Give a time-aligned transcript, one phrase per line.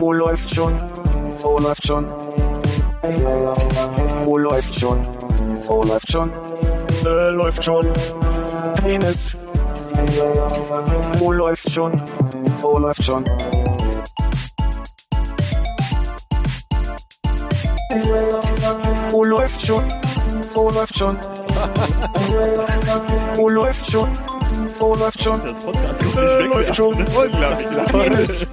[0.00, 0.74] Oh, läuft schon.
[1.42, 2.06] Oh, läuft schon.
[4.26, 5.00] Oh, läuft schon.
[5.68, 6.30] Oh, läuft schon.
[7.04, 7.86] Äh, läuft schon.
[8.82, 9.36] Penis.
[11.20, 12.00] Oh, läuft schon.
[12.62, 13.24] Oh, läuft schon.
[19.12, 19.84] Oh, läuft schon.
[20.54, 21.18] Oh, läuft schon.
[23.38, 24.08] Oh, läuft schon.
[24.80, 25.40] Oh, läuft schon.
[25.44, 26.48] Das Podcast ist Äh, nicht weg.
[26.54, 26.94] läuft schon.
[26.94, 27.84] Unglaublich.
[27.92, 28.46] Penis.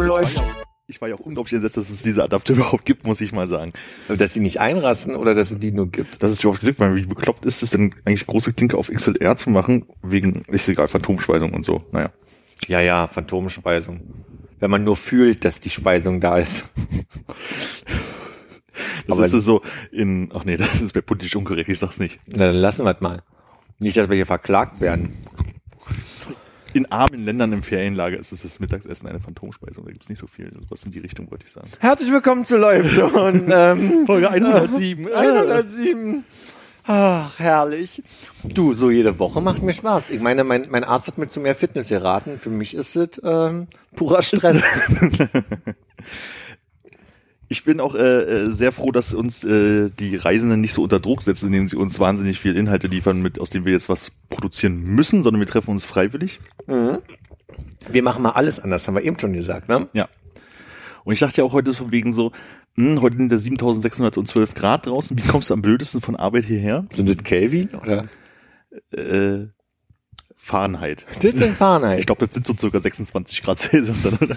[0.00, 0.42] Läuft.
[0.86, 3.46] Ich war ja auch unglaublich entsetzt, dass es diese Adapter überhaupt gibt, muss ich mal
[3.48, 3.72] sagen.
[4.08, 6.22] Dass die nicht einrasten oder dass es die nur gibt.
[6.22, 9.36] Das ist überhaupt Glück, weil wie bekloppt ist es denn eigentlich große Klinke auf XLR
[9.36, 11.82] zu machen, wegen, ist egal, Phantomspeisung und so.
[11.92, 12.10] Naja.
[12.66, 14.00] Ja, ja, Phantomspeisung.
[14.60, 16.64] Wenn man nur fühlt, dass die Speisung da ist.
[19.06, 21.98] Das Aber- ist es so in, ach nee, das ist mir politisch unkorrekt, ich sag's
[22.00, 22.18] nicht.
[22.26, 23.22] Na, dann lassen wir es mal.
[23.78, 25.16] Nicht, dass wir hier verklagt werden.
[26.78, 30.28] In armen Ländern im Ferienlager ist es das Mittagessen eine Phantomspeisung, da gibt's nicht so
[30.28, 30.52] viel.
[30.68, 31.66] Was in die Richtung wollte ich sagen.
[31.80, 35.12] Herzlich willkommen zu und ähm, Folge 107.
[35.12, 36.24] 107.
[36.86, 38.04] Ach, herrlich.
[38.44, 40.10] Du, so jede Woche macht mir Spaß.
[40.10, 42.38] Ich meine, mein, mein Arzt hat mir zu mehr Fitness geraten.
[42.38, 43.66] Für mich ist es ähm,
[43.96, 44.62] purer Stress.
[47.50, 51.00] Ich bin auch äh, äh, sehr froh, dass uns äh, die Reisenden nicht so unter
[51.00, 54.12] Druck setzen, indem sie uns wahnsinnig viel Inhalte liefern, mit aus denen wir jetzt was
[54.28, 56.40] produzieren müssen, sondern wir treffen uns freiwillig.
[56.66, 56.98] Mhm.
[57.90, 59.88] Wir machen mal alles anders, haben wir eben schon gesagt, ne?
[59.94, 60.08] Ja.
[61.04, 62.32] Und ich dachte ja auch heute so wegen so,
[62.74, 66.86] hm, heute sind der 7612 Grad draußen, wie kommst du am blödesten von Arbeit hierher?
[66.92, 68.08] Sind das Kelvin oder?
[68.92, 69.46] Äh,
[70.36, 71.04] Fahrenheit.
[71.20, 72.00] Das sind Fahrenheit.
[72.00, 74.36] Ich glaube, das sind so circa 26 Grad Celsius dann, oder?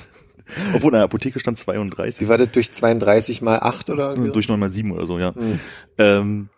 [0.74, 2.26] Obwohl in der Apotheke stand 32.
[2.26, 4.10] Wie war das durch 32 mal 8 oder?
[4.12, 4.32] irgendwie?
[4.32, 5.32] Durch 9 mal 7 oder so, ja.
[5.32, 5.60] Mhm.
[5.98, 6.50] Ähm,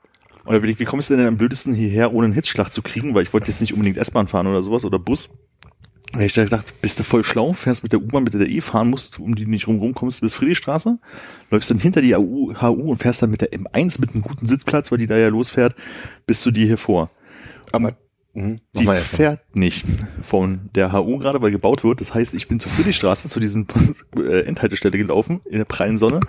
[0.45, 2.81] und da bin ich, wie kommst du denn am blödesten hierher, ohne einen Hitzschlag zu
[2.81, 3.13] kriegen?
[3.13, 5.29] Weil ich wollte jetzt nicht unbedingt S-Bahn fahren oder sowas oder Bus.
[6.11, 8.41] Da hab ich da gedacht, bist du voll schlau, fährst mit der U-Bahn, mit der
[8.41, 10.99] du eh fahren musst, um die nicht rumrum, kommst bis Friedrichstraße,
[11.49, 14.45] läufst dann hinter die AU, HU und fährst dann mit der M1 mit einem guten
[14.45, 15.75] Sitzplatz, weil die da ja losfährt,
[16.27, 17.09] bis zu dir hier vor.
[17.71, 17.95] Aber
[18.33, 18.57] mhm.
[18.73, 19.85] Die fährt nicht
[20.23, 22.01] von der HU gerade, weil gebaut wird.
[22.01, 23.67] Das heißt, ich bin zur Friedrichstraße zu diesen
[24.17, 26.19] äh, Endhaltestelle gelaufen, in der prallen Sonne,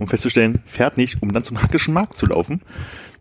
[0.00, 2.62] um festzustellen, fährt nicht, um dann zum Hackischen Markt zu laufen,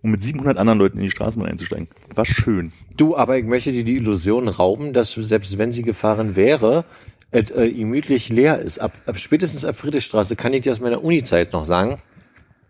[0.01, 1.87] um mit 700 anderen Leuten in die Straßenbahn einzusteigen.
[2.13, 2.71] War schön.
[2.97, 6.85] Du, aber ich möchte dir die Illusion rauben, dass selbst wenn sie gefahren wäre,
[7.31, 8.79] es äh, gemütlich leer ist.
[8.79, 11.99] Ab, ab spätestens ab Friedrichstraße kann ich dir aus meiner Uni-Zeit noch sagen,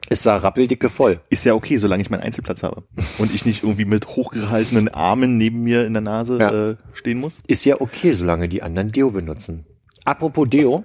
[0.10, 1.22] es war rappeldicke voll.
[1.30, 2.84] Ist ja okay, solange ich meinen Einzelplatz habe.
[3.18, 6.70] Und ich nicht irgendwie mit hochgehaltenen Armen neben mir in der Nase Ja.
[6.70, 7.38] äh, stehen muss.
[7.48, 9.66] Ist ja okay, solange die anderen Deo benutzen.
[10.06, 10.84] Apropos Deo,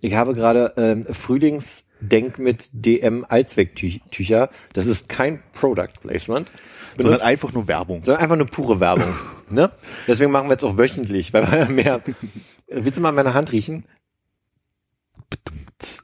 [0.00, 4.50] ich habe gerade ähm, Frühlingsdenk mit DM Allzwecktücher.
[4.72, 6.50] Das ist kein Product Placement,
[6.96, 8.02] Sondern benutzt, einfach nur Werbung.
[8.04, 9.14] sondern einfach nur pure Werbung.
[9.50, 9.70] ne?
[10.06, 12.00] Deswegen machen wir jetzt auch wöchentlich, weil wir mehr.
[12.68, 13.84] Willst du mal meine Hand riechen?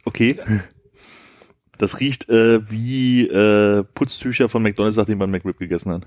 [0.04, 0.38] Okay.
[1.82, 6.06] Das riecht äh, wie äh, Putztücher von McDonalds, nachdem man McRib gegessen hat.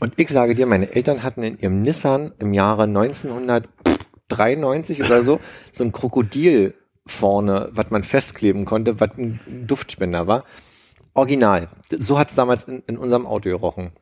[0.00, 5.40] Und ich sage dir, meine Eltern hatten in ihrem Nissan im Jahre 1993 oder so
[5.72, 6.74] so ein Krokodil
[7.06, 10.44] vorne, was man festkleben konnte, was ein Duftspender war.
[11.14, 11.70] Original.
[11.88, 13.92] So hat's damals in, in unserem Auto gerochen.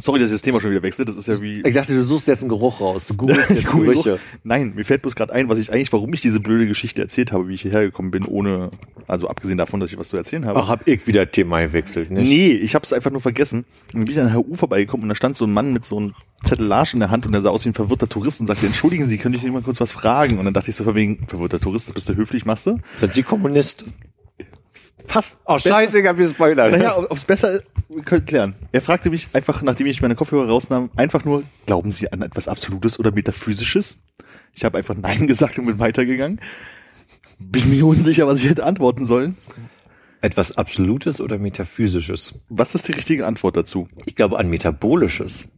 [0.00, 1.08] Sorry, dass ich das Thema schon wieder wechselt.
[1.08, 3.06] Das ist ja wie Ich dachte, du suchst jetzt einen Geruch raus.
[3.06, 3.70] Du googelst jetzt.
[3.70, 4.18] Gerüche.
[4.42, 7.32] Nein, mir fällt bloß gerade ein, was ich eigentlich, warum ich diese blöde Geschichte erzählt
[7.32, 8.70] habe, wie ich hierher gekommen bin, ohne,
[9.06, 10.58] also abgesehen davon, dass ich was zu erzählen habe.
[10.60, 12.28] Ach, hab ich wieder Thema gewechselt, nicht?
[12.28, 13.64] nee, ich habe es einfach nur vergessen.
[13.92, 15.96] Und bin ich an der HU vorbeigekommen und da stand so ein Mann mit so
[15.96, 18.66] einem Zettelage in der Hand und der sah aus wie ein verwirrter Tourist und sagte,
[18.66, 20.38] entschuldigen Sie, könnte ich Sie mal kurz was fragen?
[20.38, 22.78] Und dann dachte ich so, von wegen, verwirrter Tourist, bist du höflich, machst du?
[22.98, 23.84] Sind Sie Kommunist?
[25.06, 25.38] Fast.
[25.44, 26.70] Oh, scheiße, ich hab hier Spoiler.
[26.70, 28.54] Naja, ob es besser ist, wir können klären.
[28.72, 32.48] Er fragte mich einfach, nachdem ich meine Kopfhörer rausnahm, einfach nur, glauben Sie an etwas
[32.48, 33.96] Absolutes oder Metaphysisches?
[34.54, 36.40] Ich habe einfach Nein gesagt und bin weitergegangen.
[37.38, 39.36] Bin mir unsicher, was ich hätte antworten sollen.
[40.20, 42.34] Etwas Absolutes oder Metaphysisches?
[42.48, 43.88] Was ist die richtige Antwort dazu?
[44.04, 45.48] Ich glaube an Metabolisches.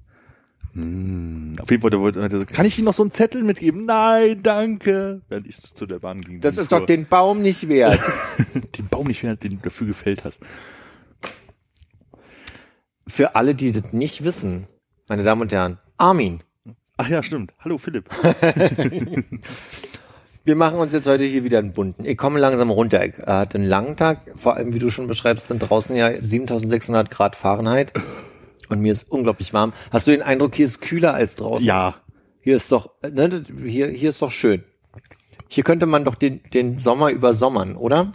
[0.74, 3.84] Hm, auf jeden Fall wollte er so, kann ich Ihnen noch so einen Zettel mitgeben?
[3.84, 5.20] Nein, danke.
[5.28, 6.40] Während ich zu der Bahn ging.
[6.40, 8.00] Das ist doch Tour- den Baum nicht wert.
[8.78, 10.38] den Baum nicht wert, den du dafür gefällt hast.
[13.06, 14.66] Für alle, die das nicht wissen,
[15.08, 16.42] meine Damen und Herren, Armin,
[16.96, 17.52] Ach ja, stimmt.
[17.58, 18.08] Hallo Philipp.
[20.44, 22.04] wir machen uns jetzt heute hier wieder einen bunten.
[22.04, 23.04] Ich komme langsam runter.
[23.04, 27.10] Ich hatte einen langen Tag, vor allem wie du schon beschreibst, sind draußen ja 7600
[27.10, 27.92] Grad Fahrenheit
[28.72, 29.72] und mir ist unglaublich warm.
[29.90, 31.64] Hast du den Eindruck, hier ist kühler als draußen?
[31.66, 31.96] Ja,
[32.40, 34.64] Hier ist doch, ne, hier, hier ist doch schön.
[35.48, 38.12] Hier könnte man doch den, den Sommer übersommern, oder?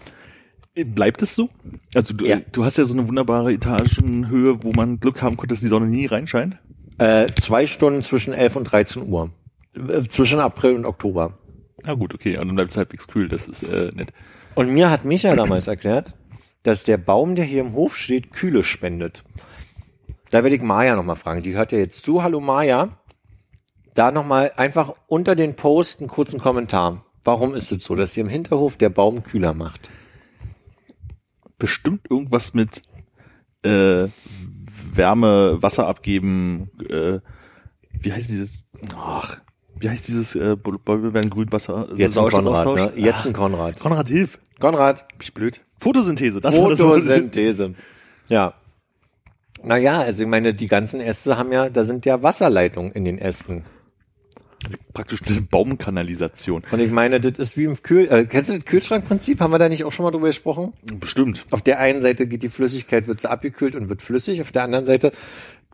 [0.75, 1.49] Bleibt es so?
[1.95, 2.39] Also du, Ja.
[2.51, 5.87] du hast ja so eine wunderbare Etagenhöhe, wo man Glück haben konnte, dass die Sonne
[5.87, 6.57] nie reinscheint.
[6.99, 9.31] Äh, zwei Stunden zwischen 11 und 13 Uhr.
[9.75, 11.37] Äh, Zwischen April und Oktober.
[11.83, 14.11] Na gut, okay, und dann bleibt es halbwegs kühl, das ist äh, nett.
[14.55, 16.13] Und mir hat Micha damals erklärt,
[16.63, 19.23] dass der Baum, der hier im Hof steht, Kühle spendet.
[20.29, 21.41] Da werde ich Maja nochmal fragen.
[21.41, 22.23] Die hört ja jetzt zu.
[22.23, 22.97] Hallo Maja.
[23.93, 27.05] Da nochmal einfach unter den Post einen kurzen Kommentar.
[27.23, 29.89] Warum ist es so, dass hier im Hinterhof der Baum kühler macht?
[31.57, 32.83] Bestimmt irgendwas mit
[33.63, 34.07] äh,
[34.93, 37.19] Wärme, Wasser abgeben, äh,
[37.99, 38.49] wie heißt dieses,
[38.95, 39.37] ach,
[39.79, 41.87] wie heißt dieses äh, Bäume werden Grünwasser?
[41.95, 42.93] Jetzt ein Konrad, ne?
[42.95, 43.79] Jetzt ein Ah, Konrad.
[43.79, 44.39] Konrad, hilf.
[44.59, 45.61] Konrad, Bin ich blöd.
[45.79, 46.79] Photosynthese, das war das.
[46.79, 47.73] Photosynthese.
[48.27, 48.53] Ja.
[49.63, 53.17] Naja, also ich meine, die ganzen Äste haben ja, da sind ja Wasserleitungen in den
[53.17, 53.63] Ästen.
[54.93, 56.63] Praktisch eine Baumkanalisation.
[56.71, 59.39] Und ich meine, das ist wie im Kühl, äh, kennst du das Kühlschrankprinzip?
[59.39, 60.73] Haben wir da nicht auch schon mal drüber gesprochen?
[60.99, 61.45] Bestimmt.
[61.51, 64.41] Auf der einen Seite geht die Flüssigkeit, wird sie abgekühlt und wird flüssig.
[64.41, 65.11] Auf der anderen Seite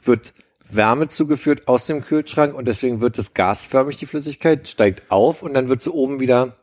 [0.03, 0.33] wird
[0.69, 5.53] Wärme zugeführt aus dem Kühlschrank und deswegen wird es gasförmig, die Flüssigkeit, steigt auf und
[5.53, 6.57] dann wird sie oben wieder,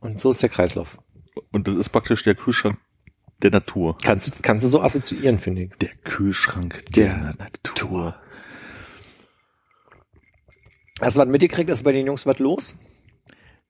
[0.00, 0.98] und so ist der Kreislauf.
[1.52, 2.78] Und das ist praktisch der Kühlschrank
[3.42, 3.96] der Natur.
[4.02, 5.70] Kannst du, kannst du so assoziieren, finde ich.
[5.80, 8.16] Der Kühlschrank der, Natur.
[11.00, 11.70] Hast du was mitgekriegt?
[11.70, 12.74] Ist bei den Jungs was los?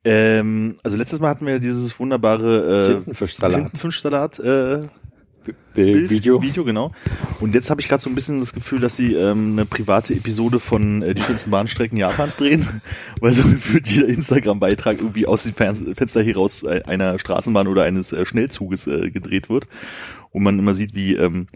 [0.05, 3.57] Ähm, also letztes Mal hatten wir dieses wunderbare äh, Tintenfischsalat.
[3.57, 4.89] Tintenfischsalat äh,
[5.75, 6.43] Bild, Video.
[6.43, 6.93] Video, genau.
[7.41, 10.15] Und jetzt habe ich gerade so ein bisschen das Gefühl, dass sie ähm, eine private
[10.15, 12.83] Episode von äh, die schönsten Bahnstrecken Japans drehen,
[13.21, 17.85] weil so gefühlt jeder Instagram-Beitrag irgendwie aus dem Fen- Fenster heraus äh, einer Straßenbahn oder
[17.85, 19.67] eines äh, Schnellzuges äh, gedreht wird
[20.31, 21.47] und man immer sieht, wie ähm,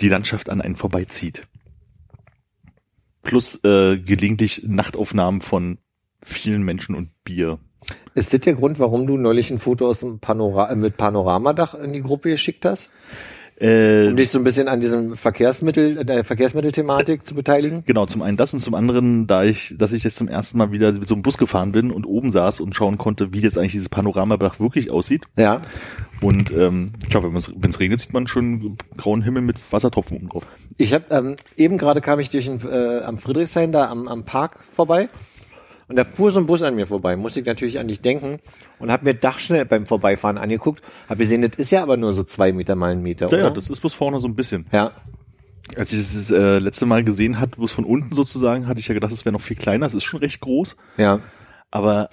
[0.00, 1.46] die Landschaft an einen vorbeizieht.
[3.22, 5.78] Plus äh, gelegentlich Nachtaufnahmen von
[6.24, 7.58] vielen Menschen und Bier.
[8.14, 11.74] Ist das der Grund, warum du neulich ein Foto aus dem Panora äh, mit Panoramadach
[11.74, 12.90] in die Gruppe geschickt hast?
[13.60, 17.82] Äh, Um dich so ein bisschen an diesem Verkehrsmittel, der Verkehrsmittelthematik zu beteiligen?
[17.86, 20.70] Genau, zum einen das und zum anderen, da ich, dass ich jetzt zum ersten Mal
[20.70, 23.58] wieder mit so einem Bus gefahren bin und oben saß und schauen konnte, wie jetzt
[23.58, 25.24] eigentlich dieses Panoramadach wirklich aussieht.
[25.36, 25.60] Ja.
[26.20, 30.28] Und ähm, ich glaube, wenn es regnet, sieht man schon grauen Himmel mit Wassertropfen oben
[30.28, 30.46] drauf.
[30.76, 34.24] Ich habe ähm, eben gerade kam ich durch ein, äh, am Friedrichshain da am, am
[34.24, 35.08] Park vorbei
[35.88, 37.16] und da fuhr so ein Bus an mir vorbei.
[37.16, 38.38] Musste ich natürlich an dich denken
[38.78, 40.82] und habe mir Dachschnell beim Vorbeifahren angeguckt.
[41.08, 43.38] Habe gesehen, das ist ja aber nur so zwei Meter mal ein Meter, Ja, oder?
[43.44, 44.66] ja, das ist bloß vorne so ein bisschen.
[44.72, 44.92] ja.
[45.76, 48.94] Als ich das äh, letzte Mal gesehen hatte, bloß von unten sozusagen, hatte ich ja
[48.94, 49.84] gedacht, es wäre noch viel kleiner.
[49.84, 51.20] Es ist schon recht groß, ja.
[51.70, 52.08] aber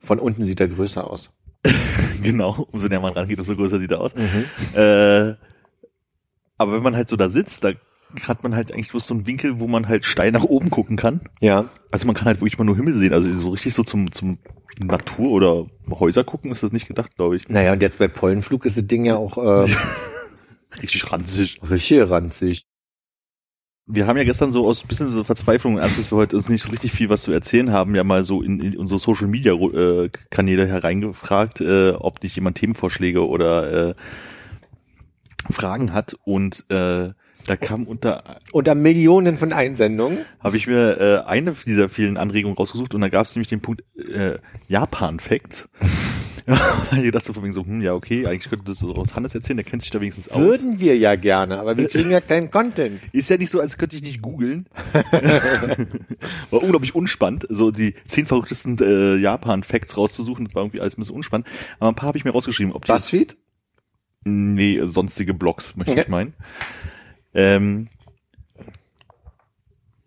[0.00, 1.30] Von unten sieht er größer aus.
[2.22, 4.14] genau, umso näher man rangeht, umso größer sieht er aus.
[4.74, 5.34] Äh,
[6.58, 7.72] aber wenn man halt so da sitzt, da
[8.22, 10.96] hat man halt eigentlich bloß so einen Winkel, wo man halt steil nach oben gucken
[10.96, 11.20] kann.
[11.40, 11.66] Ja.
[11.90, 13.12] Also man kann halt wirklich mal nur Himmel sehen.
[13.12, 14.38] Also so richtig so zum, zum
[14.78, 17.48] Natur oder Häuser gucken ist das nicht gedacht, glaube ich.
[17.48, 19.68] Naja, und jetzt bei Pollenflug ist das Ding ja auch äh,
[20.82, 21.60] Richtig ranzig.
[21.68, 22.66] richtig ranzig.
[23.86, 26.48] Wir haben ja gestern so aus ein bisschen so Verzweiflung, als dass wir heute uns
[26.48, 29.26] nicht so richtig viel was zu erzählen haben, ja mal so in, in unsere Social
[29.26, 33.94] Media äh, Kanäle hereingefragt, äh, ob nicht jemand Themenvorschläge oder äh,
[35.50, 36.14] Fragen hat.
[36.24, 37.10] Und äh,
[37.46, 40.24] da kam unter Unter Millionen von Einsendungen.
[40.40, 43.60] habe ich mir äh, eine dieser vielen Anregungen rausgesucht und da gab es nämlich den
[43.60, 44.38] Punkt äh,
[44.68, 45.68] Japan-Facts.
[46.46, 48.78] Ja, da hab ich gedacht so von wegen so, hm, ja okay, eigentlich könnte das
[48.78, 50.38] so aus Hannes erzählen, der kennt sich da wenigstens aus.
[50.40, 52.98] Würden wir ja gerne, aber wir kriegen ja keinen Content.
[53.12, 54.66] Ist ja nicht so, als könnte ich nicht googeln.
[56.50, 61.02] war unglaublich unspannend, so die zehn verrücktesten äh, Japan-Facts rauszusuchen, das war irgendwie alles ein
[61.02, 61.46] bisschen unspannend.
[61.78, 62.72] Aber ein paar habe ich mir rausgeschrieben.
[62.72, 63.36] Ob die Buzzfeed?
[64.24, 66.02] Nee, sonstige Blogs, möchte Ja.
[66.02, 66.34] ich meinen.
[67.34, 67.88] Ähm,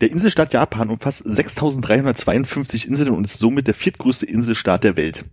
[0.01, 5.23] der Inselstaat Japan umfasst 6.352 Inseln und ist somit der viertgrößte Inselstaat der Welt.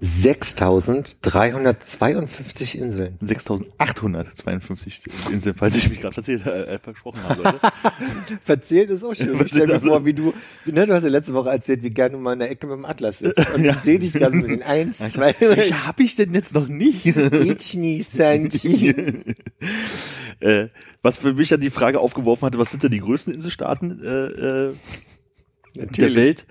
[0.00, 3.18] 6352 Inseln.
[3.22, 7.42] 6.852 Inseln, falls ich mich gerade verzählt, äh, versprochen habe.
[7.42, 7.60] Leute.
[8.44, 9.38] Verzählt ist auch schön.
[9.42, 10.32] Ich stell mir vor, wie du,
[10.64, 12.76] ne, du hast ja letzte Woche erzählt, wie gerne du mal in der Ecke mit
[12.76, 13.46] dem Atlas sitzt.
[13.54, 13.72] Und Ja.
[13.72, 17.04] ich sehe dich gerade mit den eins, zwei, Welche habe ich denn jetzt noch nicht?
[17.04, 18.94] Ichni Sanchi.
[20.40, 20.68] äh,
[21.02, 24.26] was für mich dann die Frage aufgeworfen hatte, was sind denn die größten Inselstaaten äh,
[24.26, 24.74] äh,
[25.74, 26.46] der Welt?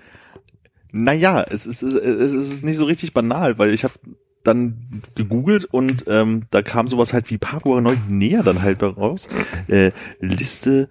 [0.90, 3.94] Naja, es ist, es ist nicht so richtig banal, weil ich habe
[4.42, 9.28] dann gegoogelt und ähm, da kam sowas halt wie Papua Neuguinea dann halt raus.
[9.66, 10.88] Äh, Liste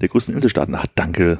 [0.00, 0.74] der größten Inselstaaten.
[0.74, 1.38] Ach, danke.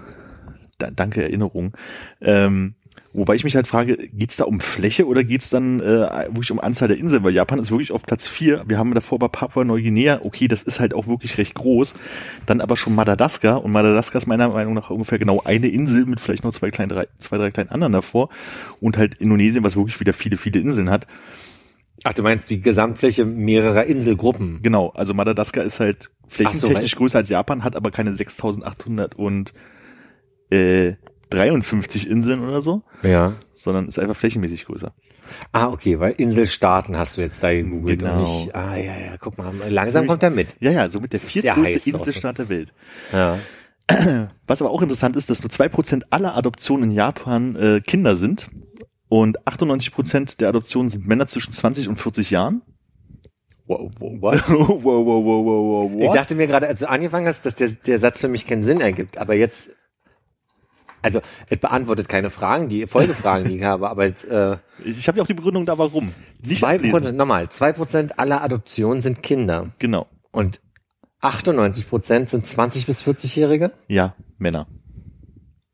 [0.78, 1.76] Da, danke Erinnerung.
[2.20, 2.74] Ähm,
[3.12, 6.60] wobei ich mich halt frage, geht's da um Fläche oder geht's dann äh, wirklich um
[6.60, 7.22] Anzahl der Inseln?
[7.22, 8.64] Weil Japan ist wirklich auf Platz vier.
[8.66, 11.94] Wir haben davor bei Papua Neuguinea, okay, das ist halt auch wirklich recht groß.
[12.46, 16.20] Dann aber schon Madagaskar und Madagaskar ist meiner Meinung nach ungefähr genau eine Insel mit
[16.20, 18.28] vielleicht noch zwei kleinen, drei, zwei, drei kleinen anderen davor.
[18.80, 21.06] Und halt Indonesien, was wirklich wieder viele, viele Inseln hat.
[22.04, 24.60] Ach, du meinst die Gesamtfläche mehrerer Inselgruppen.
[24.62, 29.14] Genau, also Madagaskar ist halt Ach so, flächentechnisch größer als Japan, hat aber keine 6800
[29.14, 29.52] und
[30.50, 30.94] äh,
[31.32, 33.34] 53 Inseln oder so, Ja.
[33.54, 34.92] sondern ist einfach flächenmäßig größer.
[35.52, 38.16] Ah, okay, weil Inselstaaten hast du jetzt da gegoogelt Genau.
[38.16, 38.54] und nicht.
[38.54, 40.56] Ah, ja, ja, guck mal, langsam kommt er mit.
[40.60, 41.90] Ja, ja, somit der viertgrößte.
[41.90, 42.72] Inselstaat der Welt.
[43.12, 43.38] Ja.
[44.46, 48.16] Was aber auch interessant ist, dass nur zwei Prozent aller Adoptionen in Japan äh, Kinder
[48.16, 48.46] sind
[49.08, 52.62] und 98 Prozent der Adoptionen sind Männer zwischen 20 und 40 Jahren.
[53.66, 57.46] Wow, wow, wow, wow, wow, wow, wow, Ich dachte mir gerade, als du angefangen hast,
[57.46, 59.70] dass der, der Satz für mich keinen Sinn ergibt, aber jetzt,
[61.02, 65.18] also, es beantwortet keine Fragen, die Folgefragen, die ich habe, aber jetzt, äh, Ich habe
[65.18, 66.12] ja auch die Begründung da, warum.
[66.42, 66.78] Nicht zwei.
[66.78, 70.06] Prozent, nochmal, zwei Prozent aller Adoptionen sind Kinder Genau.
[70.30, 70.60] und
[71.20, 73.72] 98 Prozent sind 20 bis 40-Jährige.
[73.88, 74.66] Ja, Männer.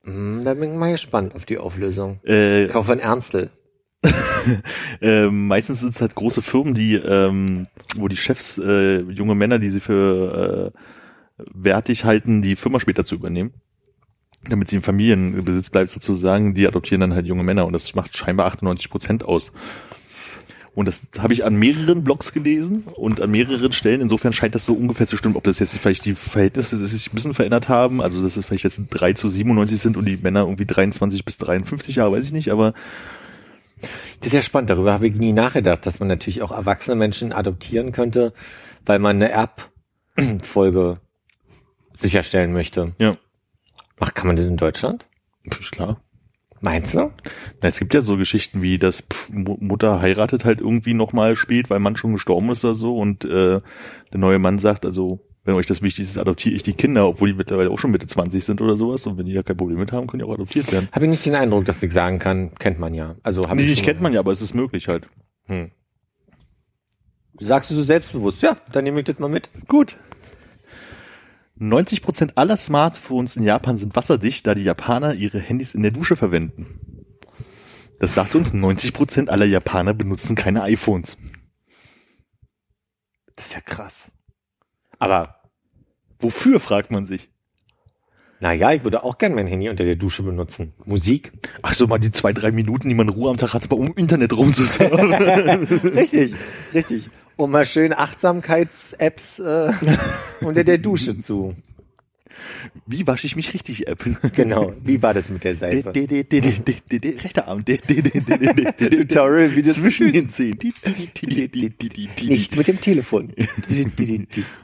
[0.04, 2.20] Hm, da bin ich mal gespannt auf die Auflösung.
[2.24, 3.50] Äh, hoffe ein Ernstel.
[5.00, 7.64] äh, meistens sind es halt große Firmen, die, ähm,
[7.96, 13.04] wo die Chefs äh, junge Männer, die sie für äh, wertig halten, die Firma später
[13.04, 13.54] zu übernehmen.
[14.44, 18.16] Damit sie im Familienbesitz bleibt sozusagen, die adoptieren dann halt junge Männer und das macht
[18.16, 19.52] scheinbar 98 Prozent aus.
[20.74, 24.00] Und das habe ich an mehreren Blogs gelesen und an mehreren Stellen.
[24.00, 27.16] Insofern scheint das so ungefähr zu stimmen, ob das jetzt vielleicht die Verhältnisse sich ein
[27.16, 28.00] bisschen verändert haben.
[28.00, 31.36] Also dass es vielleicht jetzt 3 zu 97 sind und die Männer irgendwie 23 bis
[31.38, 32.74] 53 Jahre, weiß ich nicht, aber
[34.20, 37.32] Das ist ja spannend, darüber habe ich nie nachgedacht, dass man natürlich auch erwachsene Menschen
[37.32, 38.32] adoptieren könnte,
[38.86, 39.30] weil man eine
[40.16, 41.00] Erbfolge
[41.96, 42.92] sicherstellen möchte.
[42.98, 43.16] ja,
[44.00, 45.06] Ach, kann man das in Deutschland?
[45.44, 46.00] ist klar.
[46.60, 47.12] Meinst du?
[47.62, 51.70] Na, es gibt ja so Geschichten wie, dass Mu- Mutter heiratet halt irgendwie nochmal spät,
[51.70, 53.58] weil Mann schon gestorben ist oder so und äh,
[54.12, 57.28] der neue Mann sagt, also wenn euch das wichtig ist, adoptiere ich die Kinder, obwohl
[57.30, 59.78] die mittlerweile auch schon Mitte 20 sind oder sowas und wenn die ja kein Problem
[59.78, 60.88] mit haben, können die auch adoptiert werden.
[60.92, 63.14] Habe ich nicht den Eindruck, dass ich sagen kann, kennt man ja.
[63.22, 65.08] Also habe Nee, ich nicht kennt man ja, aber es ist möglich halt.
[65.46, 65.70] Hm.
[67.40, 68.42] Sagst du so selbstbewusst?
[68.42, 69.48] Ja, dann nehme ich das mal mit.
[69.68, 69.96] Gut.
[71.60, 76.16] 90% aller Smartphones in Japan sind wasserdicht, da die Japaner ihre Handys in der Dusche
[76.16, 76.80] verwenden.
[77.98, 81.16] Das sagt uns, 90% aller Japaner benutzen keine iPhones.
[83.34, 84.10] Das ist ja krass.
[84.98, 85.34] Aber,
[86.20, 87.30] Wofür, fragt man sich.
[88.40, 90.74] naja, ich würde auch gern mein Handy unter der Dusche benutzen.
[90.84, 91.32] Musik?
[91.62, 93.92] Ach so, mal die zwei, drei Minuten, die man Ruhe am Tag hat, um im
[93.94, 95.12] Internet rumzusurfen.
[95.94, 96.34] richtig,
[96.74, 97.10] richtig.
[97.38, 99.72] Um mal schön Achtsamkeits-Apps äh,
[100.40, 101.54] unter der Dusche zu.
[102.84, 104.04] Wie wasche ich mich richtig, App?
[104.34, 104.72] Genau.
[104.82, 105.94] Wie war das mit der Seife?
[105.94, 107.64] Rechter Arm.
[107.64, 110.58] Tutorial, wie das Zwischen den Zehen.
[112.22, 113.32] Nicht mit dem Telefon.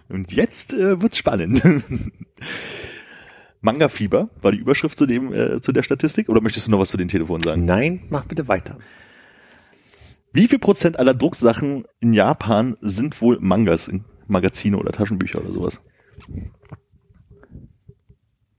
[0.09, 1.63] Und jetzt äh, wird's spannend.
[3.61, 6.29] Manga-Fieber war die Überschrift zu dem äh, zu der Statistik.
[6.29, 7.65] Oder möchtest du noch was zu den Telefonen sagen?
[7.65, 8.79] Nein, mach bitte weiter.
[10.35, 13.89] Wie viel Prozent aller Drucksachen in Japan sind wohl Mangas,
[14.27, 15.81] Magazine oder Taschenbücher oder sowas?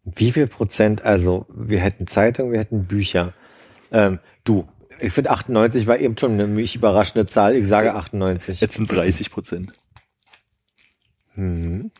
[0.05, 3.33] Wie viel Prozent, also wir hätten Zeitung, wir hätten Bücher.
[3.91, 4.65] Ähm, du,
[5.01, 7.57] ich finde 98 war eben schon eine mich überraschende Zahl.
[7.57, 8.61] Ich sage 98.
[8.61, 9.73] Jetzt sind 30 Prozent.
[11.35, 11.91] Mhm.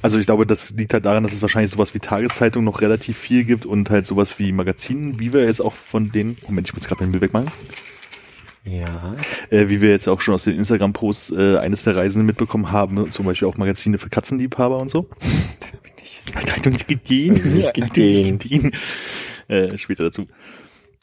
[0.00, 3.18] Also ich glaube, das liegt halt daran, dass es wahrscheinlich sowas wie Tageszeitung noch relativ
[3.18, 6.74] viel gibt und halt sowas wie Magazinen, wie wir jetzt auch von den, Moment, ich
[6.74, 7.50] muss gerade mein Bild wegmachen,
[8.70, 9.14] Ja.
[9.50, 13.10] äh, wie wir jetzt auch schon aus den Instagram-Posts äh, eines der Reisenden mitbekommen haben,
[13.10, 15.08] zum Beispiel auch Magazine für Katzenliebhaber und so.
[19.48, 20.26] Äh, später dazu.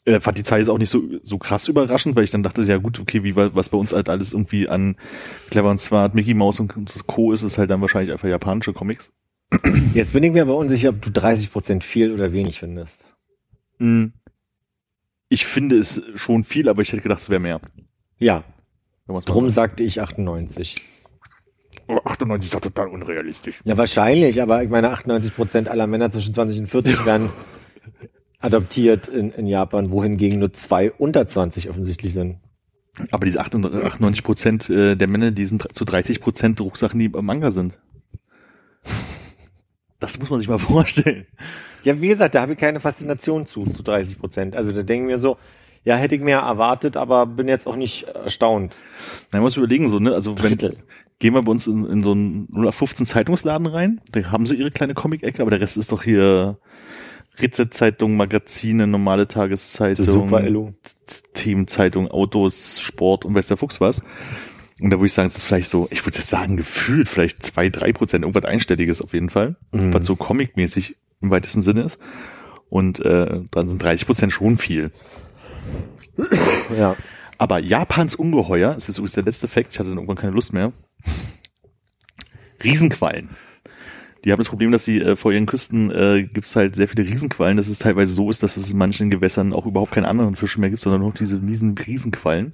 [0.04, 2.62] Äh, fand die Zahl jetzt auch nicht so, so krass überraschend, weil ich dann dachte,
[2.62, 4.94] ja gut, okay, wie wa- was bei uns halt alles irgendwie an
[5.50, 6.72] Clever und Smart, Mickey Mouse und
[7.08, 7.32] Co.
[7.32, 9.10] ist, ist halt dann wahrscheinlich einfach japanische Comics.
[9.94, 13.04] Jetzt bin ich mir aber unsicher, ob du 30 Prozent viel oder wenig findest.
[13.78, 14.06] Mm.
[15.28, 17.60] Ich finde es schon viel, aber ich hätte gedacht, es wäre mehr.
[18.18, 18.44] Ja,
[19.06, 19.54] drum sagt.
[19.54, 20.76] sagte ich 98.
[21.88, 23.60] Aber 98 ist doch total unrealistisch.
[23.64, 27.30] Ja, wahrscheinlich, aber ich meine, 98 Prozent aller Männer zwischen 20 und 40 werden
[28.40, 32.38] adoptiert in, in Japan, wohingegen nur zwei unter 20 offensichtlich sind.
[33.10, 37.24] Aber diese 98 Prozent äh, der Männer, die sind zu 30 Prozent Drucksachen, die im
[37.24, 37.78] Manga sind.
[40.00, 41.26] Das muss man sich mal vorstellen.
[41.82, 44.56] Ja, wie gesagt, da habe ich keine Faszination zu, zu 30 Prozent.
[44.56, 45.36] Also da denke ich mir so,
[45.84, 48.74] ja, hätte ich mehr erwartet, aber bin jetzt auch nicht erstaunt.
[49.30, 50.76] Man muss überlegen, so, ne, also wenn, Drittel.
[51.20, 54.72] gehen wir bei uns in, in so einen 0815 Zeitungsladen rein, da haben sie ihre
[54.72, 56.58] kleine Comic-Ecke, aber der Rest ist doch hier
[57.38, 60.74] Rezeptzeitung, Magazine, normale Tageszeitung.
[61.34, 64.02] Themenzeitung, Autos, Sport und weiß der Fuchs was.
[64.80, 67.68] Und da würde ich sagen, es ist vielleicht so, ich würde sagen, gefühlt vielleicht zwei,
[67.70, 69.94] drei Prozent, irgendwas Einstelliges auf jeden Fall, Mhm.
[69.94, 71.98] was so comic-mäßig im weitesten Sinne ist.
[72.68, 74.90] Und äh, dann sind 30 Prozent schon viel.
[76.76, 76.96] Ja.
[77.38, 80.52] Aber Japans Ungeheuer, das ist übrigens der letzte Fakt, ich hatte dann irgendwann keine Lust
[80.52, 80.72] mehr.
[82.62, 83.30] Riesenquallen.
[84.26, 86.88] Die haben das Problem, dass sie äh, vor ihren Küsten äh, gibt es halt sehr
[86.88, 90.04] viele Riesenquallen, dass es teilweise so ist, dass es in manchen Gewässern auch überhaupt keinen
[90.04, 92.50] anderen Fischen mehr gibt, sondern nur noch diese miesen Riesenquallen,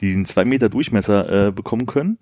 [0.00, 2.18] die einen zwei Meter Durchmesser äh, bekommen können.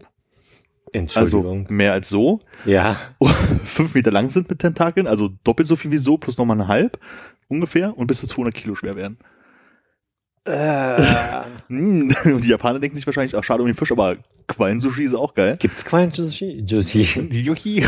[0.95, 1.67] Also Entschuldigung.
[1.69, 2.41] mehr als so.
[2.65, 2.97] ja.
[3.65, 6.69] fünf Meter lang sind mit Tentakeln, also doppelt so viel wie so, plus nochmal eine
[6.69, 6.99] halb
[7.49, 9.19] ungefähr und bis zu 200 Kilo schwer werden.
[10.49, 15.05] Äh, Hm, Und die Japaner denken sich wahrscheinlich, ach schade um den Fisch, aber Quallensushi
[15.05, 15.57] ist auch geil.
[15.61, 16.65] gibt's Quallen-Juicy?
[16.67, 17.03] Juicy.
[17.31, 17.85] Juchi.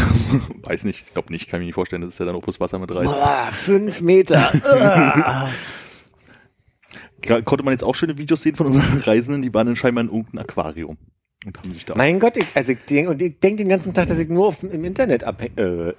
[0.62, 2.78] Weiß nicht, ich glaube nicht, kann mich nicht vorstellen, dass es ja dann Opus Wasser
[2.78, 3.04] mit rein.
[3.04, 4.52] Boah, fünf Meter.
[7.44, 10.10] Konnte man jetzt auch schöne Videos sehen von unseren Reisenden, die waren dann scheinbar in
[10.10, 10.98] irgendeinem Aquarium.
[11.46, 14.08] Und haben sich da mein Gott, ich, also ich denk, ich denke den ganzen Tag,
[14.08, 15.94] dass ich nur auf, im Internet abhänge.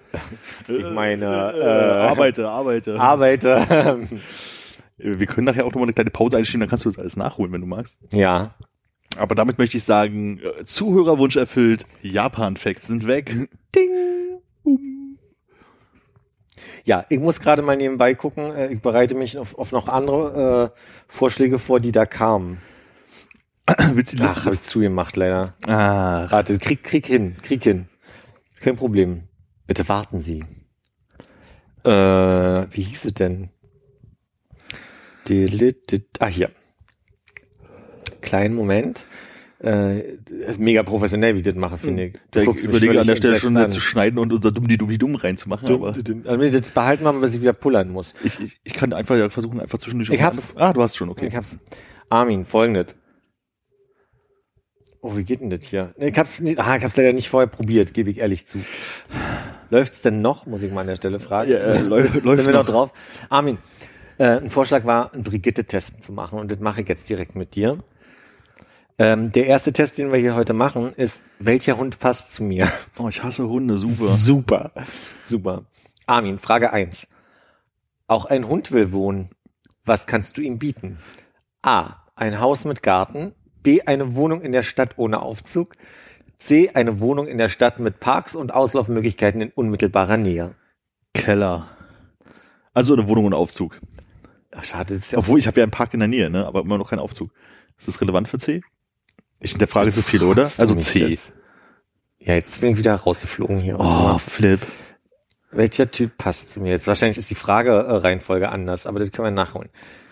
[0.68, 3.00] Äh, ich meine, äh, äh, arbeite, arbeite.
[3.00, 4.08] arbeite.
[5.04, 7.52] Wir können nachher auch nochmal eine kleine Pause einschieben, dann kannst du das alles nachholen,
[7.54, 7.98] wenn du magst.
[8.14, 8.56] ja.
[9.18, 13.50] Aber damit möchte ich sagen, äh, Zuhörerwunsch erfüllt, Japan-Facts sind weg.
[13.76, 13.90] Ding.
[16.86, 18.56] Ja, ich muss gerade mal nebenbei gucken.
[18.56, 22.60] äh, Ich bereite mich auf, auf noch andere äh, Vorschläge vor, die da kamen.
[23.94, 25.56] Willst du die Ach, habe ich zugemacht leider.
[25.68, 27.88] Ach, Warte, krieg, krieg hin, krieg hin.
[28.62, 29.24] Kein Problem.
[29.68, 30.44] Bitte warten Sie.
[31.84, 31.90] Äh,
[32.72, 33.50] wie hieß es denn?
[36.20, 36.52] Ah, hier.
[38.22, 39.06] Kleinen Moment.
[39.64, 40.16] Äh,
[40.48, 42.14] ist mega professionell, wie ich das mache, finde ich.
[42.32, 43.70] Du ich überlege an der Stelle schon an.
[43.70, 45.94] zu schneiden und unser dumm die dumm die dumm reinzumachen, aber
[46.26, 48.16] Also, das behalten wir mal, bis ich wieder pullern muss.
[48.24, 50.10] ich, ich, ich kann einfach ja versuchen, einfach zwischendurch.
[50.10, 50.52] Ich hab's.
[50.56, 51.28] Ah, du hast schon, okay.
[51.28, 51.60] Ich hab's.
[52.10, 52.96] Armin, folgendes.
[55.04, 55.94] Oh, wie geht denn das hier?
[55.98, 58.60] Nee, Ich hab's, nicht, ah, ich hab's leider nicht vorher probiert, gebe ich ehrlich zu.
[59.70, 61.52] Läuft's denn noch, muss ich mal an der Stelle fragen.
[61.52, 62.66] Ja, äh, läu- Sind läuft wir noch noch.
[62.70, 62.94] drauf?
[63.30, 63.58] Armin,
[64.22, 67.56] äh, ein Vorschlag war, einen Brigitte-Test zu machen und das mache ich jetzt direkt mit
[67.56, 67.84] dir.
[69.00, 72.72] Ähm, der erste Test, den wir hier heute machen, ist, welcher Hund passt zu mir?
[73.00, 74.10] Oh, ich hasse Hunde, super.
[74.10, 74.72] Super.
[75.26, 75.64] Super.
[76.06, 77.08] Armin, Frage eins.
[78.06, 79.30] Auch ein Hund will wohnen.
[79.86, 81.00] Was kannst du ihm bieten?
[81.64, 81.96] A.
[82.16, 83.34] Ein Haus mit Garten.
[83.64, 83.82] B.
[83.82, 85.76] Eine Wohnung in der Stadt ohne Aufzug.
[86.38, 86.70] C.
[86.70, 90.54] Eine Wohnung in der Stadt mit Parks und Auslaufmöglichkeiten in unmittelbarer Nähe.
[91.16, 91.70] Keller.
[92.74, 93.80] Also eine Wohnung und Aufzug.
[94.52, 96.46] Ach, schade, das ist ja Obwohl, ich habe ja einen Park in der Nähe, ne?
[96.46, 97.32] aber immer noch keinen Aufzug.
[97.78, 98.62] Ist das relevant für C?
[99.40, 100.44] Ich der Frage zu viel, oder?
[100.44, 101.08] Also mich C.
[101.08, 101.34] Jetzt.
[102.20, 103.80] Ja, jetzt bin ich wieder rausgeflogen hier.
[103.80, 104.60] Oh, Flip.
[105.52, 106.86] Welcher Typ passt zu mir jetzt?
[106.88, 109.70] Wahrscheinlich ist die Frage äh, Reihenfolge anders, aber das können wir nachholen.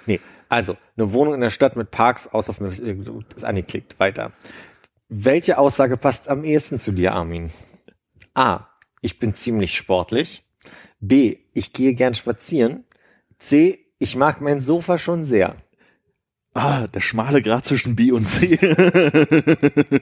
[0.08, 4.00] Nee, also eine Wohnung in der Stadt mit Parks, Auslaufmöglichkeiten, ist angeklickt.
[4.00, 4.32] Weiter.
[5.08, 7.52] Welche Aussage passt am ehesten zu dir, Armin?
[8.34, 8.68] A.
[9.02, 10.44] Ich bin ziemlich sportlich.
[11.00, 11.38] B.
[11.54, 12.84] Ich gehe gern spazieren.
[13.38, 13.86] C.
[14.00, 15.58] Ich mag mein Sofa schon sehr.
[16.54, 18.58] Ah, der schmale Grad zwischen B und C.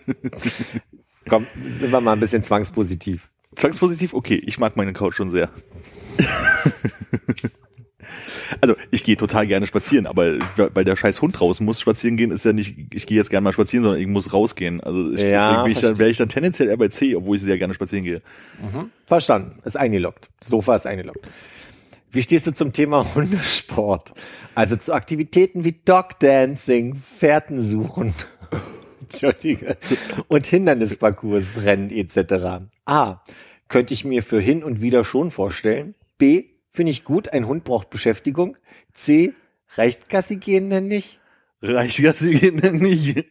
[1.28, 1.48] Komm,
[1.80, 3.30] sind wir mal ein bisschen zwangspositiv.
[3.56, 5.50] Zwangspositiv, okay, ich mag meine Couch schon sehr.
[8.62, 12.30] also, ich gehe total gerne spazieren, aber weil der scheiß Hund raus muss spazieren gehen,
[12.30, 14.80] ist ja nicht, ich gehe jetzt gerne mal spazieren, sondern ich muss rausgehen.
[14.80, 17.42] Also ich, Ja, deswegen ich dann, wäre ich dann tendenziell eher bei C, obwohl ich
[17.42, 18.22] sehr gerne spazieren gehe.
[19.08, 19.58] Verstanden.
[19.66, 20.30] Ist eingeloggt.
[20.46, 21.28] Sofa ist eingeloggt.
[22.18, 24.12] Wie stehst du zum Thema Hundesport?
[24.56, 28.16] Also zu Aktivitäten wie Dogdancing, Fährten suchen.
[30.28, 32.66] Und Hindernisparcours, Rennen etc.
[32.86, 33.22] A.
[33.68, 35.94] Könnte ich mir für hin und wieder schon vorstellen.
[36.18, 36.46] B.
[36.74, 38.58] Finde ich gut, ein Hund braucht Beschäftigung.
[38.96, 39.34] C.
[39.76, 41.20] Reicht Gassi gehen denn nicht?
[41.62, 43.28] Reicht das gehen denn nicht?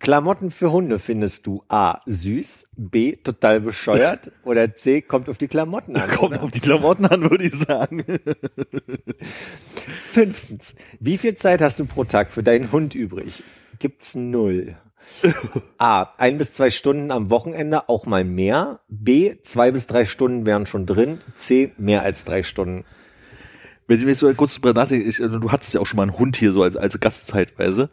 [0.00, 2.00] Klamotten für Hunde findest du A.
[2.06, 3.16] süß, B.
[3.16, 5.02] total bescheuert oder C.
[5.02, 6.10] kommt auf die Klamotten an.
[6.10, 6.42] Kommt oder?
[6.42, 8.04] auf die Klamotten an, würde ich sagen.
[10.10, 10.74] Fünftens.
[10.98, 13.42] Wie viel Zeit hast du pro Tag für deinen Hund übrig?
[13.78, 14.76] Gibt's null.
[15.78, 16.14] A.
[16.16, 18.80] Ein bis zwei Stunden am Wochenende, auch mal mehr.
[18.88, 19.36] B.
[19.42, 21.20] Zwei bis drei Stunden wären schon drin.
[21.36, 21.72] C.
[21.76, 22.86] Mehr als drei Stunden.
[23.86, 26.04] Wenn ich mir so kurz drüber nachdenke, ich, also du hattest ja auch schon mal
[26.04, 27.90] einen Hund hier so als, als Gast zeitweise.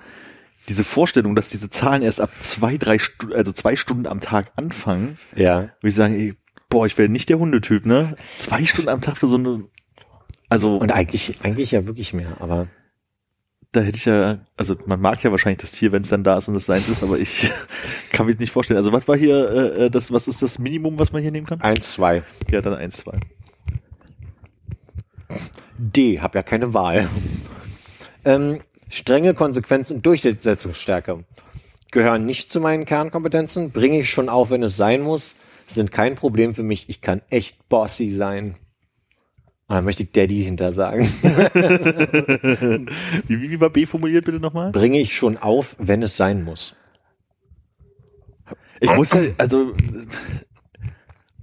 [0.69, 4.51] Diese Vorstellung, dass diese Zahlen erst ab zwei, drei Stunden, also zwei Stunden am Tag
[4.55, 5.61] anfangen, Ja.
[5.61, 6.35] würde ich sagen, ey,
[6.69, 8.15] boah, ich wäre nicht der Hundetyp, ne?
[8.35, 9.63] Zwei Stunden am Tag für so eine,
[10.49, 12.67] also Und eigentlich, eigentlich ja wirklich mehr, aber
[13.73, 16.37] da hätte ich ja, also man mag ja wahrscheinlich das Tier, wenn es dann da
[16.37, 17.51] ist und es seins ist, aber ich
[18.11, 18.77] kann mir nicht vorstellen.
[18.77, 21.47] Also was war hier, äh, äh, das, was ist das Minimum, was man hier nehmen
[21.47, 21.61] kann?
[21.61, 22.23] eins, zwei.
[22.49, 23.19] Ja, dann eins, zwei.
[25.77, 26.19] D.
[26.19, 27.09] Hab ja keine Wahl.
[28.25, 31.23] Ähm, strenge Konsequenz und Durchsetzungsstärke
[31.91, 33.71] gehören nicht zu meinen Kernkompetenzen.
[33.71, 35.35] Bringe ich schon auf, wenn es sein muss.
[35.67, 36.89] Sind kein Problem für mich.
[36.89, 38.55] Ich kann echt bossy sein.
[39.67, 41.11] Und da möchte ich Daddy hinter sagen.
[43.27, 44.71] Wie, wie, wie war B formuliert bitte nochmal?
[44.71, 46.73] Bringe ich schon auf, wenn es sein muss.
[48.79, 49.73] Ich muss ja, also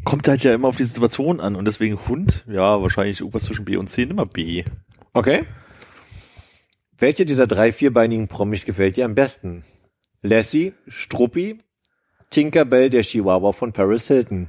[0.04, 3.64] kommt halt ja immer auf die Situation an und deswegen Hund, ja, wahrscheinlich irgendwas zwischen
[3.64, 4.64] B und C, immer B.
[5.12, 5.44] Okay.
[6.98, 9.64] Welche dieser drei vierbeinigen Promis gefällt dir am besten?
[10.22, 11.58] Lassie, Struppi,
[12.30, 14.48] Tinkerbell, der Chihuahua von Paris Hilton.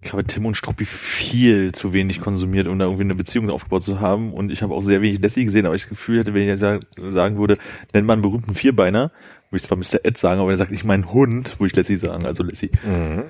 [0.00, 3.84] Ich habe Tim und Struppi viel zu wenig konsumiert, um da irgendwie eine Beziehung aufgebaut
[3.84, 4.32] zu haben.
[4.32, 6.48] Und ich habe auch sehr wenig Lassie gesehen, aber ich das Gefühl hätte, wenn ich
[6.48, 7.58] jetzt sagen würde,
[7.92, 9.12] nenn mal einen berühmten Vierbeiner,
[9.50, 10.04] würde ich zwar Mr.
[10.04, 12.70] Ed sagen, aber wenn er sagt, ich mein Hund, würde ich Lassie sagen, also Lassie.
[12.82, 13.24] Mhm.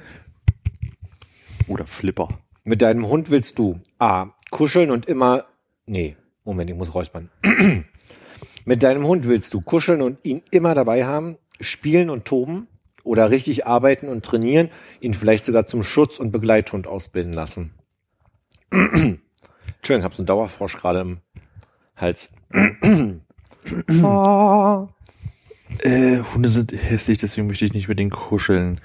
[1.67, 2.29] Oder Flipper.
[2.65, 4.31] Mit deinem Hund willst du A.
[4.51, 5.45] Kuscheln und immer.
[5.85, 7.31] Nee, Moment, ich muss räuspern.
[8.65, 12.69] Mit deinem Hund willst du kuscheln und ihn immer dabei haben, spielen und toben
[13.05, 17.75] oder richtig arbeiten und trainieren, ihn vielleicht sogar zum Schutz- und Begleithund ausbilden lassen.
[18.71, 19.21] Entschuldigung,
[19.83, 21.19] ich habe so einen Dauerfrosch gerade im
[21.97, 22.31] Hals.
[25.79, 28.81] Äh, Hunde sind hässlich, deswegen möchte ich nicht mit denen kuscheln.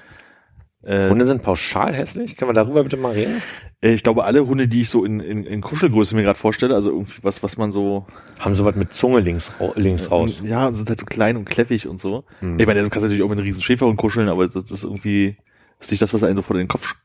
[0.87, 2.37] Äh, Hunde sind pauschal hässlich.
[2.37, 3.41] Können wir darüber bitte mal reden?
[3.81, 6.73] äh, ich glaube, alle Hunde, die ich so in, in, in Kuschelgröße mir gerade vorstelle,
[6.73, 8.07] also irgendwie was, was man so
[8.39, 10.41] Haben sowas mit Zunge links, links raus.
[10.45, 12.23] Ja, und sind halt so klein und kläffig und so.
[12.39, 12.57] Hm.
[12.57, 15.35] Ich meine, du kannst natürlich auch mit einem riesen Schäferhund kuscheln, aber das ist irgendwie,
[15.79, 16.95] das ist nicht das, was einem so vor den Kopf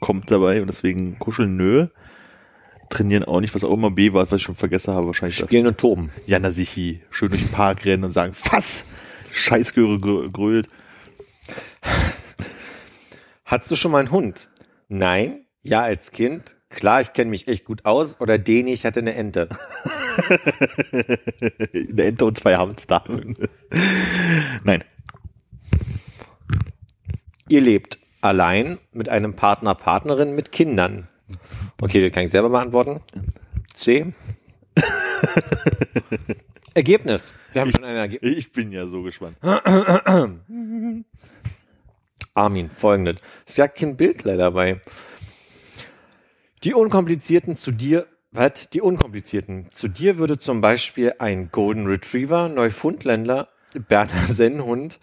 [0.00, 1.86] kommt dabei und deswegen kuscheln, nö.
[2.90, 5.46] Trainieren auch nicht, was auch immer B war, was ich schon vergessen habe, wahrscheinlich das.
[5.46, 6.10] Spielen und toben.
[6.26, 8.84] Jana Sichi, schön durch den Park rennen und sagen, Fass!
[9.32, 10.68] Scheißgöre grö- grölt.
[13.52, 14.48] Hattest du schon mal einen Hund?
[14.88, 15.44] Nein.
[15.60, 16.56] Ja, als Kind.
[16.70, 18.18] Klar, ich kenne mich echt gut aus.
[18.18, 19.50] Oder den, ich hatte eine Ente.
[21.74, 23.04] Eine Ente und zwei Hamster.
[24.64, 24.84] Nein.
[27.46, 31.08] Ihr lebt allein mit einem Partner, Partnerin mit Kindern.
[31.78, 33.02] Okay, das kann ich selber beantworten.
[33.74, 34.14] C.
[36.74, 37.34] Ergebnis.
[37.52, 38.34] Wir haben schon ein Ergebnis.
[38.34, 39.36] Ich bin ja so gespannt.
[42.34, 43.16] Armin, folgendes.
[43.46, 44.80] Ist ja kein Bild leider bei.
[46.64, 48.70] Die unkomplizierten zu dir, was?
[48.70, 49.68] Die unkomplizierten.
[49.74, 53.48] Zu dir würde zum Beispiel ein Golden Retriever, Neufundländer,
[53.88, 54.98] Berner Sennhund,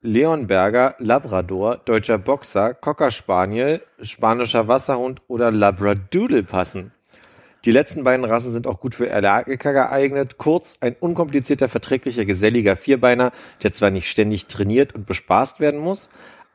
[0.00, 6.92] Leonberger, Labrador, deutscher Boxer, Cocker Spaniel, spanischer Wasserhund oder Labradoodle passen.
[7.64, 10.38] Die letzten beiden Rassen sind auch gut für Allergiker geeignet.
[10.38, 16.08] Kurz, ein unkomplizierter, verträglicher, geselliger Vierbeiner, der zwar nicht ständig trainiert und bespaßt werden muss,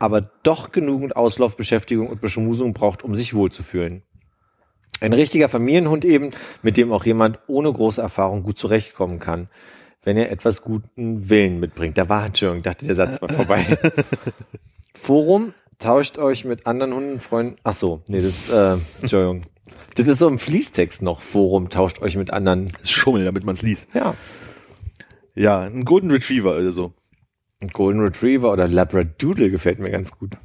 [0.04, 4.04] aber doch genügend Auslaufbeschäftigung und Beschmusung braucht, um sich wohlzufühlen.
[5.00, 9.48] Ein richtiger Familienhund eben, mit dem auch jemand ohne große Erfahrung gut zurechtkommen kann,
[10.04, 11.98] wenn er etwas guten Willen mitbringt.
[11.98, 13.78] Da war, Entschuldigung, dachte, der Satz war vorbei.
[14.94, 17.56] Forum, tauscht euch mit anderen Hunden, Freunden.
[17.64, 19.44] Ach so, nee, das, äh, Entschuldigung.
[19.96, 21.22] Das ist so im Fließtext noch.
[21.22, 22.66] Forum, tauscht euch mit anderen.
[22.66, 23.88] Das ist Schummeln, damit man es liest.
[23.94, 24.16] Ja.
[25.34, 26.74] Ja, ein Golden Retriever oder
[27.64, 30.36] Ein Golden Retriever oder Labradoodle gefällt mir ganz gut.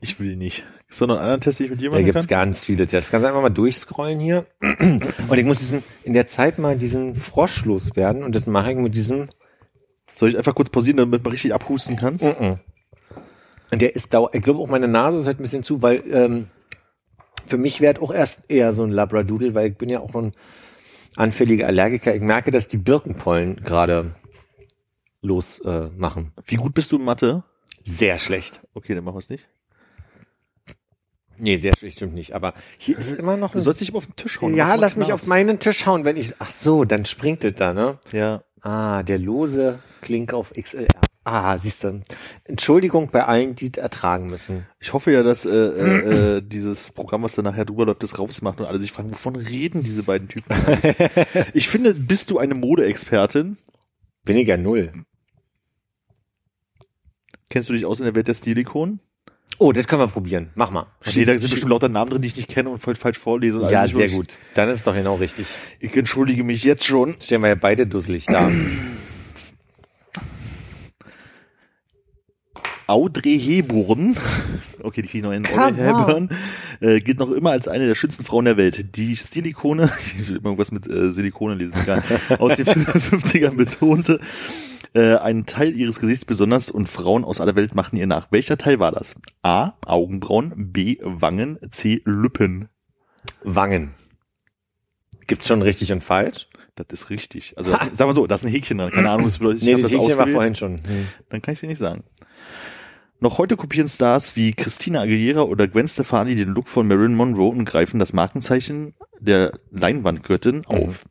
[0.00, 0.64] Ich will nicht.
[0.88, 2.38] Sondern einen anderen Test, den ich mit Da jemandem gibt's kann?
[2.48, 3.12] ganz viele Tests.
[3.12, 4.46] Kannst einfach mal durchscrollen hier.
[4.60, 8.24] Und ich muss diesen, in der Zeit mal diesen Frosch loswerden.
[8.24, 9.26] Und das mache ich mit diesem,
[10.14, 12.14] Soll ich einfach kurz pausieren, damit man richtig abhusten kann?
[12.14, 12.56] Mhm.
[13.70, 14.30] Und der ist dauer.
[14.32, 16.46] Ich glaube auch meine Nase ist halt ein bisschen zu, weil ähm,
[17.46, 20.32] für mich wäre auch erst eher so ein Labradoodle, weil ich bin ja auch ein
[21.14, 22.16] anfälliger Allergiker.
[22.16, 24.16] Ich merke, dass die Birkenpollen gerade
[25.26, 26.32] los äh, machen.
[26.46, 27.44] Wie gut bist du in Mathe?
[27.84, 28.60] Sehr schlecht.
[28.74, 29.48] Okay, dann machen wir es nicht.
[31.38, 32.34] Nee, sehr schlecht stimmt nicht.
[32.34, 34.54] Aber hier ist immer noch Du sollst dich immer auf den Tisch hauen.
[34.56, 36.34] ja, lass mich auf meinen Tisch hauen, wenn ich.
[36.38, 37.98] Ach so, dann springt es da, ne?
[38.12, 38.42] Ja.
[38.62, 40.88] Ah, der lose Klink auf XLR.
[41.24, 42.02] Ah, siehst du.
[42.44, 44.66] Entschuldigung bei allen, die es ertragen müssen.
[44.78, 48.18] Ich hoffe ja, dass äh, äh, äh, dieses Programm, was dann nachher drüber läuft, das
[48.18, 50.54] rausmacht und alle sich fragen, wovon reden diese beiden Typen?
[51.52, 53.56] ich finde, bist du eine Modeexpertin?
[54.24, 54.92] Bin ich ja null.
[57.50, 59.00] Kennst du dich aus in der Welt der Stilikonen?
[59.58, 60.50] Oh, das können wir probieren.
[60.54, 60.86] Mach mal.
[61.14, 63.60] Nee, da sind bestimmt lauter Namen drin, die ich nicht kenne und voll falsch vorlese.
[63.60, 64.36] Und Ja, sehr gut.
[64.54, 65.46] Dann ist es doch genau richtig.
[65.80, 67.16] Ich entschuldige mich jetzt schon.
[67.22, 68.50] Stehen wir ja beide dusselig da.
[72.86, 74.16] Audrey Hepburn,
[74.82, 76.30] okay, die kriege ich noch in Audrey Hepburn,
[76.80, 78.96] äh, gilt noch immer als eine der schönsten Frauen der Welt.
[78.96, 82.02] Die Stilikone, ich will immer irgendwas mit äh, Silikone lesen, egal,
[82.38, 84.20] aus den 50ern betonte,
[84.94, 88.28] äh, einen Teil ihres Gesichts besonders und Frauen aus aller Welt machten ihr nach.
[88.30, 89.16] Welcher Teil war das?
[89.42, 89.72] A.
[89.84, 90.98] Augenbrauen, B.
[91.02, 92.02] Wangen, C.
[92.04, 92.68] Lippen.
[93.42, 93.94] Wangen.
[95.26, 96.46] Gibt's schon richtig und falsch?
[96.76, 97.54] Das ist richtig.
[97.56, 98.92] Also, das, sagen wir so, da ist ein Häkchen dran.
[98.92, 99.62] Keine Ahnung, was bedeutet.
[99.64, 100.34] Nee, das das Häkchen war ausgewählt.
[100.34, 100.76] vorhin schon.
[100.76, 101.08] Hm.
[101.30, 102.04] Dann kann ich sie nicht sagen.
[103.18, 107.48] Noch heute kopieren Stars wie Christina Aguilera oder Gwen Stefani den Look von Marilyn Monroe
[107.48, 111.02] und greifen das Markenzeichen der Leinwandgöttin auf.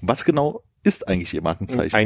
[0.00, 1.96] Was genau ist eigentlich ihr Markenzeichen?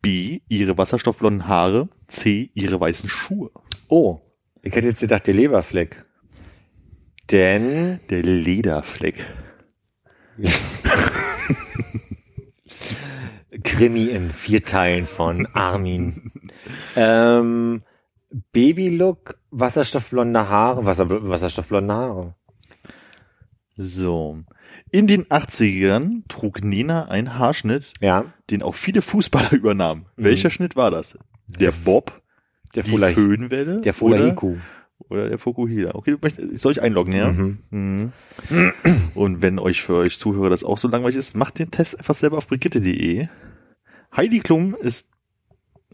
[0.00, 0.42] B.
[0.48, 1.88] Ihre wasserstoffblonden Haare.
[2.06, 2.50] C.
[2.54, 3.50] Ihre weißen Schuhe.
[3.88, 4.20] Oh,
[4.62, 6.04] ich hätte jetzt gedacht, der Leberfleck.
[7.32, 9.24] Denn Der Lederfleck.
[13.64, 16.30] Krimi in vier Teilen von Armin.
[16.94, 17.82] ähm,
[18.52, 22.34] Babylook, wasserstoffblonde Haare, Wasser, wasserstoffblonde Haare.
[23.76, 24.38] So.
[24.90, 30.06] In den 80ern trug Nena einen Haarschnitt, Ja, den auch viele Fußballer übernahmen.
[30.16, 30.24] Mhm.
[30.24, 31.18] Welcher Schnitt war das?
[31.48, 32.22] Der Bob,
[32.74, 34.56] der die Fula, Föhnwelle der oder, Fulahiku.
[35.08, 35.94] oder der Fokuhila?
[35.94, 36.16] Okay,
[36.56, 37.32] soll ich einloggen, ja?
[37.32, 37.58] Mhm.
[37.70, 38.12] Mhm.
[39.14, 42.14] Und wenn euch für euch Zuhörer das auch so langweilig ist, macht den Test einfach
[42.14, 43.26] selber auf brigitte.de.
[44.16, 45.08] Heidi Klum ist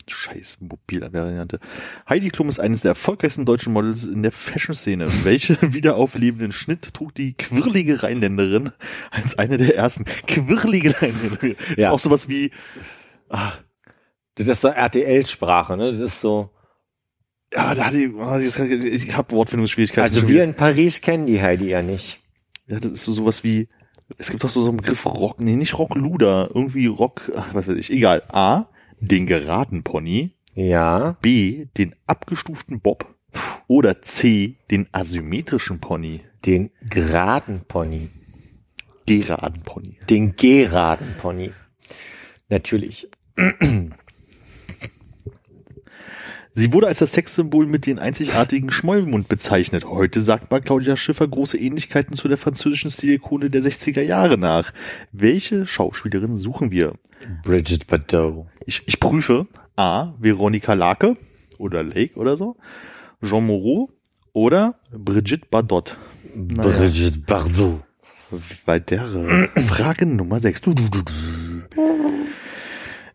[0.07, 1.61] Scheiß mobile Variante.
[2.09, 5.07] Heidi Klum ist eines der erfolgreichsten deutschen Models in der Fashion-Szene.
[5.25, 8.73] Welche wiederauflebenden Schnitt trug die quirlige Rheinländerin
[9.11, 10.05] als eine der ersten?
[10.27, 11.57] Quirlige Rheinländerin.
[11.77, 11.91] Ist Ja.
[11.93, 12.51] auch sowas wie,
[13.29, 13.53] ah,
[14.35, 15.93] Das ist so RTL-Sprache, ne?
[15.99, 16.51] Das ist so.
[17.53, 20.03] ja, da hatte ich, ah, ich, ich habe Wortfindungsschwierigkeiten.
[20.03, 22.21] Also wir in Paris kennen die Heidi ja nicht.
[22.67, 23.69] Ja, das ist so sowas wie,
[24.19, 27.69] es gibt doch so, so einen Begriff Rock, nee, nicht Rockluder, irgendwie Rock, ach, was
[27.69, 28.23] weiß ich, egal.
[28.29, 28.67] A,
[29.01, 31.17] den geraden Pony, Ja.
[31.21, 33.15] B, den abgestuften Bob
[33.69, 36.21] oder C, den asymmetrischen Pony.
[36.45, 38.09] Den geraden Pony.
[39.07, 39.97] Geraden Pony.
[40.09, 41.53] Den geraden Pony.
[42.49, 43.09] Natürlich.
[46.61, 49.87] Sie wurde als das Sexsymbol mit den einzigartigen Schmollmund bezeichnet.
[49.87, 54.75] Heute sagt man Claudia Schiffer große Ähnlichkeiten zu der französischen Stilikone der 60er Jahre nach.
[55.11, 56.93] Welche Schauspielerin suchen wir?
[57.45, 58.45] Bridget Bardot.
[58.67, 59.47] Ich, ich prüfe
[59.77, 60.13] A.
[60.19, 61.17] Veronika Lake
[61.57, 62.59] oder Lake oder so,
[63.25, 63.89] Jean Moreau
[64.35, 65.97] oder Brigitte Bardot.
[66.35, 66.77] Naja.
[66.77, 67.81] Bridget Bardot.
[68.67, 70.61] Weitere Frage Nummer 6.
[70.61, 71.13] Du, du, du, du.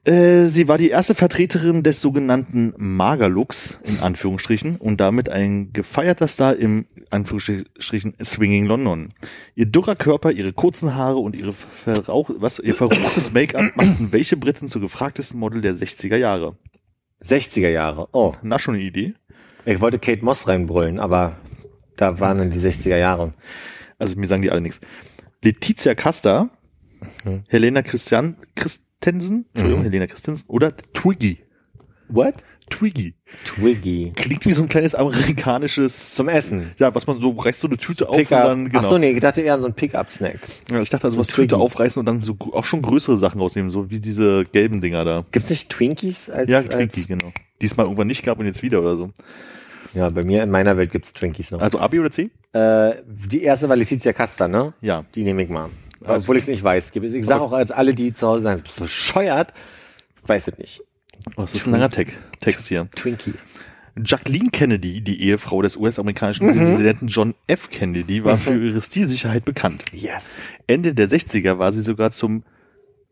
[0.06, 6.28] Äh, sie war die erste Vertreterin des sogenannten Magerlooks, in Anführungsstrichen, und damit ein gefeierter
[6.28, 9.14] Star im, Anführungsstrichen, Swinging London.
[9.56, 14.38] Ihr dürrer Körper, ihre kurzen Haare und ihre verrauch, was, ihr verruchtes Make-up machten welche
[14.38, 16.56] Briten zur gefragtesten Model der 60er Jahre.
[17.24, 18.08] 60er Jahre.
[18.12, 19.16] Oh, Na, schon eine Idee?
[19.66, 21.38] ich wollte Kate Moss reinbrüllen, aber
[21.98, 23.34] da waren dann die 60er Jahre.
[23.98, 24.80] Also mir sagen die alle nichts.
[25.44, 26.50] Letizia Casta,
[27.24, 27.44] Mhm.
[27.50, 28.36] Helena Christian,
[29.02, 29.86] Christensen, Entschuldigung, Mhm.
[29.92, 31.40] Helena Christensen oder Twiggy.
[32.08, 32.36] What?
[32.72, 33.14] Twiggy.
[33.44, 34.12] Twiggy.
[34.16, 36.72] Klingt wie so ein kleines amerikanisches, Zum Essen.
[36.80, 38.80] ja, was man so reißt so eine Tüte auf und dann, genau.
[38.80, 40.40] Ach so, nee, ich dachte eher so ein Pickup-Snack.
[40.72, 41.50] ja, ich dachte also so was Twiggy.
[41.50, 45.06] Tüte aufreißen und dann so auch schon größere Sachen rausnehmen, so wie diese gelben Dinger
[45.06, 45.26] da.
[45.32, 47.32] Gibt's nicht Twinkies als, Ja, als genau.
[47.62, 49.12] Diesmal irgendwann nicht gab und jetzt wieder oder so.
[49.94, 51.62] Ja, bei mir in meiner Welt gibt's Twinkies noch.
[51.62, 52.32] Also A, B oder C?
[52.54, 54.74] Äh, die erste war Letizia Casta, ne?
[54.82, 55.06] Ja.
[55.14, 55.70] Die nehme ich mal.
[56.02, 56.92] Also- Obwohl ich es nicht weiß.
[56.96, 59.54] Ich sage auch als alle, die zu Hause sind, bist du bescheuert?
[60.24, 60.82] Ich weiß es nicht.
[61.38, 62.08] Oh, das ist ein langer Tag,
[62.40, 62.88] Text hier.
[62.96, 63.34] Twinkie.
[64.04, 67.70] Jacqueline Kennedy, die Ehefrau des US-amerikanischen Präsidenten John F.
[67.70, 69.86] Kennedy, war für ihre Stilsicherheit bekannt.
[69.94, 70.42] Yes.
[70.68, 72.44] Ende der 60er war sie sogar zum,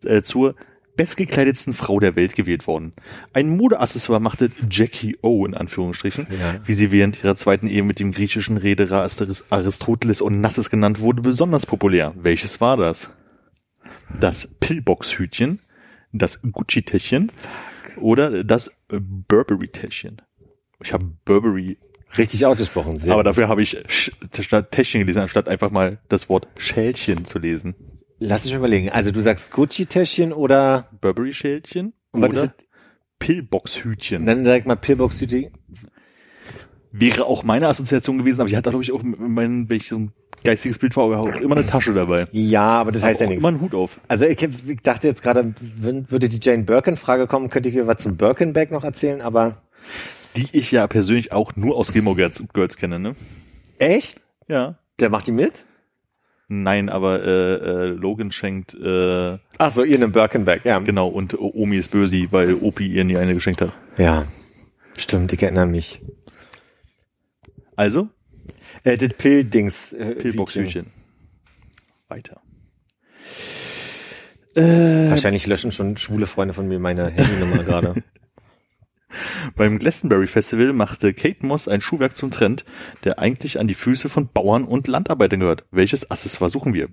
[0.03, 0.55] äh, zur
[0.95, 2.91] bestgekleidetsten Frau der Welt gewählt worden.
[3.33, 6.55] Ein Modeaccessoire machte Jackie O in Anführungsstrichen, Ja.
[6.65, 9.01] wie sie während ihrer zweiten Ehe mit dem griechischen Reederer
[9.49, 12.13] Aristoteles Onassis genannt wurde, besonders populär.
[12.15, 13.09] Welches war das?
[14.19, 15.59] Das Pillbox-Hütchen,
[16.11, 17.31] das Gucci-Täschchen
[17.97, 20.21] oder das Burberry-Täschchen?
[20.83, 21.77] Ich habe Burberry,
[22.17, 22.97] Richtig ausgesprochen.
[22.99, 23.75] Sehr aber dafür habe ich
[24.69, 27.73] Täschchen gelesen, anstatt einfach mal das Wort Schälchen zu lesen.
[28.25, 28.89] Lass mich überlegen.
[28.89, 32.53] Also du sagst Gucci-Täschchen oder Burberry-Schälchen oder
[33.19, 34.25] Pillbox-Hütchen.
[34.25, 35.51] dann direkt mal Pillbox City.
[36.91, 39.97] Wäre auch meine Assoziation gewesen, aber ich hatte, glaube ich, auch mein, wenn ich so
[39.97, 40.11] ein
[40.43, 42.27] geistiges Bild vor Augen habe, auch immer eine Tasche dabei.
[42.31, 43.41] Ja, aber das heißt Aber ja nichts.
[43.41, 43.99] immer einen Hut auf.
[44.07, 47.87] Also ich, ich dachte jetzt gerade, wenn, würde die Jane Birkin-Frage kommen, könnte ich mir
[47.87, 49.63] was zum Birkin-Bag noch erzählen, aber
[50.35, 53.15] Die ich ja persönlich auch nur aus Gilmore Girls, Girls kenne, ne?
[53.79, 54.21] echt?
[54.47, 54.77] Ja.
[54.99, 55.65] Der macht die mit?
[56.49, 60.79] Nein, aber äh, äh, Logan schenkt, äh, Ach so, ihr einem Birkin-Bag, ja.
[60.79, 63.73] genau, und Omi ist böse, weil Opi ihr nie eine geschenkt hat.
[63.97, 64.25] Ja.
[64.97, 66.01] Stimmt, ich erinnere mich.
[67.75, 68.09] Also,
[68.83, 69.93] Äh, das Pill-Dings.
[69.93, 70.87] Äh, Pillbox-Hütchen.
[72.09, 72.41] Weiter.
[74.55, 77.95] Äh, Wahrscheinlich löschen schon schwule Freunde von mir meine Handynummer gerade.
[79.55, 82.65] Beim Glastonbury Festival machte Kate Moss ein Schuhwerk zum Trend,
[83.03, 85.65] der eigentlich an die Füße von Bauern und Landarbeitern gehört.
[85.71, 86.89] Welches Accessoire suchen wir?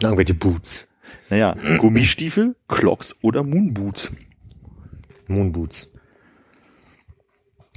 [0.00, 0.86] Irgendwelche Boots.
[1.30, 4.12] Naja, Gummistiefel, Clocks oder Moonboots.
[5.26, 5.90] Moonboots.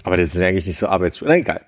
[0.03, 1.27] Aber das sind eigentlich nicht so Arbeitsschuhe.
[1.27, 1.65] Na egal.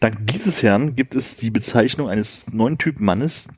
[0.00, 3.48] Dank dieses Herrn gibt es die Bezeichnung eines neuen Typ Mannes,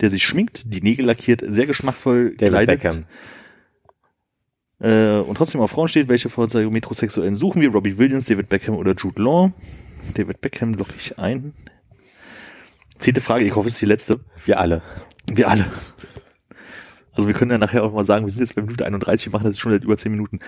[0.00, 2.82] der sich schminkt, die Nägel lackiert, sehr geschmackvoll David kleidet.
[2.82, 3.04] Beckham.
[4.84, 7.70] Äh, und trotzdem auf Frauen steht, welche Vorzeige Metrosexuellen suchen wir?
[7.70, 9.50] Robbie Williams, David Beckham oder Jude Law?
[10.14, 11.54] David Beckham logge ich ein.
[12.98, 14.20] Zehnte Frage, ich hoffe, es ist die letzte.
[14.44, 14.82] Wir alle.
[15.26, 15.64] Wir alle.
[17.12, 19.32] Also wir können ja nachher auch mal sagen, wir sind jetzt bei Minute 31, wir
[19.32, 20.40] machen das schon seit über 10 Minuten.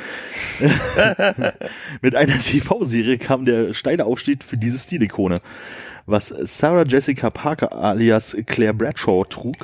[2.03, 5.40] Mit einer TV-Serie kam der steile Aufstieg für diese Stilikone.
[6.05, 9.57] Was Sarah Jessica Parker alias Claire Bradshaw trug,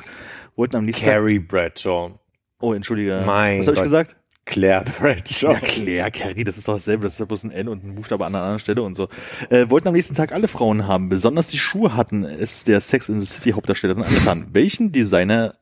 [0.55, 1.13] wollten am nächsten Tag...
[1.13, 2.17] Carrie Bradshaw.
[2.59, 3.21] Oh, entschuldige.
[3.25, 4.15] Mein Was habe ich gesagt?
[4.45, 5.53] Claire Bradshaw.
[5.53, 7.95] Ja, Claire, Carrie, das ist doch dasselbe, das ist ja bloß ein N und ein
[7.95, 9.07] Buchstabe an einer anderen Stelle und so.
[9.49, 13.09] Äh, wollten am nächsten Tag alle Frauen haben, besonders die Schuhe hatten es der Sex
[13.09, 14.47] in the City Hauptdarstellerin angetan.
[14.53, 15.55] Welchen Designer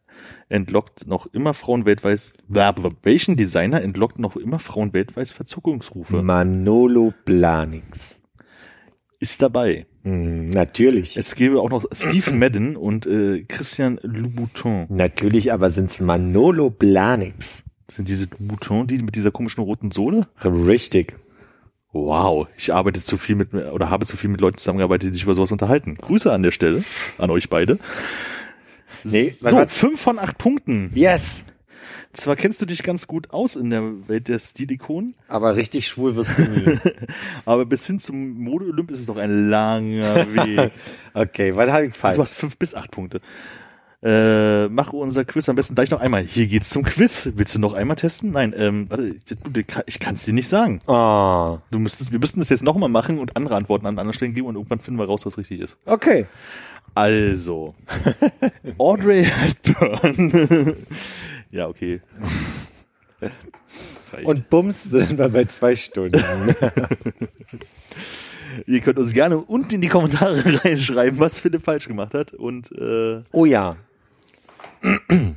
[0.50, 2.34] entlockt noch immer Frauen weltweit,
[3.04, 6.22] welchen Designer entlockt noch immer Frauen weltweit Verzuckungsrufe?
[6.22, 7.84] Manolo Blahnik.
[9.20, 9.86] Ist dabei.
[10.04, 11.16] Hm, natürlich.
[11.16, 14.88] Es gäbe auch noch Steve Madden und äh, Christian Louboutin.
[14.90, 17.64] natürlich, aber sind's Manolo Blahniks.
[17.96, 20.28] Sind diese Louboutin, die mit dieser komischen roten Sohle?
[20.44, 21.16] Richtig.
[21.94, 25.24] Wow, ich arbeite zu viel mit oder habe zu viel mit Leuten zusammengearbeitet, die sich
[25.24, 25.96] über sowas unterhalten.
[25.96, 26.84] Grüße an der Stelle
[27.18, 27.80] an euch beide.
[29.04, 30.92] Nee, so, was- fünf von acht Punkten.
[30.94, 31.42] Yes.
[32.14, 36.16] Zwar kennst du dich ganz gut aus in der Welt der Stilikonen, Aber richtig schwul
[36.16, 36.78] wirst du nie.
[37.46, 40.72] aber bis hin zum Mode-Olymp ist es doch ein langer Weg.
[41.14, 42.18] okay, was habe ich falsch?
[42.18, 43.22] Du hast fünf bis acht Punkte.
[44.04, 46.24] Äh, mach unser Quiz am besten gleich noch einmal.
[46.24, 47.30] Hier geht's zum Quiz.
[47.36, 48.32] Willst du noch einmal testen?
[48.32, 49.16] Nein, ähm, warte,
[49.86, 50.80] ich kann es dir nicht sagen.
[50.88, 54.34] Oh, Du müsstest, wir müssten das jetzt nochmal machen und andere Antworten an anderen Stellen
[54.34, 55.78] geben und irgendwann finden wir raus, was richtig ist.
[55.86, 56.26] okay.
[56.94, 57.74] Also,
[58.78, 60.76] Audrey Hepburn.
[61.52, 62.02] ja, okay.
[64.24, 66.20] Und bums sind wir bei zwei Stunden.
[68.66, 72.34] ihr könnt uns gerne unten in die Kommentare reinschreiben, was Philipp falsch gemacht hat.
[72.34, 73.78] Und äh, oh ja.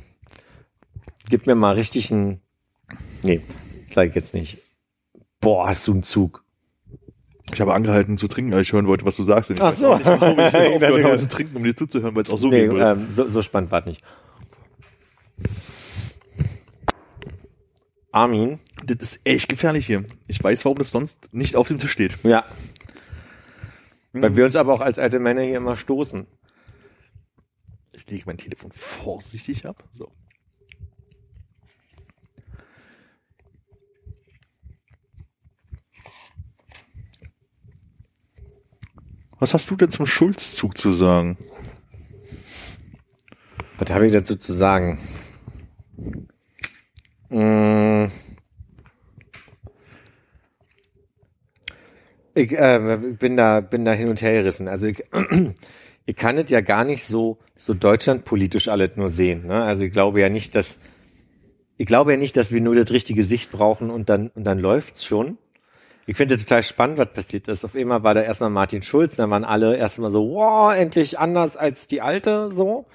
[1.29, 2.41] Gib mir mal richtig einen.
[3.23, 3.41] Nee,
[3.93, 4.59] sag ich jetzt nicht.
[5.41, 6.43] Boah, hast du einen Zug.
[7.51, 9.49] ich habe angehalten zu trinken, weil ich hören wollte, was du sagst.
[9.49, 9.93] Und ich Ach weiß so.
[9.93, 10.23] auch nicht, ich Ich
[10.75, 13.01] aufgehört habe zu trinken, um dir zuzuhören, weil es auch so nee, gehen würde.
[13.01, 14.03] ähm, so, so spannend war nicht.
[18.11, 20.05] Armin, Das ist echt gefährlich hier.
[20.27, 22.13] Ich weiß, warum das sonst nicht auf dem Tisch steht.
[22.23, 22.43] ja.
[24.17, 26.25] Weil wir uns aber auch als alte Männer hier immer stoßen.
[28.05, 29.83] Ich lege mein Telefon vorsichtig ab.
[29.93, 30.11] So.
[39.39, 41.37] Was hast du denn zum Schulzzug zu sagen?
[43.79, 44.99] Was habe ich dazu zu sagen?
[47.29, 48.05] Mm.
[52.35, 54.67] Ich äh, bin da bin da hin und her gerissen.
[54.67, 55.03] Also ich,
[56.05, 59.47] ich kann es ja gar nicht so so deutschlandpolitisch alles nur sehen.
[59.47, 59.63] Ne?
[59.63, 60.79] Also ich glaube ja nicht, dass
[61.77, 64.59] ich glaube ja nicht, dass wir nur das richtige Sicht brauchen und dann und dann
[64.59, 65.37] läuft's schon.
[66.07, 67.65] Ich finde total spannend, was passiert ist.
[67.65, 71.57] Auf einmal war da erstmal Martin Schulz, dann waren alle erstmal so, wow, endlich anders
[71.57, 72.85] als die alte, so.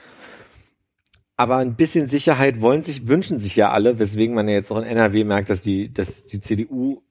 [1.37, 4.77] Aber ein bisschen Sicherheit wollen sich, wünschen sich ja alle, weswegen man ja jetzt auch
[4.77, 7.03] in NRW merkt, dass die, dass die CDU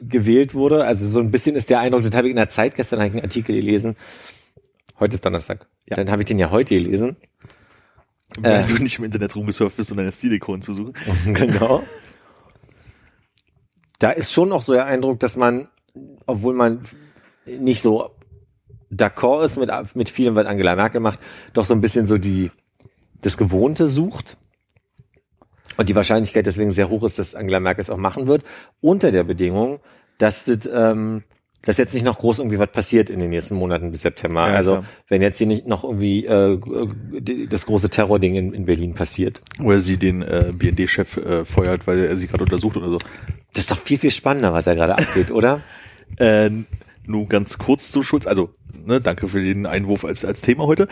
[0.00, 0.84] gewählt wurde.
[0.84, 3.20] Also so ein bisschen ist der Eindruck, das habe ich in der Zeit, gestern einen
[3.20, 3.96] Artikel gelesen.
[4.98, 5.66] Heute ist Donnerstag.
[5.88, 5.96] Ja.
[5.96, 7.16] Dann habe ich den ja heute gelesen.
[8.38, 8.66] Weil Äh.
[8.66, 10.94] du nicht im Internet rumgesurft bist, um deine Stilikonen zu suchen.
[11.34, 11.82] genau.
[13.98, 15.68] Da ist schon auch so der Eindruck, dass man,
[16.26, 16.84] obwohl man
[17.46, 18.10] nicht so
[18.92, 21.20] d'accord ist mit, mit vielem, was Angela Merkel macht,
[21.52, 22.50] doch so ein bisschen so die,
[23.22, 24.36] das Gewohnte sucht.
[25.76, 28.44] Und die Wahrscheinlichkeit deswegen sehr hoch ist, dass Angela Merkel es auch machen wird,
[28.80, 29.80] unter der Bedingung,
[30.18, 31.22] dass das, ähm,
[31.66, 34.48] dass jetzt nicht noch groß irgendwie was passiert in den nächsten Monaten bis September.
[34.48, 34.84] Ja, also klar.
[35.08, 36.58] wenn jetzt hier nicht noch irgendwie äh,
[37.50, 39.42] das große Terrording in, in Berlin passiert.
[39.62, 42.98] Oder sie den äh, BND-Chef äh, feuert, weil er sie gerade untersucht oder so.
[43.52, 45.60] Das ist doch viel, viel spannender, was da gerade abgeht, oder?
[46.18, 46.50] Äh,
[47.04, 48.28] nur ganz kurz zu Schulz.
[48.28, 48.50] Also,
[48.86, 50.86] ne, danke für den Einwurf als, als Thema heute.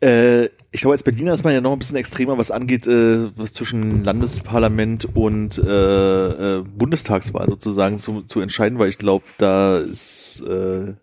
[0.00, 3.30] Äh, ich glaube, als Berliner ist man ja noch ein bisschen extremer, was angeht, äh,
[3.36, 9.78] was zwischen Landesparlament und äh, äh, Bundestagswahl sozusagen zu, zu entscheiden, weil ich glaube, da
[9.78, 10.94] ist äh,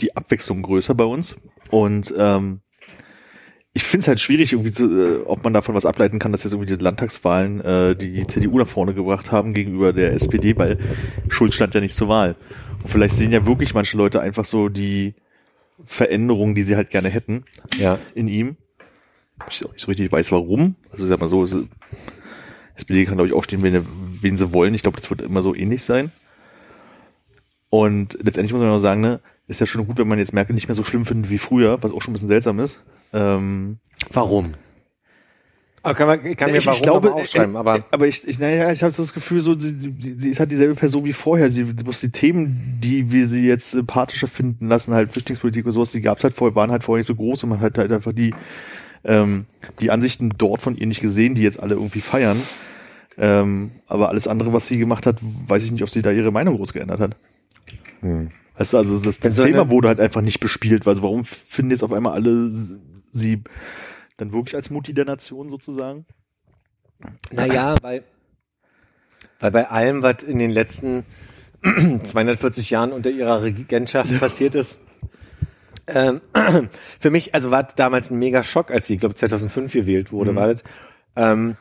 [0.00, 1.36] die Abwechslung größer bei uns.
[1.70, 2.60] Und ähm,
[3.72, 6.44] ich finde es halt schwierig, irgendwie zu, äh, ob man davon was ableiten kann, dass
[6.44, 10.78] jetzt irgendwie die Landtagswahlen äh, die CDU nach vorne gebracht haben gegenüber der SPD, weil
[11.28, 12.36] Schulz stand ja nicht zur Wahl.
[12.82, 15.14] Und vielleicht sehen ja wirklich manche Leute einfach so die
[15.86, 17.44] Veränderungen, die sie halt gerne hätten
[17.78, 17.98] Ja.
[18.14, 18.56] in ihm.
[19.48, 20.76] Ich auch nicht so richtig weiß, warum.
[20.92, 21.54] Also sag mal so, es-
[22.76, 23.86] SPD kann glaube ich auch stehen, wen,
[24.20, 24.74] wen sie wollen.
[24.74, 26.12] Ich glaube, das wird immer so ähnlich sein.
[27.70, 30.54] Und letztendlich muss man auch sagen, ne, ist ja schon gut, wenn man jetzt Merkel
[30.54, 32.80] nicht mehr so schlimm findet wie früher, was auch schon ein bisschen seltsam ist.
[33.12, 33.78] Ähm,
[34.12, 34.54] Warum?
[35.82, 38.26] Aber kann, man, kann mir ich, warum ich glaube, aber aufschreiben, äh, aber aber ich,
[38.28, 41.12] ich naja, ich habe das Gefühl, so sie, sie sie ist halt dieselbe Person wie
[41.14, 41.50] vorher.
[41.50, 45.92] Sie bloß die Themen, die wir sie jetzt sympathischer finden lassen, halt Flüchtlingspolitik und sowas,
[45.92, 48.12] die gab's halt vorher, waren halt vorher nicht so groß und man hat halt einfach
[48.12, 48.34] die
[49.04, 49.46] ähm,
[49.80, 52.42] die Ansichten dort von ihr nicht gesehen, die jetzt alle irgendwie feiern.
[53.16, 56.30] Ähm, aber alles andere, was sie gemacht hat, weiß ich nicht, ob sie da ihre
[56.30, 57.16] Meinung groß geändert hat.
[58.00, 58.30] hm.
[58.56, 60.86] Weißt du, also das, das so Thema eine- wurde halt einfach nicht bespielt.
[60.86, 62.50] Also warum finden jetzt auf einmal alle
[63.12, 63.42] sie
[64.20, 66.06] dann wirklich als Mutti der Nation sozusagen?
[67.30, 68.04] Naja, weil,
[69.40, 71.04] weil bei allem, was in den letzten
[72.04, 74.80] 240 Jahren unter ihrer Regentschaft passiert ist,
[75.86, 76.20] ähm,
[77.00, 80.32] für mich, also war damals ein mega Schock, als sie, ich glaube 2005 gewählt wurde,
[80.32, 80.36] Mhm.
[80.36, 80.64] war das.
[81.16, 81.56] Ähm,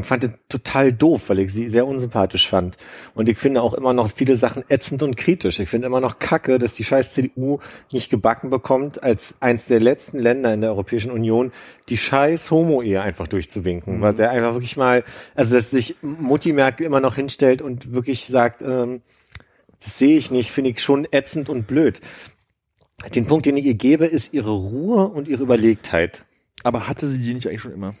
[0.00, 2.76] ich fand das total doof, weil ich sie sehr unsympathisch fand.
[3.14, 5.60] Und ich finde auch immer noch viele Sachen ätzend und kritisch.
[5.60, 7.60] Ich finde immer noch kacke, dass die scheiß CDU
[7.92, 11.52] nicht gebacken bekommt, als eins der letzten Länder in der Europäischen Union
[11.88, 14.00] die scheiß Homo-Ehe einfach durchzuwinken.
[14.00, 18.26] Weil der einfach wirklich mal, also dass sich Mutti Merkel immer noch hinstellt und wirklich
[18.26, 19.02] sagt, ähm,
[19.82, 22.00] das sehe ich nicht, finde ich schon ätzend und blöd.
[23.14, 26.24] Den Punkt, den ich ihr gebe, ist ihre Ruhe und ihre Überlegtheit.
[26.62, 27.94] Aber hatte sie die nicht eigentlich schon immer?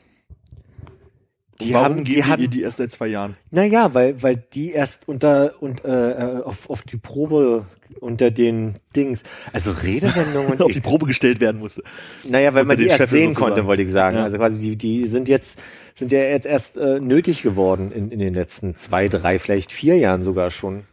[1.64, 3.36] Die Warum haben, geben die wir hatten, ihr die erst seit zwei Jahren?
[3.50, 7.66] Naja, weil, weil die erst unter und äh, auf, auf die Probe
[8.00, 10.60] unter den Dings, also Redewendungen.
[10.60, 11.82] auf die Probe gestellt werden musste.
[12.24, 13.54] naja, weil unter man die erst Chefs sehen sozusagen.
[13.54, 14.16] konnte, wollte ich sagen.
[14.16, 14.24] Ja.
[14.24, 15.60] Also quasi die, die sind jetzt
[15.96, 19.96] sind ja jetzt erst äh, nötig geworden in, in den letzten zwei, drei, vielleicht vier
[19.96, 20.84] Jahren sogar schon.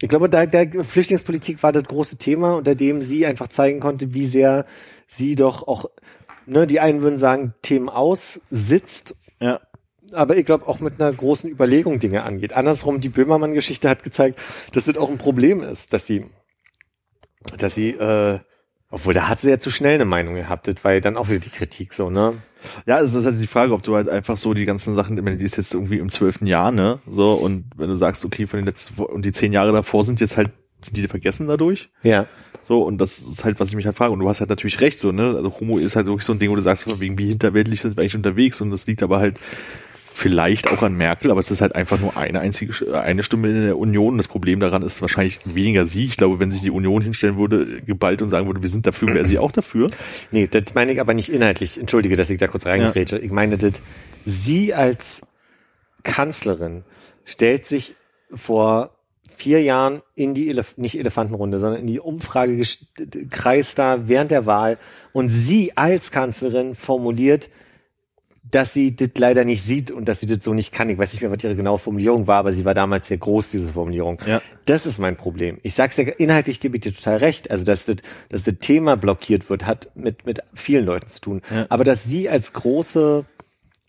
[0.00, 4.14] Ich glaube, da der Flüchtlingspolitik war das große Thema, unter dem sie einfach zeigen konnte,
[4.14, 4.66] wie sehr
[5.08, 5.86] sie doch auch,
[6.46, 9.60] ne, die einen würden sagen, Themen aussitzt Ja.
[10.12, 12.52] aber ich glaube auch mit einer großen Überlegung Dinge angeht.
[12.52, 14.40] Andersrum, die Böhmermann-Geschichte hat gezeigt,
[14.72, 16.26] dass das auch ein Problem ist, dass sie,
[17.58, 18.38] dass sie, äh,
[18.90, 21.28] obwohl da hat sie ja zu schnell eine Meinung gehabt, das war ja dann auch
[21.28, 22.42] wieder die Kritik so, ne?
[22.86, 25.24] Ja, es ist halt die Frage, ob du halt einfach so die ganzen Sachen, ich
[25.24, 27.00] meine, die ist jetzt irgendwie im zwölften Jahr, ne?
[27.10, 30.20] So, und wenn du sagst, okay, von den letzten, und die zehn Jahre davor sind
[30.20, 30.50] jetzt halt,
[30.84, 31.90] sind die vergessen dadurch?
[32.02, 32.26] Ja.
[32.62, 34.12] So, und das ist halt, was ich mich halt frage.
[34.12, 35.34] Und du hast halt natürlich recht, so, ne?
[35.36, 37.96] Also Homo ist halt wirklich so ein Ding, wo du sagst, wegen wie hinterweltlich sind
[37.96, 38.60] wir eigentlich unterwegs.
[38.60, 39.36] Und das liegt aber halt
[40.14, 43.62] vielleicht auch an Merkel, aber es ist halt einfach nur eine einzige, eine Stimme in
[43.62, 44.16] der Union.
[44.18, 46.04] Das Problem daran ist wahrscheinlich weniger sie.
[46.04, 49.14] Ich glaube, wenn sich die Union hinstellen würde, geballt und sagen würde, wir sind dafür,
[49.14, 49.90] wäre sie auch dafür.
[50.30, 51.78] Nee, das meine ich aber nicht inhaltlich.
[51.78, 53.18] Entschuldige, dass ich da kurz reingrätsche.
[53.18, 53.72] Ich meine, das,
[54.24, 55.26] sie als
[56.02, 56.84] Kanzlerin
[57.24, 57.94] stellt sich
[58.34, 58.90] vor
[59.42, 62.86] vier Jahren in die Elef nicht Elefantenrunde, sondern in die Umfrage gest-
[63.30, 64.78] Kreis da während der Wahl
[65.12, 67.48] und sie als Kanzlerin formuliert,
[68.50, 70.90] dass sie das leider nicht sieht und dass sie das so nicht kann.
[70.90, 73.48] Ich weiß nicht mehr, was ihre genaue Formulierung war, aber sie war damals sehr groß,
[73.48, 74.18] diese Formulierung.
[74.26, 74.42] Ja.
[74.66, 75.58] Das ist mein Problem.
[75.62, 77.50] Ich sag's ja, inhaltlich gebe ich dir total recht.
[77.50, 77.96] Also, dass das,
[78.28, 81.40] dass das Thema blockiert wird, hat mit, mit vielen Leuten zu tun.
[81.50, 81.66] Ja.
[81.68, 83.24] Aber dass sie als große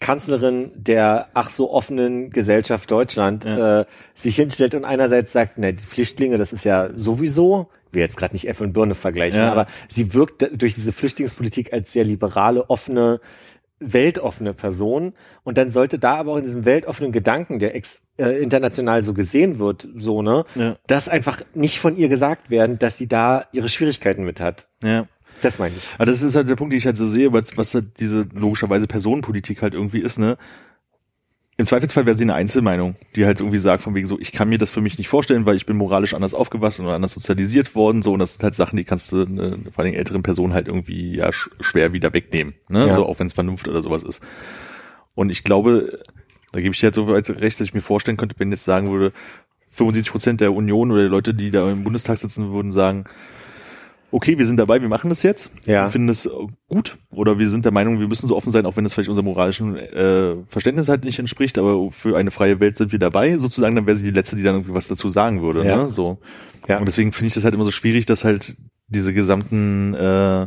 [0.04, 3.82] Kanzlerin der ach so offenen Gesellschaft Deutschland Ja.
[3.82, 8.18] äh, sich hinstellt und einerseits sagt, ne, die Flüchtlinge, das ist ja sowieso, wir jetzt
[8.18, 9.52] gerade nicht Äpfel und Birne vergleichen, Ja.
[9.52, 13.20] aber sie wirkt durch diese Flüchtlingspolitik als sehr liberale, offene,
[13.80, 18.42] weltoffene Person und dann sollte da aber auch in diesem weltoffenen Gedanken, der ex, äh,
[18.42, 20.76] international so gesehen wird, so, ne, Ja.
[20.88, 24.68] das einfach nicht von ihr gesagt werden, dass sie da ihre Schwierigkeiten mit hat.
[24.84, 25.08] Ja.
[25.44, 25.84] Das meine ich.
[25.96, 28.28] Aber das ist halt der Punkt, den ich halt so sehe, was, was halt diese
[28.34, 30.38] logischerweise Personenpolitik halt irgendwie ist, ne?
[31.56, 34.50] Im Zweifelsfall wäre sie eine Einzelmeinung, die halt irgendwie sagt, von wegen so, ich kann
[34.50, 37.76] mir das für mich nicht vorstellen, weil ich bin moralisch anders aufgewachsen oder anders sozialisiert
[37.76, 40.54] worden, so, und das sind halt Sachen, die kannst du ne, vor allem älteren Personen
[40.54, 42.88] halt irgendwie ja sch schwer wieder wegnehmen, ne?
[42.88, 42.96] Ja.
[42.96, 44.24] So, auch wenn es Vernunft oder sowas ist.
[45.14, 45.96] Und ich glaube,
[46.54, 48.54] da gebe ich dir halt so weit recht, dass ich mir vorstellen könnte, wenn ich
[48.54, 49.14] jetzt sagen würde,
[49.74, 53.06] 75 Prozent der Union oder der Leute, die da im Bundestag sitzen, würden sagen,
[54.14, 55.84] okay, wir sind dabei, wir machen das jetzt, Ja.
[55.86, 56.30] wir finden es
[56.68, 59.10] gut oder wir sind der Meinung, wir müssen so offen sein, auch wenn das vielleicht
[59.10, 63.38] unserem moralischen äh, Verständnis halt nicht entspricht, aber für eine freie Welt sind wir dabei,
[63.38, 65.66] sozusagen, dann wäre sie die Letzte, die dann irgendwie was dazu sagen würde.
[65.66, 65.84] Ja.
[65.84, 65.90] Ne?
[65.90, 66.20] So.
[66.68, 66.78] Ja.
[66.78, 68.56] Und deswegen finde ich das halt immer so schwierig, dass halt
[68.88, 70.46] diese gesamten äh,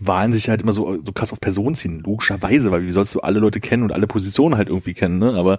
[0.00, 3.20] Wahlen sich halt immer so, so krass auf Personen ziehen, logischerweise, weil wie sollst du
[3.20, 5.34] alle Leute kennen und alle Positionen halt irgendwie kennen, ne?
[5.34, 5.58] Aber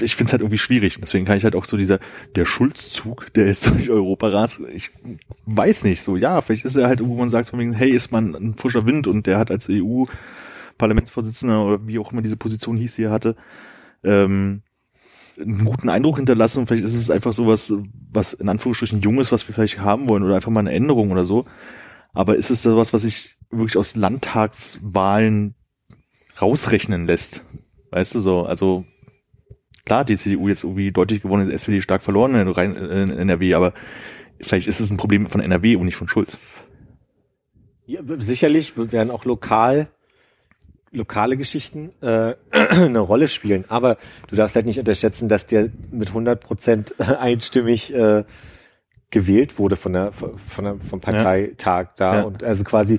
[0.00, 0.98] ich finde es halt irgendwie schwierig.
[1.00, 1.98] Deswegen kann ich halt auch so dieser,
[2.34, 4.90] der Schulzzug, der jetzt durch Europa rast, ich
[5.46, 8.12] weiß nicht so, ja, vielleicht ist er halt irgendwo, man sagt von wegen, hey, ist
[8.12, 12.76] man ein frischer Wind und der hat als EU-Parlamentsvorsitzender oder wie auch immer diese Position
[12.76, 13.36] hieß, die er hatte,
[14.04, 14.62] ähm,
[15.38, 17.72] einen guten Eindruck hinterlassen und vielleicht ist es einfach sowas,
[18.10, 21.10] was in Anführungsstrichen jung ist, was wir vielleicht haben wollen oder einfach mal eine Änderung
[21.10, 21.44] oder so.
[22.14, 25.54] Aber ist es sowas, was sich wirklich aus Landtagswahlen
[26.40, 27.44] rausrechnen lässt?
[27.90, 28.86] Weißt du so, also
[29.86, 33.72] klar, die CDU jetzt irgendwie deutlich gewonnen, die SPD stark verloren in, NRW, aber
[34.40, 36.36] vielleicht ist es ein Problem von NRW und nicht von Schulz.
[37.86, 39.88] Ja, sicherlich werden auch lokal
[40.92, 43.64] lokale Geschichten äh, eine Rolle spielen.
[43.68, 48.24] Aber du darfst halt nicht unterschätzen, dass der mit 100 Prozent einstimmig äh,
[49.10, 52.22] gewählt wurde von der, von der vom Parteitag da Ja.
[52.22, 52.98] und also quasi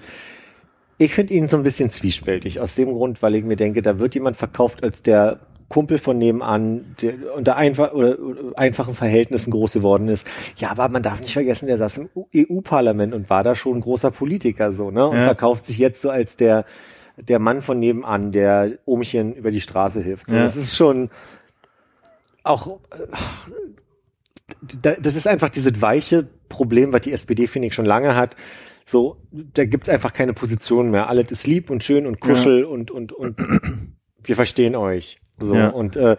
[1.00, 4.00] ich finde ihn so ein bisschen zwiespältig aus dem Grund, weil ich mir denke, da
[4.00, 5.40] wird jemand verkauft als der
[5.70, 10.26] Kumpel von nebenan, der unter einfach oder, oder einfachen Verhältnissen groß geworden ist.
[10.58, 13.82] Ja, aber man darf nicht vergessen, der saß im EU-Parlament und war da schon ein
[13.82, 15.06] großer Politiker so, ne?
[15.08, 15.24] Und Ja.
[15.26, 16.66] verkauft sich jetzt so als der
[17.20, 20.28] der Mann von nebenan, der Ohmchen über die Straße hilft.
[20.28, 20.46] So, Ja.
[20.46, 21.10] Das ist schon
[22.44, 22.98] auch äh,
[24.82, 28.36] da- das ist einfach dieses weiche Problem, was die SPD, finde ich, schon lange hat.
[28.86, 31.10] So, da gibt's einfach keine Position mehr.
[31.10, 33.36] Alles ist lieb und schön und kuschel und, und, und
[34.24, 35.18] wir verstehen euch.
[35.40, 35.70] So, Ja.
[35.70, 36.18] und äh,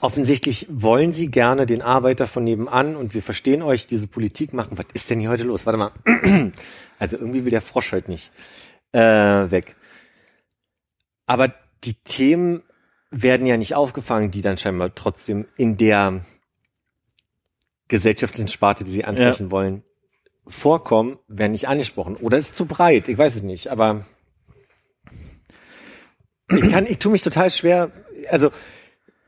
[0.00, 4.78] offensichtlich wollen sie gerne den Arbeiter von nebenan und wir verstehen euch, diese Politik machen.
[4.78, 5.66] Was ist denn hier heute los?
[5.66, 5.92] Warte mal.
[6.98, 8.30] Also irgendwie will der Frosch heute nicht
[8.92, 9.74] äh, weg.
[11.24, 12.62] Aber die Themen
[13.10, 16.20] werden ja nicht aufgefangen, die dann scheinbar trotzdem in der
[17.88, 19.82] gesellschaftlichen Sparte, die sie ansprechen wollen,
[20.46, 22.16] vorkommen, werden nicht angesprochen.
[22.16, 24.04] Oder ist zu breit, ich weiß es nicht, aber
[26.50, 27.90] ich kann, ich tue mich total schwer,
[28.30, 28.50] also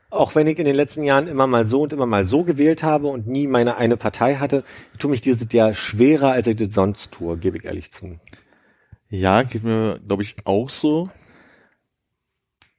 [0.09, 2.83] auch wenn ich in den letzten Jahren immer mal so und immer mal so gewählt
[2.83, 4.63] habe und nie meine eine Partei hatte,
[4.99, 8.19] tue mich dieses ja schwerer, als ich das sonst tue, gebe ich ehrlich zu.
[9.09, 11.09] Ja, geht mir, glaube ich, auch so.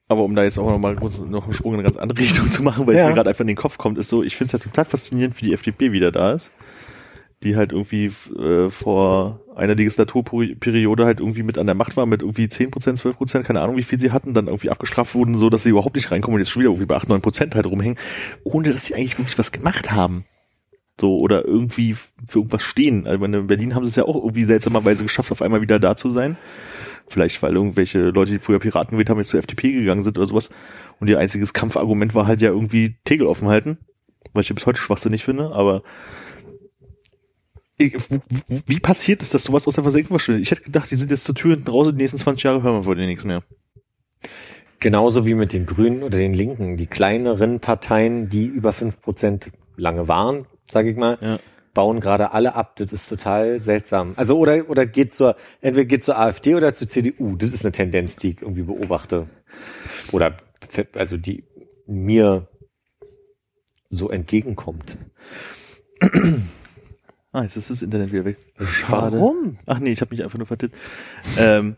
[0.07, 2.18] Aber um da jetzt auch noch mal kurz noch einen Sprung in eine ganz andere
[2.18, 3.03] Richtung zu machen, weil Ja.
[3.03, 4.84] es mir gerade einfach in den Kopf kommt, ist so, ich finde es ja total
[4.84, 6.53] faszinierend, wie die FDP wieder da ist.
[7.42, 8.07] Die halt irgendwie
[8.38, 13.43] äh, vor einer Legislaturperiode halt irgendwie mit an der Macht war, mit irgendwie 10%, 12%,
[13.43, 16.11] keine Ahnung, wie viel sie hatten, dann irgendwie abgestraft wurden, so dass sie überhaupt nicht
[16.11, 17.99] reinkommen und jetzt schon wieder irgendwie bei 8, 9% halt rumhängen,
[18.43, 20.25] ohne dass sie eigentlich wirklich was gemacht haben.
[21.01, 23.07] So, oder irgendwie für irgendwas stehen.
[23.07, 25.97] Also in Berlin haben sie es ja auch irgendwie seltsamerweise geschafft, auf einmal wieder da
[25.97, 26.37] zu sein.
[27.09, 30.27] Vielleicht, weil irgendwelche Leute, die früher Piraten gewählt haben, jetzt zur FDP gegangen sind oder
[30.27, 30.51] sowas.
[31.01, 33.79] Und ihr einziges Kampfargument war halt ja irgendwie Tegel offen halten.
[34.33, 35.83] Was ich bis heute schwachsinnig finde, aber
[37.79, 40.43] wie passiert es, dass sowas aus der Versenkung verschwindet?
[40.45, 42.62] Ich hätte gedacht, die sind jetzt zur Tür hinten raus und die nächsten 20 Jahre
[42.62, 43.43] hören wir von denen nichts mehr.
[44.81, 50.09] Genauso wie mit den Grünen oder den Linken, die kleineren Parteien, die über 5% lange
[50.09, 51.39] waren, sage ich mal, Ja.
[51.72, 52.77] bauen gerade alle ab.
[52.77, 54.12] Das ist total seltsam.
[54.16, 57.35] Also oder oder geht zur entweder geht zur AfD oder zur CDU.
[57.37, 59.29] Das ist eine Tendenz, die ich irgendwie beobachte.
[60.12, 60.37] Oder
[60.95, 61.45] also die
[61.87, 62.49] mir
[63.89, 64.97] so entgegenkommt.
[67.35, 68.39] Ah, jetzt ist das Internet wieder weg.
[68.89, 69.59] Warum?
[69.66, 70.76] Ach nee, ich habe mich einfach nur vertippt.
[71.37, 71.74] Ähm,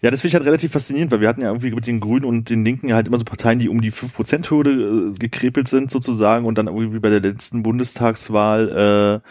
[0.00, 2.24] ja, das finde ich halt relativ faszinierend, weil wir hatten ja irgendwie mit den Grünen
[2.24, 5.92] und den Linken ja halt immer so Parteien, die um die 5%-Hürde äh, gekrepelt sind
[5.92, 9.28] sozusagen und dann irgendwie bei der letzten Bundestagswahl äh,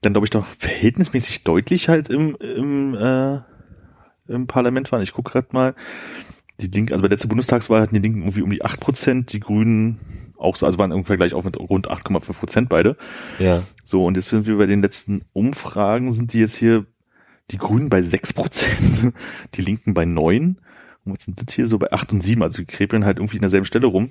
[0.00, 3.40] dann glaube ich noch verhältnismäßig deutlich halt im, im, äh,
[4.28, 5.02] im Parlament waren.
[5.02, 5.74] Ich gucke gerade mal.
[6.60, 9.40] Die Linken, also bei der letzten Bundestagswahl hatten die Linken irgendwie um die 8%, die
[9.40, 10.00] Grünen
[10.36, 12.96] auch so, also waren ungefähr gleich auf mit rund 8,5% beide.
[13.38, 13.62] Ja.
[13.84, 16.86] So, und jetzt sind wir bei den letzten Umfragen, sind die jetzt hier,
[17.50, 19.12] die Grünen bei 6%,
[19.54, 20.56] die Linken bei 9%,
[21.04, 23.36] und jetzt sind das hier so bei 8 und 7, also die krepeln halt irgendwie
[23.36, 24.10] in derselben Stelle rum.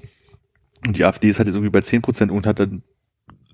[0.85, 2.81] Und die AfD ist halt jetzt irgendwie bei 10% und hat dann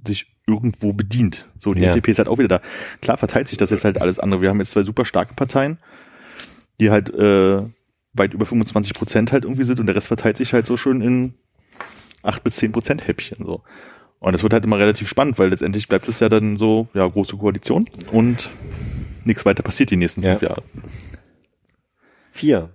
[0.06, 1.48] sich irgendwo bedient.
[1.58, 1.90] So, die Ja.
[1.90, 2.62] FDP ist halt auch wieder da.
[3.02, 4.42] Klar verteilt sich das jetzt halt alles andere.
[4.42, 5.78] Wir haben jetzt zwei super starke Parteien,
[6.80, 7.64] die halt äh,
[8.14, 11.02] weit über 25 Prozent halt irgendwie sind und der Rest verteilt sich halt so schön
[11.02, 11.34] in
[12.22, 13.64] 8 bis 10 Prozent Häppchen so.
[14.20, 17.06] Und es wird halt immer relativ spannend, weil letztendlich bleibt es ja dann so, ja,
[17.06, 18.50] große Koalition und
[19.26, 20.32] nichts weiter passiert die nächsten Ja.
[20.38, 20.64] fünf Jahre.
[22.32, 22.70] Vier.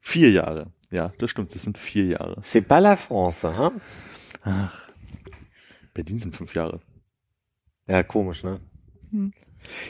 [0.00, 0.72] Vier Jahre.
[0.90, 2.40] Ja, das stimmt, das sind vier Jahre.
[2.42, 3.80] C'est pas la France, hein?
[4.42, 4.88] Ach.
[5.94, 6.80] Berlin sind fünf Jahre.
[7.86, 8.60] Ja, komisch, ne?
[9.10, 9.32] Hm.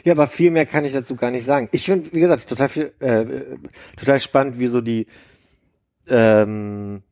[0.04, 1.68] Ja, aber viel mehr kann ich dazu gar nicht sagen.
[1.72, 3.56] Ich finde, wie gesagt, total viel, äh,
[3.96, 5.06] total spannend, wie so die
[6.08, 7.02] ähm,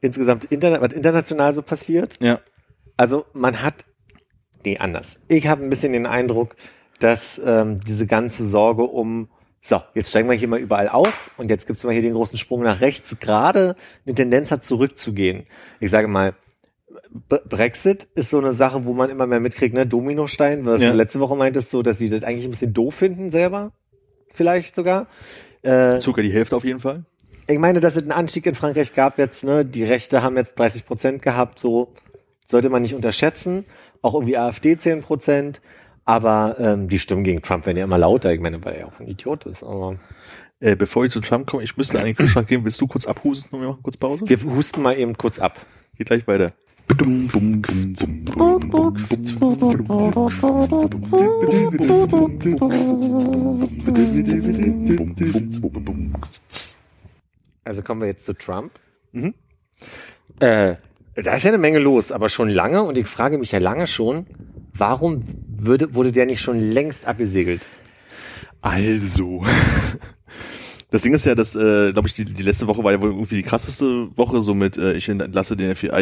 [0.00, 2.16] insgesamt interna was international so passiert.
[2.20, 2.40] Ja.
[2.96, 3.84] Also man hat,
[4.64, 5.20] nee, anders.
[5.28, 6.56] Ich habe ein bisschen den Eindruck,
[6.98, 9.28] dass ähm, diese ganze Sorge um,
[9.60, 12.38] so, jetzt steigen wir hier mal überall aus und jetzt gibt's mal hier den großen
[12.38, 15.46] Sprung nach rechts, gerade eine Tendenz hat, zurückzugehen.
[15.80, 16.34] Ich sage mal,
[17.28, 19.86] Brexit ist so eine Sache, wo man immer mehr mitkriegt, ne?
[19.86, 20.90] Dominostein, was Ja.
[20.90, 23.72] du letzte Woche meintest, so, dass sie das eigentlich ein bisschen doof finden selber.
[24.32, 25.06] Vielleicht sogar.
[25.62, 27.04] Äh, Zucker die Hälfte auf jeden Fall.
[27.48, 29.64] ich meine, dass es einen Anstieg in Frankreich gab jetzt, ne?
[29.64, 31.92] Die Rechte haben jetzt 30 Prozent gehabt, so
[32.46, 33.64] sollte man nicht unterschätzen.
[34.02, 35.60] Auch irgendwie AfD 10 Prozent.
[36.04, 38.32] Aber ähm, die Stimmen gegen Trump werden ja immer lauter.
[38.32, 39.62] Ich meine, weil er ja auch ein Idiot ist.
[39.62, 39.96] Aber
[40.60, 42.64] Äh, bevor ich zu Trump komme, ich müsste an den Kühlschrank gehen.
[42.64, 44.24] Willst du kurz abhusten und wir machen kurz Pause?
[44.26, 45.60] wir husten mal eben kurz ab.
[45.96, 46.52] Geht gleich weiter.
[57.64, 58.72] Also kommen wir jetzt zu Trump.
[59.12, 59.34] Mhm.
[60.40, 60.76] Äh,
[61.14, 63.86] da ist ja eine Menge los, aber schon lange und ich frage mich ja lange
[63.86, 64.26] schon,
[64.72, 67.66] warum würde, wurde der nicht schon längst abgesegelt?
[68.60, 69.44] Also.
[70.90, 73.10] Das Ding ist ja, dass, äh, glaube ich, die, die letzte Woche war ja wohl
[73.10, 75.92] irgendwie die krasseste Woche, so mit äh, ich entlasse den FBI-Chef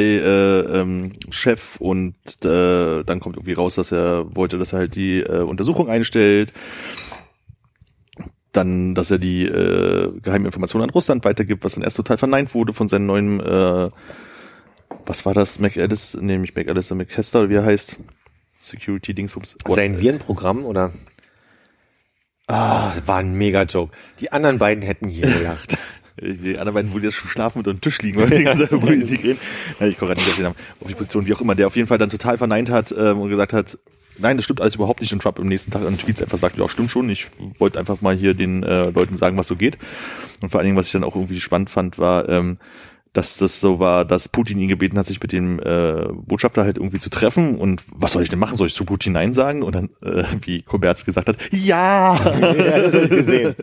[1.80, 2.14] äh, ähm, und
[2.44, 6.52] äh, dann kommt irgendwie raus, dass er wollte, dass er halt die äh, Untersuchung einstellt.
[8.52, 12.54] Dann, dass er die äh, geheime Informationen an Russland weitergibt, was dann erst total verneint
[12.54, 13.90] wurde von seinem neuen, äh,
[15.04, 17.96] was war das, McAllis, nee, nicht McAllis, McHester, oder wie er heißt,
[18.60, 19.56] Security Dingsbums.
[19.68, 20.92] Sein Virenprogramm oder?
[22.46, 23.92] Ah, das war ein Mega-Joke.
[24.20, 25.76] Die anderen beiden hätten hier gelacht.
[26.18, 28.66] Die anderen beiden wohl jetzt schon schlafen und unter dem Tisch liegen, weil die ganze
[28.66, 29.38] Zeit Politik reden.
[29.78, 31.66] Nein, ich komme gerade nicht auf den Namen, auf die Position, wie auch immer, der
[31.66, 33.78] auf jeden Fall dann total verneint hat ähm, und gesagt hat,
[34.16, 36.38] nein, das stimmt alles überhaupt nicht und Trump am nächsten Tag an den Tweets einfach
[36.38, 37.26] sagt, ja, stimmt schon, ich
[37.58, 39.76] wollte einfach mal hier den äh, Leuten sagen, was so geht.
[40.40, 42.56] Und vor allen Dingen, was ich dann auch irgendwie spannend fand, war, ähm,
[43.16, 46.76] dass das so war, dass Putin ihn gebeten hat, sich mit dem äh, Botschafter halt
[46.76, 47.58] irgendwie zu treffen.
[47.58, 48.56] Und was soll ich denn machen?
[48.56, 49.62] Soll ich zu Putin Nein sagen?
[49.62, 52.14] Und dann, äh, wie Koberts gesagt hat, ja!
[52.14, 53.54] ja das habe ich gesehen.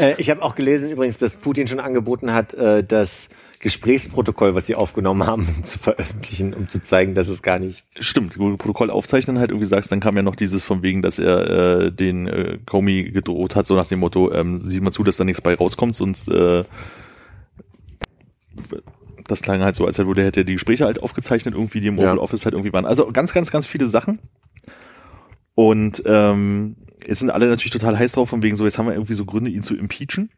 [0.00, 3.28] äh, ich habe auch gelesen übrigens, dass Putin schon angeboten hat, äh, das
[3.60, 7.84] Gesprächsprotokoll, was sie aufgenommen haben, zu veröffentlichen, um zu zeigen, dass es gar nicht.
[8.00, 11.84] Stimmt, Protokoll aufzeichnen halt irgendwie sagst, dann kam ja noch dieses von wegen, dass er
[11.84, 15.18] äh, den äh, Comey gedroht hat, so nach dem Motto, ähm, sieh mal zu, dass
[15.18, 16.64] da nichts bei rauskommt, sonst äh,
[19.26, 21.98] das klang halt so, als würde hätte er die Gespräche halt aufgezeichnet, irgendwie, die im
[21.98, 22.22] Oval Ja.
[22.22, 22.84] Office halt irgendwie waren.
[22.86, 24.18] Also ganz, ganz, ganz viele Sachen.
[25.54, 26.76] Und ähm,
[27.06, 29.24] es sind alle natürlich total heiß drauf, von wegen so, jetzt haben wir irgendwie so
[29.24, 30.30] Gründe, ihn zu impeachen,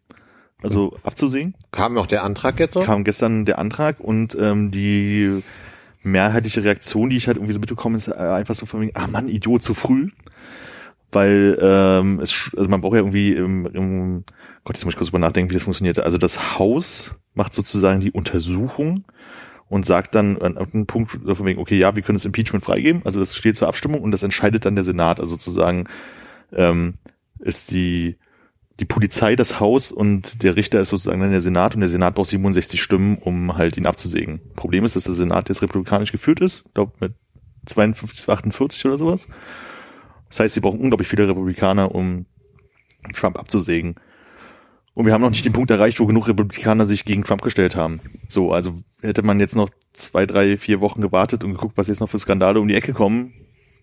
[0.63, 1.55] also abzusehen.
[1.71, 2.81] Kam noch der Antrag jetzt so?
[2.81, 5.43] Kam gestern der Antrag und ähm, die
[6.03, 9.07] mehrheitliche Reaktion, die ich halt irgendwie so mitbekomme, ist äh, einfach so von wegen, ah
[9.07, 10.11] Mann, Idiot, zu früh.
[11.13, 14.25] Weil ähm, es, also man braucht ja irgendwie im, im
[14.65, 16.01] Gott, jetzt muss ich kurz drüber nachdenken, wie das funktioniert.
[16.01, 19.05] Also das Haus macht sozusagen die Untersuchung
[19.69, 23.03] und sagt dann an einem Punkt von wegen, okay, ja, wir können das Impeachment freigeben.
[23.05, 25.19] Also das steht zur Abstimmung und das entscheidet dann der Senat.
[25.19, 25.89] Also sozusagen
[26.53, 26.95] ähm,
[27.41, 28.17] ist die
[28.81, 32.15] die Polizei das Haus und der Richter ist sozusagen dann der Senat und der Senat
[32.15, 34.41] braucht 67 Stimmen, um halt ihn abzusägen.
[34.57, 37.13] Problem ist, dass der Senat jetzt republikanisch geführt ist, glaube mit
[37.67, 39.27] 52 zu 48 oder sowas.
[40.29, 42.27] Das heißt, sie brauchen unglaublich viele Republikaner, um
[43.15, 43.97] Trump abzusägen.
[44.95, 47.77] Und wir haben noch nicht den Punkt erreicht, wo genug Republikaner sich gegen Trump gestellt
[47.77, 48.01] haben.
[48.29, 52.01] So, also hätte man jetzt noch zwei, drei, vier Wochen gewartet und geguckt, was jetzt
[52.01, 53.33] noch für Skandale um die Ecke kommen,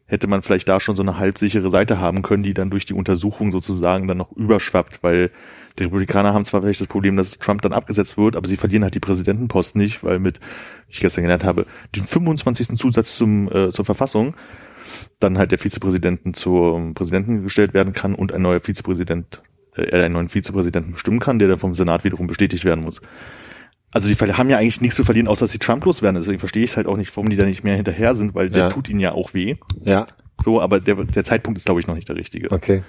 [0.06, 2.94] hätte man vielleicht da schon so eine halbsichere Seite haben können, die dann durch die
[2.94, 5.32] Untersuchung sozusagen dann noch überschwappt, weil
[5.78, 8.84] die Republikaner haben zwar vielleicht das Problem, dass Trump dann abgesetzt wird, aber sie verlieren
[8.84, 10.40] halt die Präsidentenposten nicht, weil mit,
[10.88, 12.78] wie ich gestern gelernt habe, den 25.
[12.78, 14.36] Zusatz zum, äh, zur Verfassung
[15.20, 19.44] dann halt der Vizepräsidenten zum Präsidenten gestellt werden kann und ein neuer Vizepräsident,
[19.86, 23.02] er einen neuen Vizepräsidenten bestimmen kann, der dann vom Senat wiederum bestätigt werden muss.
[23.92, 26.20] Also die haben ja eigentlich nichts zu verlieren, außer dass sie Trump loswerden.
[26.22, 28.50] Deswegen verstehe ich es halt auch nicht, warum die da nicht mehr hinterher sind, weil
[28.50, 28.70] der Ja.
[28.70, 29.56] tut ihnen ja auch weh.
[29.84, 30.08] Ja,
[30.44, 32.52] So, aber der, der Zeitpunkt ist, glaube ich, noch nicht der richtige.
[32.52, 32.84] okay.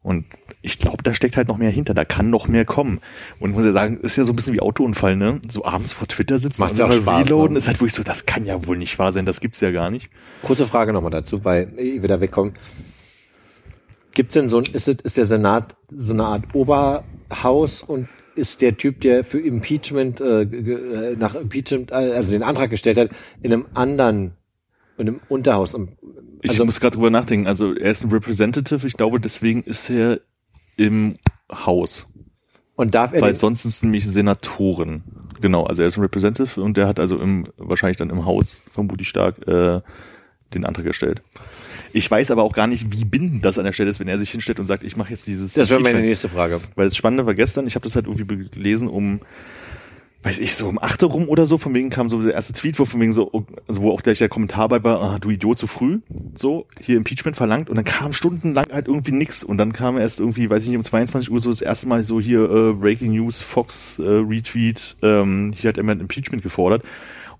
[0.00, 0.26] Und
[0.62, 1.92] ich glaube, da steckt halt noch mehr hinter.
[1.92, 3.00] Da kann noch mehr kommen.
[3.40, 5.40] Und ich muss ja sagen, ist ja so ein bisschen wie Autounfall, ne?
[5.50, 7.58] So abends vor Twitter sitzen Macht und Spaß, reloaden, ne?
[7.58, 9.90] ist halt wirklich so, das kann ja wohl nicht wahr sein, das gibt's ja gar
[9.90, 10.08] nicht.
[10.42, 12.54] Kurze Frage nochmal dazu, weil ich wieder wegkommen.
[14.18, 18.76] Gibt's denn so ein, ist, ist der Senat so eine Art Oberhaus und ist der
[18.76, 23.10] Typ, der für Impeachment, äh, äh, nach Impeachment, äh, also den Antrag gestellt hat,
[23.42, 24.32] in einem anderen,
[24.96, 25.74] in einem Unterhaus?
[25.74, 25.90] im-
[26.42, 27.46] Ich Also, muss gerade drüber nachdenken.
[27.46, 30.18] Also er ist ein Representative, ich glaube, deswegen ist er
[30.76, 31.14] im
[31.52, 32.04] Haus.
[32.74, 35.04] und darf er Weil sonst sind es nämlich Senatoren.
[35.40, 38.56] Genau, also er ist ein Representative und der hat also im, wahrscheinlich dann im Haus,
[38.72, 39.80] vermutlich stark, äh,
[40.54, 41.22] den Antrag gestellt.
[41.92, 44.18] Ich weiß aber auch gar nicht, wie bindend das an der Stelle ist, wenn er
[44.18, 46.60] sich hinstellt und sagt, ich mache jetzt dieses das wäre meine nächste Frage.
[46.74, 49.20] Weil das Spannende war gestern, ich habe das halt irgendwie gelesen um,
[50.22, 52.52] weiß ich, so um 8 Uhr rum oder so, von wegen kam so der erste
[52.52, 55.30] Tweet, wo von wegen so, also wo auch gleich der Kommentar bei war, ah, du
[55.30, 56.00] Idiot, zu früh,
[56.34, 59.42] so, hier Impeachment verlangt und dann kam stundenlang halt irgendwie nix.
[59.42, 62.04] Und dann kam erst irgendwie, weiß ich nicht, um 22 Uhr so das erste Mal
[62.04, 66.82] so hier äh, Breaking News, Fox äh, Retweet, ähm, hier hat jemand Impeachment gefordert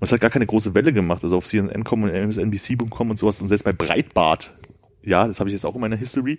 [0.00, 3.40] und es hat gar keine große Welle gemacht, also auf CNN.com und MSNBC.com und sowas
[3.40, 4.52] und selbst bei Breitbart,
[5.02, 6.38] ja, das habe ich jetzt auch in meiner History,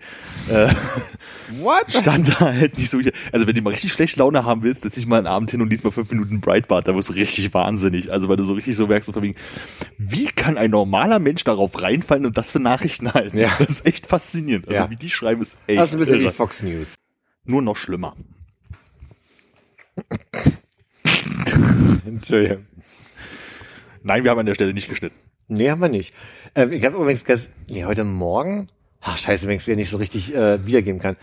[0.49, 0.69] äh,
[1.61, 1.91] What?
[1.91, 2.99] stand da halt nicht so.
[3.31, 5.61] Also wenn du mal richtig schlecht Laune haben willst, setz dich mal einen Abend hin
[5.61, 8.11] und liest mal fünf Minuten Breitbart, da wirst du richtig wahnsinnig.
[8.11, 9.35] Also weil du so richtig so merkst, so von wegen,
[9.97, 13.37] wie kann ein normaler Mensch darauf reinfallen und das für Nachrichten halten?
[13.37, 13.49] Ja.
[13.57, 14.67] Das ist echt faszinierend.
[14.67, 14.89] Also Ja.
[14.89, 16.29] wie die schreiben, ist echt Das ist ein bisschen irre.
[16.29, 16.95] wie Fox News.
[17.45, 18.15] Nur noch schlimmer.
[22.05, 22.65] Entschuldigung.
[24.03, 25.15] Nein, wir haben an der Stelle nicht geschnitten.
[25.47, 26.13] Nee, haben wir nicht.
[26.55, 28.69] Ähm, ich habe übrigens gestern, nee, heute Morgen,
[29.01, 31.17] ach scheiße, wenn ich es wieder nicht so richtig äh, wiedergeben kann.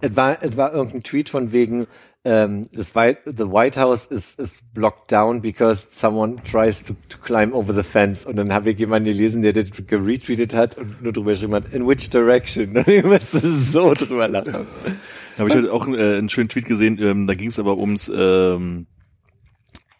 [0.00, 1.86] Es war, es war irgendein Tweet von wegen,
[2.26, 7.18] ähm, das White, the White House is, is blocked down because someone tries to, to
[7.18, 8.24] climb over the fence.
[8.24, 11.72] Und dann habe ich jemanden gelesen, der das geretweetet hat und nur drüber geschrieben hat,
[11.72, 12.76] in which direction?
[12.76, 14.52] Und ich musste so drüber lachen.
[14.52, 17.76] Da habe ich heute auch äh, einen schönen Tweet gesehen, ähm, da ging es aber
[17.76, 18.86] ums ähm,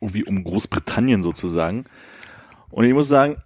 [0.00, 1.84] irgendwie um Großbritannien sozusagen.
[2.74, 3.36] Und ich muss sagen,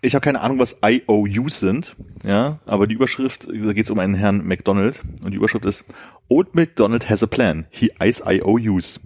[0.00, 1.94] ich habe keine Ahnung, was IOUs sind,
[2.24, 5.84] ja, aber die Überschrift, da geht es um einen Herrn McDonald und die Überschrift ist
[6.30, 7.66] Old McDonald has a plan.
[7.68, 9.00] He eyes IOUs.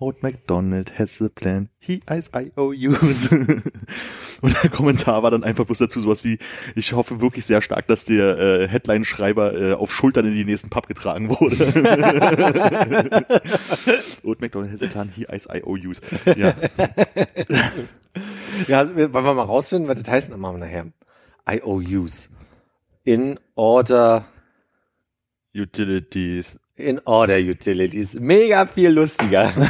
[0.00, 1.70] Old MacDonald has a plan.
[1.80, 3.28] He eyes IOUs.
[3.32, 6.38] und der Kommentar war dann einfach bloß dazu sowas wie,
[6.76, 10.70] ich hoffe wirklich sehr stark, dass der äh, Headline-Schreiber äh, auf Schultern in die nächsten
[10.70, 11.56] Pub getragen wurde.
[14.22, 15.08] Old MacDonald has a plan.
[15.08, 16.00] He eyes IOUs.
[16.36, 16.54] Ja.
[18.68, 20.86] Ja, also, wollen wir mal rausfinden, was das heißt, dann machen wir nachher.
[21.50, 22.28] IOUs.
[23.04, 24.26] In Order,
[25.54, 26.58] Utilities.
[26.78, 28.14] In Order Utilities.
[28.14, 29.52] Mega viel lustiger.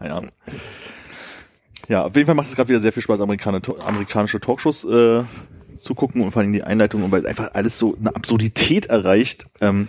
[0.00, 0.22] Ja.
[1.88, 5.24] Ja, auf jeden Fall macht es gerade wieder sehr viel Spaß, amerikanische Talkshows äh,
[5.80, 9.88] zu gucken und vor allem die Einleitung, weil einfach alles so eine Absurdität erreicht, ähm,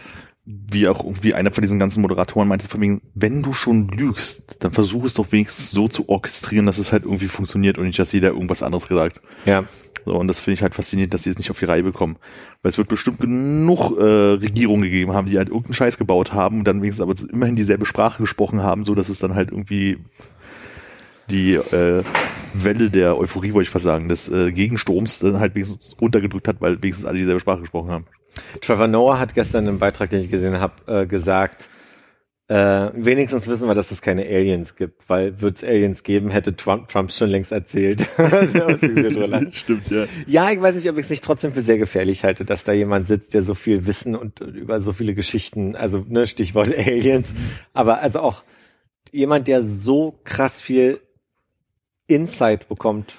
[0.52, 4.58] wie auch irgendwie einer von diesen ganzen Moderatoren meinte, von wegen, wenn du schon lügst,
[4.64, 8.00] dann versuch es doch wenigstens so zu orchestrieren, dass es halt irgendwie funktioniert und nicht,
[8.00, 9.22] dass jeder irgendwas anderes gesagt.
[9.46, 9.66] ja.
[10.06, 12.16] So, und das finde ich halt faszinierend, dass sie es nicht auf die Reihe bekommen.
[12.62, 16.60] Weil es wird bestimmt genug äh, Regierungen gegeben haben, die halt irgendeinen Scheiß gebaut haben
[16.60, 19.98] und dann wenigstens aber immerhin dieselbe Sprache gesprochen haben, so dass es dann halt irgendwie
[21.30, 22.04] die äh,
[22.54, 26.62] Welle der Euphorie, wollte ich fast sagen, des äh, Gegenstroms dann halt wenigstens runtergedrückt hat,
[26.62, 28.06] weil wenigstens alle dieselbe Sprache gesprochen haben.
[28.62, 31.70] Trevor Noah hat gestern im Beitrag, den ich gesehen habe, äh, gesagt,
[32.50, 36.56] äh, wenigstens wissen wir, dass es keine Aliens gibt, weil wird es Aliens geben, hätte
[36.56, 38.02] Trump, Trump schon längst erzählt.
[39.52, 40.06] Stimmt, ja.
[40.26, 42.74] ja, ich weiß nicht, ob ich es nicht trotzdem für sehr gefährlich halte, dass da
[42.74, 47.30] jemand sitzt, der so viel Wissen und über so viele Geschichten, also ne, Stichwort Aliens,
[47.74, 48.44] aber also auch
[49.12, 51.02] jemand, der so krass viel
[52.08, 53.14] Insight bekommt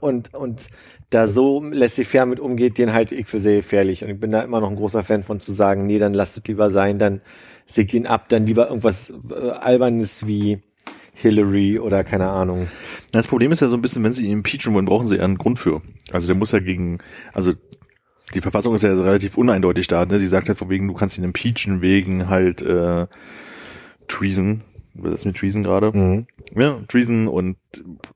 [0.00, 0.68] und, und
[1.14, 4.02] da so laissez-faire mit umgeht, den halte ich für sehr gefährlich.
[4.02, 6.36] Und ich bin da immer noch ein großer Fan von zu sagen, nee, dann lasst
[6.36, 7.20] es lieber sein, dann
[7.66, 10.58] sägt ihn ab, dann lieber irgendwas äh, Albernes wie
[11.14, 12.68] Hillary oder keine Ahnung.
[13.12, 15.22] Das Problem ist ja so ein bisschen, wenn sie ihn impeachen wollen, brauchen sie ja
[15.22, 15.80] einen Grund für.
[16.10, 16.98] Also der muss ja gegen,
[17.32, 17.52] also
[18.34, 20.04] die Verfassung ist ja relativ uneindeutig da.
[20.04, 20.18] Ne?
[20.18, 23.06] Sie sagt halt von wegen, du kannst ihn impeachen wegen halt äh,
[24.08, 24.62] Treason.
[25.02, 25.90] Ist mit Treason gerade?
[25.92, 26.26] Mhm.
[26.54, 27.56] Ja, Treason und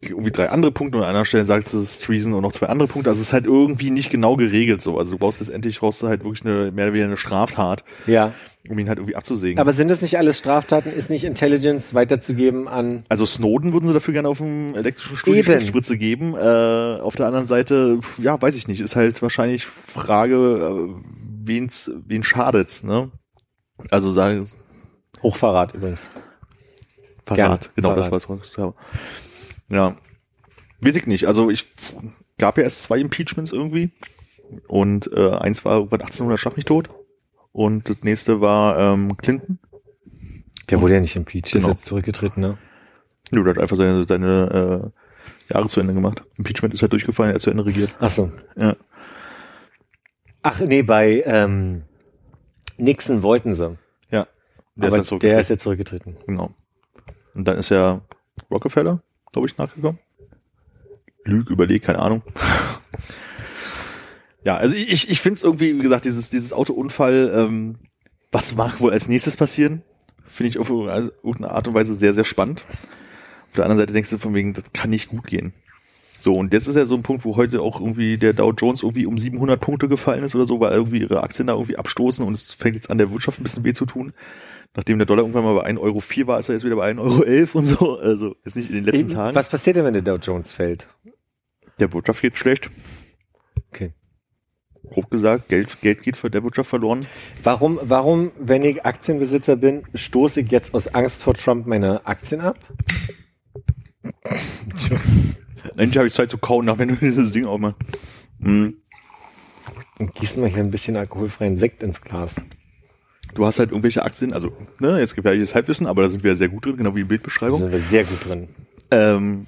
[0.01, 2.67] irgendwie drei andere Punkte und an einer Stelle sagt es ist Treason und noch zwei
[2.67, 3.11] andere Punkte.
[3.11, 4.97] Also es ist halt irgendwie nicht genau geregelt so.
[4.97, 8.33] Also du brauchst letztendlich brauchst du halt wirklich eine mehr oder weniger eine Straftat, Ja.
[8.69, 9.59] um ihn halt irgendwie abzusägen.
[9.59, 10.93] Aber sind das nicht alles Straftaten?
[10.93, 15.43] Ist nicht Intelligence weiterzugeben an Also Snowden würden sie dafür gerne auf dem elektrischen Stuhl.
[15.43, 16.35] Schriftspritze geben.
[16.37, 20.37] Äh, auf der anderen Seite, ja, weiß ich nicht, ist halt wahrscheinlich Frage,
[20.95, 21.03] äh,
[21.45, 23.11] wen's, wen schadet's, ne?
[23.91, 24.49] Also sagen
[25.23, 26.09] Hochverrat übrigens?
[27.29, 28.13] Verrat, Gerne, genau, Verrat.
[28.13, 28.57] das war es.
[28.57, 28.75] Ja.
[29.69, 29.97] ja.
[30.81, 31.27] Weiß ich nicht.
[31.27, 31.67] Also ich
[32.39, 33.91] gab ja erst zwei Impeachments irgendwie.
[34.67, 36.89] Und äh, eins war irgendwann 1800 Schlag mich tot.
[37.53, 39.59] Und das nächste war ähm, Clinton.
[40.71, 41.69] Der wurde ja nicht impeached, Genau.
[41.69, 42.59] ist jetzt zurückgetreten, ne?
[43.31, 44.93] Nö, der hat einfach seine, seine
[45.49, 46.23] äh, Jahre zu Ende gemacht.
[46.37, 47.95] Impeachment ist halt durchgefallen, er hat zu Ende regiert.
[48.01, 48.31] Ach so.
[48.57, 48.77] Ja.
[50.43, 51.83] Ach nee, bei ähm,
[52.77, 53.77] Nixon wollten sie.
[54.11, 54.27] Ja.
[54.77, 55.49] Der aber ist halt der ist zurückgetreten.
[55.49, 56.17] jetzt zurückgetreten.
[56.27, 56.55] Genau.
[57.39, 58.01] Und dann ist ja
[58.51, 59.01] Rockefeller,
[59.33, 60.01] glaube ich, nachgekommen.
[61.25, 62.23] Lüg, überleg, keine Ahnung.
[64.45, 67.77] ja, also ich, ich finde es irgendwie, wie gesagt, dieses, dieses Autounfall, ähm,
[68.33, 69.83] was mag wohl als nächstes passieren?
[70.27, 72.65] Finde ich auf also irgendeine Art und Weise sehr, sehr spannend.
[73.51, 75.53] Auf der anderen Seite denkst du von wegen, das kann nicht gut gehen.
[76.19, 78.83] So, und jetzt ist ja so ein Punkt, wo heute auch irgendwie der Dow Jones
[78.83, 82.27] irgendwie um 700 Punkte gefallen ist oder so, weil irgendwie ihre Aktien da irgendwie abstoßen
[82.27, 84.13] und es fängt jetzt an, der Wirtschaft ein bisschen weh zu tun.
[84.75, 86.99] Nachdem der Dollar irgendwann mal bei 1,04 Euro war, ist er jetzt wieder bei 1,11
[87.01, 87.99] Euro und so.
[87.99, 89.35] Also jetzt nicht in den letzten Tagen.
[89.35, 90.89] Was passiert denn, wenn der Dow Jones fällt?
[91.81, 92.71] Der Wirtschaft geht schlecht.
[93.71, 93.93] Okay.
[94.91, 97.07] Grob gesagt, Geld, Geld geht für der Wirtschaft verloren.
[97.43, 102.41] Warum, warum, wenn ich Aktienbesitzer bin, stoße ich jetzt aus Angst vor Trump meine Aktien
[102.41, 102.59] ab?
[105.77, 107.75] Endlich habe ich Zeit zu kauen, nach wenn du dieses Ding auch mal.
[108.41, 108.77] Hm.
[109.99, 112.37] Und gießen wir hier ein bisschen alkoholfreien Sekt ins Glas.
[113.35, 116.37] Du hast halt irgendwelche Aktien, also, ne, jetzt gefährliches Halbwissen, aber da sind wir ja
[116.37, 117.61] sehr gut drin, genau wie die Da Bildbeschreibung.
[117.61, 118.49] sind wir sehr gut drin.
[118.91, 119.47] Ähm,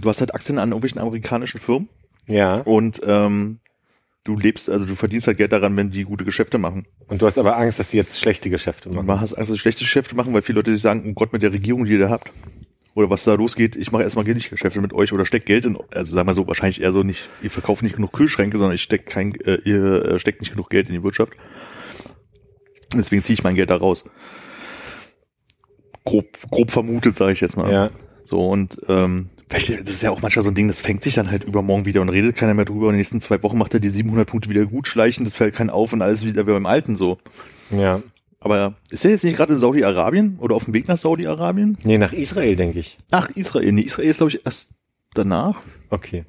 [0.00, 1.88] du hast halt Aktien an irgendwelchen amerikanischen Firmen
[2.26, 2.56] Ja.
[2.60, 3.58] und ähm,
[4.24, 6.86] du lebst, also du verdienst halt Geld daran, wenn die gute Geschäfte machen.
[7.08, 9.06] Und du hast aber Angst, dass die jetzt schlechte Geschäfte machen.
[9.06, 11.32] man hast Angst, dass sie schlechte Geschäfte machen, weil viele Leute sich sagen, oh Gott,
[11.32, 12.32] mit der Regierung, die ihr da habt,
[12.94, 15.76] oder was da losgeht, ich mache erstmal nicht Geschäfte mit euch oder steckt Geld in,
[15.92, 18.82] also sagen wir so, wahrscheinlich eher so nicht, ihr verkauft nicht genug Kühlschränke, sondern ich
[18.82, 21.32] steckt kein, äh, ihr äh, steckt nicht genug Geld in die Wirtschaft.
[22.98, 24.04] Deswegen ziehe ich mein Geld da raus.
[26.04, 27.72] grob, grob vermutet, sage ich jetzt mal.
[27.72, 27.90] Ja.
[28.26, 31.30] So und ähm, das ist ja auch manchmal so ein Ding, das fängt sich dann
[31.30, 33.74] halt übermorgen wieder und redet keiner mehr drüber und in den nächsten zwei Wochen macht
[33.74, 36.52] er die 700 Punkte wieder gut schleichen, das fällt keinen auf und alles wieder wie
[36.52, 37.18] beim Alten so.
[37.70, 38.02] Ja.
[38.40, 41.78] Aber ist er jetzt nicht gerade in Saudi-Arabien oder auf dem Weg nach Saudi-Arabien?
[41.84, 42.98] Nee, nach Israel, denke ich.
[43.10, 43.72] Ach, Israel.
[43.72, 44.70] Nee, Israel ist, glaube ich, erst
[45.14, 46.24] danach, Okay.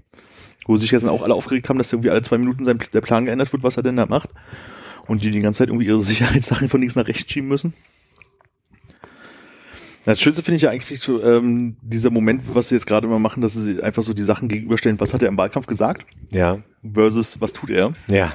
[0.65, 3.25] wo sich jetzt auch alle aufgeregt haben, dass irgendwie alle zwei Minuten sein, der Plan
[3.25, 4.29] geändert wird, was er denn da macht.
[5.07, 7.73] Und die die ganze Zeit irgendwie ihre Sicherheitssachen von links nach rechts schieben müssen.
[10.05, 13.17] Das Schönste finde ich ja eigentlich so, ähm, dieser Moment, was sie jetzt gerade immer
[13.17, 16.59] machen, dass sie einfach so die Sachen gegenüberstellen, was hat er im Wahlkampf gesagt, Ja.
[16.93, 17.93] versus was tut er.
[18.07, 18.33] Ja.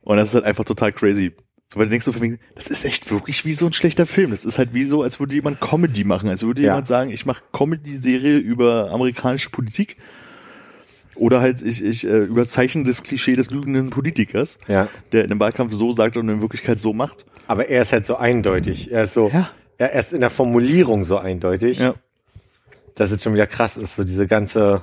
[0.00, 1.32] Und das ist halt einfach total crazy.
[1.72, 2.12] So, weil du denkst so
[2.54, 4.30] das ist echt wirklich wie so ein schlechter Film.
[4.30, 6.28] Das ist halt wie so, als würde jemand Comedy machen.
[6.30, 6.68] Als würde Ja.
[6.68, 9.96] jemand sagen, ich mache Comedy-Serie über amerikanische Politik.
[11.20, 14.88] Oder halt, ich, ich äh, überzeichne das Klischee des lügenden Politikers, Ja.
[15.12, 17.26] der in einem Wahlkampf so sagt und in Wirklichkeit so macht.
[17.46, 18.90] Aber er ist halt so eindeutig.
[18.90, 19.50] Er ist so, Ja.
[19.76, 21.94] er ist in der Formulierung so eindeutig, Ja.
[22.94, 23.96] dass es schon wieder krass ist.
[23.96, 24.80] So diese ganze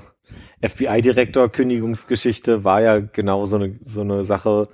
[0.61, 4.67] FBI-Direktor-Kündigungsgeschichte war ja genau so eine, so eine Sache,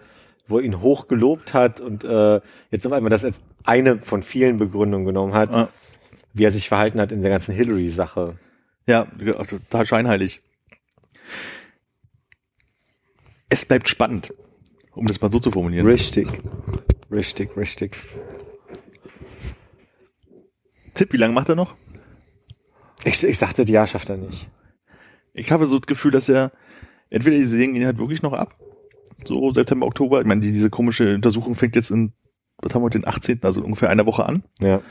[0.47, 2.41] wo er ihn hoch gelobt hat und äh,
[2.72, 5.70] jetzt auf einmal das als eine von vielen Begründungen genommen hat, Ja.
[6.34, 8.36] wie er sich verhalten hat in der ganzen Hillary-Sache.
[8.86, 9.07] Ja,
[9.47, 10.41] total scheinheilig.
[13.54, 14.34] Es bleibt spannend,
[14.93, 15.86] um das mal so zu formulieren.
[15.86, 16.28] Richtig.
[17.12, 17.95] Richtig, richtig.
[20.95, 21.76] Tipp, wie lange macht er noch?
[23.06, 24.49] Ich, ich sagte, ja, schafft er nicht.
[25.36, 26.51] Ich habe so das Gefühl, dass er
[27.12, 28.56] entweder die Serien gehen halt wirklich noch ab,
[29.24, 30.20] so September, Oktober.
[30.22, 32.14] Ich meine, die, diese komische Untersuchung fängt jetzt in,
[32.58, 34.41] was haben wir, den 18., also ungefähr einer Woche an.
[34.62, 34.82] Ja.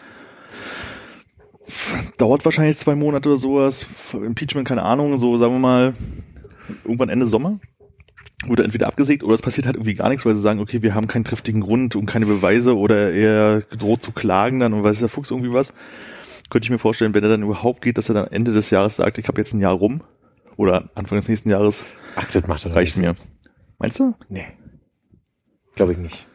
[2.17, 3.85] Dauert wahrscheinlich zwei Monate oder sowas.
[4.13, 5.95] Impeachment, keine Ahnung, so sagen wir mal
[6.85, 7.59] irgendwann Ende Sommer.
[8.47, 10.95] Wurde entweder abgesägt oder es passiert halt irgendwie gar nichts, weil sie sagen, okay, wir
[10.95, 14.99] haben keinen triftigen Grund und keine Beweise oder er droht zu klagen dann und weiß
[14.99, 15.73] der Fuchs irgendwie was.
[16.51, 18.97] Könnte ich mir vorstellen, wenn er dann überhaupt geht, dass er dann Ende des Jahres
[18.97, 20.03] sagt, ich habe jetzt ein Jahr rum
[20.57, 21.85] oder Anfang des nächsten Jahres
[22.15, 23.17] Ach, das macht er reicht mir.
[23.79, 24.15] Meinst du?
[24.29, 24.47] Nee.
[25.75, 26.29] Glaube ich nicht.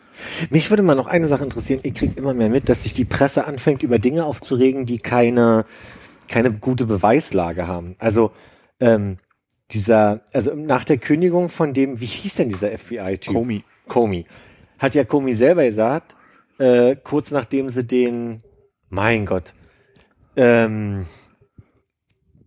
[0.49, 1.81] Mich würde mal noch eine Sache interessieren.
[1.83, 5.65] Ich kriege immer mehr mit, dass sich die Presse anfängt, über Dinge aufzuregen, die keine,
[6.27, 7.95] keine gute Beweislage haben.
[7.99, 8.31] Also,
[8.79, 9.17] ähm,
[9.71, 13.33] dieser, also nach der Kündigung von dem, wie hieß denn dieser FBI-Typ?
[13.33, 13.63] Comey.
[13.87, 14.25] Comey.
[14.79, 16.15] Hat ja Comey selber gesagt,
[16.59, 18.41] äh, kurz nachdem sie den,
[18.89, 19.53] mein Gott,
[20.35, 21.05] ähm,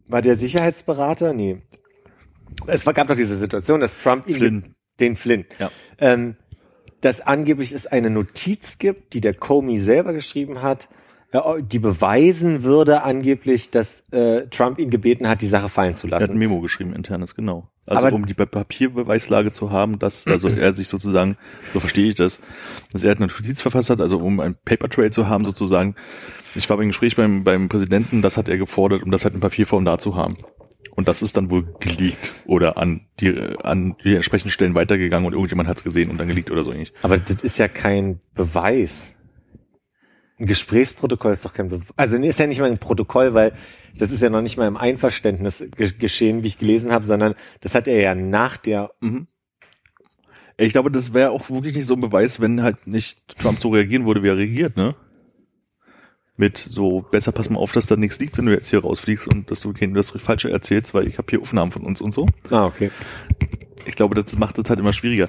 [0.09, 1.33] war der Sicherheitsberater?
[1.33, 1.59] Nee.
[2.66, 4.75] Es gab doch diese Situation, dass Trump ihn Flynn.
[4.99, 5.71] den Flynn, Ja.
[5.99, 6.37] ähm,
[7.01, 10.89] dass angeblich es eine Notiz gibt, die der Comey selber geschrieben hat,
[11.62, 16.14] die beweisen würde angeblich, dass äh, Trump ihn gebeten hat, die Sache fallen zu Er
[16.16, 16.39] hat ein lassen.
[16.39, 17.68] Memo geschrieben, internes, genau.
[17.87, 21.37] Also Aber- um die Pa- Papierbeweislage zu haben, dass also er sich sozusagen,
[21.72, 22.41] so verstehe ich das,
[22.93, 25.95] dass er eine Notiz verfasst hat, also um ein Paper Trail zu haben sozusagen.
[26.57, 29.41] Ich war beim Gespräch beim, beim Präsidenten, das hat er gefordert, um das halt in
[29.41, 30.37] Papierform da zu haben.
[30.97, 35.33] Und das ist dann wohl geleakt oder an die, an die entsprechenden Stellen weitergegangen und
[35.33, 36.93] irgendjemand hat es gesehen und dann geleakt oder so ähnlich.
[37.03, 39.14] Aber das ist ja kein Beweis.
[40.41, 41.86] Ein Gesprächsprotokoll ist doch kein Beweis.
[41.97, 43.53] Also ist ja nicht mal ein Protokoll, weil
[43.99, 47.34] das ist ja noch nicht mal im Einverständnis ge geschehen, wie ich gelesen habe, sondern
[47.61, 49.26] das hat er ja nach der Mhm.
[50.57, 53.70] Ich glaube, das wäre auch wirklich nicht so ein Beweis, wenn halt nicht Trump so
[53.70, 54.95] reagieren würde, wie er reagiert, ne?
[56.36, 59.26] Mit so, besser pass mal auf, dass da nichts liegt, wenn du jetzt hier rausfliegst
[59.26, 62.12] und dass du kein das Falsche erzählst, weil ich habe hier Aufnahmen von uns und
[62.12, 62.26] so.
[62.51, 62.91] Ah, okay.
[63.86, 65.28] Ich glaube, das macht es halt immer schwieriger.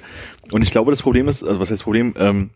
[0.52, 2.50] Und ich glaube, das Problem ist, also was heißt Problem, ähm,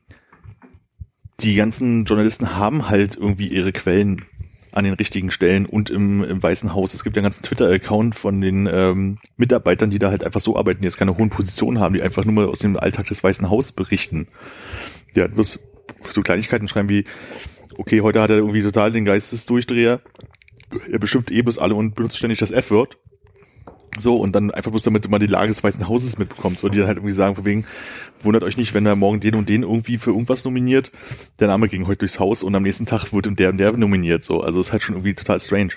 [1.40, 4.24] die ganzen Journalisten haben halt irgendwie ihre Quellen
[4.72, 6.92] an den richtigen Stellen und im, im Weißen Haus.
[6.92, 10.56] Es gibt ja einen ganzen Twitter-Account von den ähm, Mitarbeitern, die da halt einfach so
[10.56, 13.24] arbeiten, die jetzt keine hohen Positionen haben, die einfach nur mal aus dem Alltag des
[13.24, 14.28] Weißen Haus berichten.
[15.16, 15.58] Halt bloß
[16.10, 17.04] so Kleinigkeiten schreiben wie,
[17.78, 20.00] okay, heute hat er irgendwie total den Geistesdurchdreher.
[20.90, 22.98] Er beschimpft eh bis alle und benutzt ständig das F-Wort.
[24.00, 26.58] So, und dann einfach bloß damit man die Lage des Weißen Hauses mitbekommt.
[26.58, 27.66] So, die dann halt irgendwie sagen, von wegen,
[28.20, 30.90] wundert euch nicht, wenn er morgen den und den irgendwie für irgendwas nominiert.
[31.40, 34.24] Der Name ging heute durchs Haus und am nächsten Tag wird der und der nominiert.
[34.24, 35.74] So, also ist halt schon irgendwie total strange.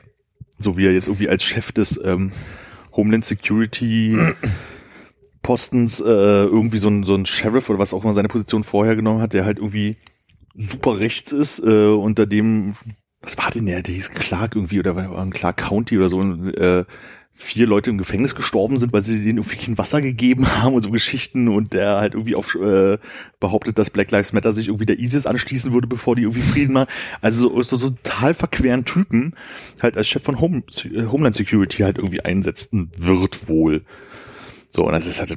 [0.58, 2.32] So wie er jetzt irgendwie als Chef des ähm,
[2.94, 4.18] Homeland Security
[5.42, 8.96] Postens äh, irgendwie so ein, so ein Sheriff oder was auch immer seine Position vorher
[8.96, 9.98] genommen hat, der halt irgendwie
[10.56, 12.76] super rechts ist, äh, unter dem,
[13.22, 16.18] was war denn der, der hieß Clark irgendwie oder war ein Clark County oder so,
[16.18, 16.86] und, äh,
[17.42, 20.84] vier Leute im Gefängnis gestorben sind, weil sie denen irgendwie kein Wasser gegeben haben und
[20.84, 22.98] so Geschichten und der halt irgendwie auf, äh,
[23.40, 26.74] behauptet, dass Black Lives Matter sich irgendwie der ISIS anschließen würde, bevor die irgendwie Frieden
[26.74, 26.90] machen.
[27.22, 29.36] Also so, so, so total verqueren Typen
[29.82, 33.86] halt als Chef von Home, äh, Homeland Security halt irgendwie einsetzen wird wohl.
[34.72, 35.34] So, und das ist halt,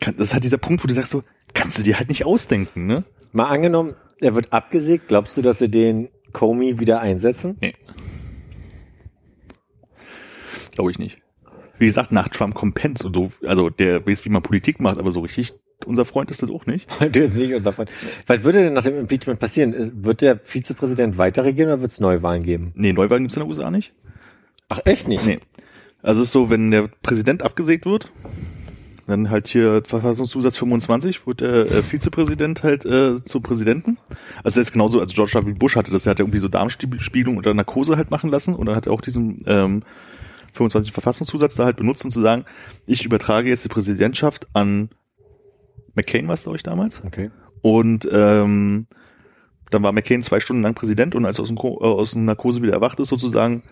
[0.00, 2.86] das ist halt dieser Punkt, wo du sagst so, kannst du dir halt nicht ausdenken,
[2.86, 3.04] ne?
[3.32, 7.56] Mal angenommen, er wird abgesägt, glaubst du, dass sie den Comey wieder einsetzen?
[7.60, 7.74] Nee.
[10.74, 11.18] Glaube ich nicht.
[11.78, 14.98] Wie gesagt, nach Trump kommt Pence und so, also der weiß, wie man Politik macht,
[14.98, 15.54] aber so richtig,
[15.86, 16.88] unser Freund ist das auch nicht.
[17.12, 17.90] Du jetzt nicht unser Freund.
[18.26, 20.04] Was würde denn nach dem Impeachment passieren?
[20.04, 22.72] Wird der Vizepräsident weiter regieren oder wird es Neuwahlen geben?
[22.74, 23.92] Nee, Neuwahlen gibt's in den USA nicht.
[24.68, 25.26] Ach, echt nicht?
[25.26, 25.40] Nee.
[26.02, 28.10] Also es ist so, wenn der Präsident abgesägt wird,
[29.06, 33.98] dann halt hier Verfassungszusatz 25 wird der äh, Vizepräsident halt äh, zum Präsidenten.
[34.42, 35.52] Also das ist genauso, als George W.
[35.52, 38.66] Bush hatte das, er hat ja irgendwie so Darmspiegelung oder Narkose halt machen lassen und
[38.66, 39.82] dann hat er auch diesen ähm,
[40.54, 42.44] 25 Verfassungszusatz da halt benutzt, um zu sagen,
[42.86, 44.90] ich übertrage jetzt die Präsidentschaft an
[45.94, 47.02] McCain war es, glaube ich, damals.
[47.04, 47.30] Okay.
[47.62, 48.86] Und ähm,
[49.70, 52.24] dann war McCain zwei Stunden lang Präsident und als er aus dem, äh, aus dem
[52.24, 53.62] Narkose wieder erwacht ist, sozusagen,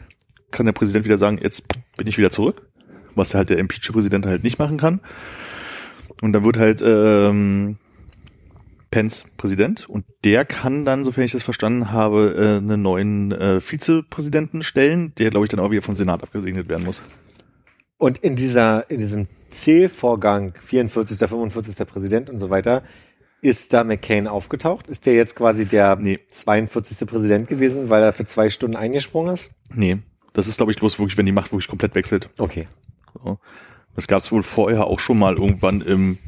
[0.51, 1.65] kann der Präsident wieder sagen, jetzt
[1.97, 2.67] bin ich wieder zurück,
[3.15, 5.01] was halt der Impeach-Präsident halt nicht machen kann.
[6.21, 7.79] Und dann wird halt ähm,
[8.93, 13.61] Pence Präsident und der kann dann, sofern ich das verstanden habe, äh, einen neuen äh,
[13.61, 17.03] Vizepräsidenten stellen, der, glaube ich, dann auch wieder vom Senat abgesegnet werden muss.
[17.99, 21.87] Und in dieser, in diesem Zählvorgang 44., 45.
[21.87, 22.83] Präsident und so weiter,
[23.41, 24.87] ist da McCain aufgetaucht?
[24.87, 26.19] Ist der jetzt quasi der Nee.
[26.29, 27.09] 42.
[27.09, 29.51] Präsident gewesen, weil er für zwei Stunden eingesprungen ist?
[29.75, 29.99] Nee,
[30.35, 32.29] das ist, glaube ich, bloß wirklich, wenn die Macht wirklich komplett wechselt.
[32.39, 32.67] Okay.
[33.25, 33.39] So.
[33.97, 36.19] Das gab es wohl vorher auch schon mal irgendwann im,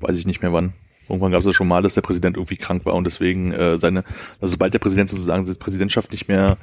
[0.00, 0.72] weiß ich nicht mehr wann.
[1.12, 3.78] Irgendwann gab es das schon mal, dass der Präsident irgendwie krank war und deswegen äh,
[3.78, 4.02] seine,
[4.40, 6.56] also sobald der Präsident sozusagen seine Präsidentschaft nicht mehr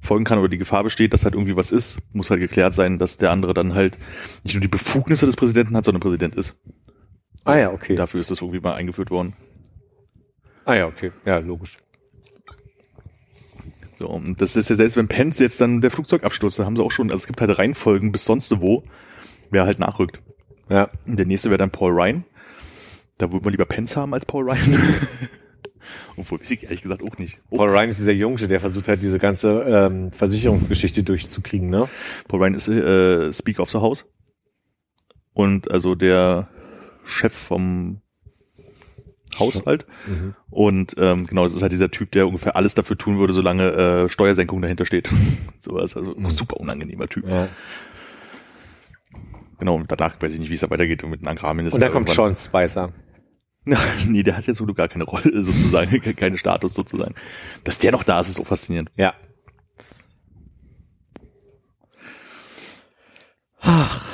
[0.00, 2.98] folgen kann oder die Gefahr besteht, dass halt irgendwie was ist, muss halt geklärt sein,
[2.98, 3.96] dass der andere dann halt
[4.42, 6.56] nicht nur die Befugnisse des Präsidenten hat, sondern Präsident ist.
[7.44, 7.94] Ah ja, okay.
[7.94, 9.34] Dafür ist das irgendwie mal eingeführt worden.
[10.64, 11.12] Ah ja, okay.
[11.24, 11.78] Ja, logisch.
[14.00, 16.82] So, und das ist ja selbst, wenn Pence jetzt dann der Flugzeugabsturz, da haben sie
[16.82, 18.82] auch schon, also es gibt halt Reihenfolgen bis sonst wo,
[19.50, 20.20] wer halt nachrückt.
[20.68, 20.90] Ja.
[21.06, 22.24] Und der nächste wäre dann Paul Ryan.
[23.20, 24.78] Da würde man lieber Pence haben als Paul Ryan.
[26.16, 27.38] Obwohl, weiß ich ehrlich gesagt auch nicht.
[27.50, 31.88] Oh, Paul Ryan ist dieser Jungsche, der versucht hat, diese ganze ähm, Versicherungsgeschichte durchzukriegen, ne?
[32.28, 34.06] Paul Ryan ist äh, Speaker of the House.
[35.34, 36.48] Und also der
[37.04, 38.00] Chef vom
[39.38, 39.86] Haushalt.
[40.06, 40.34] Mhm.
[40.48, 43.72] Und ähm, genau, das ist halt dieser Typ, der ungefähr alles dafür tun würde, solange
[43.72, 45.10] äh, Steuersenkung dahinter steht.
[45.58, 47.28] so was, also ein super unangenehmer Typ.
[47.28, 47.48] Ja.
[49.58, 51.74] Genau, und danach weiß ich nicht, wie es da weitergeht und mit einem Agrarminister.
[51.74, 52.08] Und dann kommt.
[52.08, 52.94] Sean Spicer.
[54.08, 57.14] nee, der hat jetzt wohl gar keine Rolle, sozusagen, ke- keine Status sozusagen.
[57.64, 58.90] Dass der noch da ist, ist so faszinierend.
[58.96, 59.14] Ja.
[63.60, 64.06] Ach.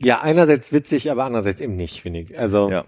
[0.00, 2.38] Ja, einerseits witzig, aber andererseits eben nicht, finde ich.
[2.38, 2.84] Also, Ja.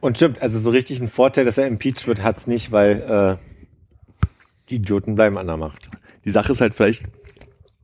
[0.00, 4.26] und stimmt, also so richtig einen Vorteil, dass er impeached wird, hat's nicht, weil äh,
[4.68, 5.88] die Idioten bleiben an der Macht.
[6.24, 7.04] Die Sache ist halt vielleicht,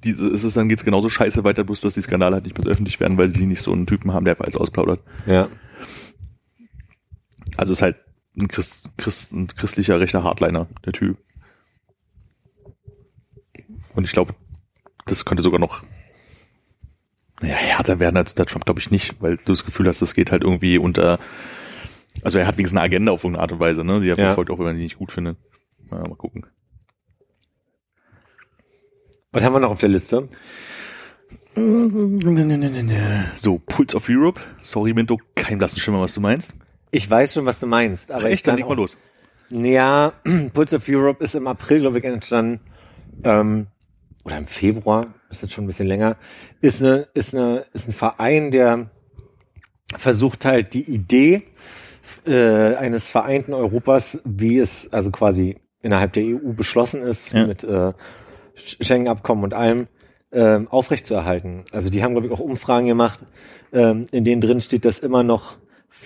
[0.06, 2.66] diese, ist es dann geht's genauso scheiße weiter, bloß dass die Skandale halt nicht mehr
[2.66, 5.00] öffentlich werden, weil sie nicht so einen Typen haben, der alles ausplaudert.
[5.26, 5.48] Ja.
[7.56, 7.96] Also ist halt
[8.36, 11.18] ein, Christ, Christ, ein christlicher rechter Hardliner, der Typ.
[13.94, 14.34] Und ich glaube,
[15.06, 15.82] das könnte sogar noch,
[17.40, 20.14] naja, härter werden als der Trump, glaube ich nicht, weil du das Gefühl hast, das
[20.14, 21.18] geht halt irgendwie unter,
[22.22, 24.26] also er hat wenigstens eine Agenda auf irgendeine Art und Weise, ne, die er Ja.
[24.26, 25.38] verfolgt, auch wenn man die nicht gut findet.
[25.90, 26.46] Na, mal gucken.
[29.32, 30.28] Was haben wir noch auf der Liste?
[33.34, 34.40] So, Pulse of Europe.
[34.62, 36.52] Sorry, Minto, kein blassen Schimmer, was du meinst.
[36.90, 38.96] Ich weiß schon, was du meinst, aber ich Echt, dann leg mal los.
[39.50, 40.12] Ja,
[40.52, 42.60] Pulse of Europe ist im April, glaube ich, entstanden.
[43.24, 43.68] Ähm,
[44.24, 46.16] oder im Februar, ist jetzt schon ein bisschen länger.
[46.60, 48.90] Ist, eine, ist, eine, ist ein Verein, der
[49.96, 51.44] versucht halt die Idee
[52.26, 57.46] äh, eines vereinten Europas, wie es also quasi innerhalb der EU beschlossen ist, Ja.
[57.46, 57.92] mit äh,
[58.56, 59.88] Schengen-Abkommen und allem,
[60.32, 61.64] ähm, aufrechtzuerhalten.
[61.72, 63.20] Also die haben, glaube ich, auch Umfragen gemacht,
[63.72, 65.56] ähm, in denen drin steht, dass immer noch,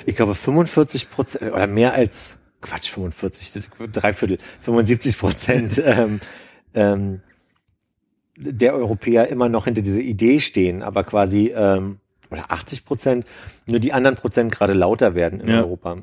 [0.06, 6.20] ich glaube, 45 Prozent oder mehr als, Quatsch, 45, drei Viertel, 75 Prozent ähm,
[6.74, 7.22] ähm,
[8.36, 11.98] der Europäer immer noch hinter dieser Idee stehen, aber quasi, ähm,
[12.30, 13.26] oder 80 Prozent,
[13.66, 15.60] nur die anderen Prozent gerade lauter werden in Ja.
[15.62, 15.98] Europa.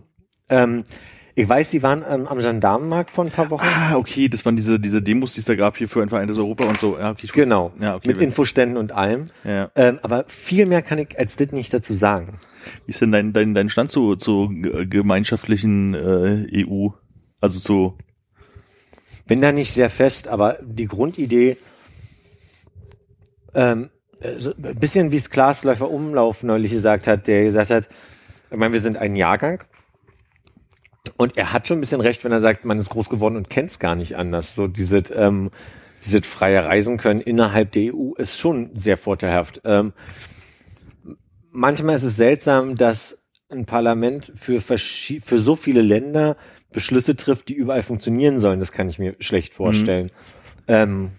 [0.50, 0.84] Ähm,
[1.40, 3.64] ich weiß, die waren ähm, am Gendarmenmarkt vor ein paar Wochen.
[3.64, 6.40] Ah, okay, das waren diese, diese Demos, die es da gab hier für ein vereintes
[6.40, 6.98] Europa und so.
[6.98, 8.08] Ja, okay, ich wusste- Genau, Ja, okay.
[8.08, 9.28] mit Infoständen und allem.
[9.44, 9.70] ja.
[9.76, 12.40] Ähm, aber viel mehr kann ich als das nicht dazu sagen.
[12.86, 16.88] Wie ist denn dein, dein, dein Stand zu, zu ge- gemeinschaftlichen äh, EU?
[17.40, 17.98] Also zu,
[19.28, 21.58] Bin da nicht sehr fest, aber die Grundidee,
[23.54, 23.90] ähm,
[24.22, 27.90] äh, so ein bisschen wie es Glasläufer Umlauf neulich gesagt hat, der gesagt hat,
[28.50, 29.64] ich meine, wir sind ein Jahrgang.
[31.16, 33.50] Und er hat schon ein bisschen recht, wenn er sagt, man ist groß geworden und
[33.50, 34.56] kennt es gar nicht anders.
[34.56, 35.52] So dieses, ähm,
[36.04, 39.62] dieses freie Reisen können innerhalb der EU ist schon sehr vorteilhaft.
[39.64, 39.94] Ähm,
[41.52, 46.36] manchmal ist es seltsam, dass ein Parlament für, für so viele Länder
[46.72, 48.60] Beschlüsse trifft, die überall funktionieren sollen.
[48.60, 50.12] Das kann ich mir schlecht vorstellen.
[50.68, 51.12] Ähm,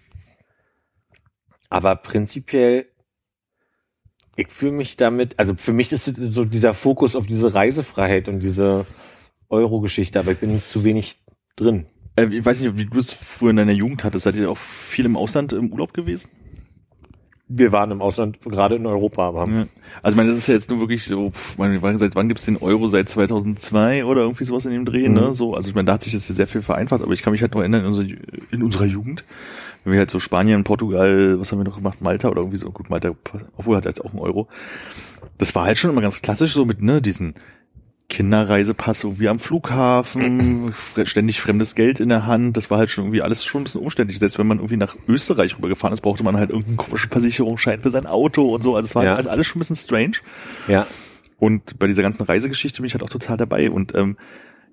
[1.71, 2.87] aber prinzipiell,
[4.37, 8.29] ich fühle mich damit, also für mich ist es so dieser Fokus auf diese Reisefreiheit
[8.29, 8.87] und diese
[9.49, 11.23] Euro-Geschichte, aber ich bin nicht zu wenig
[11.57, 11.87] drin.
[12.17, 14.25] Äh, ich weiß nicht, wie du es früher in deiner Jugend hattest.
[14.25, 16.31] Seid ihr auch viel im Ausland im Urlaub gewesen?
[17.51, 19.67] Wir waren im Ausland, gerade in Europa, aber Ja.
[20.03, 22.45] Also ich meine, das ist ja jetzt nur wirklich so, pff, meine, seit wann gibt's
[22.45, 22.89] den Euro?
[22.89, 25.15] Seit 2002 oder irgendwie sowas in dem Dreh, Mhm.
[25.15, 25.35] ne?
[25.35, 27.33] So, also ich meine, da hat sich das ja sehr viel vereinfacht, aber ich kann
[27.33, 28.07] mich halt noch erinnern in, unserer,
[28.51, 29.25] in unserer Jugend,
[29.85, 32.71] wenn wir halt so Spanien, Portugal, was haben wir noch gemacht, Malta oder irgendwie so,
[32.71, 33.13] gut, Malta,
[33.57, 34.47] obwohl hat jetzt auch einen Euro.
[35.39, 37.33] Das war halt schon immer ganz klassisch so mit, ne, diesen
[38.09, 43.23] Kinderreisepass irgendwie am Flughafen, ständig fremdes Geld in der Hand, das war halt schon irgendwie
[43.23, 44.19] alles schon ein bisschen umständlich.
[44.19, 47.91] Selbst wenn man irgendwie nach Österreich rübergefahren ist, brauchte man halt irgendeinen komischen Versicherungsschein für
[47.91, 48.77] sein Auto und so.
[48.77, 49.17] Also es war Ja.
[49.17, 50.13] halt alles schon ein bisschen strange.
[50.67, 50.87] ja.
[51.41, 53.71] Und bei dieser ganzen Reisegeschichte bin ich halt auch total dabei.
[53.71, 54.17] Und ähm,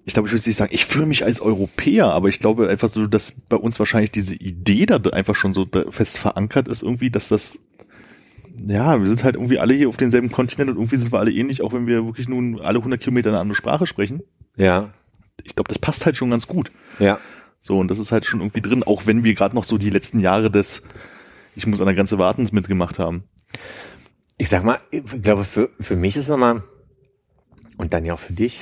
[0.04, 2.90] ich glaube, ich würde nicht sagen, ich fühle mich als Europäer, aber ich glaube einfach
[2.90, 7.12] so, dass bei uns wahrscheinlich diese Idee da einfach schon so fest verankert ist, irgendwie,
[7.12, 7.60] dass das
[8.68, 11.32] ja, wir sind halt irgendwie alle hier auf demselben Kontinent und irgendwie sind wir alle
[11.32, 14.24] ähnlich, auch wenn wir wirklich nun alle 100 Kilometer eine andere Sprache sprechen.
[14.58, 14.94] Ja,
[15.44, 16.72] Ich glaube, das passt halt schon ganz gut.
[17.00, 17.20] ja.
[17.62, 19.90] So, und das ist halt schon irgendwie drin, auch wenn wir gerade noch so die
[19.90, 20.84] letzten Jahre des
[21.56, 23.24] Ich muss an der Grenze wartens mitgemacht haben.
[24.38, 26.62] Ich sag mal, ich glaube, für, für mich ist nochmal,
[27.78, 28.62] und dann ja auch für dich,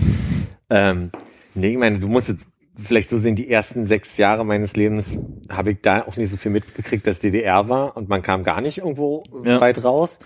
[0.70, 1.10] ähm,
[1.54, 2.48] nee, ich meine, du musst jetzt
[2.84, 5.18] vielleicht so sehen, die ersten sechs Jahre meines Lebens
[5.50, 8.60] habe ich da auch nicht so viel mitgekriegt, dass DDR war und man kam gar
[8.60, 9.60] nicht irgendwo Ja.
[9.60, 10.18] weit raus.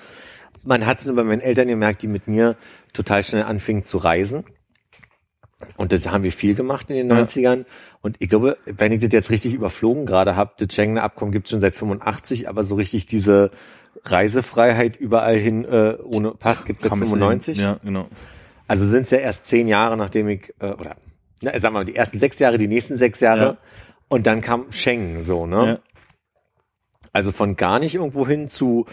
[0.64, 2.56] Man hat es nur bei meinen Eltern gemerkt, die mit mir
[2.92, 4.44] total schnell anfingen zu reisen.
[5.76, 7.16] Und das haben wir viel gemacht in den Ja.
[7.22, 7.64] 90ern.
[8.02, 11.46] Und ich glaube, wenn ich das jetzt richtig überflogen gerade habe, das Schengener Abkommen gibt
[11.46, 13.50] es schon seit 85, aber so richtig diese
[14.04, 17.56] Reisefreiheit überall hin äh, ohne Pass gibt es seit Kam es 95.
[17.58, 17.66] hin.
[17.66, 18.08] Ja, genau.
[18.66, 20.96] Also sind es ja erst zehn Jahre, nachdem ich, äh, oder
[21.44, 23.40] na, sagen wir mal, die ersten sechs Jahre, die nächsten sechs Jahre.
[23.44, 23.56] Ja.
[24.08, 25.66] Und dann kam Schengen so, ne?
[25.66, 25.78] Ja.
[27.12, 28.86] Also von gar nicht irgendwo hin zu,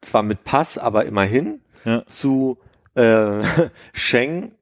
[0.00, 2.04] zwar mit Pass, aber immerhin, Ja.
[2.06, 2.58] zu
[2.94, 3.42] äh,
[3.92, 4.52] Schengen,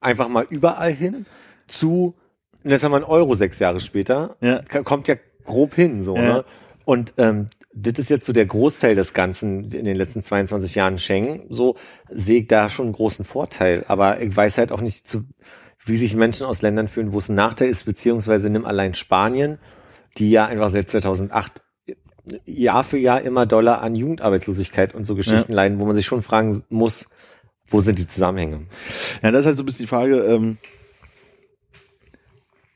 [0.00, 1.26] einfach mal überall hin,
[1.66, 2.14] zu,
[2.62, 4.36] und jetzt haben wir einen Euro sechs Jahre später,
[4.84, 5.14] kommt ja
[5.44, 6.44] grob hin, so, ne?
[6.84, 10.98] Und ähm, das ist jetzt so der Großteil des Ganzen in den letzten 22 Jahren
[10.98, 11.44] Schengen.
[11.48, 11.76] So
[12.10, 13.84] sehe ich da schon einen großen Vorteil.
[13.88, 15.24] Aber ich weiß halt auch nicht, zu,
[15.84, 19.58] wie sich Menschen aus Ländern fühlen, wo es ein Nachteil ist, beziehungsweise nimm allein Spanien,
[20.18, 21.62] die ja einfach seit 2008
[22.46, 26.22] Jahr für Jahr immer Dollar an Jugendarbeitslosigkeit und so Geschichten leiden, wo man sich schon
[26.22, 27.08] fragen muss,
[27.66, 28.66] wo sind die Zusammenhänge?
[29.22, 30.58] Ja, das ist halt so ein bisschen die Frage, ähm,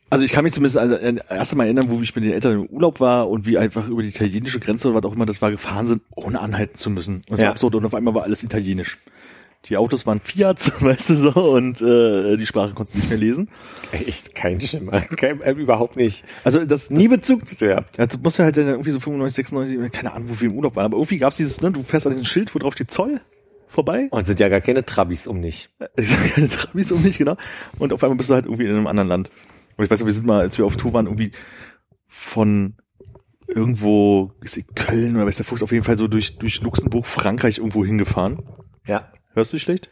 [0.09, 2.66] also ich kann mich zumindest also erst einmal erinnern, wo ich mit den Eltern im
[2.66, 5.50] Urlaub war und wie einfach über die italienische Grenze oder was auch immer das war,
[5.50, 7.22] gefahren sind, ohne anhalten zu müssen.
[7.28, 7.46] Das Ja.
[7.46, 8.98] war absurd und auf einmal war alles italienisch.
[9.68, 13.18] Die Autos waren Fiat, weißt du so, und äh, die Sprache konntest du nicht mehr
[13.18, 13.48] lesen.
[13.92, 16.24] Echt kein Schimmer, kein, äh, überhaupt nicht.
[16.44, 17.66] Also das, Nie Bezug zu.
[17.66, 20.56] Ja, du musst ja halt dann irgendwie so 95, 96, keine Ahnung, wo wir im
[20.56, 22.90] Urlaub waren, aber irgendwie gab's dieses, ne, du fährst an diesem Schild, wo drauf steht
[22.90, 23.20] Zoll
[23.66, 24.08] vorbei.
[24.10, 25.70] Und sind ja gar keine Trabis um nicht.
[25.96, 27.36] Ich sag keine Trabis um mich, genau.
[27.78, 29.30] Und auf einmal bist du halt irgendwie in einem anderen Land.
[29.76, 31.32] Und ich weiß noch, wir sind mal, als wir auf Tour waren, irgendwie
[32.08, 32.74] von
[33.46, 37.58] irgendwo, ist Köln oder weiß der Fuchs, auf jeden Fall so durch, durch Luxemburg, Frankreich
[37.58, 38.42] irgendwo hingefahren.
[38.86, 39.12] Ja.
[39.37, 39.91] Hörst du dich schlecht?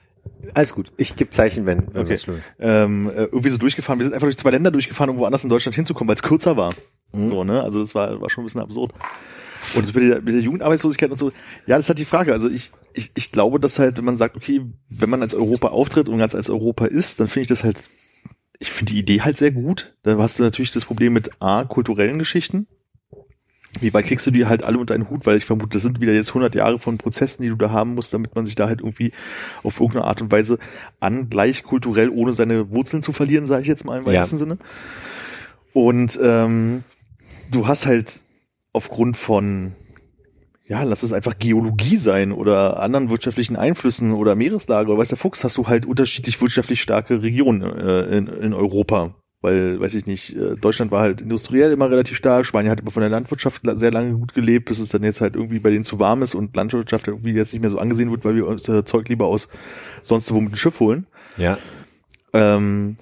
[0.55, 0.91] Alles gut.
[0.97, 1.91] Ich gebe Zeichen, wenn Okay.
[1.97, 2.55] irgendwas schlimm ist.
[2.59, 3.99] Ähm, äh, irgendwie so durchgefahren.
[3.99, 6.57] Wir sind einfach durch zwei Länder durchgefahren, um woanders in Deutschland hinzukommen, weil es kürzer
[6.57, 6.71] war.
[7.13, 7.29] Mhm.
[7.29, 7.63] So, ne?
[7.63, 8.93] Also das war, war schon ein bisschen absurd.
[9.75, 11.29] Und das mit der, mit der Jugendarbeitslosigkeit und so,
[11.67, 12.33] ja, das ist halt die Frage.
[12.33, 15.69] Also ich, ich, ich glaube, dass halt, wenn man sagt, okay, wenn man als Europa
[15.69, 17.77] auftritt und ganz als Europa ist, dann finde ich das halt,
[18.59, 19.95] ich finde die Idee halt sehr gut.
[20.05, 22.67] Da hast du natürlich das Problem mit A, kulturellen Geschichten.
[23.81, 25.27] Wie weit kriegst du die halt alle unter einen Hut?
[25.27, 27.95] Weil ich vermute, das sind wieder jetzt 100 Jahre von Prozessen, die du da haben
[27.95, 29.13] musst, damit man sich da halt irgendwie
[29.63, 30.59] auf irgendeine Art und Weise
[31.01, 34.21] angleicht, kulturell, ohne seine Wurzeln zu verlieren, sage ich jetzt mal im Ja.
[34.21, 34.59] weitesten Sinne.
[35.73, 36.85] Und ähm,
[37.51, 38.23] du hast halt
[38.73, 39.73] aufgrund von,
[40.67, 45.19] ja, lass es einfach Geologie sein oder anderen wirtschaftlichen Einflüssen oder Meereslage oder weiß der
[45.19, 49.15] Fuchs, hast du halt unterschiedlich wirtschaftlich starke Regionen äh, in, in Europa.
[49.45, 52.91] Weil, weiß ich nicht, äh, Deutschland war halt industriell immer relativ stark, Spanien hat aber
[52.91, 55.69] von der Landwirtschaft la- sehr lange gut gelebt, bis es dann jetzt halt irgendwie bei
[55.69, 58.47] denen zu warm ist und Landwirtschaft irgendwie jetzt nicht mehr so angesehen wird, weil wir
[58.47, 59.49] uns äh, Zeug lieber aus
[60.03, 61.07] sonst wo mit dem Schiff holen.
[61.37, 61.59] Ja.
[62.33, 62.97] Ähm,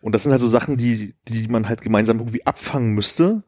[0.00, 3.38] und das sind halt so Sachen, die, die man halt gemeinsam irgendwie abfangen müsste.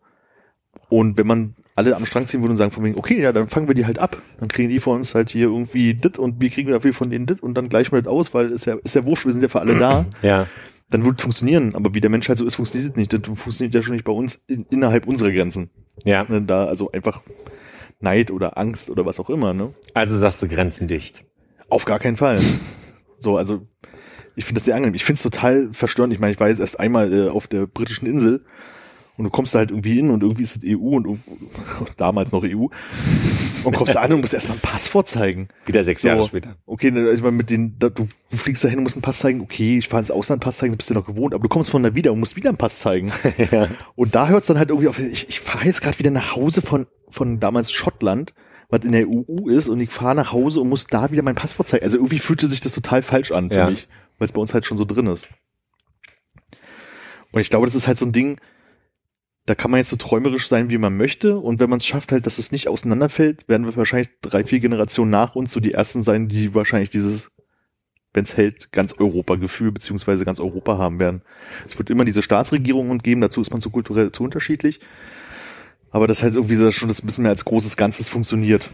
[0.90, 3.48] Und wenn man alle am Strang ziehen würde und sagen von wegen, okay, ja, dann
[3.48, 4.20] fangen wir die halt ab.
[4.38, 7.24] Dann kriegen die von uns halt hier irgendwie dit und wir kriegen dafür von denen
[7.24, 9.40] dit und dann gleichen wir das aus, weil ist ja, ist ja wurscht, wir sind
[9.40, 10.04] ja für alle da.
[10.20, 10.46] Ja.
[10.90, 11.74] Dann würde es funktionieren.
[11.74, 13.12] Aber wie der Mensch halt so ist, funktioniert es nicht.
[13.12, 15.70] Das funktioniert ja schon nicht bei uns in, innerhalb unserer Grenzen.
[16.04, 16.24] Ja.
[16.24, 17.22] Ne, Da also einfach
[18.00, 19.72] Neid oder Angst oder was auch immer, ne?
[19.94, 21.24] Also sagst du Grenzen dicht.
[21.68, 22.40] Auf gar keinen Fall.
[23.18, 23.66] So, also
[24.36, 24.94] Ich finde das sehr angenehm.
[24.94, 26.12] Ich finde es total verstörend.
[26.12, 28.44] Ich meine, ich war jetzt erst einmal äh, auf der britischen Insel
[29.16, 32.32] und du kommst da halt irgendwie hin und irgendwie ist es EU und irgendwo- damals
[32.32, 32.66] noch EU
[33.64, 35.48] und kommst da an und musst erstmal einen Pass vorzeigen.
[35.66, 36.08] Wieder sechs So.
[36.08, 36.56] Jahre später.
[36.66, 39.18] Okay, ne, ich meine, mit den, da, du, du fliegst dahin und musst einen Pass
[39.20, 39.40] zeigen.
[39.40, 41.70] Okay, ich fahre ins Ausland Pass zeigen, du bist ja noch gewohnt, aber du kommst
[41.70, 43.12] von da wieder und musst wieder einen Pass zeigen.
[43.52, 43.68] ja.
[43.94, 44.98] Und da hört's dann halt irgendwie auf.
[44.98, 48.34] Ich, ich fahre jetzt gerade wieder nach Hause von, von damals Schottland,
[48.68, 51.34] was in der EU ist, und ich fahre nach Hause und muss da wieder mein
[51.36, 51.84] Pass vorzeigen.
[51.84, 53.70] Also irgendwie fühlte sich das total falsch an für Ja.
[53.70, 53.86] mich,
[54.18, 55.28] weil es bei uns halt schon so drin ist.
[57.32, 58.38] Und ich glaube, das ist halt so ein Ding,
[59.46, 61.36] da kann man jetzt so träumerisch sein, wie man möchte.
[61.36, 64.60] Und wenn man es schafft, halt, dass es nicht auseinanderfällt, werden wir wahrscheinlich drei, vier
[64.60, 67.30] Generationen nach uns so die ersten sein, die wahrscheinlich dieses,
[68.14, 71.22] wenn es hält, ganz Europa-Gefühl beziehungsweise ganz Europa haben werden.
[71.66, 74.80] Es wird immer diese Staatsregierungen geben, dazu ist man so kulturell zu unterschiedlich.
[75.90, 78.70] Aber das halt irgendwie so schon das ein bisschen mehr als großes Ganzes funktioniert.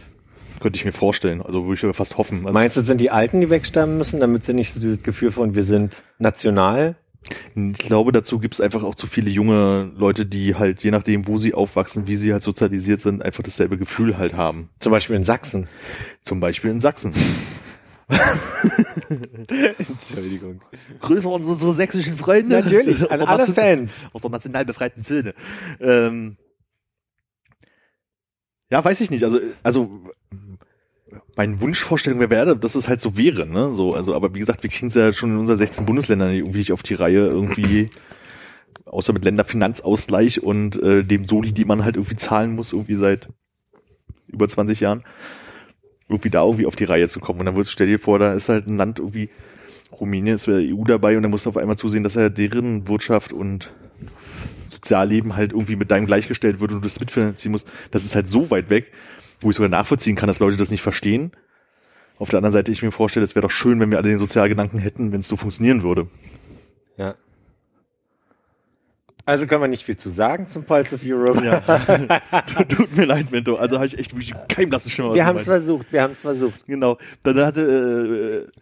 [0.61, 1.41] Könnte ich mir vorstellen.
[1.41, 2.39] Also würde ich fast hoffen.
[2.39, 5.31] Also, Meinst du, sind die Alten, die wegsterben müssen, damit sie nicht so dieses Gefühl
[5.31, 6.95] von wir sind national?
[7.55, 11.27] Ich glaube, dazu gibt es einfach auch zu viele junge Leute, die halt, je nachdem,
[11.27, 14.69] wo sie aufwachsen, wie sie halt sozialisiert sind, einfach dasselbe Gefühl halt haben.
[14.79, 15.67] Zum Beispiel in Sachsen.
[16.21, 17.13] Zum Beispiel in Sachsen.
[19.77, 20.61] Entschuldigung.
[20.99, 22.61] Grüße an unsere sächsischen Freunde.
[22.61, 24.07] Natürlich, an alle Nation- Fans.
[24.13, 25.33] Aus der national befreiten Zone.
[25.79, 26.37] Ähm,
[28.69, 29.23] ja, weiß ich nicht.
[29.23, 30.09] Also, also
[31.35, 33.73] meine Wunschvorstellung wäre, wäre, dass es halt so wäre, ne?
[33.75, 36.59] So, also, aber wie gesagt, wir kriegen es ja schon in unseren 16 Bundesländern irgendwie
[36.59, 37.87] nicht auf die Reihe, irgendwie,
[38.85, 43.29] außer mit Länderfinanzausgleich und äh, dem Soli, die man halt irgendwie zahlen muss, irgendwie seit
[44.27, 45.03] über 20 Jahren,
[46.09, 47.39] irgendwie da irgendwie auf die Reihe zu kommen.
[47.39, 49.29] Und dann stell dir vor, da ist halt ein Land irgendwie,
[49.91, 52.29] Rumänien ist bei der EU dabei und dann musst du auf einmal zusehen, dass er
[52.29, 53.71] deren Wirtschaft und
[54.69, 57.67] Sozialleben halt irgendwie mit deinem gleichgestellt wird und du das mitfinanzieren musst.
[57.91, 58.91] Das ist halt so weit weg,
[59.41, 61.31] wo ich sogar nachvollziehen kann, dass Leute das nicht verstehen.
[62.17, 64.19] Auf der anderen Seite, ich mir vorstelle, es wäre doch schön, wenn wir alle den
[64.19, 66.07] Sozialgedanken hätten, wenn es so funktionieren würde.
[66.97, 67.15] Ja.
[69.25, 71.43] Also können wir nicht viel zu sagen zum Pulse of Europe.
[71.45, 71.61] Ja.
[72.69, 73.55] Tut mir leid, Mento.
[73.55, 75.09] Also habe ich echt wirklich keinem lassen Schimmer.
[75.09, 76.65] was Wir haben es versucht, wir haben es versucht.
[76.65, 76.97] Genau.
[77.23, 78.61] Dann hatte, äh,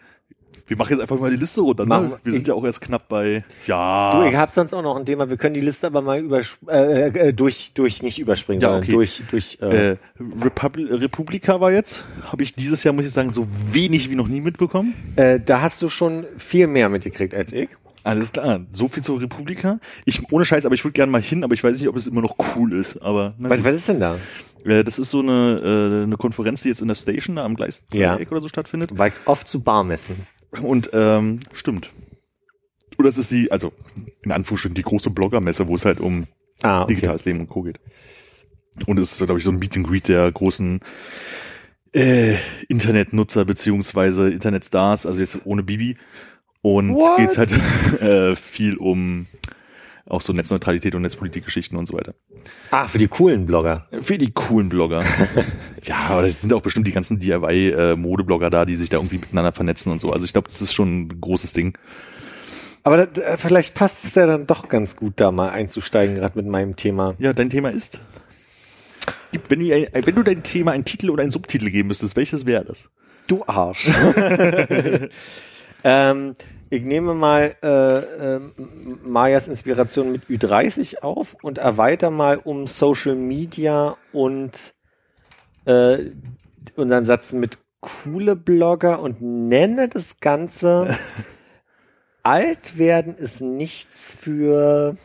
[0.70, 1.86] wir machen jetzt einfach mal die Liste runter.
[1.86, 2.18] Ne?
[2.24, 2.32] wir.
[2.32, 4.12] Sind ja auch erst knapp bei, ja.
[4.14, 5.30] Du, ich habe sonst auch noch ein Thema.
[5.30, 6.24] Wir können die Liste aber mal
[6.70, 8.92] äh, äh, durch, durch nicht überspringen, Ja, okay.
[8.92, 9.58] durch, durch.
[9.62, 9.98] Äh, Äh,
[10.42, 14.28] Republi Republika war jetzt, habe ich dieses Jahr, muss ich sagen, so wenig wie noch
[14.28, 14.94] nie mitbekommen.
[15.16, 17.70] äh, da hast du schon viel mehr mitgekriegt als ich.
[18.04, 19.80] Alles klar, so viel zur Republika.
[20.06, 22.08] Ich, ohne Scheiß, aber ich würde gerne mal hin, aber ich weiß nicht, ob es
[22.08, 23.02] immer noch cool ist.
[23.02, 24.18] Aber na Was, was ist denn da?
[24.64, 27.56] Äh, das ist so eine, äh, eine Konferenz, die jetzt in der Station da am
[27.56, 28.18] Gleis Ja.
[28.18, 28.92] oder so stattfindet.
[28.94, 30.26] Ich oft zu Barmessen.
[30.62, 31.90] Und ähm, stimmt.
[32.98, 33.72] Oder es ist die, also
[34.24, 36.28] in Anführungsstrichen die große Bloggermesse, wo es halt um
[36.62, 36.96] Ah, okay.
[36.96, 37.62] digitales Leben und Co.
[37.62, 37.80] geht.
[38.86, 40.82] Und es ist, glaube ich, so ein Meet and Greet der großen
[41.94, 42.36] äh,
[42.68, 45.98] Internetnutzer beziehungsweise Internetstars, also jetzt ohne Bibi.
[46.62, 47.18] Und What?
[47.18, 47.52] geht's halt
[48.02, 49.28] äh, viel um
[50.10, 52.14] auch so Netzneutralität und Netzpolitikgeschichten und so weiter.
[52.72, 53.88] Ah, für die coolen Blogger.
[54.02, 55.04] Für die coolen Blogger.
[55.84, 59.52] ja, aber es sind auch bestimmt die ganzen DIY-Modeblogger da, die sich da irgendwie miteinander
[59.52, 60.12] vernetzen und so.
[60.12, 61.78] Also ich glaube, das ist schon ein großes Ding.
[62.84, 66.38] Aber das, äh, vielleicht passt es ja dann doch ganz gut, da mal einzusteigen, gerade
[66.38, 67.14] mit meinem Thema.
[67.20, 68.00] Ja, dein Thema ist?
[69.48, 72.46] Wenn du, ein- wenn du dein Thema einen Titel oder einen Subtitel geben müsstest, welches
[72.46, 72.90] wäre das?
[73.28, 73.90] Du Arsch.
[75.84, 76.36] ähm,
[76.70, 78.52] ich nehme mal äh, ähm,
[79.04, 84.74] Mayas Inspiration mit Ü30 auf und erweitere mal um Social Media und
[85.66, 86.12] äh,
[86.76, 90.98] unseren Satz mit coole Blogger und nenne das Ganze
[92.24, 94.96] Alt werden ist nichts für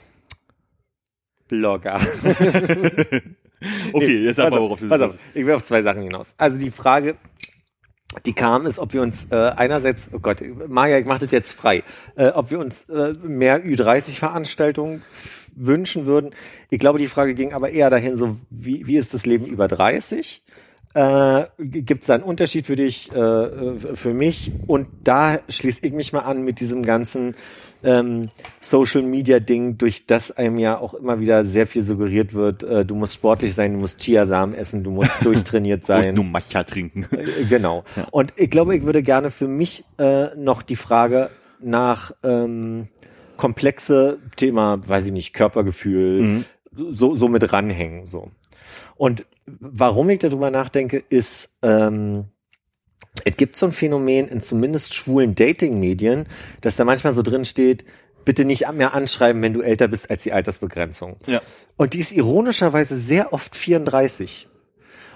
[1.48, 2.00] Blogger.
[3.94, 6.34] Okay, jetzt sag mal, auf, worauf du pass auf, Ich will auf zwei Sachen hinaus.
[6.36, 7.16] Also die Frage,
[8.26, 11.52] die kam, ist, ob wir uns äh, einerseits, oh Gott, Maja, ich mach das jetzt
[11.52, 11.82] frei,
[12.16, 15.02] äh, ob wir uns äh, mehr Ü30-Veranstaltungen
[15.54, 16.30] wünschen würden.
[16.70, 19.68] Ich glaube, die Frage ging aber eher dahin, so wie, wie ist das Leben über
[19.68, 20.42] 30?
[20.94, 24.52] Äh, Gibt es da einen Unterschied für dich, äh, für mich?
[24.66, 27.34] Und da schließe ich mich mal an mit diesem ganzen
[27.84, 28.28] ähm,
[28.60, 32.62] Social Media Ding, durch das einem ja auch immer wieder sehr viel suggeriert wird.
[32.62, 36.14] Äh, du musst sportlich sein, du musst Chiasamen essen, du musst durchtrainiert Und sein.
[36.14, 37.06] nur Matcha trinken.
[37.12, 37.84] Äh, Genau.
[38.10, 41.30] Und ich glaube, ich würde gerne für mich äh, noch die Frage
[41.60, 42.88] nach ähm,
[43.36, 46.44] komplexe Thema, weiß ich nicht, Körpergefühl, Mhm.
[46.72, 48.06] so, so mit ranhängen.
[48.06, 48.30] So.
[48.96, 52.26] Und warum ich darüber nachdenke, ist, ähm,
[53.24, 56.26] es gibt so ein Phänomen in zumindest schwulen Dating-Medien,
[56.60, 57.84] dass da manchmal so drin steht,
[58.24, 61.16] bitte nicht mehr anschreiben, wenn du älter bist als die Altersbegrenzung.
[61.26, 61.40] Ja.
[61.76, 64.48] Und die ist ironischerweise sehr oft 34.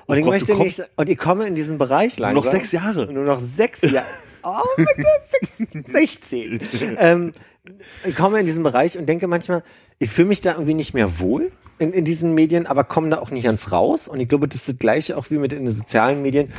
[0.07, 2.45] Und Oh ich Gott, möchte nicht, und ich komme in diesen Bereich langsam.
[2.45, 3.13] noch sechs Jahre.
[3.13, 4.07] Nur noch sechs Jahre.
[4.43, 6.61] Oh, bitte, 16.
[6.99, 7.33] ähm,
[8.05, 9.63] ich komme in diesen Bereich und denke manchmal,
[9.99, 13.19] ich fühle mich da irgendwie nicht mehr wohl in, in diesen Medien, aber komme da
[13.19, 14.09] auch nicht ans Raus.
[14.09, 16.53] Und ich glaube, das ist das Gleiche auch wie mit in den sozialen Medien.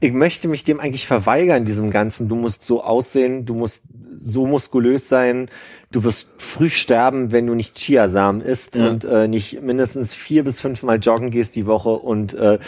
[0.00, 2.28] Ich möchte mich dem eigentlich verweigern, diesem Ganzen.
[2.28, 3.82] Du musst so aussehen, du musst
[4.20, 5.48] so muskulös sein,
[5.92, 8.88] du wirst früh sterben, wenn du nicht Chiasamen isst Ja.
[8.88, 12.58] und äh, nicht mindestens vier bis fünfmal joggen gehst die Woche und äh,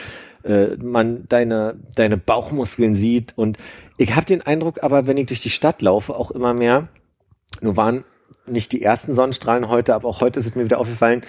[0.45, 3.32] äh, man deine, deine Bauchmuskeln sieht.
[3.36, 3.59] Und
[3.99, 6.89] ich habe den Eindruck, aber wenn ich durch die Stadt laufe, auch immer mehr,
[7.61, 8.05] nur waren
[8.47, 11.23] nicht die ersten Sonnenstrahlen heute, aber auch heute ist es mir wieder aufgefallen,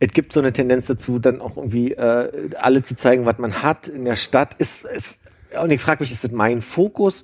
[0.00, 3.62] es gibt so eine Tendenz dazu, dann auch irgendwie äh, alle zu zeigen, was man
[3.62, 4.54] hat in der Stadt.
[4.54, 5.18] Ist, ist,
[5.60, 7.22] und ich frage mich, ist das mein Fokus?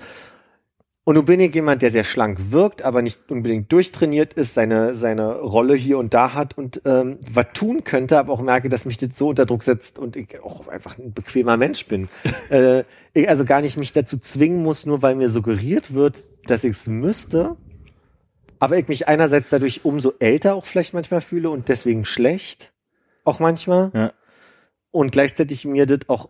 [1.05, 4.95] Und nun bin ich jemand, der sehr schlank wirkt, aber nicht unbedingt durchtrainiert ist, seine,
[4.95, 8.85] seine Rolle hier und da hat und ähm, was tun könnte, aber auch merke, dass
[8.85, 12.09] mich das so unter Druck setzt und ich auch einfach ein bequemer Mensch bin.
[12.51, 12.85] äh,
[13.15, 16.73] ich also gar nicht mich dazu zwingen muss, nur weil mir suggeriert wird, dass ich
[16.73, 17.57] es müsste,
[18.61, 22.73] aber ich mich einerseits dadurch umso älter auch vielleicht manchmal fühle und deswegen schlecht,
[23.25, 23.91] auch manchmal.
[23.93, 24.13] Ja.
[24.93, 26.29] Und gleichzeitig mir das auch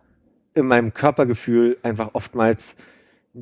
[0.55, 2.75] in meinem Körpergefühl einfach oftmals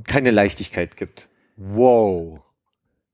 [0.05, 1.27] keine Leichtigkeit gibt.
[1.57, 2.39] Wow.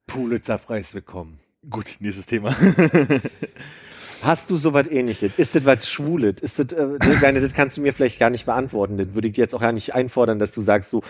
[0.08, 1.40] Pulitzer-Preis bekommen.
[1.70, 2.56] Gut, nächstes Thema.
[4.24, 5.32] Hast du sowas ähnliches?
[5.38, 6.40] Ist das was Schwules?
[6.42, 8.98] Ist das, äh, ich meine, das kannst du mir vielleicht gar nicht beantworten.
[8.98, 11.04] Das würde ich dir jetzt auch gar nicht einfordern, dass du sagst, so,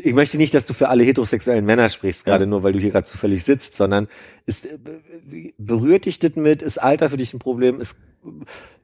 [0.00, 2.90] ich möchte nicht, dass du für alle heterosexuellen Männer sprichst, gerade nur, weil du hier
[2.90, 4.08] gerade zufällig sitzt, sondern
[4.46, 6.62] ist, äh, be- berührt dich das mit?
[6.62, 7.80] Ist Alter für dich ein Problem?
[7.80, 7.96] Ist,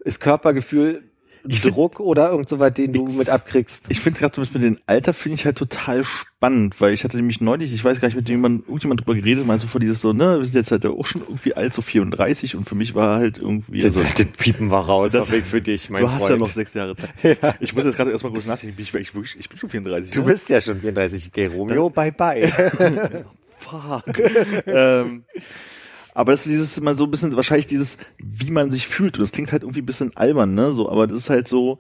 [0.05, 1.03] ist Körpergefühl
[1.45, 3.85] Druck oder irgend sowas, den du mit abkriegst?
[3.89, 7.41] Ich finde gerade mit dem Alter finde ich halt total spannend, weil ich hatte nämlich
[7.41, 10.13] neulich, ich weiß gar nicht, mit jemand, irgendjemand drüber geredet, meinst du vor dieses so,
[10.13, 13.19] ne, wir sind jetzt halt auch schon irgendwie alt, so 34 und für mich war
[13.19, 16.31] halt irgendwie, also, das piepen wir raus, Das- Weg für dich, mein du hast Freund.
[16.31, 17.11] ja noch sechs Jahre Zeit.
[17.43, 17.55] Ja.
[17.61, 20.13] Ich muss jetzt gerade erstmal kurz nachdenken, bin ich, ich, wirklich, ich bin schon 34.
[20.13, 22.53] Du bist ja schon 34, geh Romeo, bye bye.
[23.59, 24.19] Fuck.
[24.67, 25.25] ähm,
[26.17, 29.19] aber das ist dieses mal so ein bisschen, wahrscheinlich dieses, wie man sich fühlt.
[29.19, 30.73] Und das klingt halt irgendwie ein bisschen albern, ne?
[30.73, 31.79] So, aber das ist halt so,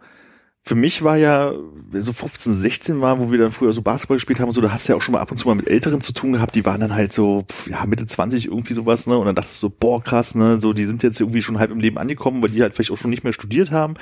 [0.62, 1.54] für mich war ja,
[1.94, 4.86] so 15, 16 war, wo wir dann früher so Basketball gespielt haben, so, da hast
[4.86, 6.66] du ja auch schon mal ab und zu mal mit Älteren zu tun gehabt, die
[6.66, 9.16] waren dann halt so, pf, ja, Mitte 20 irgendwie sowas, ne?
[9.16, 10.60] Und dann dachtest du so, boah, krass, ne?
[10.60, 12.98] So, die sind jetzt irgendwie schon halb im Leben angekommen, weil die halt vielleicht auch
[12.98, 13.94] schon nicht mehr studiert haben.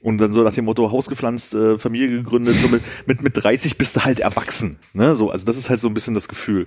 [0.00, 3.40] Und dann so nach dem Motto Haus gepflanzt, äh, Familie gegründet, so mit, mit, mit
[3.40, 4.80] 30 bist du halt erwachsen.
[4.92, 5.14] Ne?
[5.14, 6.66] So, also das ist halt so ein bisschen das Gefühl.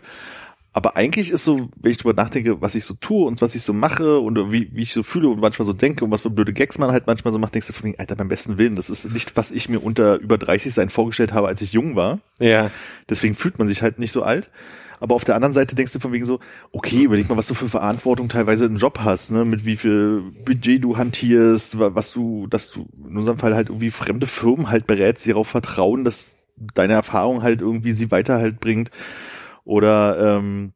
[0.77, 3.61] Aber eigentlich ist so, wenn ich drüber nachdenke, was ich so tue und was ich
[3.61, 6.29] so mache und wie, wie ich so fühle und manchmal so denke und was für
[6.29, 8.75] blöde Gags man halt manchmal so macht, denkst du von wegen, Alter, beim besten Willen,
[8.75, 11.95] das ist nicht, was ich mir unter über 30 sein vorgestellt habe, als ich jung
[11.95, 12.19] war.
[12.39, 12.71] ja.
[13.09, 14.49] Deswegen fühlt man sich halt nicht so alt.
[14.99, 16.39] Aber auf der anderen Seite denkst du von wegen so,
[16.73, 20.23] okay, überleg mal, was du für Verantwortung teilweise im Job hast, ne, mit wie viel
[20.43, 24.69] Budget du hantierst, wa- was du, dass du in unserem Fall halt irgendwie fremde Firmen
[24.69, 26.33] halt berätst, die darauf vertrauen, dass
[26.73, 28.89] deine Erfahrung halt irgendwie sie weiter halt bringt.
[29.65, 30.73] Oder ähm,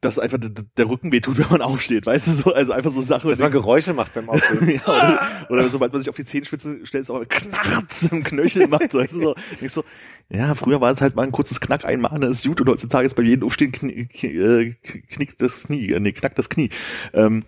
[0.00, 3.30] dass einfach der, Rücken wehtut, wenn man aufsteht, weißt du so, also einfach so Sachen.
[3.30, 4.68] Dass man Geräusche macht beim Aufstehen.
[4.86, 8.66] ja, oder, oder sobald man sich auf die Zehenspitze stellt, ist auch knarrt im Knöchel
[8.66, 9.34] macht, weißt du so.
[9.60, 9.84] Denkst so,
[10.28, 13.06] ja, früher war es halt mal ein kurzes Knack einmal, das ist gut, und heutzutage
[13.06, 14.74] ist bei jedem Aufstehen knie, knie, äh,
[15.08, 16.70] knickt das Knie, äh, nee, knackt das Knie.
[17.12, 17.44] Ähm,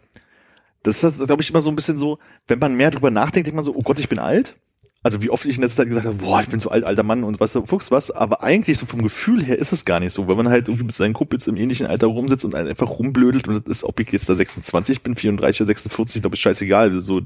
[0.85, 3.56] das ist, glaube ich, immer so ein bisschen so, wenn man mehr drüber nachdenkt, denkt
[3.56, 4.56] man so, oh Gott, ich bin alt.
[5.03, 7.05] Also wie oft ich in letzter Zeit gesagt habe, boah, ich bin so alt, alter
[7.05, 10.12] Mann und was, Fuchs was, aber eigentlich so vom Gefühl her ist es gar nicht
[10.12, 13.47] so, wenn man halt irgendwie mit seinen Kumpels im ähnlichen Alter rumsitzt und einfach rumblödelt
[13.47, 16.93] und das ist, ob ich jetzt da 26 bin, 34 oder 46, glaube ich, scheißegal,
[17.01, 17.20] so,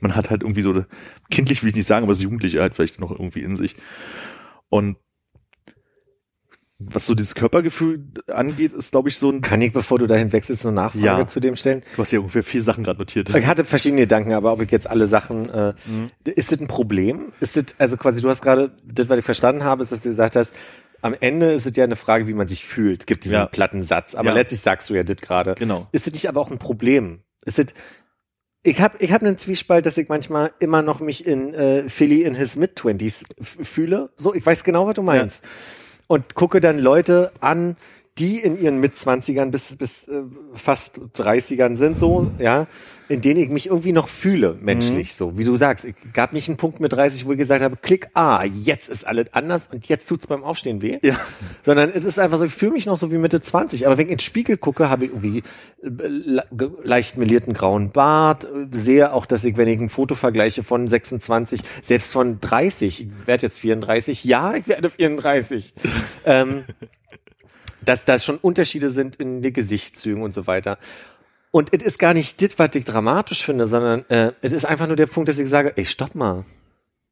[0.00, 0.84] man hat halt irgendwie so,
[1.30, 3.76] kindlich will ich nicht sagen, aber das Jugendliche halt vielleicht noch irgendwie in sich.
[4.68, 4.96] Und
[6.78, 10.32] was so dieses Körpergefühl angeht, ist, glaube ich, so ein, Kann ich, bevor du dahin
[10.32, 11.26] wechselst, eine Nachfrage Ja.
[11.28, 11.82] zu dem stellen?
[11.94, 13.32] du hast ja ungefähr vier Sachen gerade notiert.
[13.34, 15.74] Ich hatte verschiedene Gedanken, aber ob ich jetzt alle Sachen, äh,
[16.24, 17.30] ist das ein Problem?
[17.40, 20.08] Ist das, also quasi, du hast gerade, das, was ich verstanden habe, ist, dass du
[20.08, 20.52] gesagt hast,
[21.00, 23.00] am Ende ist es ja eine Frage, wie man sich fühlt.
[23.02, 23.46] Es gibt diesen Ja.
[23.46, 24.34] platten Satz, aber Ja.
[24.34, 25.54] letztlich sagst du ja das gerade.
[25.56, 25.86] Genau.
[25.92, 27.20] Ist das nicht aber auch ein Problem?
[27.44, 27.66] Ist das,
[28.62, 32.22] ich habe ich hab einen Zwiespalt, dass ich manchmal immer noch mich in äh, Philly
[32.22, 34.10] in his mid-twenties fühle.
[34.16, 35.44] So, ich weiß genau, was du meinst.
[36.14, 37.74] Und gucke dann Leute an,
[38.18, 40.22] die in ihren Mitzwanzigern bis, bis äh,
[40.54, 42.68] fast 30ern sind, so, ja,
[43.08, 45.16] in denen ich mich irgendwie noch fühle, menschlich, Mhm.
[45.16, 45.36] so.
[45.38, 48.08] Wie du sagst, ich gab nicht einen Punkt mit 30, wo ich gesagt habe, klick,
[48.14, 51.00] ah, jetzt ist alles anders und jetzt tut's beim Aufstehen weh.
[51.02, 51.16] Ja.
[51.64, 53.86] Sondern es ist einfach so, ich fühle mich noch so wie Mitte 20.
[53.86, 55.42] Aber wenn ich in den Spiegel gucke, habe ich irgendwie
[55.82, 56.40] äh,
[56.84, 60.86] leicht melierten grauen Bart, äh, sehe auch, dass ich, wenn ich ein Foto vergleiche von
[60.88, 65.74] 26, selbst von 30, ich werde jetzt 34, ja, ich werde 34,
[66.24, 66.64] ähm,
[67.84, 70.78] dass da schon Unterschiede sind in den Gesichtszügen und so weiter.
[71.50, 74.86] Und es ist gar nicht das, was ich dramatisch finde, sondern äh, es ist einfach
[74.88, 76.44] nur der Punkt, dass ich sage, ey, stopp mal.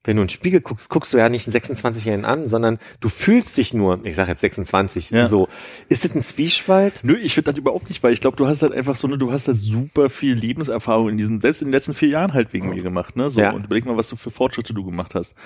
[0.05, 3.09] wenn du in den Spiegel guckst, guckst du ja nicht einen 26-Jährigen an, sondern du
[3.09, 5.29] fühlst dich nur, ich sag jetzt 26, Ja.
[5.29, 5.47] so.
[5.89, 7.03] Ist das ein Zwiespalt?
[7.05, 9.17] Nö, ich finde das überhaupt nicht, weil ich glaube, du hast halt einfach so eine,
[9.17, 12.53] du hast halt super viel Lebenserfahrung in diesen, selbst in den letzten vier Jahren halt
[12.53, 13.31] wegen mir gemacht, ne?
[13.31, 13.53] So, Ja.
[13.53, 15.37] und überleg mal, was du für Fortschritte du gemacht hast.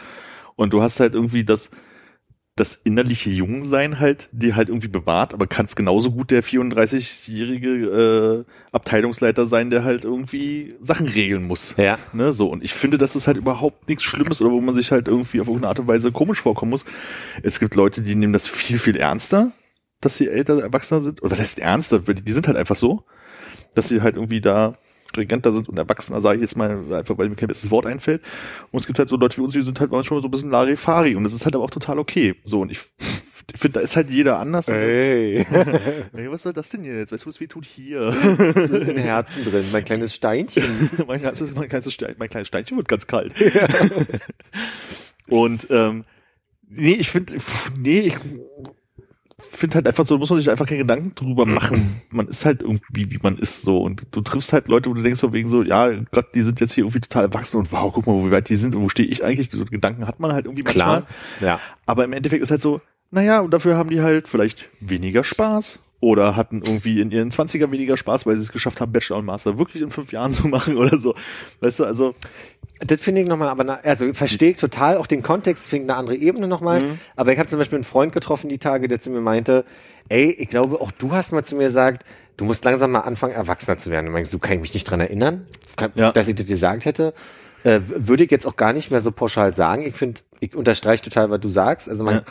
[0.55, 1.69] Und du hast halt irgendwie das,
[2.56, 8.50] das innerliche Jungsein halt, dir halt irgendwie bewahrt, aber kannst genauso gut der 34-jährige äh,
[8.72, 11.74] Abteilungsleiter sein, der halt irgendwie Sachen regeln muss.
[11.76, 11.98] Ja.
[12.14, 12.48] Ne, so.
[12.48, 15.42] Und ich finde, dass es halt überhaupt nichts Schlimmes oder wo man sich halt irgendwie
[15.42, 16.86] auf irgendeine Art und Weise komisch vorkommen muss.
[17.42, 19.52] Es gibt Leute, die nehmen das viel, viel ernster,
[20.00, 21.22] dass sie älter, erwachsener sind.
[21.22, 21.98] Oder was heißt ernster?
[21.98, 23.04] Die die sind halt einfach so,
[23.74, 24.78] dass sie halt irgendwie da
[25.16, 28.22] stringenter sind und erwachsener, sage ich jetzt mal, einfach weil mir kein besseres Wort einfällt.
[28.70, 30.51] Und es gibt halt so Leute wie uns, die sind halt manchmal so ein bisschen
[30.51, 32.36] Larifari und das ist halt aber auch total okay.
[32.44, 32.80] So, und ich,
[33.52, 34.68] ich finde, da ist halt jeder anders.
[34.68, 35.38] Hey.
[36.12, 37.12] Ey, was soll das denn jetzt?
[37.12, 38.09] Weißt du, was weh tut hier?
[38.09, 40.90] In Herzen drin, mein kleines Steinchen.
[41.06, 43.32] mein, kleines, mein, kleines Stein, mein kleines Steinchen wird ganz kalt.
[45.28, 46.05] Und ähm,
[46.68, 47.36] nee, ich finde,
[47.76, 48.16] nee, ich
[49.38, 52.00] finde halt einfach so, muss man sich einfach keine Gedanken drüber machen.
[52.10, 53.78] Man ist halt irgendwie, wie man ist so.
[53.78, 56.60] Und du triffst halt Leute, wo du denkst von wegen so, ja Gott, die sind
[56.60, 58.88] jetzt hier irgendwie total erwachsen und wow, guck mal, wie weit die sind und wo
[58.88, 59.50] stehe ich eigentlich?
[59.50, 61.02] So Gedanken hat man halt irgendwie manchmal.
[61.02, 61.06] Klar.
[61.40, 61.60] Ja.
[61.84, 62.80] Aber im Endeffekt ist halt so,
[63.10, 67.70] naja, und dafür haben die halt vielleicht weniger Spaß oder hatten irgendwie in ihren 20er
[67.70, 70.48] weniger Spaß, weil sie es geschafft haben, Bachelor und Master wirklich in fünf Jahren zu
[70.48, 71.14] machen oder so.
[71.60, 72.14] Weißt du, also,
[72.81, 75.90] Das finde ich nochmal, aber na, also verstehe ich total auch den Kontext, finde ich
[75.90, 76.81] eine andere Ebene nochmal.
[76.82, 76.98] Mhm.
[77.16, 79.65] Aber ich habe zum Beispiel einen Freund getroffen die Tage, der zu mir meinte,
[80.09, 82.05] ey, ich glaube, auch du hast mal zu mir gesagt,
[82.36, 84.07] du musst langsam mal anfangen, erwachsener zu werden.
[84.09, 85.47] Und meinst du, kann ich mich nicht dran erinnern,
[85.77, 86.12] kann, Ja.
[86.12, 87.15] dass ich das gesagt hätte?
[87.65, 89.82] Äh, würde ich jetzt auch gar nicht mehr so pauschal sagen.
[89.82, 91.89] Ich finde, ich unterstreiche total, was du sagst.
[91.89, 92.23] Also man, Ja.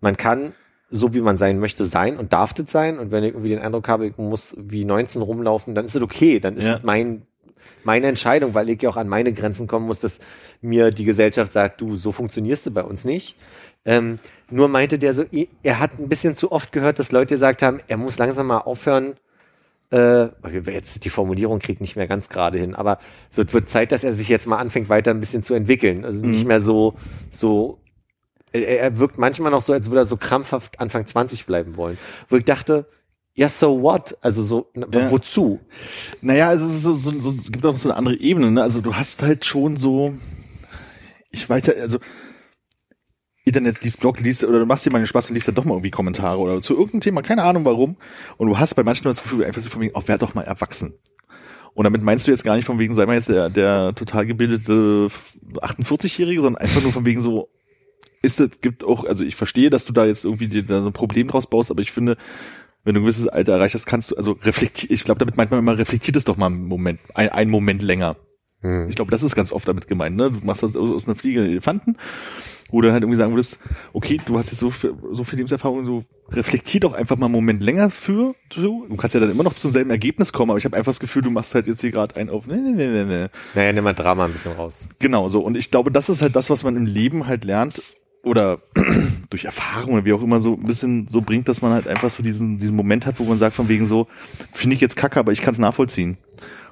[0.00, 0.54] man kann
[0.90, 2.98] so wie man sein möchte sein und darf das sein.
[2.98, 6.02] Und wenn ich irgendwie den Eindruck habe, ich muss wie 19 rumlaufen, dann ist es
[6.02, 6.40] okay.
[6.40, 6.76] Dann ist Ja.
[6.76, 7.22] es mein
[7.84, 10.18] meine Entscheidung, weil ich ja auch an meine Grenzen kommen muss, dass
[10.60, 13.36] mir die Gesellschaft sagt, du, so funktionierst du bei uns nicht.
[13.84, 14.16] Ähm,
[14.50, 15.24] nur meinte der so,
[15.62, 18.58] er hat ein bisschen zu oft gehört, dass Leute gesagt haben, er muss langsam mal
[18.58, 19.14] aufhören,
[19.90, 20.28] äh,
[20.72, 22.98] jetzt die Formulierung kriegt nicht mehr ganz gerade hin, aber
[23.30, 26.04] so es wird Zeit, dass er sich jetzt mal anfängt, weiter ein bisschen zu entwickeln.
[26.04, 26.48] Also nicht Mhm.
[26.48, 26.94] mehr so,
[27.30, 27.78] so,
[28.52, 31.98] er, er wirkt manchmal noch so, als würde er so krampfhaft Anfang 20 bleiben wollen.
[32.28, 32.86] Wo ich dachte,
[33.34, 34.16] ja, so what?
[34.20, 35.10] Also so, Ja.
[35.10, 35.60] wozu?
[36.20, 38.62] naja, also es, so, so, so, es gibt auch so eine andere Ebene, ne?
[38.62, 40.14] Also du hast halt schon so,
[41.30, 41.98] ich weiß ja, also
[43.44, 45.64] Internet liest, Blog liest, oder du machst dir mal den Spaß und liest dann doch
[45.64, 47.96] mal irgendwie Kommentare oder zu irgendeinem Thema, keine Ahnung warum.
[48.38, 50.42] Und du hast bei manchen das Gefühl, einfach so von wegen, oh, werd doch mal
[50.42, 50.94] erwachsen.
[51.74, 54.26] Und damit meinst du jetzt gar nicht von wegen, sei mal jetzt der, der total
[54.26, 55.08] gebildete
[55.56, 57.48] 48-Jährige, sondern einfach nur von wegen so,
[58.22, 60.86] ist es, gibt auch, also ich verstehe, dass du da jetzt irgendwie dir da so
[60.86, 62.16] ein Problem draus baust, aber ich finde,
[62.84, 65.50] wenn du ein gewisses Alter erreicht hast, kannst du, also reflektier, ich glaube, damit meint
[65.50, 68.16] man immer, reflektiert es doch mal einen Moment, ein, einen Moment länger.
[68.60, 68.88] Hm.
[68.88, 70.30] Ich glaube, das ist ganz oft damit gemeint, ne?
[70.30, 71.96] Du machst das aus, aus einer Fliege einen Elefanten,
[72.70, 73.58] wo du dann halt irgendwie sagen würdest,
[73.92, 77.34] okay, du hast jetzt so viel, so viel Lebenserfahrung, so reflektier doch einfach mal einen
[77.34, 78.86] Moment länger für, so.
[78.88, 81.00] Du kannst ja dann immer noch zum selben Ergebnis kommen, aber ich habe einfach das
[81.00, 83.30] Gefühl, du machst halt jetzt hier gerade einen auf, ne, ne, ne, ne, ne.
[83.54, 84.88] Naja, nimm mal Drama ein bisschen raus.
[84.98, 85.40] Genau so.
[85.40, 87.82] Und ich glaube, das ist halt das, was man im Leben halt lernt
[88.24, 88.58] oder
[89.30, 92.10] durch Erfahrung oder wie auch immer so ein bisschen so bringt, dass man halt einfach
[92.10, 94.08] so diesen, diesen Moment hat, wo man sagt von wegen so,
[94.52, 96.16] finde ich jetzt kacke, aber ich kann es nachvollziehen.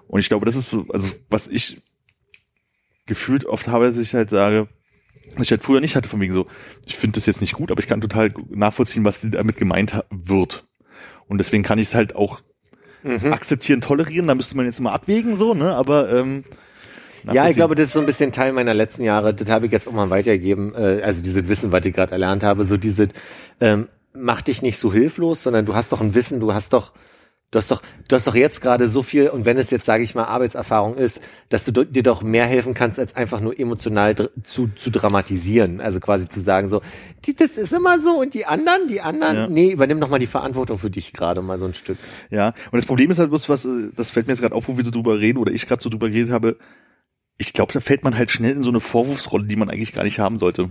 [0.08, 1.80] Und ich glaube, das ist so, also was ich
[3.06, 4.68] gefühlt oft habe, dass ich halt sage,
[5.34, 6.46] was ich halt früher nicht hatte, von wegen so,
[6.86, 10.66] ich finde das jetzt nicht gut, aber ich kann total nachvollziehen, was damit gemeint wird.
[11.26, 12.40] Und deswegen kann ich es halt auch
[13.04, 13.32] Mhm.
[13.32, 15.74] akzeptieren, tolerieren, da müsste man jetzt mal abwägen, so, ne?
[15.74, 16.44] Aber ähm,
[17.31, 19.35] Ja, ich glaube, das ist so ein bisschen Teil meiner letzten Jahre.
[19.35, 20.74] Das habe ich jetzt auch mal weitergegeben.
[20.74, 23.09] Äh, also dieses Wissen, was ich gerade erlernt habe, so diese,
[23.61, 26.93] ähm, mach dich nicht so hilflos, sondern du hast doch ein Wissen, du hast doch,
[27.51, 30.03] du hast doch, du hast doch jetzt gerade so viel, und wenn es jetzt, sage
[30.03, 31.20] ich mal, Arbeitserfahrung ist,
[31.51, 35.81] dass du dir doch mehr helfen kannst, als einfach nur emotional zu, zu dramatisieren.
[35.81, 36.81] Also quasi zu sagen, so,
[37.27, 39.49] die, das ist immer so und die anderen, die anderen, Ja.
[39.49, 41.99] nee, übernimm doch mal die Verantwortung für dich gerade mal so ein Stück.
[42.31, 44.66] Ja, und das Problem ist halt bloß, was, äh, das fällt mir jetzt gerade auf,
[44.69, 46.57] wo wir so drüber reden, oder ich gerade so drüber geredet habe,
[47.43, 50.05] ich glaube, da fällt man halt schnell in so eine Vorwurfsrolle, die man eigentlich gar
[50.05, 50.70] nicht haben sollte.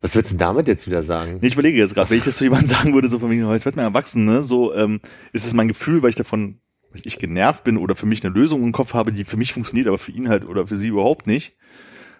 [0.00, 1.38] Was willst du damit jetzt wieder sagen?
[1.40, 3.44] Nee, ich überlege jetzt gerade, wenn ich das zu jemandem sagen würde, so von wegen,
[3.44, 5.00] oh, jetzt wird man erwachsen, ne, so, ähm,
[5.32, 6.58] ist es mein Gefühl, weil ich davon,
[6.92, 9.52] weiß ich genervt bin oder für mich eine Lösung im Kopf habe, die für mich
[9.52, 11.56] funktioniert, aber für ihn halt oder für sie überhaupt nicht.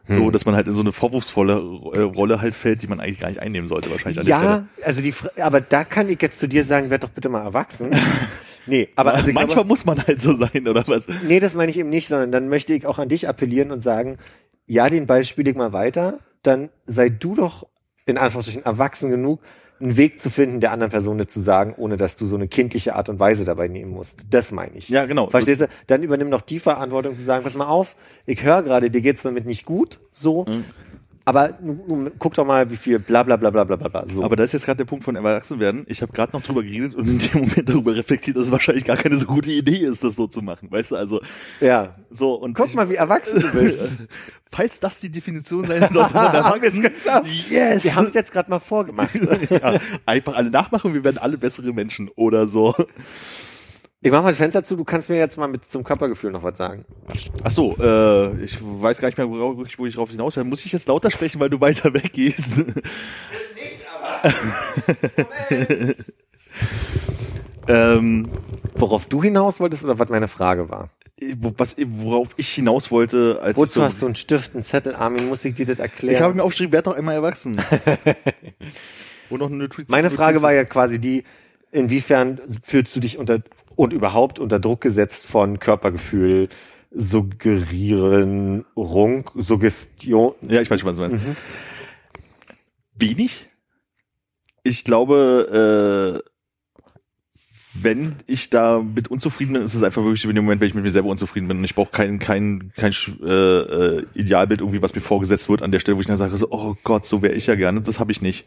[0.06, 0.32] So, Hm.
[0.32, 1.54] dass man halt in so eine vorwurfsvolle
[1.94, 4.66] äh, Rolle halt fällt, die man eigentlich gar nicht einnehmen sollte, wahrscheinlich an der Ja,
[4.84, 7.90] also die, aber da kann ich jetzt zu dir sagen, werd doch bitte mal erwachsen.
[8.66, 11.06] nee, aber also Manchmal glaube, muss man halt so sein, oder was?
[11.26, 13.82] nee, das meine ich eben nicht, sondern dann möchte ich auch an dich appellieren und
[13.82, 14.18] sagen,
[14.66, 17.66] ja, den Ball spiele ich mal weiter, dann sei du doch
[18.06, 19.40] in Anführungsstrichen erwachsen genug,
[19.80, 22.48] einen Weg zu finden, der anderen Person nicht zu sagen, ohne dass du so eine
[22.48, 24.26] kindliche Art und Weise dabei nehmen musst.
[24.30, 24.88] Das meine ich.
[24.88, 25.28] Ja, genau.
[25.28, 25.68] Verstehst du?
[25.88, 29.22] Dann übernimm doch die Verantwortung zu sagen, pass mal auf, ich höre gerade, dir geht's
[29.22, 30.44] damit nicht gut, so.
[30.44, 30.64] Mhm.
[31.24, 31.52] Aber
[32.18, 34.04] guck doch mal, wie viel bla bla bla bla bla bla.
[34.08, 34.24] So.
[34.24, 35.84] Aber das ist jetzt gerade der Punkt von Erwachsenwerden.
[35.88, 38.84] Ich habe gerade noch drüber geredet und in dem Moment darüber reflektiert, dass es wahrscheinlich
[38.84, 40.70] gar keine so gute Idee ist, das so zu machen.
[40.70, 41.20] Weißt du, also
[41.60, 41.94] ja.
[42.10, 43.98] so und Guck ich, mal, wie erwachsen du bist.
[44.52, 47.50] falls das die Definition sein sollte von Haben wir es Erwachsen, geschafft.
[47.50, 47.84] yes.
[47.84, 49.14] Wir haben es jetzt gerade mal vorgemacht.
[49.50, 52.74] ja, einfach alle nachmachen, wir werden alle bessere Menschen oder so.
[54.04, 56.42] Ich mach mal das Fenster zu, du kannst mir jetzt mal mit zum Körpergefühl noch
[56.42, 56.84] was sagen.
[57.44, 60.42] Ach so, äh, ich weiß gar nicht mehr, wo, wo ich drauf hinaus will.
[60.42, 62.64] Muss ich jetzt lauter sprechen, weil du weiter weggehst?
[67.68, 68.28] ähm,
[68.74, 70.90] Worauf du hinaus wolltest oder was meine Frage war?
[71.56, 74.96] was, worauf ich hinaus wollte, als ich Wozu so, hast du einen Stift, einen Zettel,
[74.96, 76.16] Armin, muss ich dir das erklären?
[76.16, 77.60] ich habe mir aufgeschrieben, werd doch einmal erwachsen.
[79.30, 81.22] Und noch eine Notiz- Meine Frage war ja quasi die,
[81.70, 83.38] inwiefern fühlst du dich unter
[83.76, 86.48] und überhaupt unter Druck gesetzt von Körpergefühl,
[86.90, 88.64] Suggerierung,
[89.36, 90.34] Suggestion.
[90.48, 91.26] Ja, ich weiß schon, was du meinst.
[91.26, 91.36] Mhm.
[92.94, 93.48] Wenig.
[94.62, 96.28] Ich glaube, äh,
[97.74, 100.74] wenn ich da mit unzufrieden bin, ist es einfach wirklich in dem Moment, wenn ich
[100.74, 102.92] mit mir selber unzufrieden bin und ich brauche kein, kein, kein
[103.22, 106.36] äh, äh, Idealbild irgendwie, was mir vorgesetzt wird an der Stelle, wo ich dann sage
[106.36, 107.80] so, oh Gott, so wäre ich ja gerne.
[107.80, 108.46] Das habe ich nicht.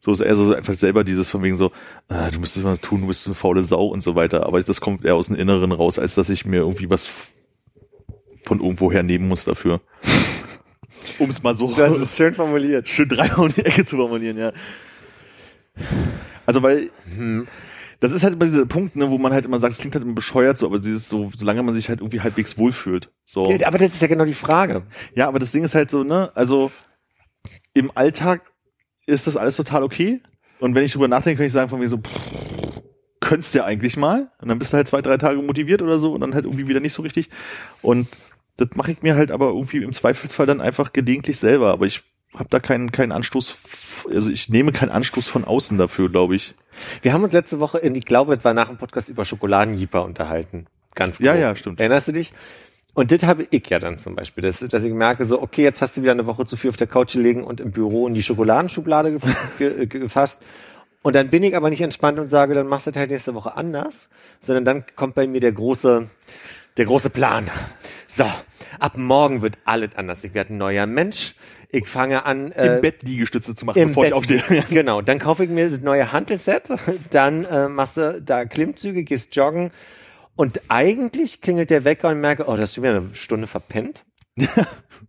[0.00, 1.72] So ist eher so einfach selber dieses von wegen so,
[2.08, 4.46] äh, du müsstest was tun, du bist eine faule Sau und so weiter.
[4.46, 7.08] Aber das kommt eher aus dem Inneren raus, als dass ich mir irgendwie was
[8.44, 9.80] von irgendwoher nehmen muss dafür.
[11.18, 12.88] Um es mal so hast es schön formuliert.
[12.88, 14.52] schön dreimal um die Ecke zu formulieren, ja.
[16.46, 16.90] Also weil
[18.00, 20.04] das ist halt immer dieser Punkt, ne, wo man halt immer sagt, es klingt halt
[20.04, 23.10] immer bescheuert so, aber dieses so, solange man sich halt irgendwie halbwegs wohlfühlt.
[23.24, 23.50] So.
[23.50, 24.82] Ja, aber das ist ja genau die Frage.
[25.14, 26.70] Ja, aber das Ding ist halt so, ne, also
[27.72, 28.42] im Alltag
[29.06, 30.20] ist das alles total okay.
[30.58, 32.82] Und wenn ich drüber nachdenke, kann ich sagen von mir so, pff,
[33.20, 34.30] könntest du ja eigentlich mal.
[34.40, 36.68] Und dann bist du halt zwei, drei Tage motiviert oder so und dann halt irgendwie
[36.68, 37.28] wieder nicht so richtig.
[37.82, 38.08] Und
[38.56, 41.72] das mache ich mir halt aber irgendwie im Zweifelsfall dann einfach gelegentlich selber.
[41.72, 42.02] Aber ich
[42.34, 43.56] habe da keinen keinen Anstoß,
[44.12, 46.54] also ich nehme keinen Anstoß von außen dafür, glaube ich.
[47.02, 50.04] Wir haben uns letzte Woche, in, ich glaube, es war nach dem Podcast über Schokoladenjeeper
[50.04, 50.66] unterhalten.
[50.94, 51.40] Ganz Ja, grob.
[51.42, 51.80] ja, stimmt.
[51.80, 52.32] Erinnerst du dich?
[52.96, 55.82] Und das habe ich ja dann zum Beispiel, dass, dass ich merke, so, okay, jetzt
[55.82, 58.14] hast du wieder eine Woche zu viel auf der Couch gelegen und im Büro in
[58.14, 59.20] die Schokoladenschublade ge
[59.58, 60.42] ge ge gefasst.
[61.02, 63.34] Und dann bin ich aber nicht entspannt und sage, dann machst du das halt nächste
[63.34, 64.08] Woche anders,
[64.40, 66.08] sondern dann kommt bei mir der große,
[66.78, 67.50] der große Plan.
[68.08, 68.24] So,
[68.80, 70.24] ab morgen wird alles anders.
[70.24, 71.34] Ich werde ein neuer Mensch.
[71.68, 74.12] Ich fange an, äh, Im Bett Liegestütze zu machen, bevor Bett.
[74.12, 74.64] ich aufstehe.
[74.70, 76.70] Genau, dann kaufe ich mir das neue Hantelset,
[77.10, 79.70] dann äh, machst du da Klimmzüge, gehst joggen
[80.36, 84.04] und eigentlich klingelt der Wecker und merke, oh, das ist schon wieder eine Stunde verpennt.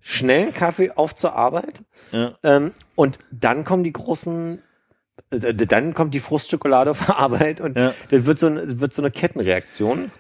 [0.02, 1.82] Schnell einen Kaffee auf zur Arbeit
[2.12, 2.38] Ja.
[2.44, 4.62] ähm, und dann kommen die großen,
[5.32, 7.94] äh, dann kommt die Frustschokolade auf Arbeit und Ja.
[8.10, 10.12] das wird so, ein- wird so eine Kettenreaktion.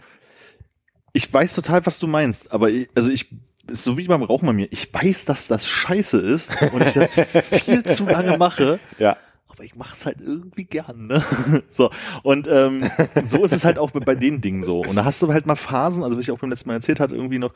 [1.13, 3.29] Ich weiß total, was du meinst, aber ich, also ich,
[3.67, 6.93] ist so wie beim Rauchen bei mir, ich weiß, dass das scheiße ist und ich
[6.93, 7.13] das
[7.63, 9.17] viel zu lange mache, Ja.
[9.57, 11.23] Aber ich mache es halt irgendwie gern, ne?
[11.69, 11.89] So,
[12.21, 12.89] und ähm,
[13.25, 14.81] so ist es halt auch bei, den Dingen so.
[14.81, 16.99] Und da hast du halt mal Phasen, also was ich auch beim letzten Mal erzählt
[16.99, 17.53] hatte, irgendwie noch,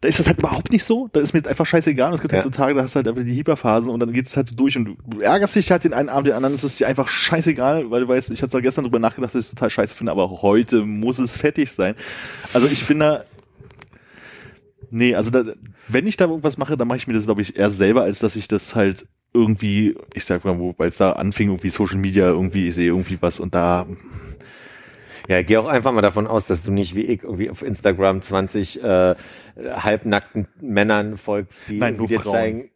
[0.00, 1.08] da ist das halt überhaupt nicht so.
[1.12, 2.10] Da ist mir jetzt einfach scheißegal.
[2.10, 2.36] Und es gibt Ja.
[2.36, 4.48] halt so Tage, da hast du halt einfach die Hyperphasen und dann geht es halt
[4.48, 6.86] so durch und du, ärgerst dich halt den einen Abend, den anderen ist es dir
[6.86, 9.70] einfach scheißegal, weil du weißt, ich hatte zwar gestern drüber nachgedacht, dass ich es total
[9.70, 11.96] scheiße finde, aber heute muss es fertig sein.
[12.54, 13.24] Also ich bin da,
[14.90, 15.42] nee, also da,
[15.88, 18.20] wenn ich da irgendwas mache, dann mache ich mir das, glaube ich, eher selber, als
[18.20, 21.98] dass ich das halt irgendwie, ich sag mal, wo, weil es da anfing, irgendwie Social
[21.98, 23.86] Media, irgendwie, ich sehe irgendwie was und da,
[25.28, 28.20] Ja, gehe auch einfach mal davon aus, dass du nicht wie ich irgendwie auf Instagram
[28.22, 29.14] 20 äh,
[29.56, 32.32] halbnackten Männern folgst, die Nein, dir Frauen.
[32.32, 32.70] zeigen.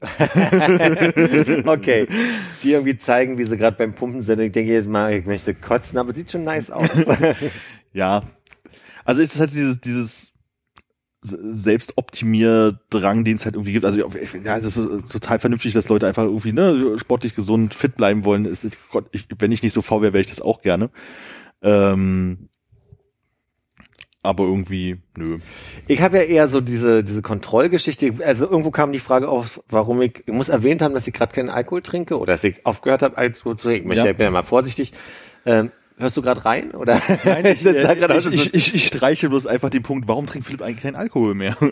[1.69, 2.07] okay.
[2.63, 4.39] Die irgendwie zeigen, wie sie gerade beim Pumpen sind.
[4.39, 6.89] Ich denke jedes Mal, ich möchte kotzen, aber sieht schon nice aus.
[7.93, 8.23] Ja.
[9.05, 10.33] Also ist es halt dieses, dieses
[11.27, 13.85] Selbstoptimierdrang, den es halt irgendwie gibt.
[13.87, 17.73] Also ich- ja, das ist so- total vernünftig, dass Leute einfach irgendwie ne, sportlich gesund,
[17.75, 18.45] fit bleiben wollen.
[18.45, 20.91] Ist, Gott, ich, wenn ich nicht so faul wäre, wäre ich das auch gerne.
[21.63, 22.49] Ähm,
[24.23, 25.39] aber irgendwie, nö.
[25.87, 28.15] Ich habe ja eher so diese, diese Kontrollgeschichte.
[28.25, 31.33] Also irgendwo kam die Frage auf, warum ich, ich muss erwähnt haben, dass ich gerade
[31.35, 33.91] keinen Alkohol trinke oder dass ich aufgehört habe, Alkohol zu trinken.
[33.93, 34.05] Ich Ja.
[34.13, 34.93] bin ja mal vorsichtig.
[35.47, 36.73] Ähm, hörst du gerade rein?
[36.73, 37.01] Oder?
[37.25, 40.63] Nein, ich, aus, ich, ich, ich, ich streiche bloß einfach den Punkt, warum trinkt Philipp
[40.63, 41.57] eigentlich keinen Alkohol mehr?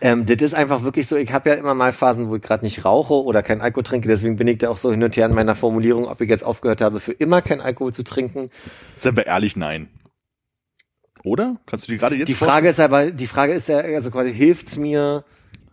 [0.00, 2.62] Ähm, das ist einfach wirklich so, ich habe ja immer mal Phasen, wo ich gerade
[2.62, 5.24] nicht rauche oder kein Alkohol trinke, deswegen bin ich da auch so hin und her
[5.24, 8.50] in meiner Formulierung, ob ich jetzt aufgehört habe, für immer kein Alkohol zu trinken.
[8.98, 9.88] Seien wir ehrlich, nein.
[11.22, 11.56] Oder?
[11.64, 14.34] Kannst du dir gerade jetzt Die Frage ist aber, die Frage ist ja, also quasi,
[14.34, 15.24] hilft's mir,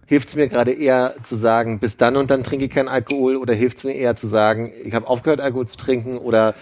[0.06, 3.54] hilft's mir gerade eher zu sagen, bis dann und dann trinke ich keinen Alkohol oder
[3.54, 6.56] hilft's mir eher zu sagen, ich habe aufgehört, Alkohol zu trinken oder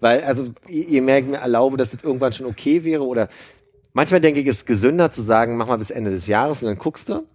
[0.00, 3.28] weil, also je mehr ich mir erlaube, dass das irgendwann schon okay wäre oder
[3.92, 6.68] manchmal denke ich, es ist gesünder zu sagen, mach mal bis Ende des Jahres und
[6.68, 7.26] dann guckst du.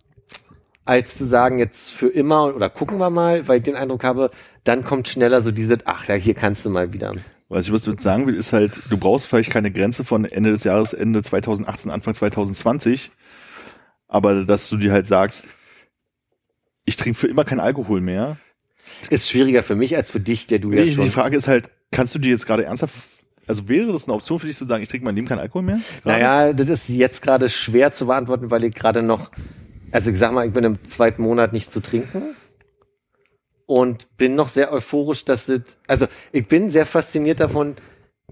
[0.86, 4.32] als zu sagen, jetzt für immer oder gucken wir mal, weil ich den Eindruck habe,
[4.66, 7.14] dann kommt schneller so diese, ach ja, hier kannst du mal wieder.
[7.50, 10.52] Was ich was ich sagen will, ist halt, du brauchst vielleicht keine Grenze von Ende
[10.52, 13.12] des Jahres, Ende 2018, Anfang 2020,
[14.08, 15.48] aber dass du dir halt sagst,
[16.86, 18.38] ich trinke für immer kein Alkohol mehr.
[19.10, 21.04] Ist schwieriger für mich als für dich, der du ja Die, schon.
[21.06, 22.94] die Frage ist halt, kannst du dir jetzt gerade ernsthaft,
[23.48, 25.64] also wäre das eine Option für dich zu sagen, ich trinke mein Leben kein Alkohol
[25.64, 25.80] mehr?
[26.04, 26.20] Gerade?
[26.24, 29.32] Naja, das ist jetzt gerade schwer zu beantworten, weil ich gerade noch,
[29.92, 32.36] also ich sag mal, ich bin im zweiten Monat nicht zu trinken
[33.66, 37.76] und bin noch sehr euphorisch, dass das, also ich bin sehr fasziniert davon,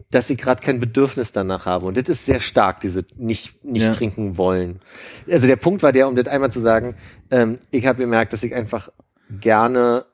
[0.10, 1.86] dass ich gerade kein Bedürfnis danach habe.
[1.86, 3.92] Und das ist sehr stark, diese nicht, nicht Ja.
[3.92, 4.80] trinken wollen.
[5.30, 6.96] Also der Punkt war der, um das einmal zu sagen,
[7.30, 8.90] ähm, ich habe gemerkt, dass ich einfach
[9.30, 10.06] gerne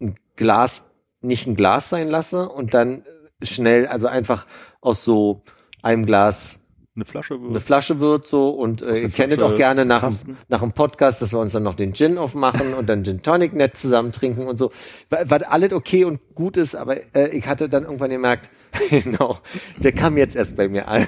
[0.00, 0.82] ein Glas,
[1.22, 3.04] nicht ein Glas sein lasse und dann
[3.42, 4.46] schnell, also einfach
[4.80, 5.42] aus so
[5.82, 6.58] einem Glas
[6.96, 10.60] Eine Flasche eine Flasche wird so und äh, ihr kennt auch gerne nach, dem- nach
[10.60, 13.76] dem Podcast, dass wir uns dann noch den Gin aufmachen und dann Gin Tonic nett
[13.78, 14.72] zusammen trinken und so.
[15.08, 18.50] Wa- Was alles okay und gut ist, aber äh, ich hatte dann irgendwann gemerkt,
[18.90, 19.38] genau,
[19.78, 21.06] der kam jetzt erst bei mir an.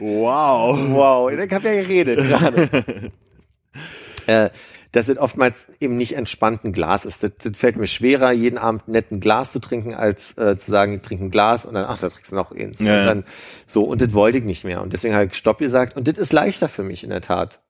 [0.00, 0.78] Wow.
[0.90, 3.12] wow, ich habe ja geredet gerade.
[4.26, 4.50] äh,
[4.92, 7.22] dass es oftmals eben nicht entspannt ein Glas ist.
[7.22, 10.70] Das, das fällt mir schwerer, jeden Abend nett ein Glas zu trinken, als äh, zu
[10.70, 12.80] sagen, ich trinke ein Glas und dann, ach, da trinkst du noch eins.
[12.80, 13.24] Ja, und dann
[13.66, 14.80] so, und das wollte ich nicht mehr.
[14.82, 15.96] Und deswegen habe ich Stopp gesagt.
[15.96, 17.60] Und das ist leichter für mich in der Tat.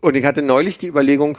[0.00, 1.38] Und ich hatte neulich die Überlegung,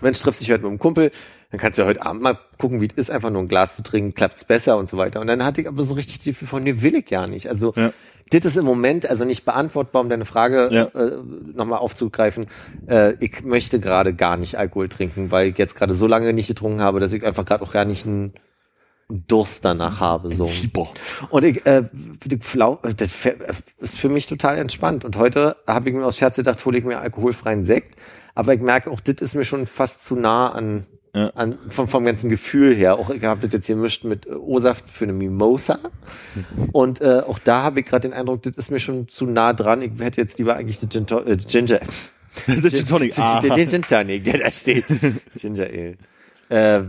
[0.00, 1.10] Mensch, triffst dich heute mit einem Kumpel,
[1.50, 3.76] dann kannst du ja heute Abend mal gucken, wie es ist, einfach nur ein Glas
[3.76, 5.20] zu trinken, klappt's besser und so weiter.
[5.20, 7.48] Und dann hatte ich aber so richtig die von, nee, will ich gar nicht.
[7.48, 7.92] Also, Ja.
[8.30, 10.84] das ist im Moment also nicht beantwortbar, um deine Frage Ja.
[11.00, 11.18] äh,
[11.54, 12.46] nochmal aufzugreifen.
[12.86, 16.46] Äh, ich möchte gerade gar nicht Alkohol trinken, weil ich jetzt gerade so lange nicht
[16.46, 18.34] getrunken habe, dass ich einfach gerade auch gar nicht einen
[19.08, 20.32] Durst danach habe.
[20.32, 20.48] So.
[21.30, 21.82] Und ich, äh,
[22.42, 25.04] Flau das f- ist für mich total entspannt.
[25.04, 27.96] Und heute habe ich mir aus Scherz gedacht, hole ich mir alkoholfreien Sekt.
[28.36, 31.30] Aber ich merke auch, das ist mir schon fast zu nah an, Ja.
[31.34, 32.96] an vom, vom ganzen Gefühl her.
[32.96, 35.80] Auch ich habe das jetzt hier mischt mit äh, O-Saft für eine Mimosa.
[36.72, 39.52] Und äh, auch da habe ich gerade den Eindruck, das ist mir schon zu nah
[39.52, 39.82] dran.
[39.82, 41.80] Ich hätte jetzt lieber eigentlich die Gin äh, Ginger.
[42.46, 43.14] Der Gin Tonic.
[43.18, 43.40] Ah.
[43.40, 44.84] Den Gin Tonic, der da steht.
[45.34, 45.96] Ginger Ale.
[46.48, 46.84] Äh,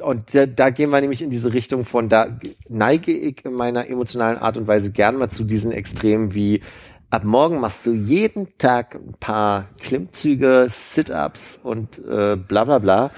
[0.00, 3.88] und da, da gehen wir nämlich in diese Richtung von, da neige ich in meiner
[3.88, 6.62] emotionalen Art und Weise gern mal zu diesen Extremen wie
[7.10, 13.10] ab morgen machst du jeden Tag ein paar Klimmzüge, Sit-ups und äh, bla bla bla.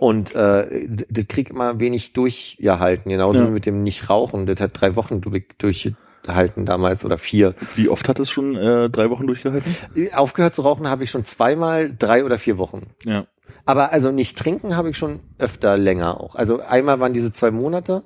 [0.00, 3.48] Und äh, das krieg immer wenig durchgehalten, genauso Ja.
[3.48, 4.46] wie mit dem Nicht-Rauchen.
[4.46, 7.54] Das hat drei Wochen durchgehalten damals oder vier.
[7.74, 9.76] Wie oft hat es schon äh, drei Wochen durchgehalten?
[10.14, 12.86] Aufgehört zu rauchen habe ich schon zweimal, drei oder vier Wochen.
[13.04, 13.26] Ja.
[13.66, 16.34] Aber also nicht trinken habe ich schon öfter länger auch.
[16.34, 18.02] Also einmal waren diese zwei Monate,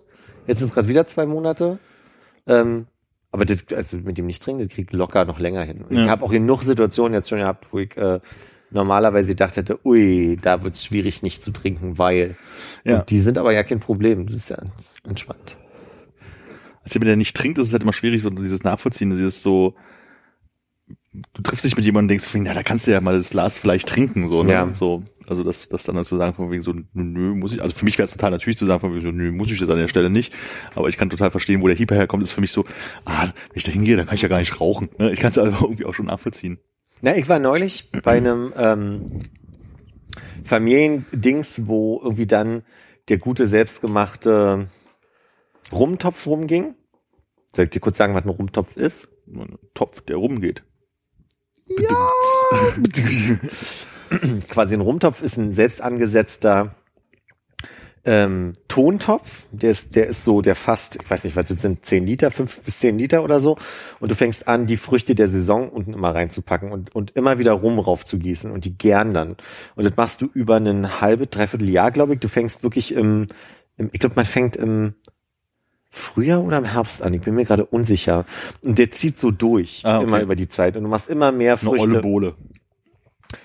[0.49, 1.79] jetzt sind es gerade wieder zwei Monate.
[2.49, 2.87] Ähm,
[3.31, 5.85] aber das, also mit dem nicht trinken, das kriegt locker noch länger hin.
[5.89, 6.05] Und Ja.
[6.05, 8.19] Ich habe auch genug Situationen jetzt schon gehabt, wo ich äh,
[8.71, 12.37] normalerweise gedacht hätte, ui, da wird es schwierig nicht zu trinken, weil.
[12.85, 13.01] Ja.
[13.01, 14.27] Und die sind aber ja kein Problem.
[14.27, 14.59] Das ist ja
[15.09, 15.57] entspannt.
[16.83, 19.75] Als jemand, der nicht trinkt, ist es halt immer schwierig, so dieses Nachvollziehen, dieses so,
[21.33, 23.57] du triffst dich mit jemandem und denkst, na, da kannst du ja mal das Glas
[23.57, 24.53] vielleicht trinken, so, ne?
[24.53, 24.73] Ja.
[24.73, 27.85] So, also das, das dann zu sagen, von wegen so, nö, muss ich, also für
[27.85, 29.79] mich wäre es total natürlich zu sagen, von wegen so, nö, muss ich jetzt an
[29.79, 30.35] der Stelle nicht,
[30.75, 32.65] aber ich kann total verstehen, wo der Hieber herkommt, ist für mich so,
[33.05, 35.13] ah, wenn ich da hingehe, dann kann ich ja gar nicht rauchen, ne?
[35.13, 36.59] Ich kann es also irgendwie auch schon nachvollziehen.
[37.05, 39.29] Na, ich war neulich bei einem ähm,
[40.43, 42.63] Familiendings, wo irgendwie dann
[43.11, 44.71] der gute selbstgemachte
[45.71, 46.77] Rumtopf rumging.
[47.55, 49.09] Soll ich dir kurz sagen, was ein Rumtopf ist?
[49.27, 50.63] Ein Topf, der rumgeht.
[54.49, 56.75] Quasi ein Rumtopf ist ein selbst angesetzter
[58.05, 59.47] ähm, Tontopf.
[59.53, 62.31] Der ist, der ist so, der fast, ich weiß nicht, was das sind, 10 Liter,
[62.31, 63.57] 5 bis 10 Liter oder so.
[64.01, 67.53] Und du fängst an, die Früchte der Saison unten immer reinzupacken und, und immer wieder
[67.53, 69.35] Rum rauf zu gießen und die gern dann.
[69.75, 72.21] Und das machst du über ein halbe, dreiviertel Jahr, glaube ich.
[72.21, 73.27] Du fängst wirklich im,
[73.77, 74.95] im ich glaube, man fängt im
[75.91, 77.15] Frühjahr oder im Herbst an.
[77.15, 78.27] Ich bin mir gerade unsicher.
[78.65, 80.07] Und der zieht so durch, Ah, okay.
[80.09, 80.77] immer über die Zeit.
[80.77, 81.81] Und du machst immer mehr Eine Früchte.
[81.89, 82.35] olle Bohle.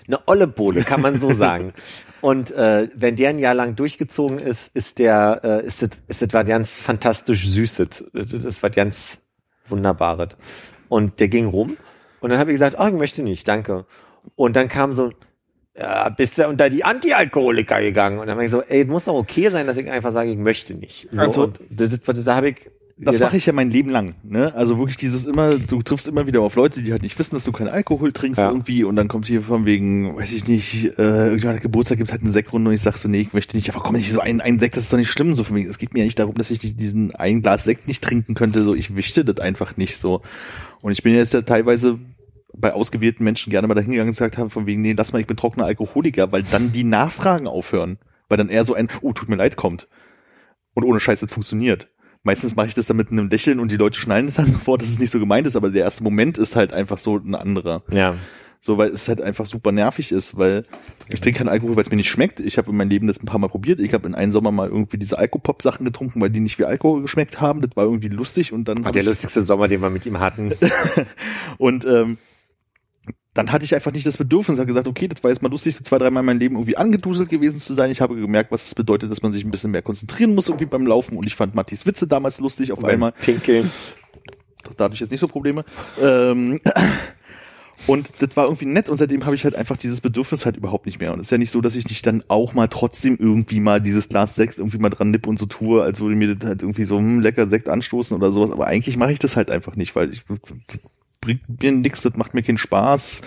[0.07, 1.73] Eine olle Bohle, kann man so sagen.
[2.21, 6.21] Und äh, wenn der ein Jahr lang durchgezogen ist, ist der, äh, ist das, ist
[6.21, 8.03] das was ganz fantastisch Süßes.
[8.13, 9.19] Das ist was ganz
[9.67, 10.35] Wunderbares.
[10.89, 11.77] Und der ging rum
[12.19, 13.85] und dann habe ich gesagt, oh, ich möchte nicht, danke.
[14.35, 15.11] Und dann kam so,
[15.75, 18.19] ja, bist du unter die Antialkoholiker gegangen.
[18.19, 20.31] Und dann habe ich so, ey, es muss doch okay sein, dass ich einfach sage,
[20.31, 21.07] ich möchte nicht.
[21.11, 22.69] So, Also- und das, das, da habe ich
[23.01, 24.15] Das mache ich ja mein Leben lang.
[24.23, 24.53] Ne?
[24.55, 27.45] Also wirklich dieses immer, du triffst immer wieder auf Leute, die halt nicht wissen, dass
[27.45, 28.49] du keinen Alkohol trinkst Ja.
[28.49, 32.11] irgendwie und dann kommt hier von wegen, weiß ich nicht, äh, irgendjemand hat Geburtstag, gibt
[32.11, 34.19] halt eine Sektrunde und ich sag so, nee, ich möchte nicht, aber komm nicht so
[34.19, 35.65] ein, ein Sekt, das ist doch nicht schlimm so für mich.
[35.65, 38.33] Es geht mir ja nicht darum, dass ich nicht diesen ein Glas Sekt nicht trinken
[38.33, 40.21] könnte, so ich möchte das einfach nicht so.
[40.81, 41.99] Und ich bin jetzt ja teilweise
[42.53, 45.27] bei ausgewählten Menschen gerne mal dahingegangen und gesagt haben, von wegen, nee, lass mal, ich
[45.27, 47.97] bin trockener Alkoholiker, weil dann die Nachfragen aufhören.
[48.27, 49.87] Weil dann eher so ein, oh, tut mir leid kommt.
[50.73, 51.87] Und ohne Scheiß, das funktioniert.
[52.23, 54.81] Meistens mache ich das dann mit einem Lächeln und die Leute schneiden es dann sofort,
[54.81, 57.35] dass es nicht so gemeint ist, aber der erste Moment ist halt einfach so ein
[57.35, 57.83] anderer.
[57.91, 58.17] Ja.
[58.61, 60.63] So, weil es halt einfach super nervig ist, weil
[61.07, 62.41] ich trinke keinen Alkohol, weil es mir nicht schmeckt.
[62.41, 63.79] Ich habe in meinem Leben das ein paar Mal probiert.
[63.79, 67.01] Ich habe in einem Sommer mal irgendwie diese Alkopop-Sachen getrunken, weil die nicht wie Alkohol
[67.01, 67.61] geschmeckt haben.
[67.61, 68.83] Das war irgendwie lustig und dann.
[68.83, 70.51] War der lustigste Sommer, den wir mit ihm hatten.
[71.57, 72.17] und ähm,
[73.33, 75.75] dann hatte ich einfach nicht das Bedürfnis, habe gesagt, okay, das war jetzt mal lustig,
[75.75, 77.91] so zwei, dreimal in meinem Leben irgendwie angeduselt gewesen zu sein.
[77.91, 80.47] Ich habe gemerkt, was es das bedeutet, dass man sich ein bisschen mehr konzentrieren muss
[80.47, 81.15] irgendwie beim Laufen.
[81.15, 83.11] Und ich fand Mattis Witze damals lustig auf einmal.
[83.11, 83.71] Pinkeln.
[84.77, 85.63] Da hatte ich jetzt nicht so Probleme.
[86.01, 86.59] Ähm,
[87.87, 90.87] und das war irgendwie nett und seitdem habe ich halt einfach dieses Bedürfnis halt überhaupt
[90.87, 91.13] nicht mehr.
[91.13, 93.79] Und es ist ja nicht so, dass ich nicht dann auch mal trotzdem irgendwie mal
[93.79, 96.63] dieses Glas Sekt irgendwie mal dran nipp und so tue, als würde mir das halt
[96.63, 98.51] irgendwie so hm, lecker Sekt anstoßen oder sowas.
[98.51, 100.23] Aber eigentlich mache ich das halt einfach nicht, weil ich
[101.21, 103.21] bringt mir nichts, das macht mir keinen Spaß.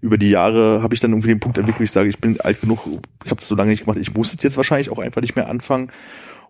[0.00, 2.40] Über die Jahre habe ich dann irgendwie den Punkt entwickelt, wo ich sage, ich bin
[2.40, 2.86] alt genug,
[3.24, 5.36] ich habe das so lange nicht gemacht, ich muss es jetzt wahrscheinlich auch einfach nicht
[5.36, 5.90] mehr anfangen.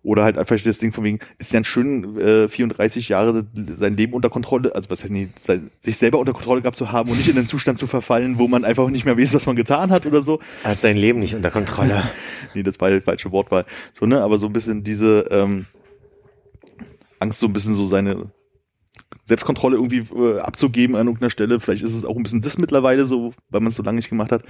[0.03, 3.47] Oder halt einfach das Ding von wegen, ist ja ein schön äh, 34 Jahre
[3.79, 6.93] sein Leben unter Kontrolle, also was heißt nicht, sein, sich selber unter Kontrolle gehabt zu
[6.93, 9.47] haben und nicht in den Zustand zu verfallen, wo man einfach nicht mehr weiß, was
[9.47, 10.41] man getan hat oder so.
[10.63, 12.11] Er hat sein Leben nicht unter Kontrolle.
[12.55, 13.65] nee, das war die falsche Wortwahl.
[13.95, 15.65] So, ne, aber so ein bisschen diese ähm,
[17.19, 18.31] Angst, so ein bisschen so seine
[19.25, 21.61] Selbstkontrolle irgendwie äh, abzugeben an irgendeiner Stelle.
[21.61, 24.11] Vielleicht ist es auch ein bisschen das mittlerweile so, weil man es so lange nicht
[24.11, 24.43] gemacht hat.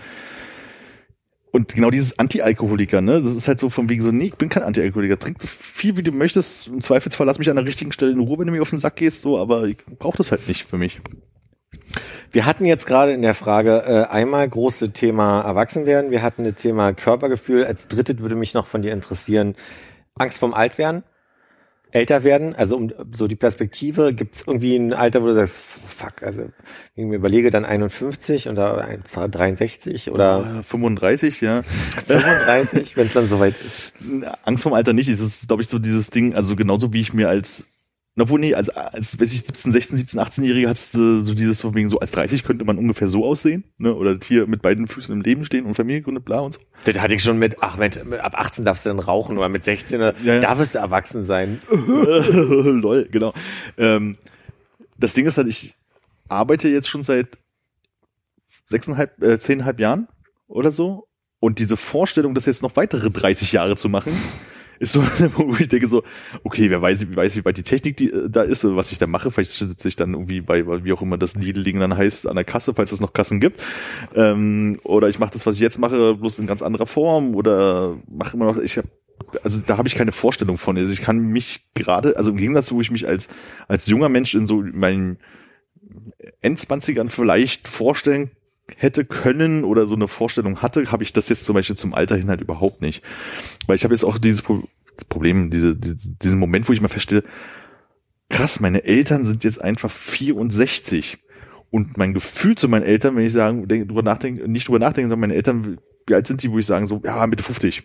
[1.52, 4.48] Und genau dieses Anti-Alkoholiker, ne, das ist halt so von wegen so, nee, ich bin
[4.48, 5.20] kein Anti-Alkoholiker.
[5.20, 6.66] Trink so viel, wie du möchtest.
[6.66, 8.80] Im Zweifelsfall lass mich an der richtigen Stelle in Ruhe, wenn du mir auf den
[8.80, 11.00] Sack gehst, so, aber ich brauche das halt nicht für mich.
[12.32, 16.54] Wir hatten jetzt gerade in der Frage äh, einmal große Thema Erwachsenwerden, wir hatten das
[16.54, 17.64] Thema Körpergefühl.
[17.64, 19.54] Als drittes würde mich noch von dir interessieren,
[20.16, 21.04] Angst vorm Altwerden
[21.94, 22.54] älter werden?
[22.54, 26.42] Also um so die Perspektive, gibt es irgendwie ein Alter, wo du sagst, fuck, also
[26.96, 31.62] ich mir überlege dann 51 oder 63 oder 35, ja.
[31.62, 33.92] 35, wenn es dann soweit ist.
[34.42, 37.14] Angst vorm Alter nicht, es ist, glaube ich, so dieses Ding, also genauso wie ich
[37.14, 37.64] mir als
[38.16, 41.60] na wo nee, als, als weiß ich, 17, 16, 17, 18-Jährige hast du so dieses
[41.60, 43.94] von wegen so, als 30 könnte man ungefähr so aussehen, ne?
[43.94, 46.60] Oder hier mit beiden Füßen im Leben stehen und Familie gründet, bla und so.
[46.84, 49.64] Das hatte ich schon mit, ach Mensch, ab 18 darfst du dann rauchen oder mit
[49.64, 50.40] 16 ja, ja.
[50.40, 51.60] darfst du erwachsen sein.
[51.70, 53.34] Lol, genau.
[53.78, 54.16] Ähm,
[54.96, 55.74] das Ding ist halt, ich
[56.28, 57.36] arbeite jetzt schon seit
[58.68, 60.06] sechseinhalb, äh, zehneinhalb Jahren
[60.46, 61.08] oder so.
[61.40, 64.12] Und diese Vorstellung, das jetzt noch weitere 30 Jahre zu machen,
[64.78, 65.02] ist so,
[65.36, 66.02] wo ich denke so,
[66.42, 68.98] okay, wer weiß, wie weiß, wie weit die Technik die, äh, da ist, was ich
[68.98, 69.30] da mache.
[69.30, 72.44] Vielleicht sitze ich dann irgendwie bei, wie auch immer das Lidl-Ding dann heißt, an der
[72.44, 73.62] Kasse, falls es noch Kassen gibt.
[74.14, 77.96] Ähm, oder ich mache das, was ich jetzt mache, bloß in ganz anderer Form oder
[78.08, 78.88] mache immer noch, ich habe
[79.42, 80.76] also da habe ich keine Vorstellung von.
[80.76, 83.28] Also ich kann mich gerade, also im Gegensatz, wo ich mich als
[83.68, 85.18] als junger Mensch in so meinen
[86.40, 88.30] Endzwanzigern vielleicht vorstellen
[88.76, 92.16] hätte können oder so eine Vorstellung hatte, habe ich das jetzt zum Beispiel zum Alter
[92.16, 93.02] hin halt überhaupt nicht.
[93.66, 94.42] Weil ich habe jetzt auch dieses
[95.08, 97.24] Problem, diese, diesen Moment, wo ich mal feststelle,
[98.30, 101.18] krass, meine Eltern sind jetzt einfach 64.
[101.70, 105.08] Und mein Gefühl zu meinen Eltern, wenn ich sagen, denke, drüber nachdenke, nicht drüber nachdenke,
[105.08, 107.82] sondern meine Eltern, wie alt sind die, wo ich sagen, so, ja, Mitte 50.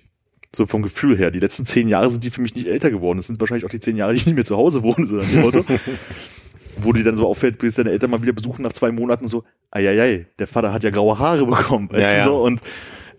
[0.55, 1.31] So vom Gefühl her.
[1.31, 3.17] Die letzten zehn Jahre sind die für mich nicht älter geworden.
[3.17, 5.15] Das sind wahrscheinlich auch die zehn Jahre, die ich nicht mehr zu Hause wohne, so
[5.15, 5.65] nach dem Motto.
[6.83, 9.43] wo die dann so auffällt, bis deine Eltern mal wieder besuchen nach zwei Monaten so,
[9.71, 12.25] eieiei, der Vater hat ja graue Haare bekommen, weißt ja, du ja.
[12.25, 12.61] so und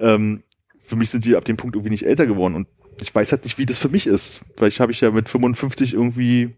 [0.00, 0.42] ähm,
[0.84, 2.66] für mich sind die ab dem Punkt irgendwie nicht älter geworden und
[3.00, 4.40] ich weiß halt nicht, wie das für mich ist.
[4.56, 6.54] Vielleicht habe ich ja mit 55 irgendwie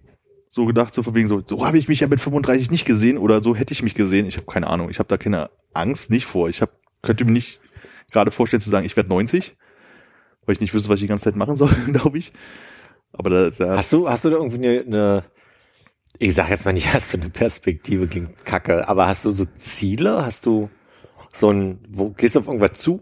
[0.51, 3.19] so gedacht, so von wegen so, so habe ich mich ja mit 35 nicht gesehen
[3.19, 4.27] oder so hätte ich mich gesehen.
[4.27, 4.91] Ich habe keine Ahnung.
[4.91, 6.49] Ich habe da keine Angst nicht vor.
[6.49, 6.70] Ich hab,
[7.01, 7.61] könnte mir nicht
[8.11, 9.57] gerade vorstellen zu sagen, ich werde 90,
[10.45, 12.33] weil ich nicht wüsste, was ich die ganze Zeit machen soll, glaube ich.
[13.12, 15.24] Aber da, da hast du hast du da irgendwie eine, eine
[16.18, 19.44] ich sag jetzt mal nicht, hast du eine Perspektive klingt kacke, aber hast du so
[19.59, 20.24] Ziele?
[20.24, 20.70] Hast du
[21.32, 23.01] so ein, wo gehst du auf irgendwas zu?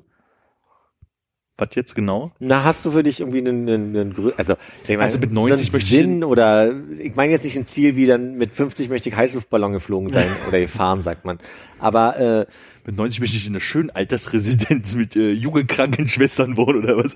[1.61, 2.33] Was jetzt genau?
[2.39, 5.67] Na, hast du für dich irgendwie einen, einen, einen also, ich meine, Also mit 90
[5.67, 8.89] so möchte ich Sinn oder ich meine jetzt nicht ein Ziel wie dann mit 50
[8.89, 11.39] möchte ich Heißluftballon geflogen sein oder gefahren, sagt man.
[11.79, 12.47] Aber äh,
[12.85, 17.15] Mit 90 möchte ich in einer schönen Altersresidenz mit äh, jungen Krankenschwestern wohnen oder was?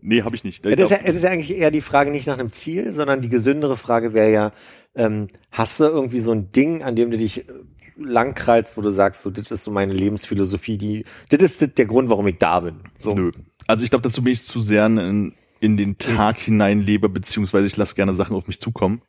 [0.00, 0.64] Nee, habe ich nicht.
[0.64, 2.92] Ich es ist, ja, es ist ja eigentlich eher die Frage nicht nach einem Ziel,
[2.92, 4.52] sondern die gesündere Frage wäre ja,
[4.94, 7.52] ähm, hast du irgendwie so ein Ding, an dem du dich äh,
[7.98, 11.86] langkreist, wo du sagst, so, das ist so meine Lebensphilosophie, die, das ist das der
[11.86, 12.80] Grund, warum ich da bin.
[12.98, 13.14] So.
[13.14, 13.32] Nö.
[13.66, 17.66] Also ich glaube, dazu bin ich zu sehr in, in den Tag hinein lebe, beziehungsweise
[17.66, 19.02] ich lasse gerne Sachen auf mich zukommen.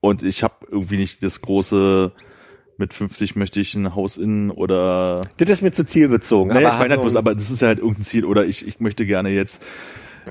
[0.00, 2.12] Und ich habe irgendwie nicht das große,
[2.78, 6.52] mit 50 möchte ich ein Haus in oder Das ist mir zu zielbezogen.
[6.54, 8.44] Naja, ich aber meine halt hast bloß, aber das ist ja halt irgendein Ziel oder
[8.44, 9.62] ich, ich möchte gerne jetzt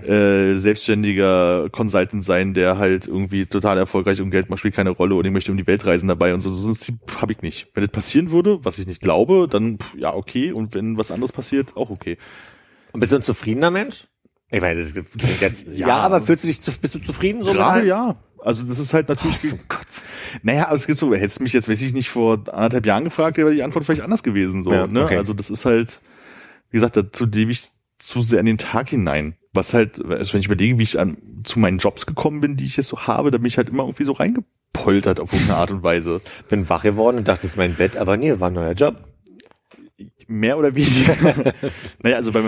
[0.01, 5.15] äh, selbstständiger Consultant sein, der halt irgendwie total erfolgreich und Geld macht, spielt keine Rolle
[5.15, 6.51] und ich möchte um die Welt reisen dabei und so.
[6.51, 6.73] So
[7.21, 7.67] habe ich nicht.
[7.73, 10.51] Wenn das passieren würde, was ich nicht glaube, dann pff, ja, okay.
[10.51, 12.17] Und wenn was anderes passiert, auch okay.
[12.91, 14.07] Und bist du ein zufriedener Mensch?
[14.49, 15.97] Ich meine, das klingt jetzt, ja, Ja.
[15.97, 18.15] aber fühlst du dich, zu, bist du zufrieden so Gerade ja.
[18.39, 19.39] Also das ist halt natürlich.
[19.53, 19.57] Oh.
[20.41, 23.03] Naja, aber es gibt so, hättest du mich jetzt, weiß ich nicht, vor anderthalb Jahren
[23.03, 24.63] gefragt, wäre die Antwort vielleicht anders gewesen.
[24.63, 25.05] So, Ja, ne?
[25.05, 25.17] okay.
[25.17, 26.01] Also das ist halt,
[26.71, 27.69] wie gesagt, dazu lebe ich
[27.99, 29.35] zu sehr in den Tag hinein.
[29.53, 32.65] Was halt, also wenn ich überlege, wie ich an, zu meinen Jobs gekommen bin, die
[32.65, 35.71] ich jetzt so habe, da bin ich halt immer irgendwie so reingepoltert auf irgendeine Art
[35.71, 36.21] und Weise.
[36.49, 38.95] Bin wach geworden und dachte, es ist mein Bett, aber nee, war ein neuer Job.
[40.27, 41.53] Mehr oder weniger.
[42.01, 42.41] naja, also bei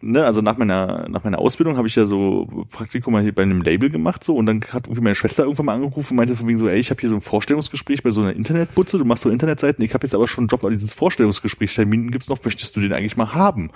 [0.00, 3.42] ne, also nach meiner, nach meiner Ausbildung habe ich ja so Praktikum mal hier bei
[3.42, 6.36] einem Label gemacht, so, und dann hat irgendwie meine Schwester irgendwann mal angerufen und meinte
[6.36, 9.04] von wegen so, ey, ich habe hier so ein Vorstellungsgespräch bei so einer Internetbutze, du
[9.04, 12.44] machst so Internetseiten, ich habe jetzt aber schon einen Job an dieses Vorstellungsgesprächstermin gibt's noch,
[12.44, 13.70] möchtest du den eigentlich mal haben?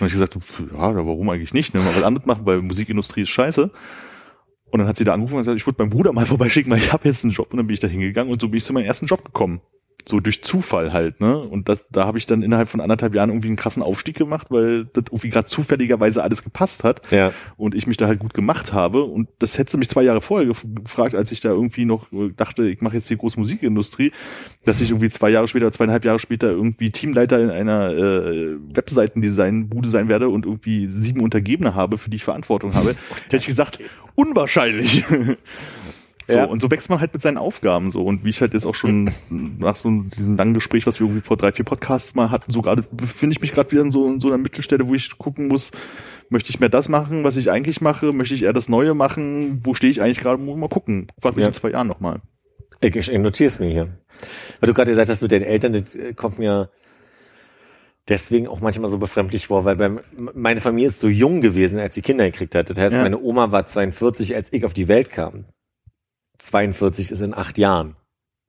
[0.00, 3.30] Und ich gesagt, ja, warum eigentlich nicht, ne, mal was anderes machen, weil Musikindustrie ist
[3.30, 3.70] scheiße.
[4.70, 6.78] Und dann hat sie da angerufen und gesagt, ich würde meinen Bruder mal vorbeischicken, weil
[6.78, 7.50] ich habe jetzt einen Job.
[7.50, 9.60] Und dann bin ich da hingegangen und so bin ich zu meinem ersten Job gekommen.
[10.08, 11.36] So durch Zufall halt, ne?
[11.38, 14.46] Und das, da habe ich dann innerhalb von anderthalb Jahren irgendwie einen krassen Aufstieg gemacht,
[14.50, 17.32] weil das irgendwie gerade zufälligerweise alles gepasst hat Ja.
[17.58, 19.02] und ich mich da halt gut gemacht habe.
[19.04, 22.10] Und das hättest du mich zwei Jahre vorher gef gefragt, als ich da irgendwie noch
[22.12, 24.12] äh, dachte, ich mache jetzt hier große Musikindustrie,
[24.64, 29.88] dass ich irgendwie zwei Jahre später, zweieinhalb Jahre später irgendwie Teamleiter in einer äh, Webseitendesign-Bude
[29.90, 32.94] sein werde und irgendwie sieben Untergebene habe, für die ich Verantwortung habe.
[33.24, 33.78] hätte ich gesagt,
[34.14, 35.04] unwahrscheinlich.
[36.30, 36.44] So, Ja.
[36.44, 38.02] und so wächst man halt mit seinen Aufgaben so.
[38.04, 41.26] Und wie ich halt jetzt auch schon nach so diesem langen Gespräch, was wir irgendwie
[41.26, 44.06] vor drei, vier Podcasts mal hatten, so gerade befinde ich mich gerade wieder in so,
[44.06, 45.70] in so einer Mittelstelle, wo ich gucken muss,
[46.28, 48.12] möchte ich mehr das machen, was ich eigentlich mache?
[48.12, 49.62] Möchte ich eher das Neue machen?
[49.64, 50.42] Wo stehe ich eigentlich gerade?
[50.42, 51.06] Muss mal gucken.
[51.18, 51.48] Frag mich Ja.
[51.48, 52.20] in zwei Jahren nochmal.
[52.80, 53.88] Ich, ich notiere es mir hier.
[54.60, 56.68] Weil du gerade gesagt hast, mit den Eltern, das äh, kommt mir
[58.08, 60.00] deswegen auch manchmal so befremdlich vor, weil beim,
[60.34, 62.70] meine Familie ist so jung gewesen, als sie Kinder gekriegt hat.
[62.70, 63.02] Das heißt, Ja.
[63.02, 65.44] meine Oma war 42, als ich auf die Welt kam.
[66.38, 67.96] 42 ist in acht Jahren.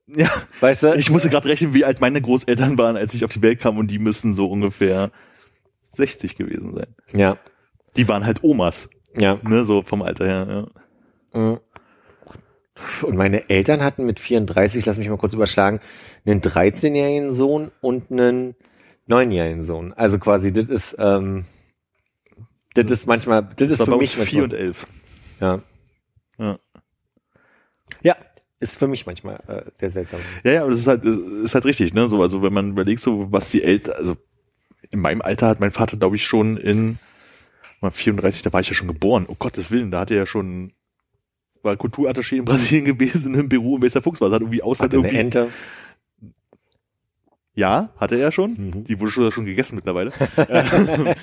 [0.06, 0.28] Ja,
[0.60, 0.94] Weißt du?
[0.96, 3.78] ich musste gerade rechnen, wie alt meine Großeltern waren, als ich auf die Welt kam
[3.78, 5.12] und die müssen so ungefähr
[5.90, 6.94] 60 gewesen sein.
[7.12, 7.38] ja,
[7.96, 9.38] Die waren halt Omas, ja.
[9.42, 10.68] ne, so vom Alter her,
[11.32, 11.40] ja.
[11.40, 11.60] Mhm.
[13.02, 15.80] Und meine Eltern hatten mit 34, lass mich mal kurz überschlagen,
[16.26, 18.56] einen 13-jährigen Sohn und einen
[19.08, 19.92] 9-jährigen Sohn.
[19.92, 21.44] Also quasi, das ist, ähm,
[22.74, 24.86] das ist manchmal, das ist für mich uns vier und manchmal, elf.
[25.40, 25.62] ja.
[26.38, 26.58] Ja.
[28.60, 30.20] Ist für mich manchmal äh, sehr seltsam.
[30.44, 32.08] Ja, ja, aber das ist halt, ist halt richtig, ne?
[32.08, 34.16] So, also wenn man überlegt, so was die Eltern, also
[34.90, 36.98] in meinem Alter hat mein Vater, glaube ich, schon in
[37.80, 39.24] mal 34, da war ich ja schon geboren.
[39.28, 40.72] Oh Gottes Willen, da hat er ja schon
[41.62, 44.84] war Kulturattaché in Brasilien gewesen, im Büro in Wester Fuchs war, das hat irgendwie außer
[44.84, 45.20] Hatte eine irgendwie.
[45.20, 45.48] Ente.
[47.54, 48.52] Ja, hatte er schon.
[48.52, 48.84] Mhm.
[48.84, 50.12] Die wurde schon, schon gegessen mittlerweile.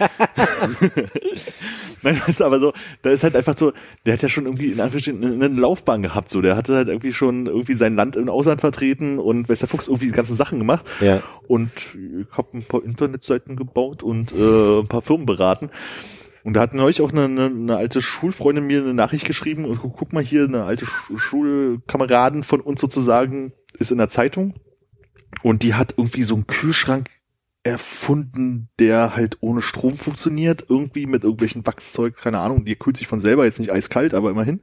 [2.04, 3.72] Nein, das ist aber so, da ist halt einfach so,
[4.06, 6.41] der hat ja schon irgendwie in Anführungsstrichen eine, Laufbahn gehabt, so.
[6.41, 10.08] Der hatte halt irgendwie schon irgendwie sein Land im Ausland vertreten und Wester Fuchs irgendwie
[10.08, 10.86] die ganzen Sachen gemacht.
[10.99, 11.24] Ja.
[11.48, 15.70] Und ich habe ein paar Internetseiten gebaut und äh, ein paar Firmen beraten.
[16.44, 19.80] Und da hat neulich auch eine, eine, eine alte Schulfreundin mir eine Nachricht geschrieben und
[19.82, 24.54] guck, guck mal hier, eine alte Sch Schulkameraden von uns sozusagen ist in der Zeitung
[25.44, 27.10] und die hat irgendwie so einen Kühlschrank
[27.64, 33.08] erfunden, der halt ohne Strom funktioniert, irgendwie mit irgendwelchen Wachszeug, keine Ahnung, die kühlt sich
[33.08, 34.62] von selber, jetzt nicht eiskalt, aber immerhin,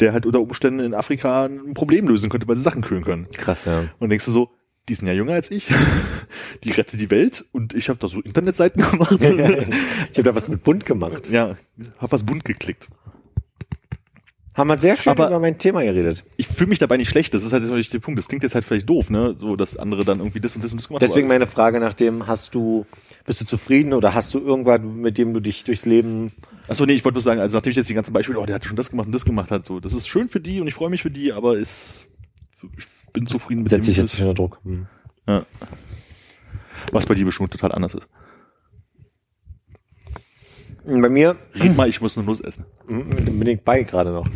[0.00, 3.28] der halt unter Umständen in Afrika ein Problem lösen könnte, weil sie Sachen kühlen können.
[3.32, 3.84] Krass, ja.
[3.98, 4.50] Und denkst du so,
[4.88, 5.68] die sind ja jünger als ich,
[6.64, 9.12] die rette die Welt und ich habe da so Internetseiten gemacht.
[9.20, 11.28] ich habe da was mit bunt gemacht.
[11.28, 11.56] ja,
[11.98, 12.88] hab was bunt geklickt.
[14.54, 16.24] Haben wir sehr schön Aber- über mein Thema geredet.
[16.36, 18.18] Ich fühle mich dabei nicht schlecht, das ist halt natürlich der Punkt.
[18.18, 19.34] Das klingt jetzt halt vielleicht doof, ne?
[19.38, 21.28] So, dass andere dann irgendwie das und das und das gemacht Deswegen haben.
[21.28, 22.84] meine Frage nach dem, hast du,
[23.24, 26.32] bist du zufrieden oder hast du irgendwas, mit dem du dich durchs Leben
[26.68, 28.54] Achso, nee, ich wollte nur sagen, also nachdem ich jetzt die ganzen Beispiele, oh, der
[28.56, 30.68] hat schon das gemacht und das gemacht hat, so, das ist schön für die und
[30.68, 32.06] ich freue mich für die, aber ist,
[32.78, 34.60] ich bin zufrieden mit setze ich dem, jetzt nicht unter Druck?
[34.64, 34.86] Hm.
[35.26, 35.46] Ja.
[36.92, 38.06] Was bei dir bestimmt total anders ist.
[40.84, 42.64] Bei mir Red mal, ich muss eine Nuss essen.
[42.88, 44.26] Mhm, bin ich bei gerade noch.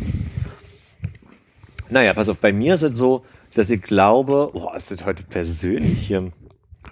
[1.89, 3.25] Naja, pass auf, bei mir ist es so,
[3.55, 6.31] dass ich glaube, boah, ist das heute persönlich hier.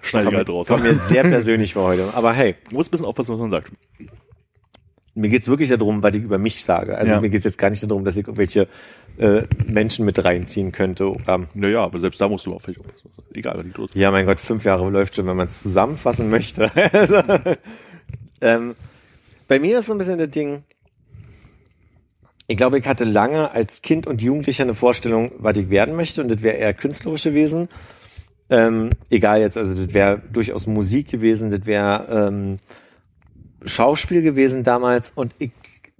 [0.02, 0.66] Schneide ich halt raus.
[0.66, 2.12] Kommt mir sehr persönlich vor heute.
[2.14, 3.72] Aber hey, Du musst ein bisschen aufpassen, was man sagt.
[5.14, 6.96] mir geht's wirklich darum, was ich über mich sage.
[6.96, 7.20] Also Ja.
[7.20, 8.68] mir geht's jetzt gar nicht darum, dass ich irgendwelche
[9.18, 11.10] äh, Menschen mit reinziehen könnte.
[11.10, 12.82] Oder, Naja, aber selbst da musst du aufpassen.
[13.32, 13.90] Egal, was die los.
[13.94, 16.70] ja, mein Gott, fünf Jahre läuft schon, wenn man es zusammenfassen möchte.
[16.92, 17.22] Also,
[18.42, 18.74] ähm,
[19.48, 20.64] bei mir ist so ein bisschen das Ding,
[22.48, 26.22] ich glaube, ich hatte lange als Kind und Jugendlicher eine Vorstellung, was ich werden möchte,
[26.22, 27.68] und das wäre eher künstlerische Wesen.
[28.48, 32.58] Ähm, egal jetzt, also das wäre durchaus Musik gewesen, das wäre ähm,
[33.64, 35.50] Schauspiel gewesen damals und ich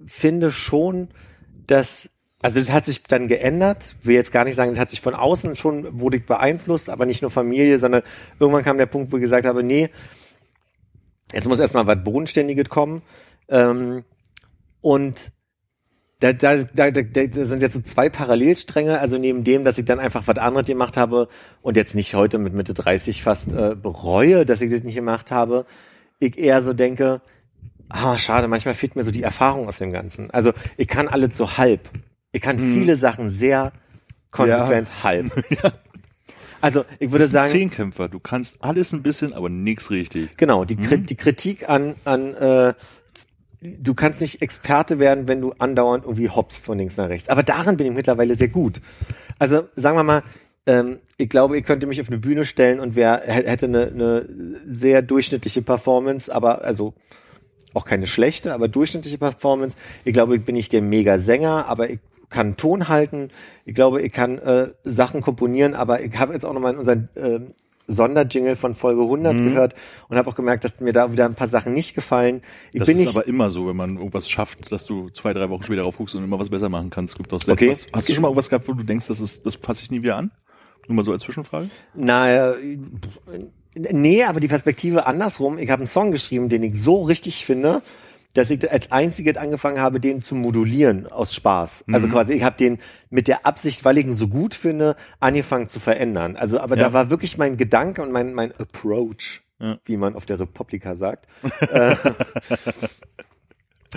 [0.05, 1.09] finde schon,
[1.65, 2.09] dass
[2.39, 3.95] also das hat sich dann geändert.
[4.03, 7.05] Will jetzt gar nicht sagen, das hat sich von außen schon wurde ich beeinflusst, aber
[7.05, 8.03] nicht nur Familie, sondern
[8.39, 9.89] irgendwann kam der Punkt, wo ich gesagt habe, nee,
[11.33, 13.01] jetzt muss erstmal was Bodenständiges kommen.
[13.49, 14.03] Ähm,
[14.81, 15.31] und
[16.19, 19.85] da, da, da, da, da sind jetzt so zwei Parallelstränge, also neben dem, dass ich
[19.85, 21.27] dann einfach was anderes gemacht habe
[21.61, 25.29] und jetzt nicht heute mit Mitte 30 fast äh, bereue, dass ich das nicht gemacht
[25.31, 25.65] habe,
[26.19, 27.21] ich eher so denke,
[27.89, 30.31] ah, schade, manchmal fehlt mir so die Erfahrung aus dem Ganzen.
[30.31, 31.89] Also ich kann alles so halb.
[32.31, 32.73] Ich kann Hm.
[32.73, 33.71] viele Sachen sehr
[34.31, 35.31] konsequent halb.
[36.59, 38.07] Also ich würde sagen, Zehnkämpfer.
[38.07, 40.35] Du kannst alles ein bisschen, aber nichts richtig.
[40.37, 42.73] Genau, die, Kri die Kritik an, an äh,
[43.61, 47.29] du kannst nicht Experte werden, wenn du andauernd irgendwie hoppst von links nach rechts.
[47.29, 48.81] Aber darin bin ich mittlerweile sehr gut.
[49.39, 50.23] Also sagen wir mal,
[50.65, 53.87] ähm, ich glaube, ich könnte mich auf eine Bühne stellen und wer hä- hätte eine,
[53.87, 54.29] eine
[54.67, 56.93] sehr durchschnittliche Performance, aber also
[57.73, 59.77] auch keine schlechte, aber durchschnittliche Performance.
[60.03, 63.29] Ich glaube, ich bin nicht der Mega-Sänger, aber ich kann Ton halten.
[63.65, 67.09] Ich glaube, ich kann äh, Sachen komponieren, aber ich habe jetzt auch nochmal in unseren
[67.15, 67.53] ähm,
[67.87, 69.75] Sonderjingle von Folge 100 gehört
[70.09, 72.41] und habe auch gemerkt, dass mir da wieder ein paar Sachen nicht gefallen.
[72.73, 75.33] Ich Das bin ist nicht, aber immer so, wenn man irgendwas schafft, dass du zwei,
[75.33, 77.15] drei Wochen später raufguckst und immer was besser machen kannst.
[77.15, 77.71] Gibt doch Okay.
[77.71, 77.87] was.
[77.93, 80.01] Hast du schon mal irgendwas gehabt, wo du denkst, das ist, das passe ich nie
[80.03, 80.31] wieder an?
[80.87, 81.69] Nur mal so als Zwischenfrage.
[81.95, 82.77] na, äh,
[83.75, 85.57] nee, aber die Perspektive andersrum.
[85.57, 87.81] Ich habe einen Song geschrieben, den ich so richtig finde,
[88.37, 91.85] dass ich als einziges angefangen habe, den zu modulieren aus Spaß.
[91.91, 92.77] Also quasi, ich habe den
[93.09, 96.35] mit der Absicht, weil ich ihn so gut finde, angefangen zu verändern.
[96.35, 96.83] Also, aber Ja.
[96.85, 99.77] da war wirklich mein Gedanke und mein, mein Approach, Ja.
[99.85, 101.27] wie man auf der Republika sagt,
[101.71, 101.95] äh,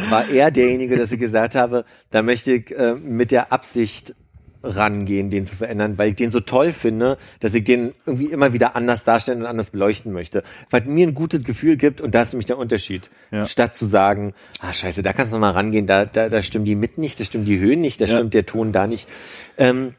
[0.09, 4.15] war er derjenige, dass ich gesagt habe, da möchte ich äh, mit der Absicht
[4.63, 8.53] rangehen, den zu verändern, weil ich den so toll finde, dass ich den irgendwie immer
[8.53, 10.43] wieder anders darstellen und anders beleuchten möchte.
[10.71, 13.11] Weil mir ein gutes Gefühl gibt und da ist nämlich der Unterschied.
[13.31, 13.47] Ja.
[13.47, 16.65] Statt zu sagen, ah scheiße, da kannst du noch mal rangehen, da, da, da stimmen
[16.65, 18.17] die mit nicht, da stimmen die Höhen nicht, da Ja.
[18.17, 19.09] stimmt der Ton da nicht.
[19.57, 19.95] Ähm,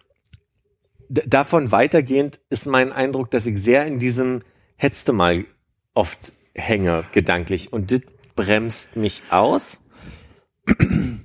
[1.09, 4.41] davon weitergehend ist mein Eindruck, dass ich sehr in diesem
[4.77, 5.45] Hetzte mal
[5.93, 7.73] oft hänge, gedanklich.
[7.73, 8.01] Und das
[8.35, 9.83] bremst mich aus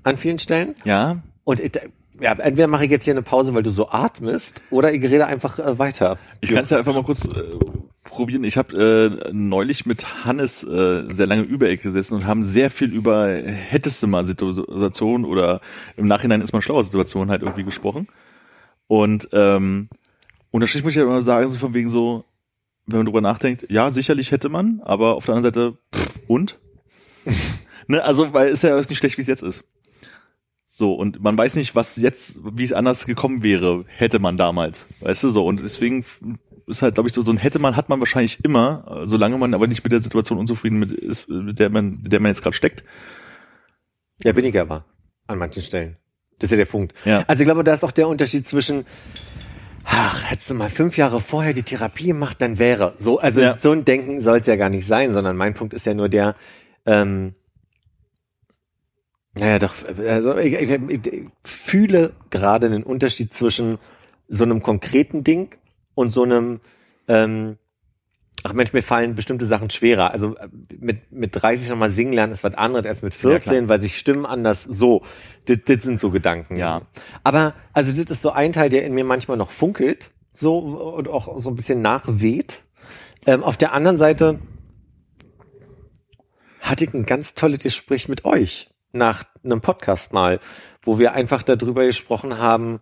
[0.02, 0.74] an vielen Stellen.
[0.84, 1.22] Ja.
[1.44, 1.72] Und ich,
[2.20, 5.26] ja, entweder mache ich jetzt hier eine Pause, weil du so atmest, oder ich rede
[5.26, 6.18] einfach äh, weiter.
[6.40, 7.42] Ich kann es ja einfach mal kurz äh,
[8.04, 8.44] probieren.
[8.44, 12.92] Ich habe äh, neulich mit Hannes äh, sehr lange Übereck gesessen und haben sehr viel
[12.92, 15.60] über hättest du mal Situation oder
[15.96, 18.08] im Nachhinein ist man schlauer Situation halt irgendwie gesprochen.
[18.86, 19.88] Und ähm,
[20.50, 22.24] unterstrich muss ich ja immer sagen, so von wegen so,
[22.86, 26.58] wenn man drüber nachdenkt, ja, sicherlich hätte man, aber auf der anderen Seite, pff, und?
[27.88, 29.64] ne, also, weil ist ja nicht schlecht, wie es jetzt ist.
[30.78, 34.86] So, und man weiß nicht, was jetzt, wie es anders gekommen wäre, hätte man damals.
[35.00, 35.46] Weißt du so?
[35.46, 36.04] Und deswegen
[36.66, 39.54] ist halt, glaube ich, so, so ein hätte man, hat man wahrscheinlich immer, solange man
[39.54, 42.42] aber nicht mit der Situation unzufrieden mit ist, mit der man, mit der man jetzt
[42.42, 42.84] gerade steckt.
[44.22, 44.84] Ja, bin ich aber.
[45.26, 45.96] An manchen Stellen.
[46.38, 46.92] Das ist ja der Punkt.
[47.06, 47.24] Ja.
[47.26, 48.84] Also ich glaube, da ist auch der Unterschied zwischen,
[49.84, 52.92] ach, hättest du mal fünf Jahre vorher die Therapie gemacht, dann wäre.
[52.98, 53.56] So, also Ja.
[53.58, 56.10] so ein Denken soll es ja gar nicht sein, sondern mein Punkt ist ja nur
[56.10, 56.36] der,
[56.84, 57.32] ähm,
[59.38, 63.78] naja, doch, also ich, ich, ich, fühle gerade einen Unterschied zwischen
[64.28, 65.56] so einem konkreten Ding
[65.94, 66.60] und so einem,
[67.06, 67.58] ähm,
[68.42, 70.10] ach Mensch, mir fallen bestimmte Sachen schwerer.
[70.10, 70.36] Also
[70.78, 73.98] mit, mit 30 nochmal singen lernen ist was anderes als mit Ja, 14, weil sich
[73.98, 75.02] Stimmen anders so.
[75.44, 76.56] Das, das sind so Gedanken.
[76.56, 76.82] Ja.
[77.22, 81.08] Aber, also das ist so ein Teil, der in mir manchmal noch funkelt, so und
[81.08, 82.62] auch so ein bisschen nachweht.
[83.26, 84.38] Ähm, auf der anderen Seite
[86.60, 90.40] hatte ich ein ganz tolles Gespräch mit euch nach einem Podcast mal,
[90.82, 92.80] wo wir einfach darüber gesprochen haben,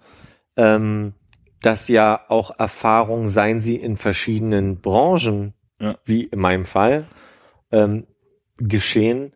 [0.57, 1.15] ähm,
[1.63, 5.97] dass ja auch Erfahrung, seien sie in verschiedenen Branchen, Ja.
[6.05, 7.07] wie in meinem Fall,
[7.73, 8.07] ähm,
[8.59, 9.34] geschehen,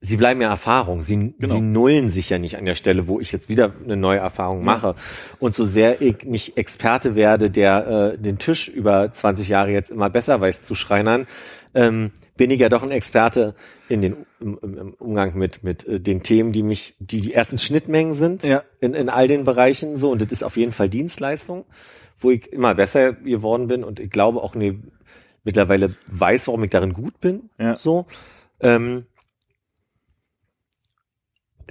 [0.00, 1.02] sie bleiben ja Erfahrung.
[1.02, 1.54] Sie, Genau.
[1.54, 4.62] sie nullen sich ja nicht an der Stelle, wo ich jetzt wieder eine neue Erfahrung
[4.64, 4.94] mache.
[5.40, 9.90] Und so sehr ich nicht Experte werde, der äh, den Tisch über 20 Jahre jetzt
[9.90, 11.26] immer besser weiß zu schreinern,
[11.74, 13.54] ähm, bin ich ja doch ein Experte
[13.88, 17.58] in den im, im Umgang mit mit äh, den Themen, die mich, die die ersten
[17.58, 18.62] Schnittmengen sind Ja.
[18.80, 21.64] in, in all den Bereichen so und das ist auf jeden Fall Dienstleistung,
[22.20, 24.78] wo ich immer besser geworden bin und ich glaube auch nee,
[25.44, 27.50] mittlerweile weiß, warum ich darin gut bin.
[27.58, 27.76] Ja.
[27.76, 28.06] So.
[28.60, 29.04] Ähm,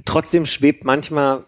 [0.06, 1.44] trotzdem schwebt manchmal,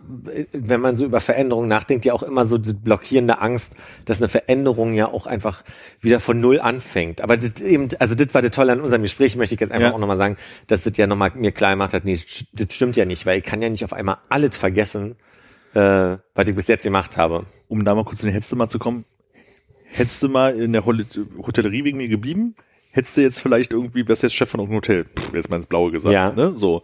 [0.51, 3.73] wenn man so über Veränderungen nachdenkt, ja auch immer so die blockierende Angst,
[4.05, 5.63] dass eine Veränderung ja auch einfach
[6.01, 7.21] wieder von Null anfängt.
[7.21, 9.89] Aber das eben, also das war das Tolle an unserem Gespräch, möchte ich jetzt einfach
[9.89, 9.93] Ja.
[9.93, 10.35] auch nochmal sagen,
[10.67, 12.19] dass das ja nochmal mir klar gemacht hat, nee,
[12.53, 15.15] das stimmt ja nicht, weil ich kann ja nicht auf einmal alles vergessen,
[15.75, 17.45] äh, was ich bis jetzt gemacht habe.
[17.67, 19.05] Um da mal kurz in die Hetzte mal zu kommen.
[19.91, 22.55] Hättest du mal in der Hotellerie wegen mir geblieben,
[22.91, 25.65] hättest du jetzt vielleicht irgendwie, wärst jetzt Chef von irgendeinem Hotel, Pff, jetzt mal ins
[25.67, 26.31] Blaue gesagt, Ja.
[26.31, 26.53] ne?
[26.55, 26.81] So.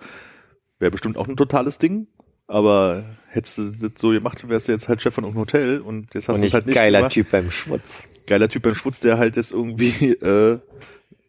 [0.80, 2.07] Wäre bestimmt auch ein totales Ding,
[2.47, 6.14] aber hättest du das so gemacht, wärst du jetzt halt Chef von irgendeinem Hotel und
[6.14, 7.14] jetzt hast du halt nicht geiler gemacht.
[7.14, 8.03] Typ beim Schwutz.
[8.27, 10.60] Geiler Typ beim Schwutz, der halt jetzt irgendwie äh,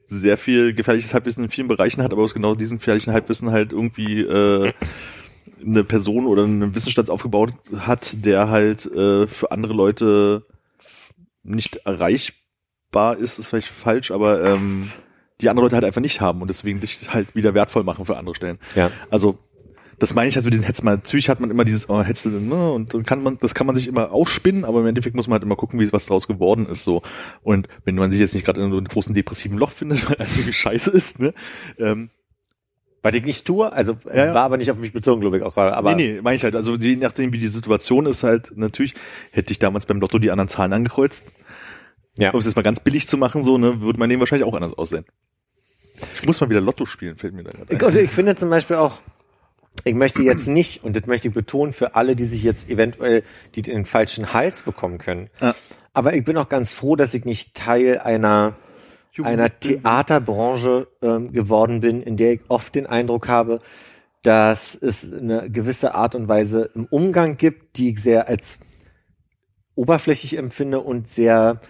[0.09, 3.73] sehr viel gefährliches Halbwissen in vielen Bereichen hat, aber aus genau diesem gefährlichen Halbwissen halt
[3.73, 4.73] irgendwie äh,
[5.64, 10.44] eine Person oder einen Wissensstand aufgebaut hat, der halt äh, für andere Leute
[11.43, 14.90] nicht erreichbar ist, ist vielleicht falsch, aber ähm,
[15.41, 18.17] die andere Leute halt einfach nicht haben und deswegen dich halt wieder wertvoll machen für
[18.17, 18.59] andere Stellen.
[18.75, 18.91] Ja.
[19.11, 19.39] Also
[19.99, 20.85] das meine ich halt mit diesen Hetzel.
[20.85, 23.77] Natürlich hat man immer dieses oh, Hetzel, ne, und dann kann man, das kann man
[23.77, 26.67] sich immer ausspinnen, aber im Endeffekt muss man halt immer gucken, wie was draus geworden
[26.67, 27.03] ist so.
[27.43, 30.17] Und wenn man sich jetzt nicht gerade in so einem großen depressiven Loch findet, weil
[30.19, 31.33] einige Scheiße ist, ne,
[31.79, 32.11] ähm,
[33.03, 34.35] Was ich nicht tue, also äh, Ja, ja.
[34.35, 35.57] war aber nicht auf mich bezogen, glaube ich auch.
[35.57, 36.57] Aber nee, nee, meine ich halt.
[36.57, 38.95] Also je nachdem, wie die Situation ist, halt natürlich
[39.31, 41.25] hätte ich damals beim Lotto die anderen Zahlen angekreuzt.
[42.19, 42.33] Ja.
[42.33, 44.55] Um es jetzt mal ganz billig zu machen, so, ne, würde mein Leben wahrscheinlich auch
[44.55, 45.05] anders aussehen.
[46.20, 47.86] Ich muss mal wieder Lotto spielen, fällt mir da gerade Ich, ein.
[47.86, 49.01] und ich finde zum Beispiel auch,
[49.85, 53.23] ich möchte jetzt nicht, und das möchte ich betonen für alle, die sich jetzt eventuell
[53.55, 55.28] die den falschen Hals bekommen können.
[55.40, 55.55] Ja.
[55.93, 58.56] Aber ich bin auch ganz froh, dass ich nicht Teil einer,
[59.23, 63.60] einer Theaterbranche ähm, geworden bin, in der ich oft den Eindruck habe,
[64.23, 68.59] dass es eine gewisse Art und Weise im Umgang gibt, die ich sehr als
[69.74, 71.60] oberflächlich empfinde und sehr,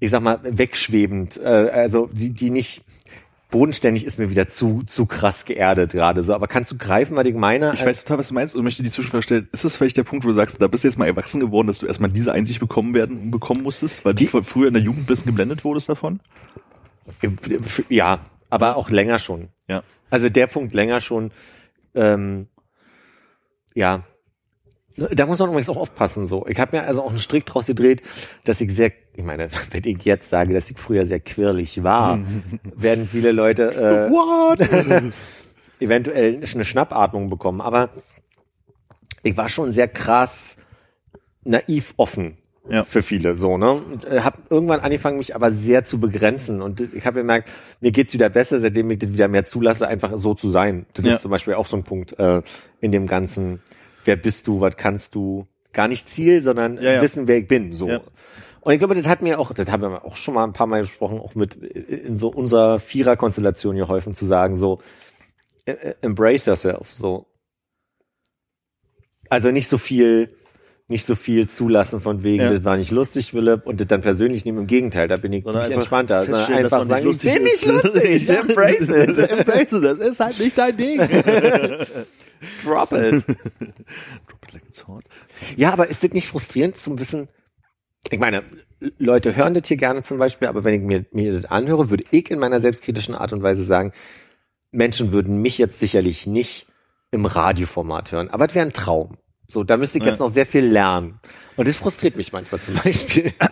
[0.00, 2.82] ich sag mal, wegschwebend, äh, also die, die nicht
[3.50, 6.34] bodenständig ist mir wieder zu, zu krass geerdet gerade so.
[6.34, 7.72] Aber kannst du greifen, was ich meine?
[7.74, 9.48] Ich weiß total, was du meinst und möchte die Zwischenfrage stellen.
[9.52, 11.66] Ist das vielleicht der Punkt, wo du sagst, da bist du jetzt mal erwachsen geworden,
[11.66, 14.82] dass du erstmal diese Einsicht bekommen werden bekommen musstest, weil Die- du früher in der
[14.82, 16.20] Jugend ein bisschen geblendet wurdest davon?
[17.88, 18.20] Ja,
[18.50, 19.48] aber auch länger schon.
[19.68, 19.82] Ja.
[20.10, 21.30] Also der Punkt länger schon.
[21.94, 22.48] Ähm,
[23.74, 24.04] ja.
[24.96, 26.26] Da muss man übrigens auch aufpassen.
[26.26, 28.02] So, ich habe mir also auch einen Strick draus gedreht,
[28.44, 32.18] dass ich sehr, ich meine, wenn ich jetzt sage, dass ich früher sehr quirlig war,
[32.76, 35.10] werden viele Leute äh,
[35.80, 37.60] eventuell eine Schnappatmung bekommen.
[37.60, 37.90] Aber
[39.22, 40.56] ich war schon sehr krass
[41.44, 42.36] naiv offen
[42.68, 42.82] Ja.
[42.84, 43.72] für viele so ne?
[43.72, 46.60] Und äh, habe irgendwann angefangen mich aber sehr zu begrenzen.
[46.62, 50.12] Und ich habe gemerkt mir geht's wieder besser seitdem ich das wieder mehr zulasse einfach
[50.16, 50.86] so zu sein.
[50.94, 51.14] Das Ja.
[51.14, 52.42] ist zum Beispiel auch so ein Punkt äh,
[52.80, 53.60] in dem ganzen.
[54.04, 54.60] Wer bist du?
[54.60, 55.46] Was kannst du?
[55.72, 58.00] Gar nicht Ziel sondern Ja, wissen wer ich bin so.
[58.62, 60.66] Und ich glaube das hat mir auch das haben wir auch schon mal ein paar
[60.66, 64.80] Mal gesprochen auch mit in so unserer Vierer-Konstellation geholfen zu sagen so
[65.66, 67.26] äh, äh, embrace yourself so
[69.28, 70.34] also nicht so viel
[70.90, 72.52] nicht so viel zulassen von wegen, Ja.
[72.52, 74.58] das war nicht lustig, Philipp, und das dann persönlich nehmen.
[74.58, 76.24] Im Gegenteil, da bin ich Sondern nicht entspannter.
[76.26, 79.18] Sondern einfach sagen, ich bin nicht lustig, embrace it.
[79.30, 80.98] Embrace it, das ist halt nicht dein Ding.
[82.64, 83.24] Drop it.
[83.24, 85.04] Drop it like it's hot.
[85.56, 87.28] Ja, aber ist das nicht frustrierend zum Wissen?
[88.08, 88.44] Ich meine,
[88.98, 92.04] Leute hören das hier gerne zum Beispiel, aber wenn ich mir, mir das anhöre, würde
[92.10, 93.92] ich in meiner selbstkritischen Art und Weise sagen,
[94.72, 96.66] Menschen würden mich jetzt sicherlich nicht
[97.10, 99.18] im Radioformat hören, aber es wäre ein Traum.
[99.48, 100.10] So, da müsste ich Ja.
[100.10, 101.20] jetzt noch sehr viel lernen.
[101.56, 103.32] Und das frustriert mich manchmal zum Beispiel.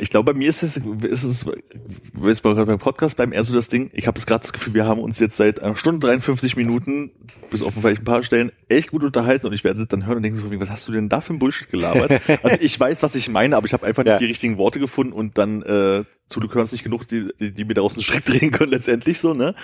[0.00, 1.44] Ich glaube, bei mir ist es, ist es,
[2.22, 4.74] jetzt gerade beim Podcast bleiben, eher so das Ding, ich habe jetzt gerade das Gefühl,
[4.74, 7.10] wir haben uns jetzt seit einer Stunde 53 Minuten,
[7.50, 10.18] bis auf vielleicht ein paar Stellen, echt gut unterhalten und ich werde das dann hören
[10.18, 12.20] und denken so, was hast du denn da für ein Bullshit gelabert?
[12.42, 14.18] also ich weiß, was ich meine, aber ich habe einfach nicht Ja.
[14.18, 17.64] die richtigen Worte gefunden und dann äh, zu du hörst nicht genug, die, die, die
[17.64, 19.54] mir daraus einen Strick drehen können letztendlich so, ne?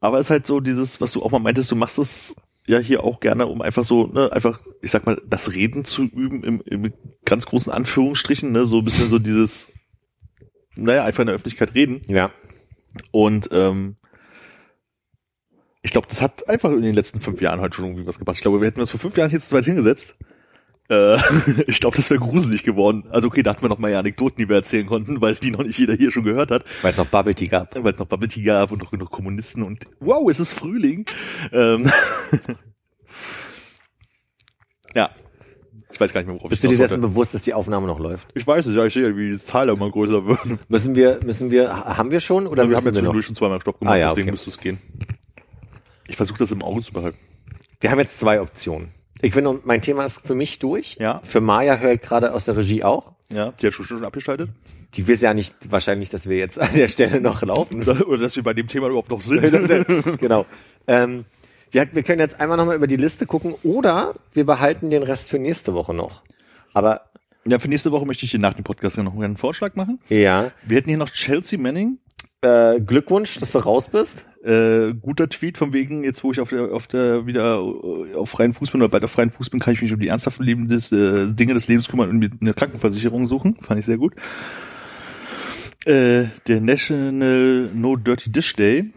[0.00, 2.34] Aber es ist halt so dieses, was du auch mal meintest, du machst es
[2.68, 6.02] ja hier auch gerne, um einfach so, ne, einfach, ich sag mal, das Reden zu
[6.02, 6.92] üben im, im
[7.24, 9.72] ganz großen Anführungsstrichen, ne, so ein bisschen so dieses,
[10.76, 12.02] naja, einfach in der Öffentlichkeit reden.
[12.06, 12.30] Ja.
[13.10, 13.96] Und ähm,
[15.82, 18.36] ich glaube, das hat einfach in den letzten fünf Jahren halt schon irgendwie was gebracht.
[18.36, 20.16] Ich glaube, wir hätten uns vor fünf Jahren hier zu weit hingesetzt.
[20.90, 21.18] Äh,
[21.66, 23.04] ich glaube, das wäre gruselig geworden.
[23.10, 25.50] Also okay, da hatten wir noch mal ja Anekdoten, die wir erzählen konnten, weil die
[25.50, 27.74] noch nicht jeder hier schon gehört hat Weil es noch Bubble Tea gab.
[27.82, 31.04] weil es noch Bubble Tea gab und noch genug Kommunisten und wow, es ist Frühling.
[31.52, 31.90] Ähm,
[34.94, 35.10] ja.
[35.90, 37.54] Ich weiß gar nicht mehr, worauf Bist du ich dir hinaus dessen bewusst, dass die
[37.54, 38.28] Aufnahme noch läuft?
[38.34, 40.38] Ich weiß es, ja, ich sehe, wie die Zahl immer größer wird.
[40.68, 43.12] Müssen wir, müssen wir, ha- haben wir schon oder wir haben müssen jetzt wir noch?
[43.12, 44.32] zwischendurch schon zweimal Stopp gemacht, Ah, ja, deswegen okay.
[44.32, 44.78] müsste es gehen.
[46.08, 47.18] Ich versuche das im Auge zu behalten.
[47.80, 48.88] Wir haben jetzt zwei Optionen.
[49.20, 50.96] Ich finde, mein Thema ist für mich durch.
[51.00, 51.20] Ja.
[51.24, 53.12] Für Maya höre ich gerade aus der Regie auch.
[53.30, 54.50] Ja, die hat schon, schon abgeschaltet.
[54.94, 57.82] Die weiß ja nicht wahrscheinlich, dass wir jetzt an der Stelle noch laufen.
[57.82, 59.42] Oder, oder dass wir bei dem Thema überhaupt noch sind.
[60.20, 60.46] genau.
[60.86, 61.24] Ähm,
[61.70, 65.28] wir, wir können jetzt einmal nochmal über die Liste gucken oder wir behalten den Rest
[65.28, 66.22] für nächste Woche noch.
[66.72, 67.02] Aber
[67.46, 70.00] ja, für nächste Woche möchte ich dir nach dem Podcast noch einen Vorschlag machen.
[70.08, 71.98] ja, Wir hätten hier noch Chelsea Manning.
[72.42, 74.24] äh, Glückwunsch, dass du raus bist.
[74.44, 78.30] Äh, guter Tweet von wegen, jetzt wo ich auf der, auf der wieder äh, auf
[78.30, 80.44] freien Fuß bin oder bei der freien Fuß bin, kann ich mich um die ernsthaften
[80.44, 83.56] Leben des, äh, Dinge des Lebens kümmern und mir eine Krankenversicherung suchen.
[83.60, 84.14] Fand ich sehr gut.
[85.84, 88.90] Äh, der National No Dirty Dish Day.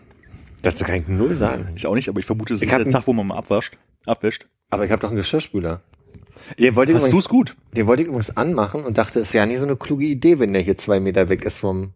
[0.62, 1.70] Dazu kann ich null sagen.
[1.76, 3.78] Ich auch nicht, aber ich vermute, es Ich ist der Tag, wo man mal abwascht,
[4.06, 4.46] abwäscht.
[4.70, 5.82] Aber ich habe doch einen Geschirrspüler.
[6.60, 7.56] Den wollte ich, Hast du es gut?
[7.76, 10.40] den wollte ich übrigens anmachen und dachte, es ist ja nicht so eine kluge Idee,
[10.40, 11.94] wenn der hier zwei Meter weg ist vom.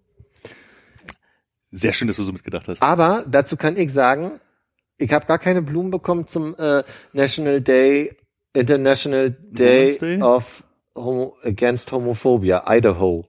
[1.76, 2.82] Sehr schön, dass du so mitgedacht hast.
[2.82, 4.40] Aber dazu kann ich sagen,
[4.98, 6.84] ich habe gar keine Blumen bekommen zum äh,
[7.14, 8.16] National Day,
[8.54, 10.22] International Day, Day?
[10.22, 10.64] of
[10.96, 13.28] Homo, Against Homophobia, Idaho.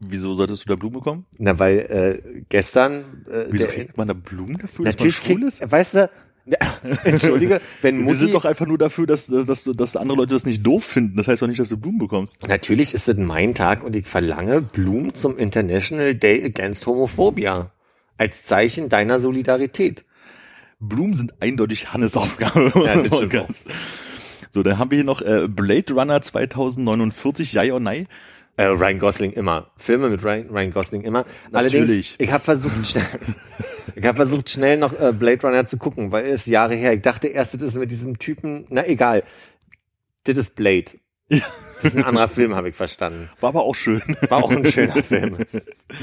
[0.00, 1.26] Wieso solltest du da Blumen bekommen?
[1.38, 5.36] Na, weil äh, gestern äh, Wieso der, kriegt man da Blumen dafür, dass man schwul
[5.36, 5.70] krieg, ist?
[5.70, 6.10] weißt du,
[7.04, 10.46] entschuldige, wenn Wir Mutti, sind doch einfach nur dafür, dass, dass, dass andere Leute das
[10.46, 11.16] nicht doof finden.
[11.16, 12.36] Das heißt doch nicht, dass du Blumen bekommst.
[12.46, 17.72] natürlich ist es mein Tag und ich verlange Blumen zum International Day Against Homophobia.
[18.18, 20.04] Als Zeichen deiner Solidarität.
[20.78, 22.72] Blumen sind eindeutig Hannes Aufgabe.
[22.74, 23.48] Ja, das stimmt auch.
[24.52, 28.08] so, dann haben wir hier noch äh, Blade Runner 2049, ja oder nein?
[28.56, 29.70] Äh, Ryan Gosling immer.
[29.76, 31.24] Filme mit Ryan, Ryan Gosling immer.
[31.52, 32.14] Allerdings, Natürlich.
[32.18, 33.04] ich habe versucht schnell,
[33.94, 36.94] ich habe versucht schnell noch äh, Blade Runner zu gucken, weil es Jahre her.
[36.94, 38.64] Ich dachte erst, das ist mit diesem Typen.
[38.70, 39.24] Na egal,
[40.24, 40.92] das ist Blade.
[41.28, 41.42] Ja.
[41.82, 43.28] Das ist ein anderer Film, habe ich verstanden.
[43.40, 44.02] War aber auch schön.
[44.28, 45.36] War auch ein schöner Film.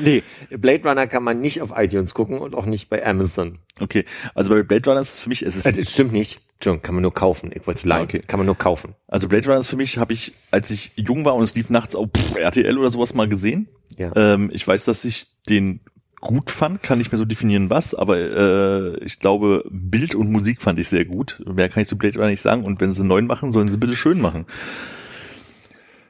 [0.02, 3.60] Nee, Blade Runner kann man nicht auf iTunes gucken und auch nicht bei Amazon.
[3.80, 4.06] Okay,
[4.36, 6.42] also bei Blade Runner ist es für mich, es ist, Äh, Das stimmt nicht.
[6.56, 7.52] Entschuldigung, kann man nur kaufen.
[7.54, 8.04] Ich wollte es leihen.
[8.04, 8.22] Okay.
[8.26, 8.96] Kann man nur kaufen.
[9.08, 11.70] also Blade Runner ist für mich, habe ich, als ich jung war und es lief
[11.70, 13.68] nachts auf RTL oder sowas mal gesehen.
[13.98, 14.12] Ja.
[14.16, 15.82] Ähm, ich weiß, dass ich den
[16.22, 20.62] gut fand, kann nicht mehr so definieren was, aber äh, ich glaube, Bild und Musik
[20.62, 21.44] fand ich sehr gut.
[21.46, 22.64] Mehr kann ich zu Blade Runner nicht sagen.
[22.64, 24.46] Und wenn sie neu machen, sollen sie bitte schön machen.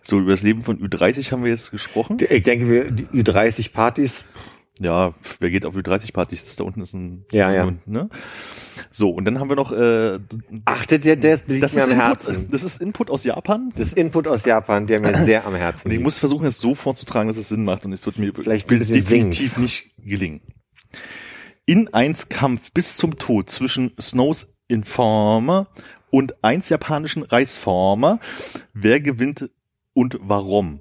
[0.03, 2.17] So, über das Leben von Ü30 haben wir jetzt gesprochen.
[2.30, 4.25] Ich denke, wir die Ü30-Partys,
[4.80, 6.45] Ja, wer geht auf Ü30-Partys?
[6.45, 7.25] Das da unten ist ein...
[7.31, 7.71] Ja, ja.
[7.85, 8.09] Ne?
[8.91, 9.71] So, und dann haben wir noch...
[9.71, 10.19] Äh,
[10.65, 12.47] achtet der, der liegt das, mir am Input, Herzen.
[12.51, 13.71] das ist Input aus Japan.
[13.77, 16.03] Das Input aus Japan, der mir sehr am Herzen Und ich liegt.
[16.03, 17.85] muss versuchen, es so vorzutragen, dass es Sinn macht.
[17.85, 20.41] Und es wird mir Vielleicht definitiv nicht gelingen.
[21.65, 25.67] In eins Kampf bis zum Tod zwischen Snows Informer
[26.09, 28.19] und eins japanischen Reisformer.
[28.73, 29.49] Wer gewinnt
[29.94, 30.80] und warum?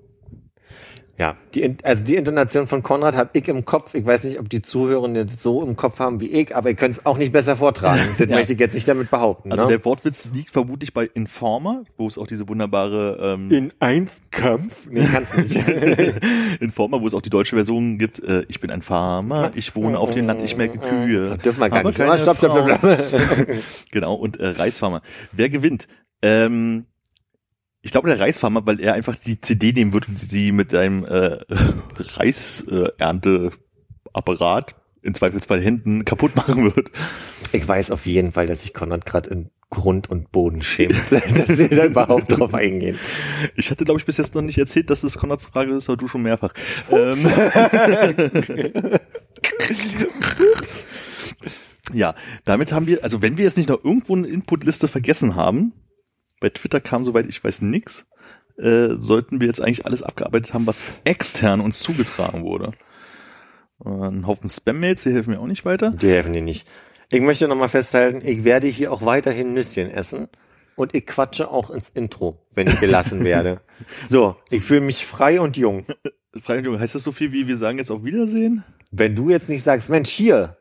[1.18, 3.94] Ja, die, also die Intonation von Konrad habe ich im Kopf.
[3.94, 6.74] Ich weiß nicht, ob die Zuhörenden das so im Kopf haben wie ich, aber ihr
[6.74, 8.00] könnt es auch nicht besser vortragen.
[8.18, 8.36] Das Ja.
[8.36, 9.52] möchte ich jetzt nicht damit behaupten.
[9.52, 9.68] Also ne?
[9.68, 14.88] der Wortwitz liegt vermutlich bei Informer, wo es auch diese wunderbare ähm, in ein Kampf?
[14.90, 15.54] Nee, kannst nicht.
[16.60, 18.18] Informer, wo es auch die deutsche Version gibt.
[18.18, 21.28] Äh, ich bin ein Farmer, ich wohne auf dem Land, ich melke Kühe.
[21.28, 22.22] Das dürfen wir gar aber nicht.
[22.22, 23.48] stopp, stopp, stopp, stopp.
[23.92, 25.02] Genau, und äh, Reisfarmer.
[25.30, 25.86] Wer gewinnt?
[26.22, 26.86] Ähm,
[27.82, 31.04] ich glaube der Reisfarmer, weil er einfach die CD nehmen wird und die mit einem
[31.04, 31.38] äh,
[31.96, 36.92] Reisernteapparat in Zweifelsfall Händen kaputt machen wird.
[37.50, 41.58] Ich weiß auf jeden Fall, dass sich Konrad gerade in Grund und Boden schämt, dass
[41.58, 43.00] wir da überhaupt drauf eingehen.
[43.56, 45.96] Ich hatte, glaube ich, bis jetzt noch nicht erzählt, dass es Konrads Frage ist, aber
[45.96, 46.54] du schon mehrfach.
[46.90, 47.18] Ähm,
[51.92, 52.14] ja,
[52.44, 55.72] damit haben wir, also wenn wir jetzt nicht noch irgendwo eine Inputliste vergessen haben,
[56.42, 58.04] bei Twitter kam, soweit ich weiß, nix,
[58.58, 62.72] äh, sollten wir jetzt eigentlich alles abgearbeitet haben, was extern uns zugetragen wurde.
[63.84, 65.90] Äh, Ein Haufen Spam-Mails, die helfen mir auch nicht weiter.
[65.90, 66.68] Die helfen dir nicht.
[67.10, 70.28] Ich möchte nochmal festhalten, ich werde hier auch weiterhin Nüsschen essen
[70.76, 73.60] und ich quatsche auch ins Intro, wenn ich gelassen werde.
[74.08, 75.86] So, ich fühle mich frei und jung.
[76.40, 78.64] Frage, Junge, heißt das so viel wie wir sagen jetzt auf Wiedersehen?
[78.90, 80.56] Wenn du jetzt nicht sagst, Mensch, hier.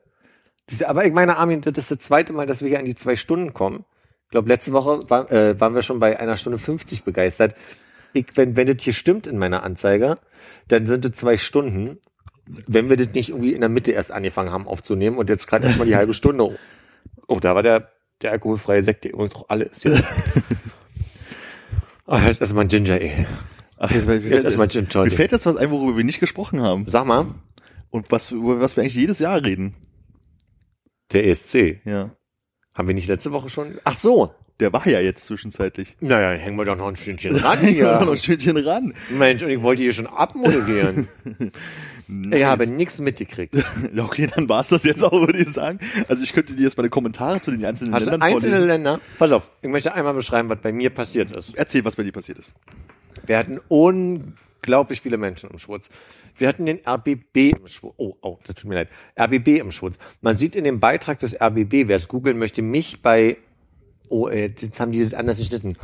[0.85, 3.15] Aber ich meine, Armin, das ist das zweite Mal, dass wir hier an die zwei
[3.15, 3.85] Stunden kommen.
[4.31, 7.53] Ich glaube, letzte Woche war, äh, waren wir schon bei einer Stunde 50 begeistert.
[8.13, 10.19] Ich, wenn, wenn das hier stimmt in meiner Anzeige,
[10.69, 11.97] dann sind es zwei Stunden.
[12.45, 15.65] Wenn wir das nicht irgendwie in der Mitte erst angefangen haben aufzunehmen und jetzt gerade
[15.67, 16.57] erstmal die halbe Stunde.
[17.27, 17.91] Oh, da war der,
[18.21, 20.01] der alkoholfreie Sekt, der übrigens auch alle ist jetzt.
[22.05, 23.27] Oh, jetzt erstmal ein Ginger Ale.
[23.77, 25.13] Ach, jetzt, mir, Jetzt fällt erstmal das, Gin mir Tonic.
[25.13, 26.85] fällt das was ein, worüber wir nicht gesprochen haben.
[26.87, 27.35] Sag mal,
[27.89, 29.75] Und was, über was wir eigentlich jedes Jahr reden.
[31.11, 31.81] der ESC.
[31.85, 32.11] Ja.
[32.73, 33.79] Haben wir nicht letzte Woche schon?
[33.83, 34.33] Ach so.
[34.59, 35.97] Der war ja jetzt zwischenzeitlich.
[36.01, 37.69] Naja, hängen wir doch noch ein Stündchen ran Ja.
[37.69, 37.99] hier.
[38.05, 38.93] noch ein Stückchen ran.
[39.09, 41.07] Mensch, und ich wollte hier schon abmoderieren.
[42.31, 43.55] ich habe nichts mitgekriegt.
[43.93, 45.79] Ja, okay, dann war's das jetzt auch, würde ich sagen.
[46.07, 48.67] Also ich könnte dir jetzt die Kommentare zu den einzelnen Also Ländern einzelne vorlesen.
[48.67, 48.99] Länder.
[49.17, 51.55] Pass auf, ich möchte einmal beschreiben, was bei mir passiert ist.
[51.55, 52.53] Erzähl, was bei dir passiert ist.
[53.25, 53.59] Wir hatten
[54.61, 55.89] unglaublich viele Menschen im Schwurz.
[56.37, 57.95] Wir hatten den RBB im Schwurz.
[57.97, 58.89] Oh, oh, das tut mir leid.
[59.19, 59.97] RBB im Schwurz.
[60.21, 63.37] Man sieht in dem Beitrag des RBB, wer es googeln möchte, mich bei,
[64.09, 65.77] oh, äh, jetzt haben die das anders geschnitten.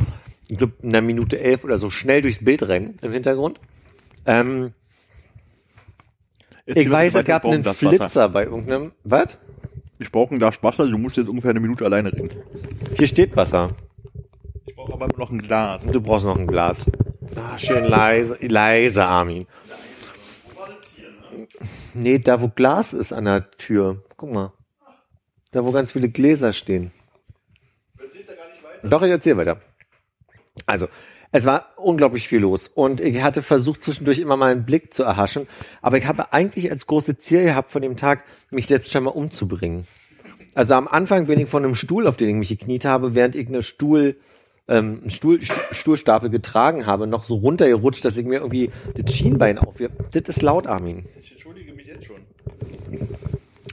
[0.49, 3.59] Ich glaube, in einer Minute elf oder so schnell durchs Bild rennen im Hintergrund.
[4.25, 4.73] Ähm,
[6.65, 7.89] ich weiß, es gab einen Wasser.
[7.89, 9.37] Flitzer bei irgendeinem, was?
[9.99, 12.29] Ich brauche ein Glas Wasser, du musst jetzt ungefähr eine Minute alleine reden.
[12.95, 13.71] Hier steht Wasser.
[14.65, 15.83] Ich brauche aber noch ein Glas.
[15.85, 16.91] Du brauchst noch ein Glas.
[17.37, 19.47] Ah, schön leise, leise, Armin.
[21.93, 24.03] Nee, da wo Glas ist an der Tür.
[24.17, 24.53] Guck mal.
[25.51, 26.91] Da wo ganz viele Gläser stehen.
[28.83, 29.61] Doch, ich erzähle weiter.
[30.65, 30.87] Also,
[31.31, 35.03] es war unglaublich viel los und ich hatte versucht zwischendurch immer mal einen Blick zu
[35.03, 35.47] erhaschen,
[35.81, 39.11] aber ich habe eigentlich als große Ziel gehabt von dem Tag, mich selbst schon mal
[39.11, 39.85] umzubringen.
[40.55, 43.35] Also am Anfang bin ich von einem Stuhl, auf den ich mich gekniet habe, während
[43.35, 44.15] ich eine Stuhl,
[44.67, 49.13] ähm, einen Stuhl, Stu- Stuhlstapel getragen habe, noch so runtergerutscht, dass ich mir irgendwie das
[49.15, 49.91] Schienbein aufwirf.
[50.11, 51.05] Das ist laut, Armin.
[51.21, 52.17] Ich entschuldige mich jetzt schon.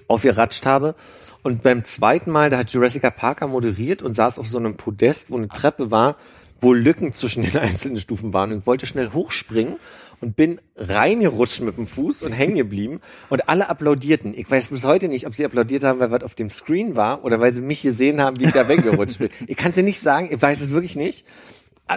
[0.09, 0.95] aufgeratscht habe.
[1.43, 5.31] Und beim zweiten Mal, da hat Jurassica Parker moderiert und saß auf so einem Podest,
[5.31, 6.17] wo eine Treppe war,
[6.61, 9.77] wo Lücken zwischen den einzelnen Stufen waren und wollte schnell hochspringen
[10.25, 14.33] und bin reingerutscht mit dem Fuß und hängen geblieben und alle applaudierten.
[14.35, 17.25] Ich weiß bis heute nicht, ob sie applaudiert haben, weil was auf dem Screen war
[17.25, 19.29] oder weil sie mich gesehen haben, wie ich da weggerutscht bin.
[19.47, 21.27] Ich kann es dir nicht sagen, ich weiß es wirklich nicht.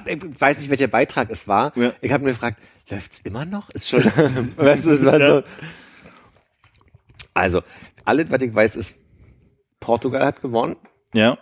[0.06, 1.72] Ich weiß nicht, welcher Beitrag es war.
[1.78, 1.94] Ja.
[2.02, 3.70] Ich habe mir gefragt, läuft's immer noch?
[3.70, 4.04] Ist schon,
[4.58, 5.44] weißt du, war so,
[7.34, 7.62] also,
[8.04, 8.96] alles, was ich weiß, ist,
[9.80, 10.76] Portugal hat gewonnen
[11.14, 11.38] Ja.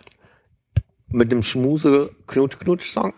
[1.08, 3.12] mit dem Schmuse Knutsch Knutsch Song.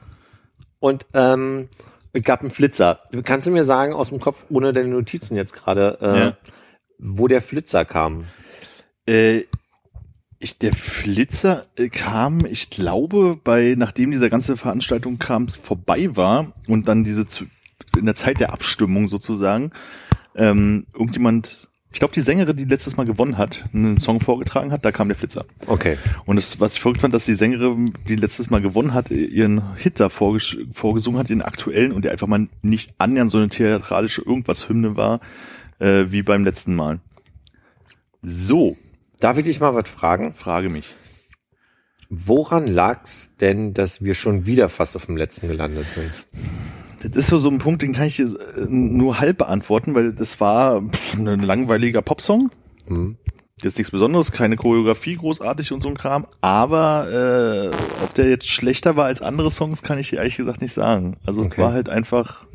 [0.81, 1.69] Und ähm,
[2.13, 3.01] es gab einen Flitzer.
[3.25, 6.37] Kannst du mir sagen aus dem Kopf, ohne deine Notizen jetzt gerade, äh, Ja.
[6.99, 8.25] wo der Flitzer kam?
[9.07, 9.45] Äh,
[10.41, 16.53] ich, der Flitzer äh, kam, ich glaube, bei, nachdem diese ganze Veranstaltung kam, vorbei war
[16.69, 17.45] und dann diese zu,
[17.97, 19.73] in der Zeit der Abstimmung sozusagen,
[20.37, 24.85] ähm, irgendjemand, ich glaube, die Sängerin, die letztes Mal gewonnen hat, einen Song vorgetragen hat,
[24.85, 25.47] da kam der Flitzer.
[25.67, 25.97] Okay.
[26.27, 29.75] Und das, was ich verrückt fand, dass die Sängerin, die letztes Mal gewonnen hat, ihren
[29.77, 33.49] Hit da vorges vorgesungen hat, den aktuellen, und der einfach mal nicht annähernd so eine
[33.49, 35.21] theatralische Irgendwas-Hymne war,
[35.79, 37.01] äh, wie beim letzten Mal.
[38.23, 38.77] So,
[39.21, 40.35] Darf ich dich mal was fragen?
[40.35, 40.95] frage mich.
[42.09, 46.13] Woran lag's denn, dass wir schon wieder fast auf dem letzten gelandet sind?
[47.03, 48.27] Das ist so, so ein Punkt, den kann ich äh,
[48.69, 52.51] nur halb beantworten, weil das war pff, ein langweiliger Popsong.
[52.87, 53.17] Hm.
[53.61, 56.27] Jetzt nichts Besonderes, keine Choreografie großartig und so ein Kram.
[56.41, 60.73] Aber äh, ob der jetzt schlechter war als andere Songs, kann ich ehrlich gesagt nicht
[60.75, 61.17] sagen.
[61.27, 61.63] Also es Okay.
[61.63, 62.47] war halt einfach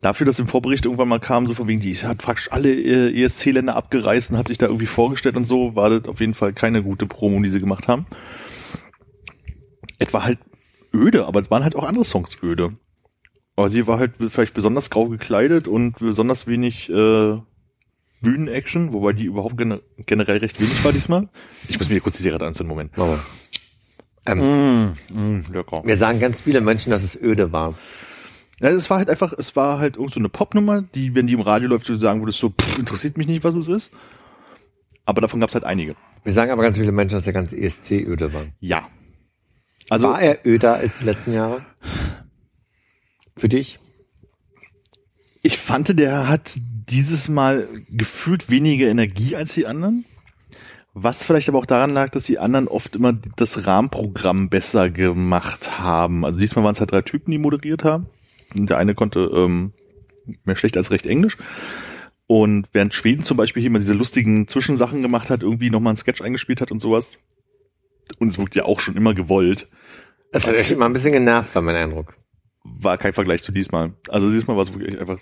[0.00, 3.22] dafür, dass im Vorbericht irgendwann mal kam, so von wegen, die hat praktisch alle äh,
[3.22, 6.52] ESC-Länder abgereist und hat sich da irgendwie vorgestellt und so, war das auf jeden Fall
[6.52, 8.06] keine gute Promo, die sie gemacht haben.
[10.00, 10.38] Es war halt
[10.92, 12.72] öde, aber es waren halt auch andere Songs öde.
[13.56, 17.38] Aber sie war halt vielleicht besonders grau gekleidet und besonders wenig äh,
[18.20, 21.28] Bühnenaction, wobei die überhaupt gene generell recht wenig war diesmal.
[21.68, 22.96] Ich muss mir kurz die Serie anzünden, Moment.
[22.96, 23.18] Mama.
[24.26, 25.82] Ähm, Mm, mm, lecker.
[25.84, 27.74] mir sagen ganz viele Menschen, dass es öde war.
[28.60, 31.34] Ja, es war halt einfach, es war halt irgend so eine Popnummer, die, wenn die
[31.34, 33.90] im Radio läuft, du sagen würdest so, pff, interessiert mich nicht, was es ist.
[35.04, 35.94] Aber davon gab es halt einige.
[36.24, 38.46] Mir sagen aber ganz viele Menschen, dass der ganze ESC öde war.
[38.60, 38.88] Ja.
[39.90, 41.66] Also, war er öder als die letzten Jahre?
[43.36, 43.78] Für dich?
[45.44, 50.06] ich fand, der hat dieses Mal gefühlt weniger Energie als die anderen.
[50.94, 55.78] Was vielleicht aber auch daran lag, dass die anderen oft immer das Rahmenprogramm besser gemacht
[55.78, 56.24] haben.
[56.24, 58.06] Also diesmal waren es halt drei Typen, die moderiert haben.
[58.54, 59.74] Und der eine konnte ähm,
[60.44, 61.36] mehr schlecht als recht Englisch.
[62.26, 65.98] Und während Schweden zum Beispiel hier mal diese lustigen Zwischensachen gemacht hat, irgendwie nochmal einen
[65.98, 67.10] Sketch eingespielt hat und sowas.
[68.18, 69.68] Und es wirkt ja auch schon immer gewollt.
[70.32, 72.14] Es hat echt immer ein bisschen genervt, war mein Eindruck.
[72.64, 73.92] War kein Vergleich zu diesmal.
[74.08, 75.18] Also diesmal war es wirklich einfach.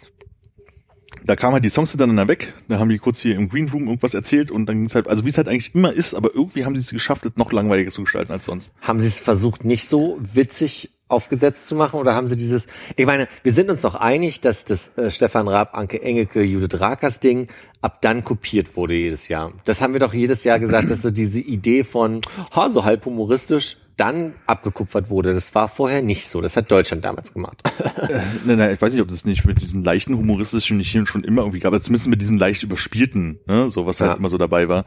[1.25, 3.85] Da kamen halt die Songs dann weg, da haben die kurz hier im Green Room
[3.85, 6.65] irgendwas erzählt und dann ging's halt, also wie es halt eigentlich immer ist, aber irgendwie
[6.65, 8.73] haben sie es geschafft, es noch langweiliger zu gestalten als sonst.
[8.81, 12.67] Haben Sie es versucht, nicht so witzig aufgesetzt zu machen oder haben Sie dieses,
[12.97, 16.81] ich meine, wir sind uns doch einig, dass das äh, Stefan Raab, Anke Engelke, Judith
[16.81, 17.49] Rakers Ding
[17.83, 19.53] ab dann kopiert wurde jedes Jahr.
[19.65, 22.23] Das haben wir doch jedes Jahr gesagt, dass so diese Idee von,
[22.55, 25.33] ha, so halb humoristisch, dann abgekupfert wurde.
[25.33, 26.41] Das war vorher nicht so.
[26.41, 27.63] Das hat Deutschland damals gemacht.
[28.45, 31.43] Nein, nein, ich weiß nicht, ob das nicht mit diesen leichten humoristischen hier schon immer
[31.43, 34.17] irgendwie gab, aber zumindest mit diesen leicht überspielten, ne, so was halt Ja.
[34.17, 34.85] immer so dabei war.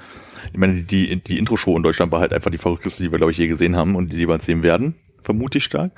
[0.52, 3.32] Ich meine, die, die, Intro-Show in Deutschland war halt einfach die verrückteste, die wir, glaube
[3.32, 5.91] ich, je gesehen haben und die wir sehen werden, vermute ich stark.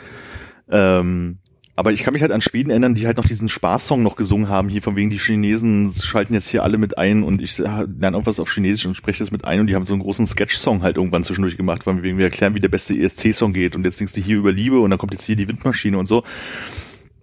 [0.69, 1.39] Ähm,
[1.77, 4.49] aber ich kann mich halt an Schweden erinnern, die halt noch diesen Spaßsong noch gesungen
[4.49, 7.85] haben, hier von wegen die Chinesen schalten jetzt hier alle mit ein und ich lerne
[8.01, 10.81] irgendwas auf Chinesisch und spreche das mit ein und die haben so einen großen Sketch-Song
[10.81, 14.17] halt irgendwann zwischendurch gemacht, wegen wir erklären, wie der beste ESC-Song geht und jetzt singst
[14.17, 16.23] du hier über Liebe und dann kommt jetzt hier die Windmaschine und so.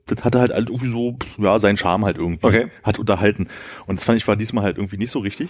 [0.06, 2.46] Das hatte halt halt irgendwie so, ja, seinen Charme halt irgendwie.
[2.46, 2.66] Okay.
[2.84, 3.48] Hat unterhalten.
[3.86, 5.48] Und das fand ich war diesmal halt irgendwie nicht so richtig.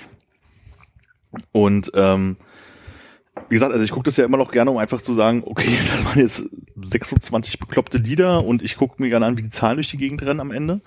[1.52, 2.36] Und ähm,
[3.48, 5.76] wie gesagt, also ich gucke das ja immer noch gerne, um einfach zu sagen, okay,
[5.86, 6.44] das waren jetzt
[6.82, 10.22] 26 bekloppte Lieder und ich gucke mir gerne an, wie die Zahlen durch die Gegend
[10.22, 10.80] rennen am Ende.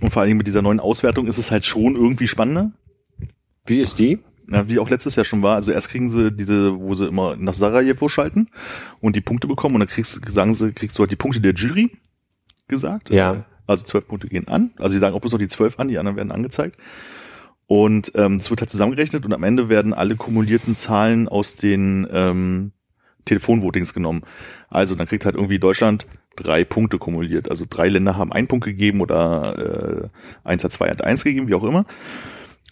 [0.00, 2.72] Und vor allen Dingen mit dieser neuen Auswertung ist es halt schon irgendwie spannender.
[3.64, 4.18] Wie ist die?
[4.48, 5.54] Ja, wie auch letztes Jahr schon war.
[5.54, 8.48] Also erst kriegen sie diese, wo sie immer nach Sarajevo schalten
[9.00, 11.54] und die Punkte bekommen und dann kriegst, sagen sie, kriegst du halt die Punkte der
[11.54, 11.90] Jury
[12.68, 13.10] gesagt.
[13.10, 13.46] Ja.
[13.66, 14.72] Also zwölf Punkte gehen an.
[14.76, 16.76] Also sie sagen auch bloß noch die zwölf an, die anderen werden angezeigt.
[17.66, 22.06] Und ähm, es wird halt zusammengerechnet und am Ende werden alle kumulierten Zahlen aus den
[22.12, 22.72] ähm,
[23.24, 24.22] Telefonvotings genommen.
[24.68, 27.50] Also dann kriegt halt irgendwie Deutschland drei Punkte kumuliert.
[27.50, 30.10] Also drei Länder haben einen Punkt gegeben oder
[30.44, 31.86] äh, eins hat zwei, hat eins gegeben, wie auch immer.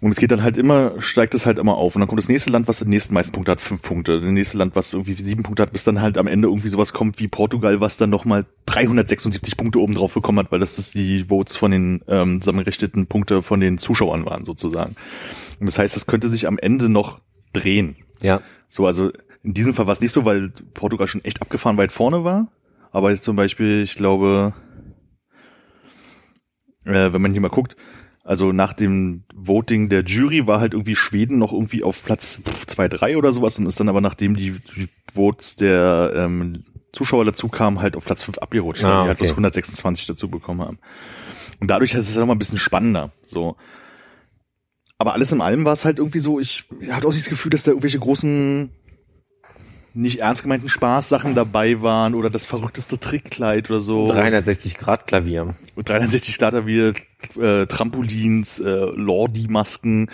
[0.03, 1.95] Und es geht dann halt immer, steigt es halt immer auf.
[1.95, 4.21] Und dann kommt das nächste Land, was den nächsten meisten Punkte hat, fünf Punkte.
[4.21, 6.93] Das nächste Land, was irgendwie sieben Punkte hat, bis dann halt am Ende irgendwie sowas
[6.93, 10.95] kommt wie Portugal, was dann nochmal 376 Punkte oben drauf bekommen hat, weil das ist
[10.95, 14.97] die Votes von den ähm, zusammengerichteten Punkte von den Zuschauern waren, sozusagen.
[15.61, 17.21] Und das heißt, es könnte sich am Ende noch
[17.53, 17.95] drehen.
[18.21, 18.41] Ja.
[18.69, 19.13] So, also
[19.45, 22.49] in diesem Fall war es nicht so, weil Portugal schon echt abgefahren weit vorne war.
[22.91, 24.53] Aber jetzt zum Beispiel, ich glaube,
[26.87, 27.77] äh, wenn man hier mal guckt,
[28.25, 32.89] also nach dem Voting der Jury war halt irgendwie Schweden noch irgendwie auf Platz 2,
[32.89, 37.49] 3 oder sowas und ist dann aber nachdem die, die Votes der ähm, Zuschauer dazu
[37.49, 39.25] kamen, halt auf Platz 5 abgerutscht, Ah, weil die halt okay.
[39.25, 40.79] bloß 126 dazu bekommen haben.
[41.61, 43.13] Und dadurch ist es dann mal ein bisschen spannender.
[43.29, 43.57] So.
[44.99, 47.51] Aber alles in allem war es halt irgendwie so, ich hatte auch nicht das Gefühl,
[47.51, 48.71] dass da irgendwelche großen
[49.95, 54.11] nicht ernst gemeinten Spaßsachen dabei waren oder das verrückteste Trickkleid oder so.
[54.11, 55.55] 360 Grad Klavier.
[55.75, 56.93] Und 360 Starter wie
[57.41, 60.11] äh, Trampolins, äh, Lordi-Masken.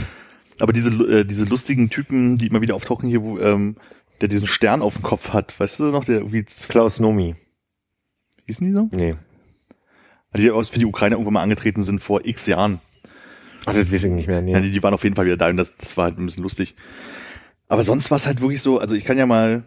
[0.60, 3.76] Aber diese, äh, diese lustigen Typen, die immer wieder auftauchen hier, wo, ähm,
[4.20, 7.36] der diesen Stern auf dem Kopf hat, weißt du noch, der irgendwie, Klaus Nomi.
[8.46, 8.88] hießen die so?
[8.90, 9.14] Nee.
[10.36, 12.80] Die aus für die Ukraine irgendwann mal angetreten sind vor x Jahren.
[13.64, 14.40] Ach, das weiß ich nicht mehr.
[14.40, 14.52] Nee.
[14.52, 16.26] Ja, die, die waren auf jeden Fall wieder da und das, das war halt ein
[16.26, 16.74] bisschen lustig.
[17.68, 19.62] Aber sonst war es halt wirklich so, also ich kann ja mal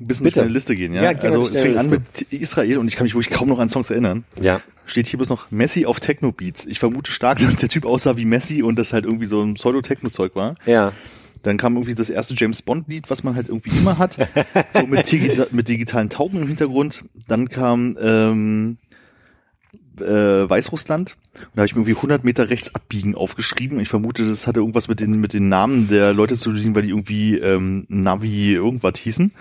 [0.00, 0.40] ein bisschen Bitte.
[0.40, 1.10] meine Liste gehen, ja.
[1.10, 3.68] Ja, also es fing an mit Israel und ich kann mich wirklich kaum noch an
[3.68, 4.24] Songs erinnern.
[4.40, 4.60] Ja.
[4.84, 6.66] Steht hier bloß noch Messi auf Techno-Beats.
[6.66, 9.54] Ich vermute stark, dass der Typ aussah wie Messi und das halt irgendwie so ein
[9.54, 10.54] Pseudo-Techno-Zeug war.
[10.66, 10.92] Ja.
[11.42, 14.18] Dann kam irgendwie das erste James Bond-Lied, was man halt irgendwie immer hat.
[14.72, 17.02] so mit, digita mit digitalen Tauben im Hintergrund.
[17.28, 18.78] Dann kam ähm,
[20.00, 21.16] äh, Weißrussland.
[21.34, 23.78] Und da habe ich mir irgendwie 100 Meter rechts abbiegen aufgeschrieben.
[23.80, 26.82] Ich vermute, das hatte irgendwas mit den, mit den Namen der Leute zu tun, weil
[26.82, 29.32] die irgendwie ähm, Navi irgendwas hießen.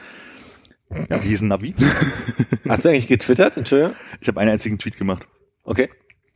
[1.09, 1.73] Ja, die hießen Navi.
[2.69, 3.57] Hast du eigentlich getwittert?
[3.57, 3.95] Entschuldigung?
[4.21, 5.25] Ich habe einen einzigen Tweet gemacht.
[5.63, 5.89] Okay.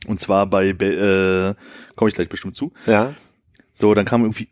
[0.06, 2.72] Und zwar bei, Be- äh, komme ich gleich bestimmt zu.
[2.86, 3.14] Ja.
[3.72, 4.48] So, dann kam irgendwie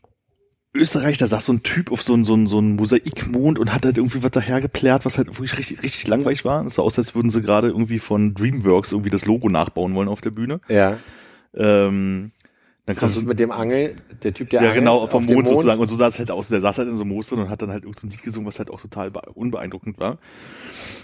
[0.74, 3.72] Österreich, da saß so ein Typ auf so einen so einen, so einen Mosaikmond und
[3.72, 6.64] hat halt irgendwie was dahergeplärt, was halt wirklich richtig, richtig langweilig war.
[6.66, 10.08] Es sah aus, als würden sie gerade irgendwie von Dreamworks irgendwie das Logo nachbauen wollen
[10.08, 10.60] auf der Bühne.
[10.68, 10.98] Ja.
[11.54, 12.32] Ähm,
[12.96, 15.34] dann so ist mit dem Angel, der Typ, der ja, angelt genau, vom auf dem
[15.34, 15.80] Mond, sozusagen.
[15.80, 16.48] Und so sah es halt aus.
[16.48, 18.10] Der saß halt in so einem Moos drin und hat dann halt irgend so ein
[18.10, 20.18] Lied gesungen, was halt auch total bee- unbeeindruckend war.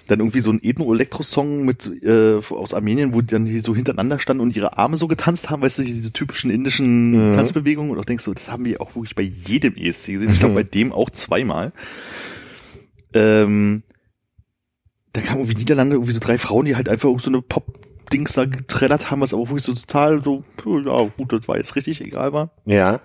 [0.07, 4.19] Dann irgendwie so ein Ethno-Elektro-Song mit äh, aus Armenien, wo die dann hier so hintereinander
[4.19, 7.37] standen und ihre Arme so getanzt haben, weißt du, diese typischen indischen Mhm.
[7.37, 7.91] Tanzbewegungen.
[7.93, 10.31] Und auch denkst du, das haben wir auch wirklich bei jedem ESC gesehen.
[10.33, 10.57] Ich glaube, Mhm.
[10.57, 11.73] bei dem auch zweimal.
[13.13, 13.83] Ähm,
[15.13, 17.41] da kamen irgendwie Niederlande, irgendwie so drei Frauen, die halt einfach so eine
[18.05, 21.75] Pop-Dings da getrellert haben, was aber wirklich so total so, ja, gut, das war jetzt
[21.77, 23.01] richtig egal war Ja.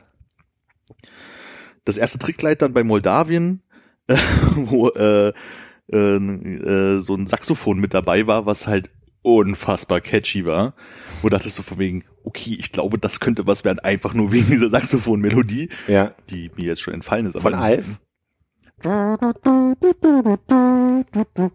[1.86, 3.62] das erste Trickkleid dann bei Moldawien,
[4.08, 4.16] äh,
[4.56, 5.34] wo äh,
[5.92, 8.90] äh, äh, so ein Saxophon mit dabei war, was halt
[9.22, 10.74] unfassbar catchy war.
[11.22, 14.48] Wo dachtest du von wegen, okay, ich glaube, das könnte was werden, einfach nur wegen
[14.50, 16.14] dieser Saxophon-Melodie, Ja.
[16.30, 17.40] die mir jetzt schon entfallen ist.
[17.40, 18.00] Von Alf?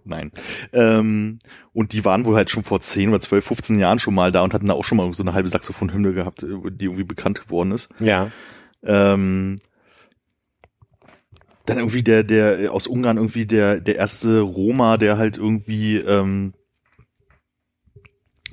[0.05, 0.33] Nein.
[0.73, 1.39] Ähm,
[1.73, 4.43] und die waren wohl halt schon vor 10 oder 12, 15 Jahren schon mal da
[4.43, 7.73] und hatten da auch schon mal so eine halbe Saxophon-Hymne gehabt, die irgendwie bekannt geworden
[7.73, 7.89] ist.
[7.99, 8.31] Ja.
[8.83, 9.57] Ähm,
[11.67, 16.53] dann irgendwie der, der aus Ungarn irgendwie der, der erste Roma, der halt irgendwie ähm,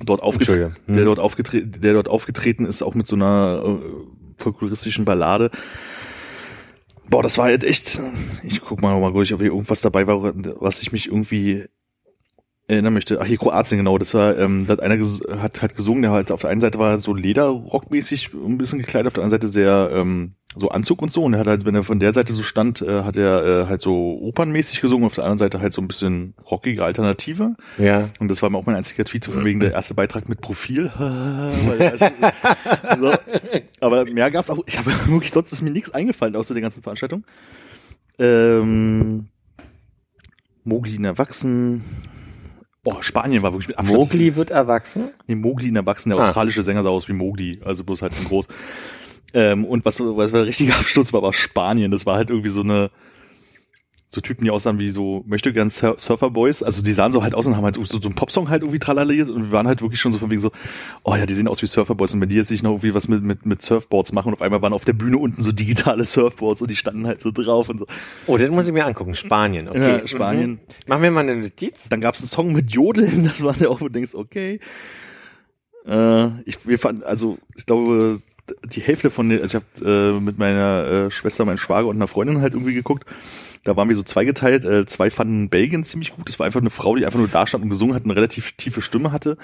[0.00, 0.76] dort aufgetreten.
[0.86, 0.96] Hm.
[0.96, 5.50] der dort aufgetreten, der dort aufgetreten ist, auch mit so einer äh, folkloristischen Ballade.
[7.12, 8.00] Boah, das war halt echt.
[8.42, 10.32] Ich guck mal noch mal durch, ob hier irgendwas dabei war,
[10.62, 11.66] was ich mich irgendwie
[12.72, 13.20] erinnern möchte.
[13.20, 13.98] Ach, hier Kroatien, genau.
[13.98, 14.96] Das war, ähm, da hat einer
[15.40, 19.06] hat halt gesungen, der halt auf der einen Seite war so Lederrockmäßig ein bisschen gekleidet,
[19.08, 21.22] auf der anderen Seite sehr ähm, so Anzug und so.
[21.22, 23.66] Und er hat halt, wenn er von der Seite so stand, äh, hat er äh,
[23.66, 27.54] halt so opernmäßig gesungen, auf der anderen Seite halt so ein bisschen rockige Alternative.
[27.78, 28.08] Ja.
[28.18, 30.90] Und das war mir auch mein einziger Tweet, von wegen der erste Beitrag mit Profil.
[30.98, 32.04] Weil er ist-
[33.00, 33.14] so.
[33.80, 34.62] Aber mehr gab's auch.
[34.66, 37.24] Ich habe wirklich sonst ist mir nichts eingefallen außer der ganzen Veranstaltung.
[38.18, 39.28] Ähm,
[40.64, 41.82] Mogli in Erwachsen.
[42.84, 43.96] Oh, Spanien war wirklich mit Abstand.
[43.98, 45.10] Mowgli wird erwachsen?
[45.28, 46.28] Nee, Mogli in Erwachsen, der Ah.
[46.28, 48.48] australische Sänger sah aus wie Mogli, also bloß halt in groß.
[49.34, 51.92] Ähm, und was, was der richtige Absturz war, war Spanien.
[51.92, 52.90] Das war halt irgendwie so eine,
[54.14, 56.62] so Typen, die aussahen wie so, möchte gern Sur Surfer Boys.
[56.62, 58.78] Also die sahen so halt aus und haben halt so, so einen Popsong halt irgendwie
[58.78, 60.52] tralaliert und wir waren halt wirklich schon so von wegen so,
[61.02, 62.92] oh ja, die sehen aus wie Surfer Boys und wenn die jetzt nicht noch irgendwie
[62.92, 65.50] was mit, mit, mit Surfboards machen und auf einmal waren auf der Bühne unten so
[65.50, 67.86] digitale Surfboards und die standen halt so drauf und so.
[68.26, 69.14] Oh, den muss ich mir angucken.
[69.14, 70.00] Spanien, okay.
[70.00, 70.50] Ja, Spanien.
[70.50, 70.58] Mhm.
[70.88, 71.88] Machen wir mal eine Notiz.
[71.88, 74.60] Dann gab's einen Song mit Jodeln, das war der auch, wo du denkst, okay.
[75.86, 78.20] Äh, ich, wir fanden, also ich glaube,
[78.64, 81.96] die Hälfte von den, also ich habe äh, mit meiner äh, Schwester, meinem Schwager und
[81.96, 83.06] einer Freundin halt irgendwie geguckt.
[83.64, 84.64] Da waren wir so zweigeteilt.
[84.64, 86.28] Äh, zwei fanden Belgien ziemlich gut.
[86.28, 88.52] Das war einfach eine Frau, die einfach nur da stand und gesungen hat, eine relativ
[88.52, 89.36] tiefe Stimme hatte.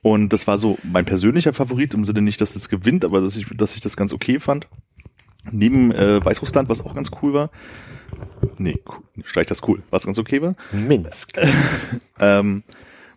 [0.00, 3.36] Und das war so mein persönlicher Favorit im Sinne nicht, dass es gewinnt, aber dass
[3.36, 4.68] ich, dass ich das ganz okay fand.
[5.50, 7.50] Neben äh, Weißrussland, was auch ganz cool war.
[8.58, 10.54] Nee, cool, streich das cool, was ganz okay war.
[10.72, 11.32] Minsk.
[12.20, 12.62] Ähm,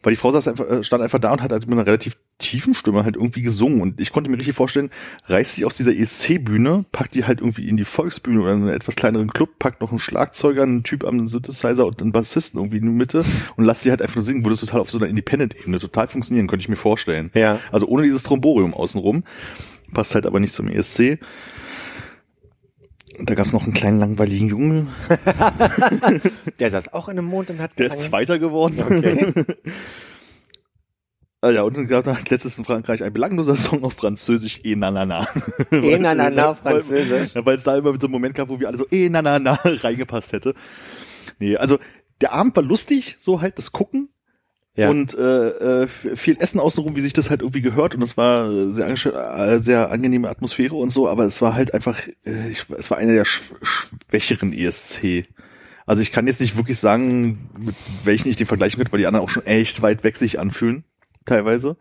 [0.06, 2.16] weil die Frau saß einfach, äh, stand einfach da und hat halt mit einer relativ
[2.38, 3.82] tiefen Stimme halt irgendwie gesungen.
[3.82, 4.92] Und ich konnte mir richtig vorstellen,
[5.26, 8.70] reißt sie aus dieser ESC-Bühne, packt die halt irgendwie in die Volksbühne oder in einen
[8.70, 12.78] etwas kleineren Club, packt noch einen Schlagzeuger, einen Typ am Synthesizer und einen Bassisten irgendwie
[12.78, 13.26] in die Mitte
[13.56, 14.44] und lasst sie halt einfach nur singen.
[14.44, 17.32] Würde es total auf so einer Independent-Ebene total funktionieren, könnte ich mir vorstellen.
[17.34, 17.60] Ja.
[17.72, 19.24] Also ohne dieses Tromborium außenrum.
[19.94, 21.20] Passt halt aber nicht zum ESC.
[23.24, 24.88] Da gab es noch einen kleinen langweiligen Jungen,
[26.60, 28.10] Der saß auch in einem Mond und hat der ist gehangen.
[28.10, 28.82] Zweiter geworden.
[28.82, 29.34] Okay.
[31.42, 34.76] Ah ja, und dann gab es letztes in Frankreich ein belangloser Song auf Französisch, eh
[34.76, 35.28] na na na.
[35.70, 37.36] Eh na na na, Weil- Französisch.
[37.36, 39.38] Weil es da immer so einen Moment gab, wo wir alle so eh na na
[39.38, 40.56] na reingepasst hätte.
[41.38, 41.78] Nee, also
[42.22, 44.10] der Abend war lustig, so halt das Gucken
[44.78, 44.90] Ja.
[44.90, 48.52] und äh, äh, viel Essen außenrum, wie sich das halt irgendwie gehört und es war
[48.74, 52.66] sehr, ange- äh, sehr angenehme Atmosphäre und so, aber es war halt einfach, äh, ich,
[52.78, 55.24] es war einer der sch schwächeren ESC.
[55.86, 59.08] Also ich kann jetzt nicht wirklich sagen, mit welchen ich den vergleichen könnte, weil die
[59.08, 60.84] anderen auch schon echt weit weg sich anfühlen,
[61.26, 61.78] teilweise.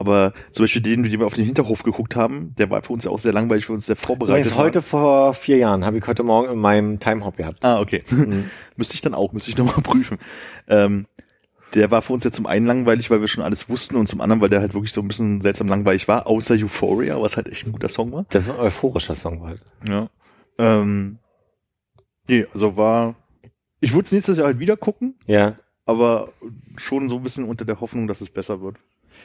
[0.00, 3.04] Aber zum Beispiel den, den wir auf den Hinterhof geguckt haben, der war für uns
[3.04, 4.46] ja auch sehr langweilig, für uns sehr vorbereitet.
[4.46, 7.64] Übrigens heute vor vier Jahren, habe ich heute Morgen in meinem Timehop gehabt.
[7.64, 8.04] Ah, okay.
[8.08, 8.44] Mhm.
[8.76, 10.18] müsste ich dann auch, müsste ich nochmal prüfen.
[10.68, 11.06] Ähm,
[11.74, 14.20] der war für uns ja zum einen langweilig, weil wir schon alles wussten und zum
[14.20, 17.48] anderen, weil der halt wirklich so ein bisschen seltsam langweilig war, außer Euphoria, was halt
[17.48, 18.24] echt ein guter Song war.
[18.30, 19.60] Das war ein euphorischer Song halt.
[19.86, 20.08] Ja.
[20.58, 21.18] Ähm,
[22.26, 23.14] nee, also war,
[23.80, 25.58] ich würde es nächstes Jahr halt wieder gucken, Ja.
[25.86, 26.32] aber
[26.76, 28.76] schon so ein bisschen unter der Hoffnung, dass es besser wird.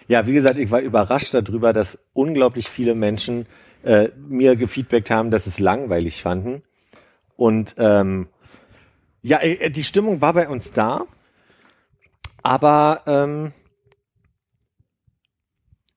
[0.07, 3.45] Ja, wie gesagt, ich war überrascht darüber, dass unglaublich viele Menschen
[3.83, 6.63] äh, mir gefeedbackt haben, dass es langweilig fanden.
[7.35, 8.27] Und ähm,
[9.21, 11.05] ja, äh, die Stimmung war bei uns da,
[12.43, 13.53] aber ähm,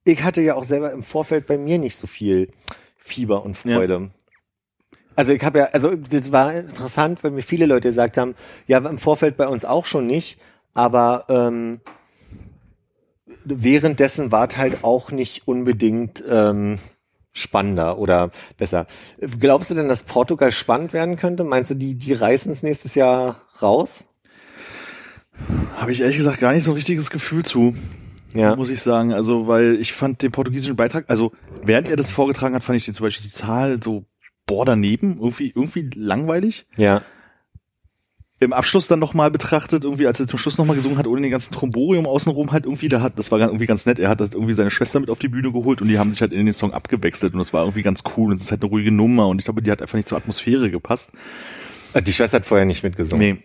[0.05, 2.53] ich hatte ja auch selber im Vorfeld bei mir nicht so viel
[2.97, 4.11] Fieber und Freude.
[5.17, 8.35] Also ich habe ja, also das war interessant, weil mir viele Leute gesagt haben,
[8.67, 10.39] ja, im Vorfeld bei uns auch schon nicht,
[10.75, 11.81] aber ähm,
[13.45, 16.79] währenddessen war es halt auch nicht unbedingt ähm,
[17.33, 18.87] spannender oder besser.
[19.19, 21.45] Glaubst du denn, dass Portugal spannend werden könnte?
[21.45, 24.05] Meinst du, die, die reißen es nächstes Jahr raus?
[25.77, 27.75] Habe ich ehrlich gesagt gar nicht so ein richtiges Gefühl zu.
[28.35, 28.55] Ja.
[28.55, 29.13] muss ich sagen.
[29.13, 31.33] Also, weil ich fand den portugiesischen Beitrag, also
[31.63, 34.05] während er das vorgetragen hat, fand ich den zum Beispiel total so
[34.47, 36.67] boah daneben, irgendwie irgendwie langweilig.
[36.77, 37.03] Ja.
[38.39, 41.31] Im Abschluss dann nochmal betrachtet, irgendwie als er zum Schluss nochmal gesungen hat, ohne den
[41.31, 43.99] ganzen Tromborium außenrum halt irgendwie, da hat, das war irgendwie ganz nett.
[43.99, 46.21] Er hat das irgendwie seine Schwester mit auf die Bühne geholt und die haben sich
[46.21, 48.63] halt in den Song abgewechselt und das war irgendwie ganz cool und es ist halt
[48.63, 51.11] eine ruhige Nummer und ich glaube, die hat einfach nicht zur Atmosphäre gepasst.
[51.99, 53.27] Die Schwester hat vorher nicht mitgesungen.
[53.27, 53.43] Nee,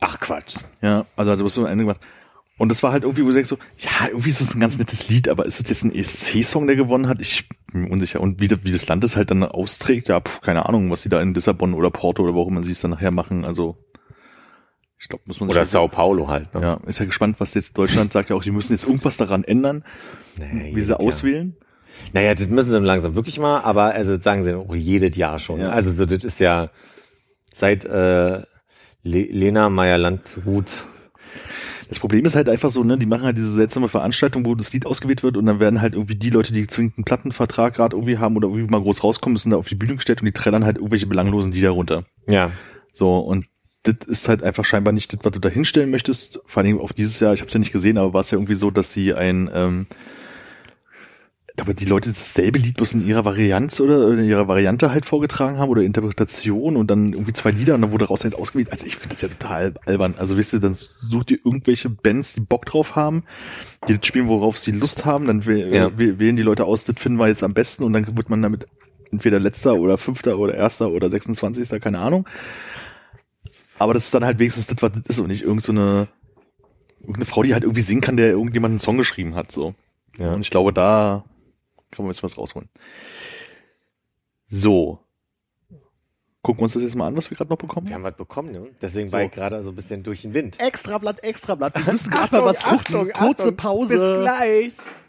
[0.00, 0.56] Ach Quatsch.
[0.82, 2.00] Ja, also hat das so ein Ende gemacht.
[2.58, 4.76] Und das war halt irgendwie, wo du denkst so, ja, irgendwie ist es ein ganz
[4.76, 7.18] nettes Lied, aber ist es jetzt ein ESC-Song, der gewonnen hat?
[7.20, 8.20] Ich bin mir unsicher.
[8.20, 11.02] Und wie, das- wie das Land es halt dann austrägt, ja, pf, keine Ahnung, was
[11.02, 13.44] die da in Lissabon oder Porto oder auch immer sie es dann nachher machen.
[13.46, 13.78] Also,
[14.98, 16.54] ich glaube, muss man Oder Sao Paulo halt.
[16.54, 16.60] Ne?
[16.60, 19.42] Ja, ist ja gespannt, was jetzt Deutschland sagt ja auch, die müssen jetzt irgendwas daran
[19.44, 19.82] ändern,
[20.36, 21.00] Nee, wie sie Jahr.
[21.00, 21.56] auswählen.
[22.12, 25.38] Naja, das müssen sie langsam wirklich mal, aber also das sagen sie auch jedes Jahr
[25.38, 25.60] schon.
[25.60, 25.70] Ja.
[25.70, 26.70] Also so, das ist ja
[27.54, 28.42] seit äh,
[29.02, 30.84] Le Lena Meyer-Landrut.
[31.88, 34.72] Das Problem ist halt einfach so, ne, die machen halt diese seltsame Veranstaltung, wo das
[34.72, 37.96] Lied ausgewählt wird und dann werden halt irgendwie die Leute, die zwingend einen Plattenvertrag gerade
[37.96, 40.32] irgendwie haben oder irgendwie mal groß rauskommen, müssen da auf die Bühne gestellt und die
[40.32, 42.04] trällern halt irgendwelche belanglosen Lieder runter.
[42.28, 42.52] Ja.
[42.92, 43.46] So, und
[43.82, 46.38] das ist halt einfach scheinbar nicht das, was du da hinstellen möchtest.
[46.46, 48.38] Vor allem auf dieses Jahr, ich habe es ja nicht gesehen, aber war es ja
[48.38, 49.86] irgendwie so, dass sie ein, ähm,
[51.58, 55.58] aber die Leute dasselbe Lied bloß in ihrer Varianz oder in ihrer Variante halt vorgetragen
[55.58, 58.72] haben oder Interpretation und dann irgendwie zwei Lieder und dann wurde daraus halt ausgewählt.
[58.72, 60.14] Also ich finde das ja total albern.
[60.18, 63.24] Also wisst ihr, dann sucht ihr irgendwelche Bands, die Bock drauf haben,
[63.88, 65.88] die das spielen, worauf sie Lust haben, dann wäh- Ja.
[65.98, 68.40] wäh- wählen die Leute aus, das finden wir jetzt am besten und dann wird man
[68.42, 68.66] damit
[69.12, 71.80] entweder letzter oder fünfter oder erster oder 26.
[71.80, 72.26] keine Ahnung.
[73.78, 76.08] Aber das ist dann halt wenigstens das, was das ist und nicht irgend so eine,
[77.00, 79.74] irgendeine Frau, die halt irgendwie singen kann, der irgendjemand einen Song geschrieben hat, so.
[80.18, 80.34] Ja.
[80.34, 81.24] Und ich glaube, da
[81.90, 82.68] kann man jetzt was rausholen.
[84.48, 85.00] So.
[86.42, 88.16] Gucken wir uns das jetzt mal an, was wir gerade noch bekommen Wir haben was
[88.16, 88.70] bekommen, ne?
[88.80, 89.12] Deswegen So.
[89.12, 90.58] war ich gerade so ein bisschen durch den Wind.
[90.58, 91.74] Extrablatt, Extrablatt.
[91.74, 93.12] Wir müssen gerade mal was gucken.
[93.12, 93.98] Kurze Pause.
[93.98, 94.72] Bis gleich.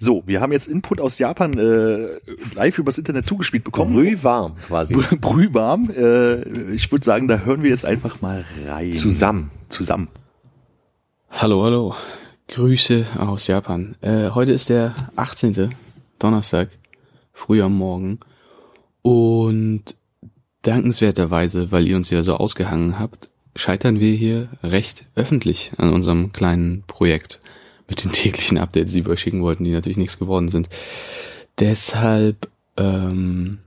[0.00, 2.06] So, wir haben jetzt Input aus Japan äh,
[2.54, 3.94] live übers Internet zugespielt bekommen.
[3.94, 4.94] Brühwarm quasi.
[4.94, 5.90] Brühwarm.
[5.90, 8.92] Äh, ich würde sagen, da hören wir jetzt einfach mal rein.
[8.92, 9.50] Zusammen.
[9.70, 10.06] Zusammen.
[11.30, 11.96] Hallo, hallo.
[12.46, 13.96] Grüße aus Japan.
[14.00, 15.70] Äh, heute ist der 18.
[16.20, 16.68] Donnerstag,
[17.32, 18.20] früh am Morgen.
[19.02, 19.96] Und
[20.62, 26.30] dankenswerterweise, weil ihr uns ja so ausgehangen habt, scheitern wir hier recht öffentlich an unserem
[26.30, 27.40] kleinen Projekt
[27.88, 30.68] mit den täglichen Updates, die wir schicken wollten, die natürlich nichts geworden sind.
[31.58, 33.58] Deshalb, ähm,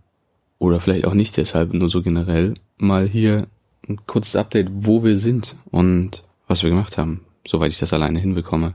[0.59, 3.47] oder vielleicht auch nicht deshalb, nur so generell, mal hier
[3.89, 8.19] ein kurzes Update, wo wir sind und was wir gemacht haben, soweit ich das alleine
[8.19, 8.73] hinbekomme.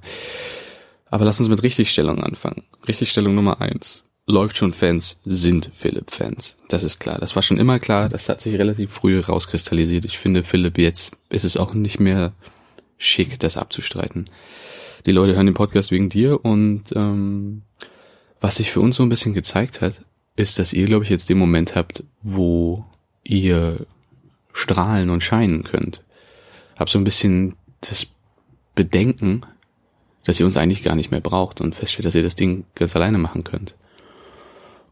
[1.08, 2.64] Aber lass uns mit Richtigstellung anfangen.
[2.86, 4.02] Richtigstellung Nummer eins.
[4.26, 6.56] Läuft schon Fans sind Philipp-Fans.
[6.68, 7.18] Das ist klar.
[7.20, 8.08] Das war schon immer klar.
[8.08, 10.04] Das hat sich relativ früh rauskristallisiert.
[10.04, 12.32] Ich finde, Philipp, jetzt ist es auch nicht mehr
[12.98, 14.28] schick, das abzustreiten
[15.06, 17.62] die Leute hören den Podcast wegen dir und ähm,
[18.40, 20.02] was sich für uns so ein bisschen gezeigt hat,
[20.34, 22.84] ist, dass ihr, glaube ich, jetzt den Moment habt, wo
[23.24, 23.86] ihr
[24.52, 26.02] strahlen und scheinen könnt.
[26.78, 28.08] Hab so ein bisschen das
[28.74, 29.42] Bedenken,
[30.24, 32.94] dass ihr uns eigentlich gar nicht mehr braucht und feststellt, dass ihr das Ding ganz
[32.96, 33.76] alleine machen könnt.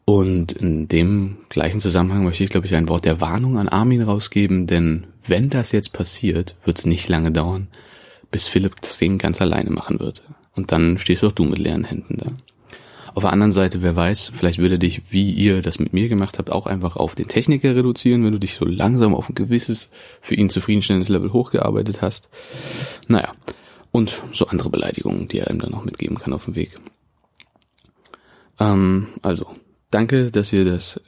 [0.05, 4.03] Und in dem gleichen Zusammenhang möchte ich, glaube ich, ein Wort der Warnung an Armin
[4.03, 7.69] rausgeben, denn wenn das jetzt passiert, wird es nicht lange dauern,
[8.35, 10.25] bis Philipp das Ding ganz alleine machen wird.
[10.57, 12.33] Und dann stehst auch du mit leeren Händen da.
[13.15, 16.37] Auf der anderen Seite, wer weiß, vielleicht würde dich, wie ihr das mit mir gemacht
[16.37, 19.93] habt, auch einfach auf den Techniker reduzieren, wenn du dich so langsam auf ein gewisses,
[20.21, 22.29] für ihn zufriedenstellendes Level hochgearbeitet hast.
[23.07, 23.33] Naja,
[23.93, 26.77] und so andere Beleidigungen, die er ihm dann noch mitgeben kann auf dem Weg.
[28.59, 29.47] Ähm, also,
[29.93, 31.01] danke, dass ihr das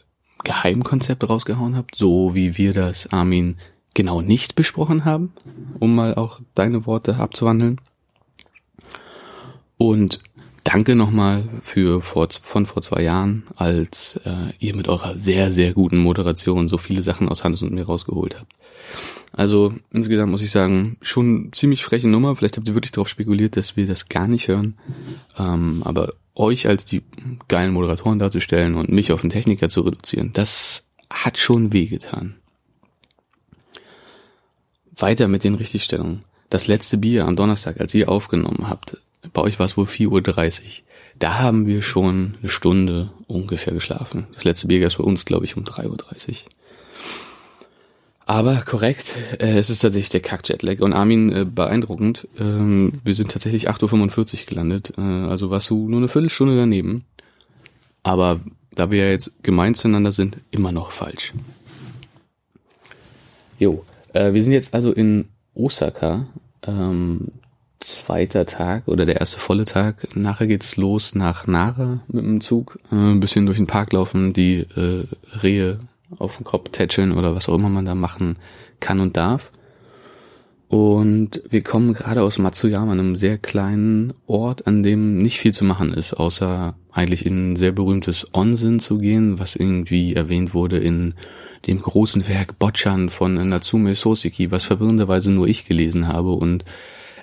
[0.44, 3.56] Geheimkonzept rausgehauen habt, so wie wir das Armin
[3.96, 5.32] genau nicht besprochen haben,
[5.80, 7.80] um mal auch deine Worte abzuwandeln.
[9.78, 10.20] Und
[10.64, 15.72] danke nochmal für vor, von vor zwei Jahren, als äh, ihr mit eurer sehr, sehr
[15.72, 18.52] guten Moderation so viele Sachen aus Hannes und mir rausgeholt habt.
[19.32, 22.36] Also insgesamt muss ich sagen, schon ziemlich freche Nummer.
[22.36, 24.76] Vielleicht habt ihr wirklich darauf spekuliert, dass wir das gar nicht hören.
[25.38, 27.02] Ähm, aber euch als die
[27.48, 32.36] geilen Moderatoren darzustellen und mich auf den Techniker zu reduzieren, das hat schon wehgetan.
[34.96, 36.24] Weiter mit den Richtigstellungen.
[36.50, 38.98] Das letzte Bier am Donnerstag, als ihr aufgenommen habt,
[39.32, 40.68] bei euch war es wohl 4.30 Uhr.
[41.18, 44.26] Da haben wir schon eine Stunde ungefähr geschlafen.
[44.34, 46.36] Das letzte Bier gab es bei uns, glaube ich, um 3.30 Uhr.
[48.26, 50.80] Aber korrekt, äh, es ist tatsächlich der Kack-Jetlag.
[50.80, 54.92] Und Armin, äh, beeindruckend, ähm, wir sind tatsächlich 8.45 Uhr gelandet.
[54.98, 57.04] Äh, also warst du nur eine Viertelstunde daneben.
[58.02, 58.40] Aber
[58.74, 61.32] da wir ja jetzt gemein zueinander sind, immer noch falsch.
[63.58, 63.84] Jo,
[64.16, 66.26] äh, wir sind jetzt also in Osaka.
[66.66, 67.28] Ähm,
[67.80, 70.16] zweiter Tag oder der erste volle Tag.
[70.16, 72.78] Nachher geht's los nach Nara mit dem Zug.
[72.90, 75.04] Äh, ein bisschen durch den Park laufen, die äh,
[75.42, 75.78] Rehe
[76.18, 78.36] auf den Kopf tätscheln oder was auch immer man da machen
[78.80, 79.50] kann und darf.
[80.68, 85.64] Und wir kommen gerade aus Matsuyama, einem sehr kleinen Ort, an dem nicht viel zu
[85.64, 90.78] machen ist, außer eigentlich in ein sehr berühmtes Onsen zu gehen, was irgendwie erwähnt wurde
[90.78, 91.14] in
[91.68, 96.64] dem großen Werk Botchan von Natsume Soseki, was verwirrenderweise nur ich gelesen habe und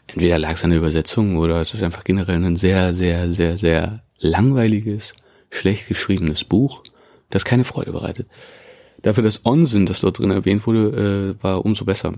[0.08, 3.58] entweder lag es an der Übersetzung oder es ist einfach generell ein sehr, sehr, sehr,
[3.58, 5.16] sehr langweiliges,
[5.50, 6.84] schlecht geschriebenes Buch,
[7.30, 8.28] das keine Freude bereitet.
[9.02, 12.14] Dafür das Onsen, das dort drin erwähnt wurde, äh, war umso besser.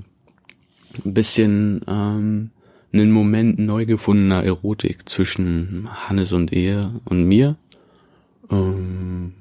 [1.03, 2.51] Ein bisschen ähm,
[2.93, 7.57] einen Moment neu gefundener Erotik zwischen Hannes und er und mir.
[8.49, 9.33] Ähm,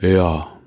[0.00, 0.60] ja,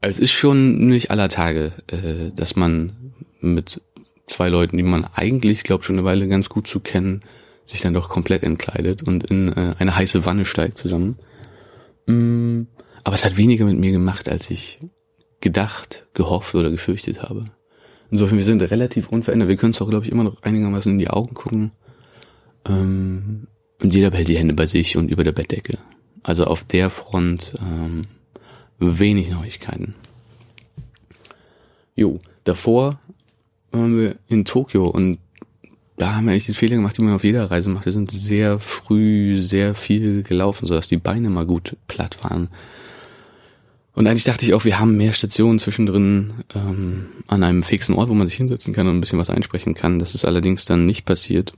[0.00, 3.80] es ist schon nicht aller Tage, äh, dass man mit
[4.26, 7.20] zwei Leuten, die man eigentlich glaubt schon eine Weile ganz gut zu kennen,
[7.66, 11.18] sich dann doch komplett entkleidet und in äh, eine heiße Wanne steigt zusammen.
[12.06, 12.62] Mm,
[13.04, 14.78] aber es hat weniger mit mir gemacht, als ich
[15.40, 17.44] gedacht, gehofft oder gefürchtet habe.
[18.10, 19.48] Insofern, wir sind relativ unverändert.
[19.48, 21.72] Wir können es auch, glaube ich, immer noch einigermaßen in die Augen gucken.
[22.68, 23.48] Ähm,
[23.82, 25.78] und jeder behält die Hände bei sich und über der Bettdecke.
[26.22, 28.02] Also auf der Front ähm,
[28.78, 29.94] wenig Neuigkeiten.
[31.94, 33.00] Jo, davor
[33.70, 35.18] waren wir in Tokio und
[35.96, 37.86] da haben wir eigentlich den Fehler gemacht, die man auf jeder Reise macht.
[37.86, 42.50] Wir sind sehr früh sehr viel gelaufen, sodass die Beine mal gut platt waren.
[43.96, 48.10] Und eigentlich dachte ich auch, wir haben mehr Stationen zwischendrin ähm, an einem fixen Ort,
[48.10, 49.98] wo man sich hinsetzen kann und ein bisschen was einsprechen kann.
[49.98, 51.54] Das ist allerdings dann nicht passiert,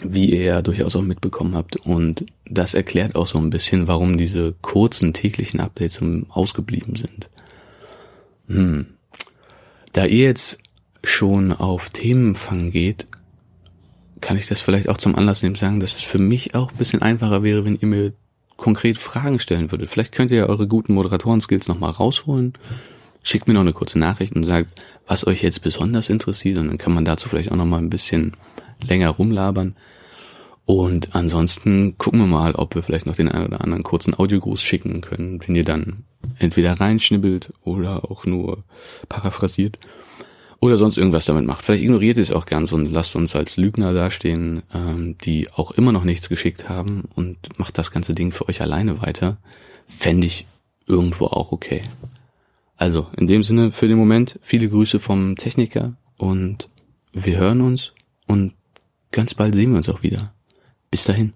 [0.00, 1.74] wie ihr ja durchaus auch mitbekommen habt.
[1.74, 7.28] Und das erklärt auch so ein bisschen, warum diese kurzen täglichen Updates ausgeblieben sind.
[8.46, 8.86] Hm.
[9.92, 10.58] Da ihr jetzt
[11.02, 13.08] schon auf Themenfang geht,
[14.20, 16.78] kann ich das vielleicht auch zum Anlass nehmen sagen, dass es für mich auch ein
[16.78, 18.12] bisschen einfacher wäre, wenn ihr mir
[18.56, 19.90] konkret Fragen stellen würdet.
[19.90, 22.54] Vielleicht könnt ihr ja eure guten Moderatoren-Skills nochmal rausholen.
[23.22, 26.78] Schickt mir noch eine kurze Nachricht und sagt, was euch jetzt besonders interessiert und dann
[26.78, 28.32] kann man dazu vielleicht auch nochmal ein bisschen
[28.82, 29.76] länger rumlabern.
[30.66, 34.62] Und ansonsten gucken wir mal, ob wir vielleicht noch den einen oder anderen kurzen Audiogruß
[34.62, 36.04] schicken können, den ihr dann
[36.38, 38.64] entweder reinschnibbelt oder auch nur
[39.08, 39.78] paraphrasiert
[40.64, 41.60] oder sonst irgendwas damit macht.
[41.60, 45.72] Vielleicht ignoriert ihr es auch ganz und lasst uns als Lügner dastehen, ähm, die auch
[45.72, 49.36] immer noch nichts geschickt haben und macht das ganze Ding für euch alleine weiter.
[49.86, 50.46] Fände ich
[50.86, 51.82] irgendwo auch okay.
[52.78, 56.70] Also in dem Sinne für den Moment viele Grüße vom Techniker und
[57.12, 57.92] wir hören uns
[58.26, 58.54] und
[59.12, 60.32] ganz bald sehen wir uns auch wieder.
[60.90, 61.34] Bis dahin.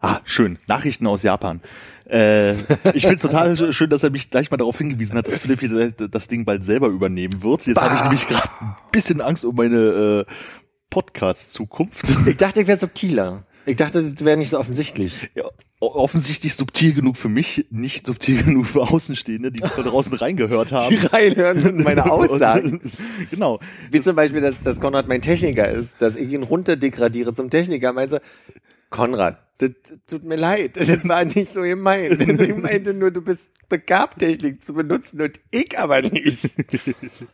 [0.00, 0.58] Ah, schön.
[0.66, 1.62] Nachrichten aus Japan.
[2.06, 2.52] Äh,
[2.92, 5.60] ich finde es total schön, dass er mich gleich mal darauf hingewiesen hat, dass Philipp
[5.60, 7.66] hier das Ding bald selber übernehmen wird.
[7.66, 10.32] Jetzt habe ich nämlich gerade ein bisschen Angst um meine äh,
[10.90, 12.04] Podcast-Zukunft.
[12.26, 13.46] Ich dachte, ich wäre subtiler.
[13.66, 15.30] Ich dachte, das wäre nicht so offensichtlich.
[15.34, 15.44] Ja,
[15.80, 20.90] offensichtlich subtil genug für mich, nicht subtil genug für Außenstehende, die da draußen reingehört haben.
[20.96, 22.80] Die reinhören und meine Aussagen.
[23.30, 23.60] genau.
[23.90, 27.92] Wie zum Beispiel, dass, dass Konrad mein Techniker ist, dass ich ihn runterdegradiere zum Techniker.
[27.92, 28.20] Meinst du,
[28.90, 29.70] Konrad, das
[30.06, 32.20] tut mir leid, das war nicht so gemeint.
[32.44, 36.50] Ich meinte nur, du bist begabt, Technik zu benutzen und ich aber nicht.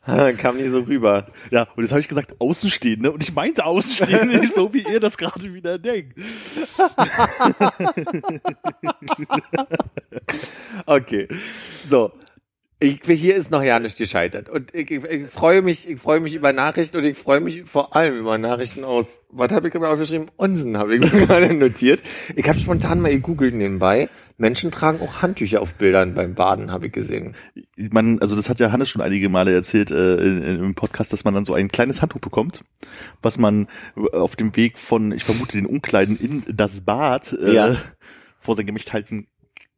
[0.38, 1.26] Kam nicht so rüber.
[1.50, 5.00] Ja, und jetzt habe ich gesagt Außenstehende und ich meinte Außenstehende nicht so, wie ihr
[5.00, 6.18] das gerade wieder denkt.
[10.86, 11.28] okay,
[11.88, 12.12] so.
[12.82, 14.48] Ich, hier ist noch ja nicht gescheitert.
[14.48, 17.64] Und ich, ich, ich freue mich, ich freue mich über Nachrichten und ich freue mich
[17.64, 20.30] vor allem über Nachrichten aus, was habe ich mir aufgeschrieben?
[20.36, 22.00] Unsen habe ich mir gerade notiert.
[22.36, 24.08] Ich habe spontan mal gegoogelt nebenbei.
[24.38, 27.34] Menschen tragen auch Handtücher auf Bildern beim Baden, habe ich gesehen.
[27.76, 31.34] Man, also das hat ja Hannes schon einige Male erzählt äh, im Podcast, dass man
[31.34, 32.64] dann so ein kleines Handtuch bekommt,
[33.20, 33.68] was man
[34.12, 37.76] auf dem Weg von, ich vermute, den Umkleiden in das Bad äh, ja.
[38.40, 39.26] vor sein Gemächt halten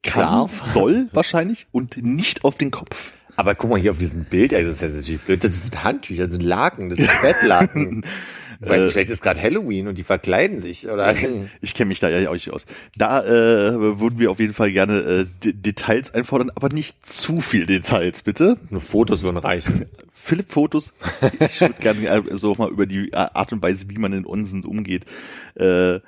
[0.02, 0.72] kann, Darf.
[0.72, 3.12] soll wahrscheinlich und nicht auf den Kopf.
[3.36, 5.42] Aber guck mal hier auf diesem Bild, ey, das ist ja natürlich blöd.
[5.42, 8.05] Das sind Handtücher, das sind Laken, das sind Bettlaken.
[8.60, 11.14] Weiß äh, vielleicht ist gerade Halloween und die verkleiden sich, oder?
[11.60, 12.66] Ich kenne mich da ja auch nicht aus.
[12.97, 17.40] Da äh, würden wir auf jeden Fall gerne äh, D Details einfordern, aber nicht zu
[17.40, 18.58] viel Details, bitte.
[18.70, 19.86] Nur Fotos würden reichen.
[20.12, 20.92] Philipp Fotos.
[21.40, 24.64] Ich würde gerne äh, so mal über die Art und Weise, wie man in Onsen
[24.64, 25.06] umgeht.
[25.56, 25.98] Äh,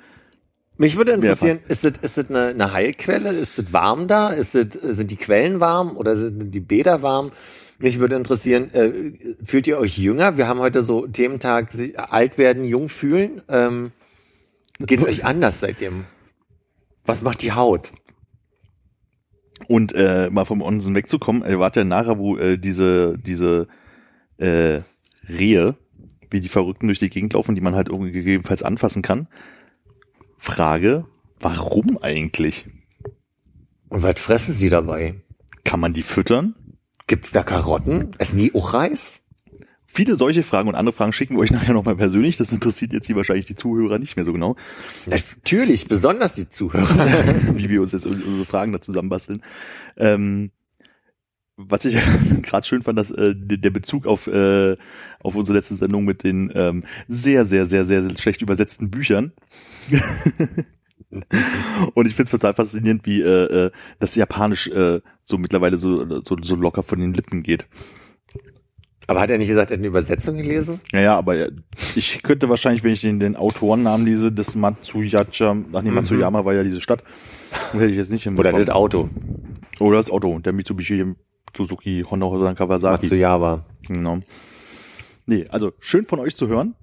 [0.77, 3.31] mich würde interessieren, ist es, ist es eine, eine Heilquelle?
[3.31, 4.29] Ist es warm da?
[4.29, 7.31] Ist es, sind die Quellen warm oder sind die Bäder warm?
[7.77, 10.37] Mich würde interessieren, äh, fühlt ihr euch jünger?
[10.37, 13.41] Wir haben heute so Thementag, alt werden, jung fühlen.
[13.49, 13.91] Ähm,
[14.79, 16.05] Geht es euch anders seitdem?
[17.05, 17.91] Was macht die Haut?
[19.67, 23.67] Und äh, mal vom Onsen wegzukommen, ihr wart ja nachher, wo äh, diese, diese
[24.37, 24.81] äh,
[25.27, 25.75] Rehe,
[26.29, 29.27] wie die Verrückten durch die Gegend laufen, die man halt irgendwie gegebenenfalls anfassen kann.
[30.45, 31.05] Frage,
[31.39, 32.67] warum eigentlich?
[33.89, 35.15] Und was fressen sie dabei?
[35.63, 36.53] Kann man die füttern?
[37.07, 38.11] Gibt's da Karotten?
[38.19, 39.23] Essen die auch Reis?
[39.87, 42.37] Viele solche Fragen und andere Fragen schicken wir euch nachher nochmal persönlich.
[42.37, 44.55] Das interessiert jetzt hier wahrscheinlich die Zuhörer nicht mehr so genau.
[45.07, 47.07] Natürlich, besonders die Zuhörer.
[47.55, 49.41] Wie wir uns jetzt unsere Fragen da zusammenbasteln.
[49.97, 50.51] Ähm,
[51.57, 51.95] was ich
[52.41, 54.75] gerade schön fand, dass äh, der Bezug auf äh,
[55.19, 59.31] auf unsere letzte Sendung mit den ähm, sehr sehr sehr sehr, sehr schlecht übersetzten Büchern.
[61.93, 66.21] Und ich finde es total faszinierend, wie äh, äh, das Japanisch äh, so mittlerweile so,
[66.23, 67.65] so so locker von den Lippen geht.
[69.07, 70.79] Aber hat er nicht gesagt, er hat eine Übersetzung gelesen?
[70.91, 71.49] Ja, ja, aber
[71.95, 75.95] ich könnte wahrscheinlich, wenn ich den, den Autorennamen lese, das Matsuyacha, ach nee, mhm.
[75.95, 77.03] Matsuyama war ja diese Stadt,
[77.73, 79.09] hätte ich jetzt nicht Oder das Auto.
[79.79, 81.15] Oder das Auto, der Mitsubishi
[81.55, 83.05] Suzuki, Honda oder Kawasaki.
[83.05, 83.63] Matsuyama.
[83.87, 84.19] Genau.
[85.25, 86.75] Nee, also schön von euch zu hören.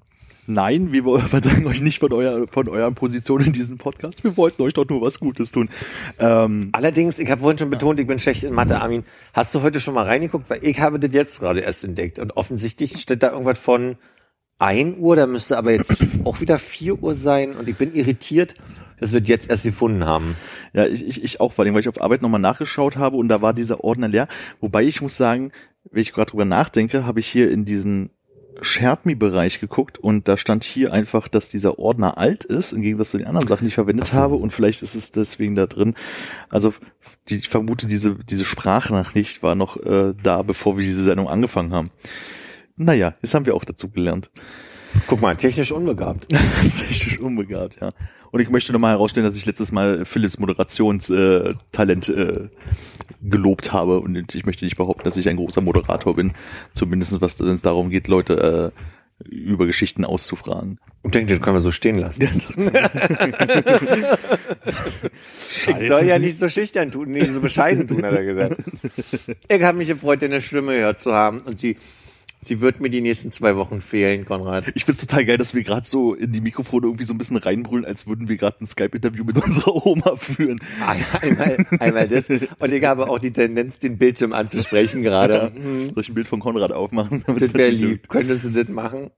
[0.46, 4.24] Nein, wir verdrängen euch nicht von, euer, von euren Positionen in diesem Podcast.
[4.24, 5.70] Wir wollten euch doch nur was Gutes tun.
[6.18, 9.04] Ähm, Allerdings, ich habe vorhin schon betont, ich bin schlecht in Mathe, Armin.
[9.32, 10.50] Hast du heute schon mal reingeguckt?
[10.50, 12.18] Weil ich habe das jetzt gerade erst entdeckt.
[12.18, 13.96] Und offensichtlich steht da irgendwas von
[14.62, 17.56] 1 Uhr, da müsste aber jetzt auch wieder 4 Uhr sein.
[17.56, 18.54] Und ich bin irritiert,
[19.00, 20.36] das wird jetzt erst gefunden haben.
[20.72, 23.28] Ja, ich, ich, ich auch, vor allem, weil ich auf Arbeit nochmal nachgeschaut habe und
[23.28, 24.28] da war dieser Ordner leer.
[24.60, 25.50] Wobei ich muss sagen,
[25.90, 28.10] wenn ich gerade drüber nachdenke, habe ich hier in diesen
[28.60, 33.18] ShareMe-Bereich geguckt und da stand hier einfach, dass dieser Ordner alt ist, im Gegensatz zu
[33.18, 34.18] den anderen Sachen, die ich verwendet so.
[34.18, 35.94] habe und vielleicht ist es deswegen da drin.
[36.50, 36.72] Also
[37.28, 41.72] die, ich vermute, diese, diese Sprachnachricht war noch äh, da, bevor wir diese Sendung angefangen
[41.72, 41.90] haben.
[42.84, 44.30] Naja, jetzt haben wir auch dazu gelernt.
[45.06, 46.28] Guck mal, technisch unbegabt.
[46.78, 47.92] technisch unbegabt, ja.
[48.30, 52.48] Und ich möchte nochmal herausstellen, dass ich letztes Mal Philips Moderationstalent äh, äh,
[53.22, 54.00] gelobt habe.
[54.00, 56.32] Und ich möchte nicht behaupten, dass ich ein großer Moderator bin.
[56.74, 58.72] Zumindest was es darum geht, Leute
[59.28, 60.78] über Geschichten auszufragen.
[61.02, 62.22] Und denke, das können wir so stehen lassen.
[65.66, 68.56] ich soll ja nicht so schüchtern tun, nicht so bescheiden tun, hat er gesagt.
[69.48, 71.76] Ich habe mich gefreut, deine Stimme gehört zu haben und sie,
[72.44, 74.72] sie wird mir die nächsten zwei Wochen fehlen, Konrad.
[74.74, 77.36] Ich find's total geil, dass wir gerade so in die Mikrofone irgendwie so ein bisschen
[77.36, 80.60] reinbrüllen, als würden wir gerade ein Skype-Interview mit unserer Oma führen.
[81.20, 82.28] Einmal, einmal das.
[82.28, 85.52] Und ich habe auch die Tendenz, den Bildschirm anzusprechen gerade.
[85.54, 85.90] Mhm.
[85.94, 87.24] Soll ich ein Bild von Konrad aufmachen?
[87.42, 88.08] Das wäre lieb.
[88.08, 89.10] Könntest du das machen?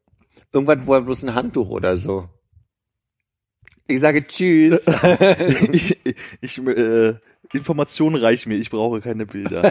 [0.52, 2.28] Irgendwas, wo er bloß ein Handtuch oder so.
[3.86, 4.86] Ich sage Tschüss.
[5.72, 7.14] ich, ich, ich äh,
[7.52, 9.64] Informationen reichen mir, ich brauche keine Bilder.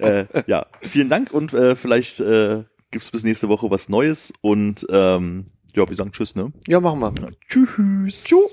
[0.00, 4.86] äh, ja, vielen Dank und äh, vielleicht äh, gibt's bis nächste Woche was Neues und
[4.90, 6.52] ähm, ja, wir sagen Tschüss, ne?
[6.68, 7.12] Ja, machen wir.
[7.20, 8.24] Ja, tschüss.
[8.24, 8.52] Tschüss.